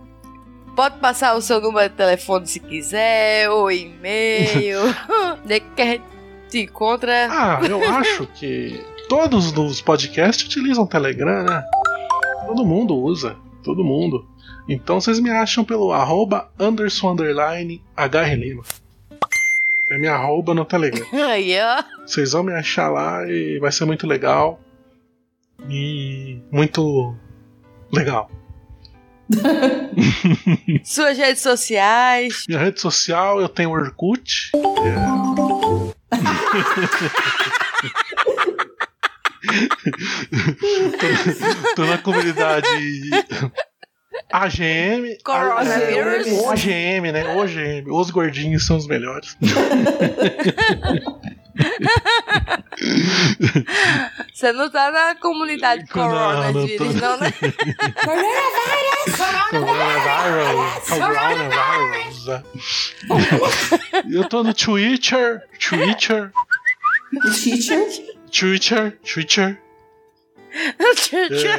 Pode 0.75 0.99
passar 0.99 1.35
o 1.35 1.43
seu 1.43 1.61
número 1.61 1.89
de 1.89 1.95
telefone 1.95 2.47
se 2.47 2.59
quiser, 2.59 3.51
ou 3.51 3.71
e-mail. 3.71 4.81
Onde 5.43 5.55
é 5.55 5.61
que 5.61 5.83
a 5.83 5.85
gente 5.85 6.05
te 6.49 6.61
encontra? 6.61 7.29
Ah, 7.31 7.61
eu 7.63 7.83
acho 7.91 8.27
que 8.27 8.85
todos 9.09 9.57
os 9.57 9.81
podcasts 9.81 10.47
utilizam 10.47 10.87
Telegram, 10.87 11.45
né? 11.45 11.65
Todo 12.47 12.65
mundo 12.65 12.97
usa. 12.97 13.37
Todo 13.63 13.85
mundo. 13.85 14.27
Então 14.69 15.01
vocês 15.01 15.21
me 15.21 15.31
acham 15.31 15.65
pelo 15.65 15.93
arroba 15.93 16.51
Anderson 16.59 17.13
underline 17.13 17.83
HR 17.97 18.35
Lima. 18.35 18.63
É 19.93 19.99
minha 19.99 20.15
arroba 20.15 20.55
no 20.55 20.65
Telegram. 20.65 21.07
Aí, 21.29 21.55
ó. 21.61 21.85
Vocês 22.07 22.33
vão 22.33 22.43
me 22.43 22.55
achar 22.55 22.89
lá 22.89 23.29
e 23.29 23.59
vai 23.59 23.71
ser 23.71 23.85
muito 23.85 24.07
legal. 24.07 24.59
E 25.69 26.41
muito 26.51 27.15
legal. 27.93 28.31
Suas 30.83 31.19
redes 31.19 31.43
sociais. 31.43 32.47
Minha 32.49 32.61
rede 32.61 32.81
social 32.81 33.39
eu 33.39 33.51
tenho 33.51 33.71
Orkut. 33.71 34.51
tô, 34.53 35.93
tô 41.77 41.85
na 41.85 41.99
comunidade 41.99 42.67
AGM. 44.31 45.19
Coronavírus. 45.25 46.27
OGM, 46.47 47.13
né? 47.13 47.35
OGM. 47.37 47.91
Os 47.91 48.11
gordinhos 48.11 48.67
são 48.67 48.77
os 48.77 48.87
melhores. 48.87 49.37
Você 54.33 54.53
não 54.53 54.71
tá 54.71 54.91
na 54.91 55.15
comunidade 55.17 55.85
Não, 55.95 56.09
não 56.09 56.11
coronavírus, 56.11 56.95
tô. 56.95 57.01
não, 57.01 57.19
né? 57.19 57.33
Coronavirus. 59.51 60.89
Coronavirus. 60.89 62.27
Eu 64.11 64.29
tô 64.29 64.43
no 64.43 64.55
Twitter. 64.55 65.43
Twitter. 65.59 66.33
Teacher. 67.35 67.87
Twitter. 68.31 68.99
Twitter. 69.05 69.61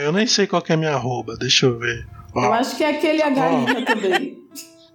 É, 0.02 0.06
eu 0.06 0.12
nem 0.12 0.28
sei 0.28 0.48
qual 0.48 0.62
que 0.62 0.72
é 0.72 0.76
a 0.76 0.78
minha 0.78 0.94
arroba. 0.94 1.36
Deixa 1.38 1.66
eu 1.68 1.78
ver. 1.78 2.06
Ó, 2.34 2.45
Eu 2.45 2.53
acho 2.53 2.76
que 2.77 2.84
é 2.84 2.89
aquele 2.89 3.22
H 3.22 3.49
Lima 3.49 3.85
também. 3.85 4.38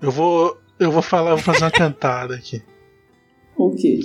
eu 0.03 0.11
vou. 0.11 0.57
Eu 0.79 0.93
vou 0.93 1.03
falar, 1.03 1.31
vou 1.31 1.39
fazer 1.39 1.65
uma 1.65 1.71
cantada 1.71 2.37
aqui. 2.37 2.63
O 3.57 3.75
quê? 3.75 3.99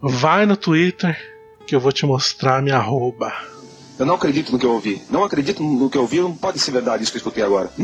Vai 0.00 0.44
no 0.46 0.56
Twitter 0.56 1.16
que 1.66 1.74
eu 1.74 1.80
vou 1.80 1.92
te 1.92 2.04
mostrar 2.06 2.56
a 2.58 2.62
minha 2.62 2.76
arroba. 2.76 3.32
Eu 3.98 4.06
não 4.06 4.14
acredito 4.14 4.50
no 4.52 4.58
que 4.58 4.66
eu 4.66 4.72
ouvi. 4.72 5.02
Não 5.10 5.24
acredito 5.24 5.62
no 5.62 5.90
que 5.90 5.96
eu 5.98 6.02
ouvi. 6.02 6.20
Não 6.20 6.34
pode 6.34 6.58
ser 6.58 6.70
verdade 6.70 7.02
isso 7.02 7.12
que 7.12 7.16
eu 7.18 7.20
escutei 7.20 7.42
agora. 7.44 7.70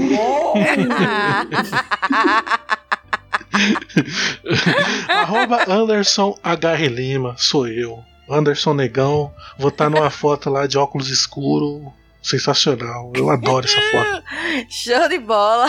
arroba 5.08 5.64
Anderson 5.68 6.36
HR 6.42 6.86
Lima, 6.88 7.34
sou 7.36 7.66
eu. 7.68 8.02
Anderson 8.28 8.74
Negão. 8.74 9.32
Vou 9.58 9.68
estar 9.68 9.90
numa 9.90 10.10
foto 10.10 10.50
lá 10.50 10.66
de 10.66 10.78
óculos 10.78 11.08
escuro. 11.08 11.92
Sensacional. 12.24 13.12
Eu 13.14 13.28
adoro 13.28 13.66
essa 13.66 13.78
foto. 13.92 14.24
Show 14.70 15.08
de 15.10 15.18
bola. 15.18 15.66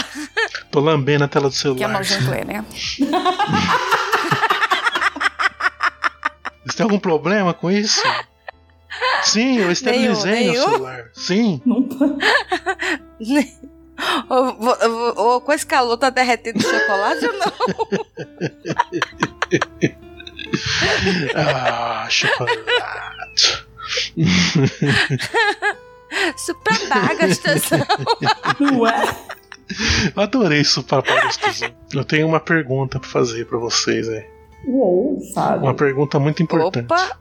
Tô 0.71 0.79
lambendo 0.79 1.25
a 1.25 1.27
tela 1.27 1.49
do 1.49 1.51
Que 1.53 1.57
celular. 1.59 1.89
nojento 1.89 2.33
é, 2.33 2.45
né? 2.45 2.65
Você 6.65 6.77
tem 6.77 6.83
algum 6.85 6.97
problema 6.97 7.53
com 7.53 7.69
isso? 7.69 8.01
Sim, 9.23 9.57
eu 9.59 9.69
esterilizei 9.71 10.31
Nenhum, 10.31 10.51
nenhum. 10.53 10.69
celular. 10.71 11.03
Sim. 11.13 11.61
Ou, 14.29 14.57
ou- 14.61 15.13
ou 15.33 15.41
com 15.41 15.51
esse 15.51 15.65
calor 15.65 15.97
tá 15.97 16.09
derretendo 16.09 16.61
chocolate 16.61 17.25
ou 17.25 17.33
não? 17.33 17.51
Ah, 21.35 22.07
chocolate. 22.09 23.65
Super 26.37 26.87
tá, 26.87 27.13
gostoso. 27.13 27.85
Não 28.59 28.87
é? 28.87 29.15
Eu 30.15 30.21
adorei 30.23 30.61
isso, 30.61 30.83
papai 30.83 31.21
gostosão. 31.23 31.69
Eu 31.93 32.05
tenho 32.05 32.27
uma 32.27 32.39
pergunta 32.39 32.99
pra 32.99 33.09
fazer 33.09 33.45
pra 33.45 33.57
vocês, 33.57 34.07
é. 34.07 34.27
Uou, 34.67 35.19
sabe? 35.33 35.63
Uma 35.63 35.73
pergunta 35.73 36.19
muito 36.19 36.41
importante. 36.43 36.85
Opa! 36.85 37.17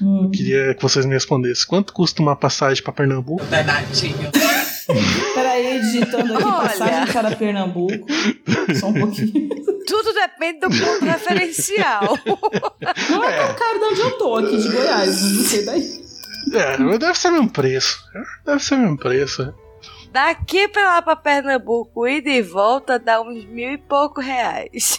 Hum. 0.00 0.24
Eu 0.24 0.30
queria 0.30 0.74
que 0.74 0.82
vocês 0.82 1.04
me 1.04 1.12
respondessem. 1.14 1.66
Quanto 1.66 1.92
custa 1.92 2.22
uma 2.22 2.36
passagem 2.36 2.82
pra 2.82 2.92
Pernambuco? 2.92 3.44
Peraí, 5.34 5.80
digitando 5.80 6.34
aqui 6.34 6.44
Olha. 6.44 6.68
passagem 6.68 7.12
para 7.12 7.36
Pernambuco. 7.36 8.06
Só 8.78 8.88
um 8.88 8.94
pouquinho. 8.94 9.48
Tudo 9.86 10.12
depende 10.12 10.60
do 10.60 10.68
ponto 10.68 11.04
referencial. 11.04 12.16
Não 13.10 13.24
é 13.24 13.46
tão 13.46 13.54
caro 13.54 13.78
de 13.78 13.84
onde 13.84 14.00
eu 14.00 14.10
tô, 14.18 14.36
aqui 14.36 14.56
de 14.56 14.68
Goiás, 14.68 15.22
não 15.22 15.44
sei 15.44 15.64
daí. 15.64 16.07
É, 16.54 16.98
deve 16.98 17.14
ser 17.14 17.28
o 17.28 17.32
mesmo 17.32 17.50
preço. 17.50 17.98
Deve 18.44 18.62
ser 18.62 18.74
o 18.74 18.78
mesmo 18.78 18.98
preço. 18.98 19.54
Daqui 20.10 20.68
pra 20.68 20.84
lá 20.84 21.02
pra 21.02 21.16
Pernambuco 21.16 22.06
e 22.06 22.20
de 22.20 22.40
volta 22.42 22.98
dá 22.98 23.20
uns 23.20 23.44
mil 23.44 23.70
e 23.72 23.78
pouco 23.78 24.20
reais. 24.20 24.98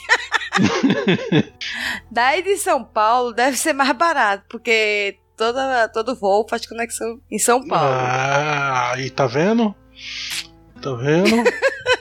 Daí 2.11 2.43
de 2.43 2.57
São 2.57 2.83
Paulo 2.83 3.33
deve 3.33 3.57
ser 3.57 3.73
mais 3.73 3.91
barato, 3.93 4.43
porque 4.49 5.17
toda, 5.35 5.87
todo 5.89 6.15
voo 6.15 6.45
faz 6.47 6.65
conexão 6.65 7.19
em 7.29 7.39
São 7.39 7.65
Paulo. 7.67 7.89
Ah, 7.91 8.91
aí 8.93 9.09
tá 9.09 9.25
vendo? 9.25 9.73
Tá 10.81 10.93
vendo? 10.93 11.43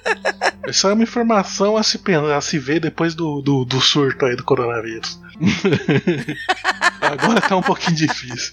Essa 0.68 0.88
é 0.88 0.92
uma 0.92 1.02
informação 1.02 1.76
a 1.76 1.82
se, 1.82 2.00
a 2.36 2.40
se 2.40 2.58
ver 2.58 2.80
depois 2.80 3.14
do, 3.14 3.40
do, 3.40 3.64
do 3.64 3.80
surto 3.80 4.26
aí 4.26 4.36
do 4.36 4.44
coronavírus. 4.44 5.18
Agora 7.00 7.40
tá 7.40 7.56
um 7.56 7.62
pouquinho 7.62 7.96
difícil. 7.96 8.52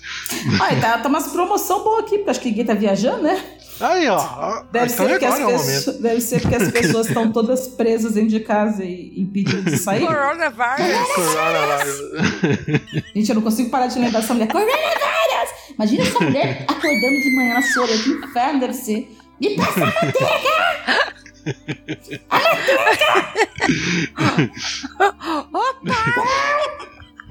Olha, 0.62 0.80
tá, 0.80 0.98
tá 0.99 1.10
umas 1.10 1.28
promoção 1.28 1.84
boa 1.84 2.02
aqui, 2.02 2.18
porque 2.18 2.30
acho 2.30 2.40
que 2.40 2.49
ninguém 2.49 2.66
tá 2.66 2.74
viajando, 2.74 3.24
né? 3.24 3.44
Aí, 3.80 4.07
ó. 4.07 4.64
Deve, 4.72 4.94
então 4.94 5.06
ser, 5.06 5.12
porque 5.12 5.26
as 5.26 5.90
é 5.90 5.91
deve 6.02 6.22
ser 6.22 6.41
porque 6.41 6.56
as 6.56 6.72
pessoas 6.72 7.07
estão 7.07 7.32
todas 7.32 7.68
presas 7.68 8.14
dentro 8.14 8.30
de 8.30 8.40
casa 8.40 8.84
e 8.86 9.20
impedidas 9.20 9.66
de 9.66 9.78
sair. 9.78 10.06
Coronavirus! 10.06 11.07
Coronavírus. 11.16 11.99
Gente, 13.14 13.30
eu 13.30 13.36
não 13.36 13.41
consigo 13.41 13.70
parar 13.70 13.88
de 13.88 13.99
lembrar 13.99 14.22
dessa 14.22 14.34
mulher. 14.34 14.48
Coronavírus! 14.48 15.06
Imagina 15.78 16.03
essa 16.03 16.20
mulher 16.20 16.66
acordando 16.70 17.22
de 17.22 17.36
manhã 17.36 17.56
na 17.56 17.62
sua. 17.62 17.88
Que 17.88 18.10
inferno 18.10 18.60
deve 18.62 18.74
ser. 18.74 19.12
Me 19.41 19.56
passa 19.57 19.84
a 19.84 19.86
manteiga! 19.86 21.16
A 22.30 22.40
manteiga! 22.40 23.26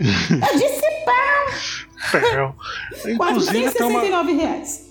Eu 0.04 0.58
disse 0.58 0.82
pão! 1.04 2.10
Ferrão. 2.10 2.54
Inclusive 3.06 3.70
tem 3.72 3.86
uma. 3.86 4.00
469 4.00 4.32
reais. 4.34 4.84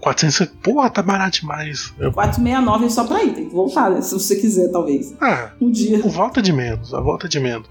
400. 0.00 0.46
Porra, 0.62 0.90
tá 0.90 1.02
barato 1.02 1.40
demais. 1.40 1.92
Eu- 1.98 2.12
469 2.12 2.90
só 2.90 3.04
pra 3.04 3.22
ir. 3.24 3.34
Tem 3.34 3.48
que 3.48 3.54
voltar, 3.54 3.90
né? 3.90 4.00
Se 4.00 4.14
você 4.14 4.36
quiser, 4.36 4.70
talvez. 4.70 5.14
Ah, 5.20 5.50
Um 5.60 5.70
dia. 5.70 6.00
volta 6.02 6.40
de 6.40 6.52
menos, 6.52 6.92
a 6.94 7.00
volta 7.00 7.28
de 7.28 7.40
menos. 7.40 7.66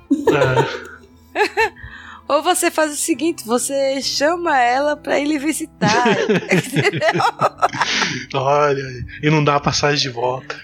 É, 1.34 1.74
Ou 2.28 2.42
você 2.42 2.72
faz 2.72 2.92
o 2.92 2.96
seguinte, 2.96 3.46
você 3.46 4.02
chama 4.02 4.60
ela 4.60 4.98
pra 4.98 5.20
ele 5.20 5.38
visitar. 5.38 6.06
entendeu? 6.52 7.22
olha 8.34 8.84
aí. 8.84 9.06
E 9.22 9.30
não 9.30 9.44
dá 9.44 9.56
a 9.58 9.60
passagem 9.60 10.02
de 10.02 10.10
volta. 10.10 10.56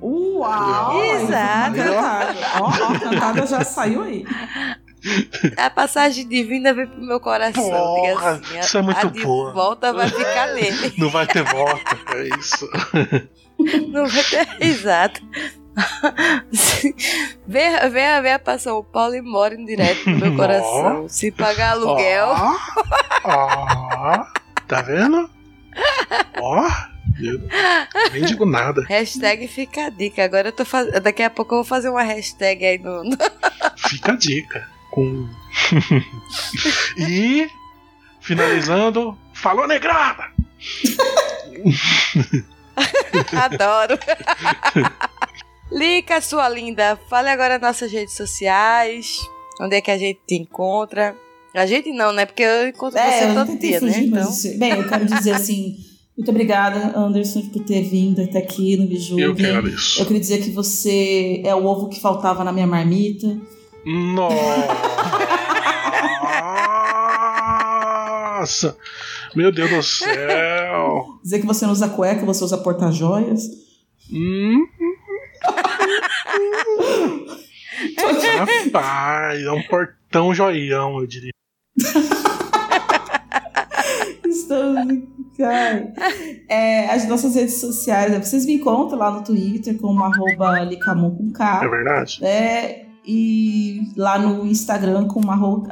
Uau! 0.00 1.02
Exato. 1.04 1.76
Ó, 2.60 2.66
a 2.68 3.00
cantada 3.00 3.46
já 3.46 3.64
saiu 3.64 4.02
aí. 4.02 4.24
A 5.56 5.68
passagem 5.70 6.26
divina 6.28 6.72
vem 6.72 6.86
pro 6.86 7.00
meu 7.00 7.20
coração. 7.20 7.62
Porra, 7.68 8.30
assim, 8.42 8.56
a- 8.56 8.60
isso 8.60 8.78
é 8.78 8.82
muito 8.82 9.06
a 9.06 9.10
boa. 9.10 9.52
volta 9.52 9.92
vai 9.92 10.08
ficar 10.08 10.48
nele. 10.54 10.94
Não 10.98 11.10
vai 11.10 11.26
ter 11.26 11.42
volta. 11.44 11.98
É 12.14 12.28
isso. 12.38 12.68
Não 13.92 14.06
vai 14.06 14.24
ter. 14.24 14.48
Exato. 14.64 15.20
Venha, 17.46 17.88
venha, 17.88 18.22
venha 18.22 18.38
pra 18.38 18.58
São 18.58 18.82
Paulo 18.84 19.14
e 19.14 19.22
more 19.22 19.56
direto 19.64 20.08
no 20.10 20.18
meu 20.18 20.36
coração. 20.36 21.08
Se 21.08 21.30
pagar 21.30 21.72
aluguel. 21.72 22.28
Ó, 22.28 22.56
ó, 23.24 24.24
tá 24.68 24.82
vendo? 24.82 25.28
Ó, 26.40 26.68
eu 27.20 27.40
nem 28.12 28.24
digo 28.24 28.46
nada. 28.46 28.84
Hashtag 28.88 29.46
fica 29.48 29.86
a 29.86 29.90
dica. 29.90 30.24
Agora 30.24 30.48
eu 30.48 30.52
tô 30.52 30.64
fazendo. 30.64 31.00
Daqui 31.00 31.22
a 31.22 31.30
pouco 31.30 31.54
eu 31.54 31.58
vou 31.58 31.64
fazer 31.64 31.88
uma 31.88 32.02
hashtag 32.02 32.64
aí 32.64 32.78
no- 32.78 33.02
Fica 33.76 34.12
a 34.12 34.16
dica. 34.16 34.68
Com... 34.94 35.28
e 36.96 37.48
finalizando, 38.20 39.18
falou 39.32 39.66
negrada! 39.66 40.30
Adoro. 43.34 43.98
Lica, 45.72 46.20
sua 46.20 46.48
linda. 46.48 46.96
Fale 47.10 47.28
agora 47.28 47.58
nossas 47.58 47.90
redes 47.90 48.14
sociais. 48.14 49.18
Onde 49.60 49.74
é 49.74 49.80
que 49.80 49.90
a 49.90 49.98
gente 49.98 50.20
te 50.24 50.36
encontra? 50.36 51.16
A 51.52 51.66
gente 51.66 51.90
não, 51.90 52.12
né? 52.12 52.24
Porque 52.24 52.44
eu 52.44 52.68
encontro 52.68 52.96
É, 52.96 53.32
você 53.32 53.34
todo 53.34 53.58
dia, 53.58 53.80
né? 53.80 53.98
Então. 53.98 54.30
Bem, 54.58 54.78
eu 54.78 54.88
quero 54.88 55.06
dizer 55.06 55.32
assim... 55.32 55.76
Muito 56.16 56.30
obrigada, 56.30 56.96
Anderson, 56.96 57.42
por 57.48 57.64
ter 57.64 57.82
vindo 57.82 58.22
até 58.22 58.38
aqui 58.38 58.76
no 58.76 58.86
Me 58.86 58.96
Julgue. 58.96 59.22
Eu 59.22 59.34
que 59.34 59.44
agradeço. 59.44 60.00
Eu 60.00 60.06
queria 60.06 60.20
dizer 60.20 60.40
que 60.40 60.50
você 60.50 61.42
é 61.44 61.52
o 61.52 61.64
ovo 61.64 61.88
que 61.88 61.98
faltava 61.98 62.44
na 62.44 62.52
minha 62.52 62.68
marmita. 62.68 63.36
Nossa! 68.34 68.76
Meu 69.34 69.52
Deus 69.52 69.70
do 69.70 69.82
céu! 69.82 71.18
Dizer 71.22 71.40
que 71.40 71.46
você 71.46 71.66
não 71.66 71.72
usa 71.72 71.88
cueca, 71.88 72.24
você 72.24 72.44
usa 72.44 72.58
porta-joias. 72.58 73.42
Hum, 74.12 74.66
rapaz, 78.38 79.42
é 79.42 79.50
um 79.50 79.62
portão 79.62 80.34
joião, 80.34 80.98
eu 81.00 81.06
diria. 81.06 81.32
Estamos... 84.26 85.14
Ai. 85.40 85.92
É, 86.48 86.90
as 86.90 87.08
nossas 87.08 87.34
redes 87.34 87.60
sociais, 87.60 88.12
né? 88.12 88.20
vocês 88.20 88.46
me 88.46 88.54
encontram 88.54 88.98
lá 88.98 89.10
no 89.10 89.24
Twitter 89.24 89.76
como 89.78 90.02
arroba 90.04 90.60
com 91.10 91.30
É 91.30 91.32
K. 91.32 91.68
verdade? 91.68 92.24
É, 92.24 92.86
e 93.06 93.92
lá 93.96 94.18
no 94.18 94.46
Instagram 94.46 95.06
como 95.06 95.30
arro, 95.30 95.66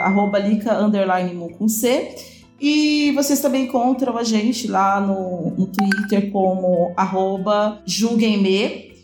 arroba 0.00 0.38
Lica 0.38 0.78
underline 0.78 1.34
Mon 1.34 1.48
com 1.48 1.68
C. 1.68 2.14
E 2.60 3.12
vocês 3.12 3.40
também 3.40 3.64
encontram 3.64 4.16
a 4.16 4.24
gente 4.24 4.68
lá 4.68 5.00
no, 5.00 5.50
no 5.50 5.66
Twitter 5.66 6.30
como 6.30 6.92
arroba 6.96 7.82
julguemme 7.84 8.94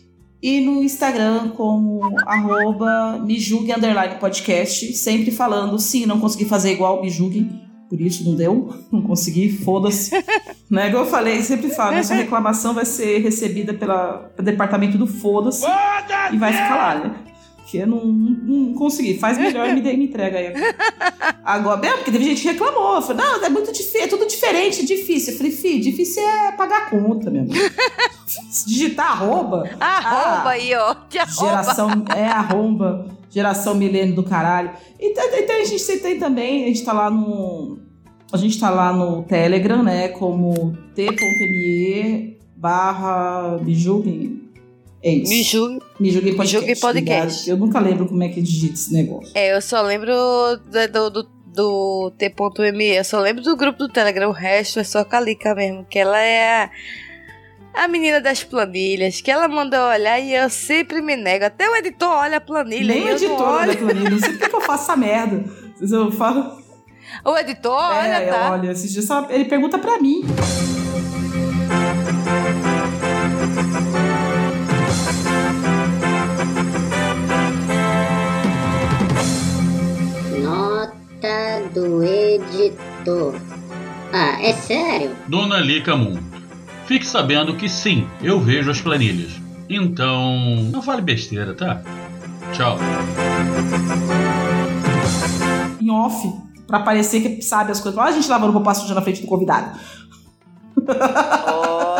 e 0.41 0.59
no 0.61 0.81
Instagram 0.81 1.49
como 1.49 2.01
arroba 2.25 3.19
me 3.19 3.39
julgue 3.39 3.71
underline 3.71 4.15
podcast, 4.15 4.93
sempre 4.95 5.29
falando, 5.29 5.77
sim, 5.77 6.07
não 6.07 6.19
consegui 6.19 6.45
fazer 6.45 6.71
igual, 6.71 7.01
me 7.01 7.11
julguem, 7.11 7.61
por 7.87 8.01
isso 8.01 8.23
não 8.27 8.35
deu, 8.35 8.73
não 8.91 9.03
consegui, 9.03 9.51
foda-se. 9.51 10.11
né? 10.67 10.87
Igual 10.87 11.03
eu 11.03 11.09
falei, 11.11 11.43
sempre 11.43 11.69
falo, 11.69 11.95
essa 11.95 12.15
reclamação 12.15 12.73
vai 12.73 12.85
ser 12.85 13.19
recebida 13.19 13.73
pela, 13.73 14.31
pelo 14.35 14.45
departamento 14.45 14.97
do 14.97 15.05
foda-se 15.05 15.63
e 16.33 16.37
vai 16.37 16.51
ficar 16.51 16.75
lá, 16.75 16.95
né? 16.95 17.30
Porque 17.61 17.77
eu 17.77 17.87
não, 17.87 18.03
não, 18.05 18.73
consegui. 18.73 19.17
Faz 19.17 19.37
melhor 19.37 19.69
e 19.69 19.73
me, 19.73 19.81
me 19.81 20.05
entrega 20.05 20.37
aí. 20.37 20.53
Agora, 21.43 21.79
é, 21.87 21.93
porque 21.93 22.11
teve 22.11 22.25
gente 22.25 22.41
que 22.41 22.47
reclamou. 22.49 23.01
Falou, 23.01 23.15
não, 23.15 23.43
é 23.43 23.49
muito 23.49 23.71
difícil, 23.71 24.01
é 24.01 24.07
tudo 24.07 24.27
diferente, 24.27 24.85
difícil. 24.85 25.33
Eu 25.33 25.37
falei, 25.37 25.51
fi, 25.51 25.79
difícil 25.79 26.23
é 26.23 26.51
pagar 26.53 26.83
a 26.83 26.89
conta, 26.89 27.29
meu 27.29 27.43
amigo. 27.43 27.55
Digitar 28.67 29.11
arroba. 29.11 29.69
Arroba 29.79 30.49
ah, 30.49 30.49
aí, 30.49 30.73
ó. 30.73 30.95
De 31.09 31.19
arroba. 31.19 31.49
Geração 31.49 31.89
é 32.15 32.25
arromba, 32.25 33.07
geração 33.29 33.75
milênio 33.75 34.15
do 34.15 34.23
caralho. 34.23 34.71
Então, 34.99 35.23
então 35.33 35.55
a 35.55 35.63
gente 35.63 35.97
tem 35.99 36.17
também, 36.17 36.63
a 36.63 36.67
gente 36.67 36.83
tá 36.83 36.93
lá 36.93 37.09
no. 37.09 37.79
A 38.33 38.37
gente 38.37 38.59
tá 38.59 38.69
lá 38.69 38.93
no 38.93 39.23
Telegram, 39.23 39.83
né? 39.83 40.07
Como 40.09 40.75
t.me 40.95 42.37
barra 42.55 43.59
julguem. 43.67 44.40
É 45.03 45.11
isso. 45.11 45.31
Me 45.31 45.43
julgue. 45.43 45.85
Me 45.99 46.11
julguem 46.11 46.35
podcast. 46.35 46.59
julguem 46.59 46.79
podcast. 46.79 47.39
obrigado. 47.41 47.47
Eu 47.47 47.57
nunca 47.57 47.79
lembro 47.79 48.07
como 48.07 48.23
é 48.23 48.29
que 48.29 48.41
digita 48.41 48.73
esse 48.75 48.93
negócio. 48.93 49.31
É, 49.33 49.55
eu 49.55 49.61
só 49.61 49.81
lembro 49.81 50.11
do, 50.11 51.11
do, 51.11 51.29
do, 51.47 52.11
T.me. 52.17 52.95
Eu 52.95 53.03
só 53.03 53.19
lembro 53.19 53.43
do 53.43 53.55
grupo 53.57 53.79
do 53.79 53.89
Telegram. 53.89 54.29
O 54.29 54.33
resto 54.33 54.79
é 54.79 54.83
só 54.83 55.03
Calica 55.03 55.55
mesmo. 55.55 55.85
Que 55.85 55.99
ela 55.99 56.19
é 56.19 56.63
a, 56.63 56.71
a 57.73 57.87
menina 57.87 58.21
das 58.21 58.43
planilhas. 58.43 59.21
Que 59.21 59.31
ela 59.31 59.47
mandou 59.47 59.79
olhar 59.79 60.19
e 60.19 60.35
eu 60.35 60.49
sempre 60.49 61.01
me 61.01 61.15
nego. 61.15 61.45
Até 61.45 61.67
o 61.67 61.75
editor 61.75 62.09
olha 62.09 62.37
a 62.37 62.41
planilha. 62.41 62.93
Nem 62.93 63.05
o 63.05 63.09
editor 63.09 63.41
olho. 63.41 63.67
da 63.67 63.77
planilha. 63.77 64.09
Não 64.11 64.19
sei 64.19 64.33
por 64.33 64.49
que 64.49 64.55
eu 64.55 64.61
faço 64.61 64.83
essa 64.83 64.95
merda. 64.95 65.43
Eu 65.79 66.11
falo. 66.11 66.61
O 67.25 67.37
editor 67.37 67.71
olha, 67.71 68.07
é, 68.07 68.29
tá? 68.29 68.51
olha, 68.51 68.71
esses 68.71 68.91
dias 68.91 69.07
ele 69.29 69.45
pergunta 69.45 69.77
pra 69.77 69.99
mim. 69.99 70.23
Nota 81.21 81.69
do 81.71 82.03
editor. 82.03 83.35
Ah, 84.11 84.41
é 84.41 84.53
sério? 84.53 85.11
Dona 85.27 85.59
Lica 85.59 85.95
Moon, 85.95 86.17
fique 86.87 87.05
sabendo 87.05 87.55
que 87.55 87.69
sim, 87.69 88.07
eu 88.23 88.39
vejo 88.39 88.71
as 88.71 88.81
planilhas. 88.81 89.31
Então, 89.69 90.35
não 90.71 90.81
fale 90.81 91.03
besteira, 91.03 91.53
tá? 91.53 91.83
Tchau. 92.53 92.75
Em 95.79 95.91
off, 95.91 96.27
pra 96.65 96.79
parecer 96.79 97.21
que 97.21 97.41
sabe 97.43 97.71
as 97.71 97.79
coisas. 97.79 97.99
Olha 97.99 98.09
a 98.09 98.13
gente 98.13 98.27
lavando 98.27 98.53
roupa 98.53 98.73
suja 98.73 98.95
na 98.95 99.01
frente 99.03 99.21
do 99.21 99.27
convidado. 99.27 99.79
Não, 100.75 100.85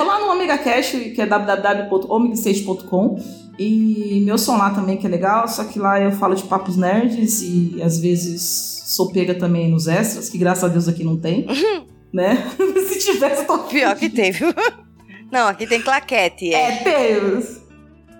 tô 0.00 0.06
lá 0.06 0.18
no 0.18 0.32
Omega 0.32 0.56
Cash, 0.56 0.92
que 1.14 1.20
é 1.20 1.26
www.omega6.com. 1.26 3.20
E 3.58 4.22
meu 4.24 4.38
som 4.38 4.56
lá 4.56 4.70
também, 4.70 4.96
que 4.96 5.06
é 5.06 5.10
legal, 5.10 5.46
só 5.46 5.64
que 5.64 5.78
lá 5.78 6.00
eu 6.00 6.10
falo 6.12 6.34
de 6.34 6.44
papos 6.44 6.76
nerds 6.76 7.42
e 7.42 7.82
às 7.82 7.98
vezes 7.98 8.82
sou 8.86 9.12
pega 9.12 9.34
também 9.34 9.70
nos 9.70 9.86
extras, 9.86 10.30
que 10.30 10.38
graças 10.38 10.64
a 10.64 10.68
Deus 10.68 10.88
aqui 10.88 11.04
não 11.04 11.18
tem. 11.18 11.46
né? 12.12 12.50
Se 12.88 12.98
tivesse, 12.98 13.44
tô... 13.44 13.58
Pior 13.58 13.94
que 13.94 14.08
tem, 14.08 14.32
viu? 14.32 14.48
Não, 15.30 15.46
aqui 15.46 15.64
tem 15.64 15.80
claquete. 15.80 16.52
É, 16.52 16.78
tem. 16.78 17.40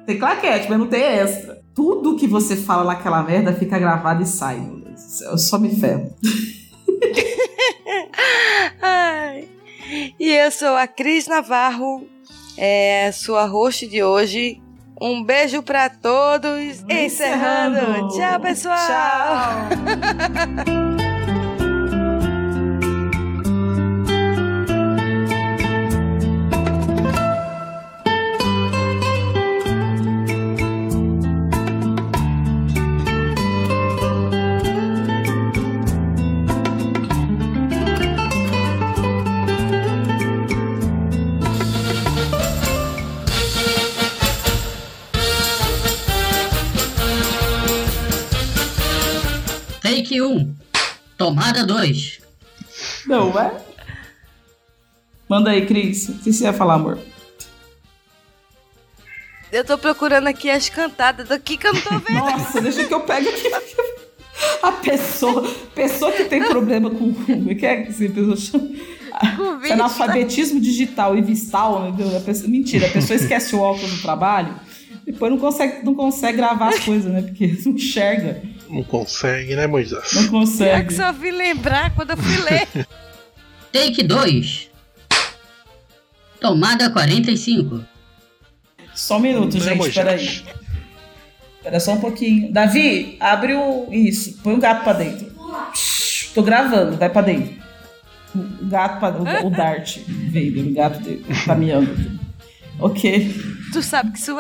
Tem 0.07 0.17
claquete, 0.17 0.69
mas 0.71 0.79
não 0.79 0.87
tem 0.87 1.03
extra. 1.03 1.61
Tudo 1.75 2.15
que 2.15 2.25
você 2.25 2.55
fala 2.55 2.85
naquela 2.85 3.21
merda 3.25 3.53
fica 3.53 3.81
gravado 3.81 4.23
e 4.23 4.27
sai. 4.27 4.61
meu 4.61 4.77
Deus 4.77 5.21
Eu 5.23 5.37
só 5.37 5.59
me 5.59 5.75
ferro. 5.75 6.15
Ai. 8.81 9.49
E 10.19 10.33
eu 10.33 10.51
sou 10.51 10.77
a 10.77 10.87
Cris 10.87 11.27
Navarro, 11.27 12.07
é, 12.57 13.11
sua 13.13 13.45
host 13.47 13.87
de 13.87 14.03
hoje. 14.03 14.61
Um 15.01 15.25
beijo 15.25 15.63
pra 15.63 15.89
todos. 15.89 16.85
Encerrando. 16.89 17.79
Encerrando. 17.79 18.09
Tchau, 18.17 18.41
pessoal. 18.41 18.77
Take 50.11 50.21
1. 50.21 50.55
Tomada 51.17 51.65
2. 51.65 52.21
Não, 53.07 53.39
é? 53.39 53.53
Manda 55.29 55.51
aí, 55.51 55.65
Cris. 55.67 56.09
O 56.09 56.15
que 56.19 56.33
você 56.33 56.45
ia 56.45 56.53
falar, 56.53 56.75
amor? 56.75 56.99
Eu 59.53 59.65
tô 59.65 59.79
procurando 59.79 60.27
aqui 60.27 60.51
as 60.51 60.69
cantadas 60.69 61.29
daqui 61.29 61.57
que 61.57 61.67
eu 61.67 61.75
não 61.75 61.81
tô 61.81 61.99
vendo. 61.99 62.19
Nossa, 62.19 62.61
deixa 62.61 62.85
que 62.85 62.93
eu 62.93 63.01
pego 63.01 63.29
aqui. 63.29 63.51
A 64.63 64.73
pessoa, 64.73 65.49
pessoa 65.75 66.11
que 66.13 66.25
tem 66.25 66.43
problema 66.43 66.91
com. 66.91 67.13
Como 67.15 67.51
é 67.51 67.55
que 67.55 67.67
é 67.67 67.83
que 67.83 67.91
essa 67.91 68.09
pessoa 68.13 68.37
chama? 68.37 68.69
Analfabetismo 69.71 70.61
digital 70.61 71.17
e 71.17 71.21
vistal. 71.21 71.93
Né? 71.93 72.17
A 72.17 72.21
pessoa- 72.21 72.49
mentira, 72.49 72.87
a 72.87 72.91
pessoa 72.91 73.17
esquece 73.17 73.55
o 73.55 73.61
óculos 73.61 73.93
no 73.93 74.03
trabalho, 74.03 74.59
depois 75.05 75.31
não 75.31 75.39
consegue, 75.39 75.85
não 75.85 75.95
consegue 75.95 76.39
gravar 76.39 76.71
as 76.71 76.81
coisas, 76.81 77.13
né? 77.13 77.23
Porque 77.23 77.47
não 77.67 77.75
enxerga. 77.75 78.43
Não 78.71 78.83
consegue, 78.85 79.57
né, 79.57 79.67
Moisés? 79.67 80.13
Não 80.15 80.29
consegue. 80.29 80.89
que 80.89 80.95
só 80.95 81.13
vim 81.13 81.31
lembrar 81.33 81.95
quando 81.95 82.11
eu 82.11 82.17
fui 82.17 82.37
ler. 82.45 82.69
Take 83.73 84.03
2. 84.03 84.71
Tomada 86.41 86.91
45. 86.91 87.85
Só 88.95 89.17
um 89.17 89.21
minuto, 89.21 89.55
Não 89.59 89.61
é, 89.65 89.69
gente, 89.69 89.79
Moisés? 89.79 89.95
peraí. 89.95 90.43
Espera 91.59 91.81
só 91.81 91.93
um 91.95 92.01
pouquinho. 92.01 92.53
Davi, 92.53 93.17
abre 93.21 93.55
o. 93.55 93.89
Isso, 93.93 94.39
põe 94.43 94.55
o 94.55 94.59
gato 94.59 94.83
pra 94.85 94.95
dentro. 94.95 95.31
Shhh, 95.75 96.33
Tô 96.35 96.43
gravando, 96.43 96.97
vai 96.97 97.11
pra 97.11 97.23
dentro. 97.23 97.55
O 98.35 98.67
gato 98.67 98.99
pra. 98.99 99.11
O, 99.43 99.47
o 99.47 99.51
Dart 99.51 99.99
Vader, 99.99 100.67
o 100.69 100.73
gato 100.75 101.01
dele, 101.01 101.25
tá 101.45 101.55
miando. 101.55 102.21
Ok. 102.83 103.35
Tu 103.75 103.83
sabe 103.83 104.11
que 104.13 104.19
isso 104.19 104.35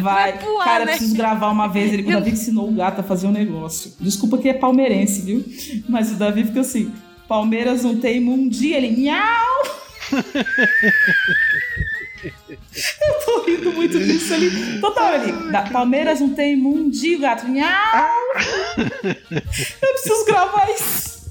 vai. 0.00 0.32
Vai. 0.32 0.38
voar, 0.38 0.64
Cara, 0.64 0.82
eu 0.82 0.86
né? 0.86 0.92
preciso 0.92 1.16
gravar 1.16 1.50
uma 1.50 1.66
vez. 1.68 1.92
Ele, 1.92 2.02
o 2.02 2.12
Davi 2.12 2.30
ensinou 2.30 2.68
o 2.68 2.72
gato 2.72 3.00
a 3.00 3.04
fazer 3.04 3.26
um 3.26 3.32
negócio. 3.32 3.92
Desculpa 4.00 4.38
que 4.38 4.48
é 4.48 4.54
palmeirense, 4.54 5.22
viu? 5.22 5.44
Mas 5.88 6.10
o 6.12 6.14
Davi 6.14 6.44
fica 6.44 6.60
assim: 6.60 6.92
Palmeiras 7.28 7.82
não 7.82 7.96
tem 7.98 8.26
um 8.28 8.48
dia. 8.48 8.76
Ele, 8.78 8.90
miau! 8.96 9.62
Eu 12.24 13.24
tô 13.24 13.42
rindo 13.44 13.72
muito 13.72 13.98
disso 13.98 14.32
ali. 14.34 14.48
Hora 14.82 15.20
ali. 15.20 15.50
Da- 15.50 15.62
Palmeiras 15.70 16.20
não 16.20 16.30
tem 16.30 16.56
mundi, 16.56 17.16
o 17.16 17.20
gato. 17.20 17.48
Miau! 17.48 18.10
Eu 18.76 19.92
preciso 19.92 20.24
gravar 20.26 20.70
isso. 20.70 21.28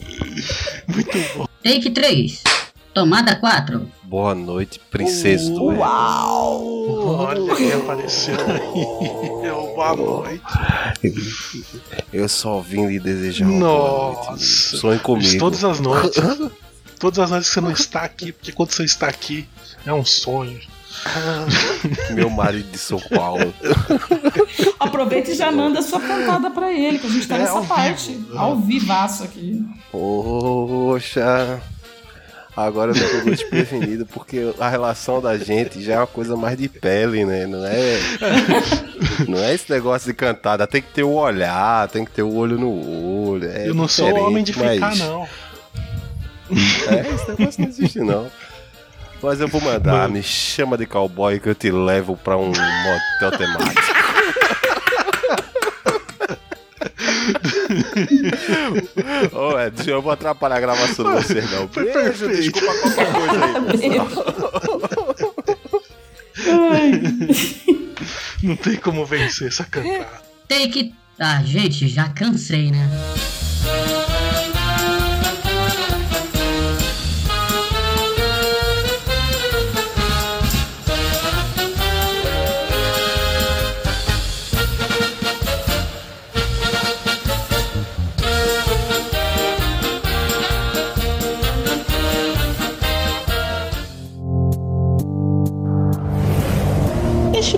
Take 1.64 1.90
3. 1.92 2.44
Tomada 2.94 3.36
4. 3.38 3.90
Boa 4.12 4.36
noite, 4.36 4.78
princesa 4.92 5.50
do 5.54 5.64
Oeste. 5.68 5.80
Uau! 5.80 7.18
Olha 7.30 7.56
quem 7.56 7.72
apareceu 7.72 8.36
aí. 8.36 8.84
Eu, 9.48 9.72
boa 9.74 9.96
noite. 9.96 10.44
Eu 12.12 12.28
só 12.28 12.60
vim 12.60 12.88
lhe 12.88 13.00
desejar 13.00 13.46
uma 13.48 13.58
boa 13.58 14.12
noite. 14.12 14.28
Nossa. 14.32 14.76
Sonhe 14.76 15.00
comigo. 15.00 15.40
Todas 15.40 15.64
as 15.64 15.80
noites. 15.80 16.22
Todas 17.00 17.20
as 17.20 17.30
noites 17.30 17.48
que 17.48 17.54
você 17.54 17.62
não 17.62 17.72
está 17.72 18.02
aqui, 18.02 18.34
porque 18.34 18.52
quando 18.52 18.72
você 18.74 18.84
está 18.84 19.08
aqui 19.08 19.48
é 19.86 19.94
um 19.94 20.04
sonho. 20.04 20.60
Meu 22.14 22.30
marido 22.30 22.70
de 22.70 22.78
São 22.78 23.00
Paulo. 23.00 23.54
Aproveita 24.78 25.32
e 25.32 25.36
já 25.36 25.50
manda 25.54 25.82
sua 25.82 26.02
cantada 26.02 26.52
pra 26.52 26.70
ele, 26.74 27.00
que 27.00 27.08
a 27.08 27.10
gente 27.10 27.26
tá 27.30 27.36
É, 27.38 27.40
nessa 27.40 27.54
ao 27.54 27.64
parte. 27.66 28.12
vivo. 28.12 28.38
Ao 28.38 28.58
vivaço 28.60 29.24
aqui. 29.24 29.66
Poxa. 29.90 31.62
Agora 32.66 32.92
eu 32.92 32.96
tô 33.24 33.30
desprevenido 33.30 34.06
porque 34.06 34.54
a 34.60 34.70
relação 34.70 35.22
da 35.22 35.38
gente 35.38 35.82
já 35.82 35.94
é 35.94 35.98
uma 35.98 36.08
coisa 36.08 36.36
mais 36.36 36.58
de 36.58 36.68
pele, 36.70 37.26
né? 37.26 37.46
Não 37.48 37.66
é. 37.66 38.00
Não 39.28 39.40
é 39.40 39.54
esse 39.54 39.72
negócio 39.72 40.08
de 40.08 40.14
cantada. 40.14 40.66
Tem 40.68 40.82
que 40.82 40.90
ter 40.94 41.04
o 41.04 41.12
olhar, 41.14 41.88
tem 41.90 42.04
que 42.06 42.12
ter 42.12 42.24
o 42.24 42.34
olho 42.34 42.58
no 42.58 43.30
olho. 43.30 43.50
É 43.50 43.68
eu 43.70 43.74
não 43.74 43.88
sou 43.88 44.08
homem 44.14 44.44
de 44.44 44.54
ficar, 44.54 44.76
mas- 44.80 45.00
não. 45.00 45.28
É, 46.90 47.14
esse 47.14 47.30
negócio 47.30 47.62
não 47.62 47.70
existe, 47.70 48.00
não. 48.00 48.28
Mas 49.24 49.40
eu 49.40 49.48
vou 49.48 49.62
mandar, 49.62 50.10
me 50.10 50.24
chama 50.24 50.78
de 50.78 50.86
cowboy 50.88 51.40
que 51.40 51.48
eu 51.50 51.56
te 51.56 51.70
levo 51.72 52.18
pra 52.18 52.36
um 52.38 52.48
motel 52.48 53.38
temático. 53.38 53.82
Ô, 59.34 59.60
Ed, 59.60 59.90
eu 59.90 60.02
vou 60.02 60.12
atrapalhar 60.12 60.58
a 60.58 60.60
gravação 60.60 61.16
de 61.16 61.24
vocês, 61.24 61.50
não. 61.52 61.68
Foi 61.68 61.84
Beijo, 61.84 62.28
perfeito. 62.28 62.42
desculpa 62.42 62.74
qualquer 62.82 63.14
coisa 63.14 63.46
aí. 63.46 63.54
Não 68.44 68.56
tem 68.56 68.76
como 68.78 69.06
vencer 69.06 69.48
essa 69.48 69.64
cantada. 69.64 70.22
Take. 70.48 70.94
Ah, 71.20 71.42
gente, 71.44 71.88
já 71.88 72.10
cansei, 72.10 72.72
né? 72.72 72.90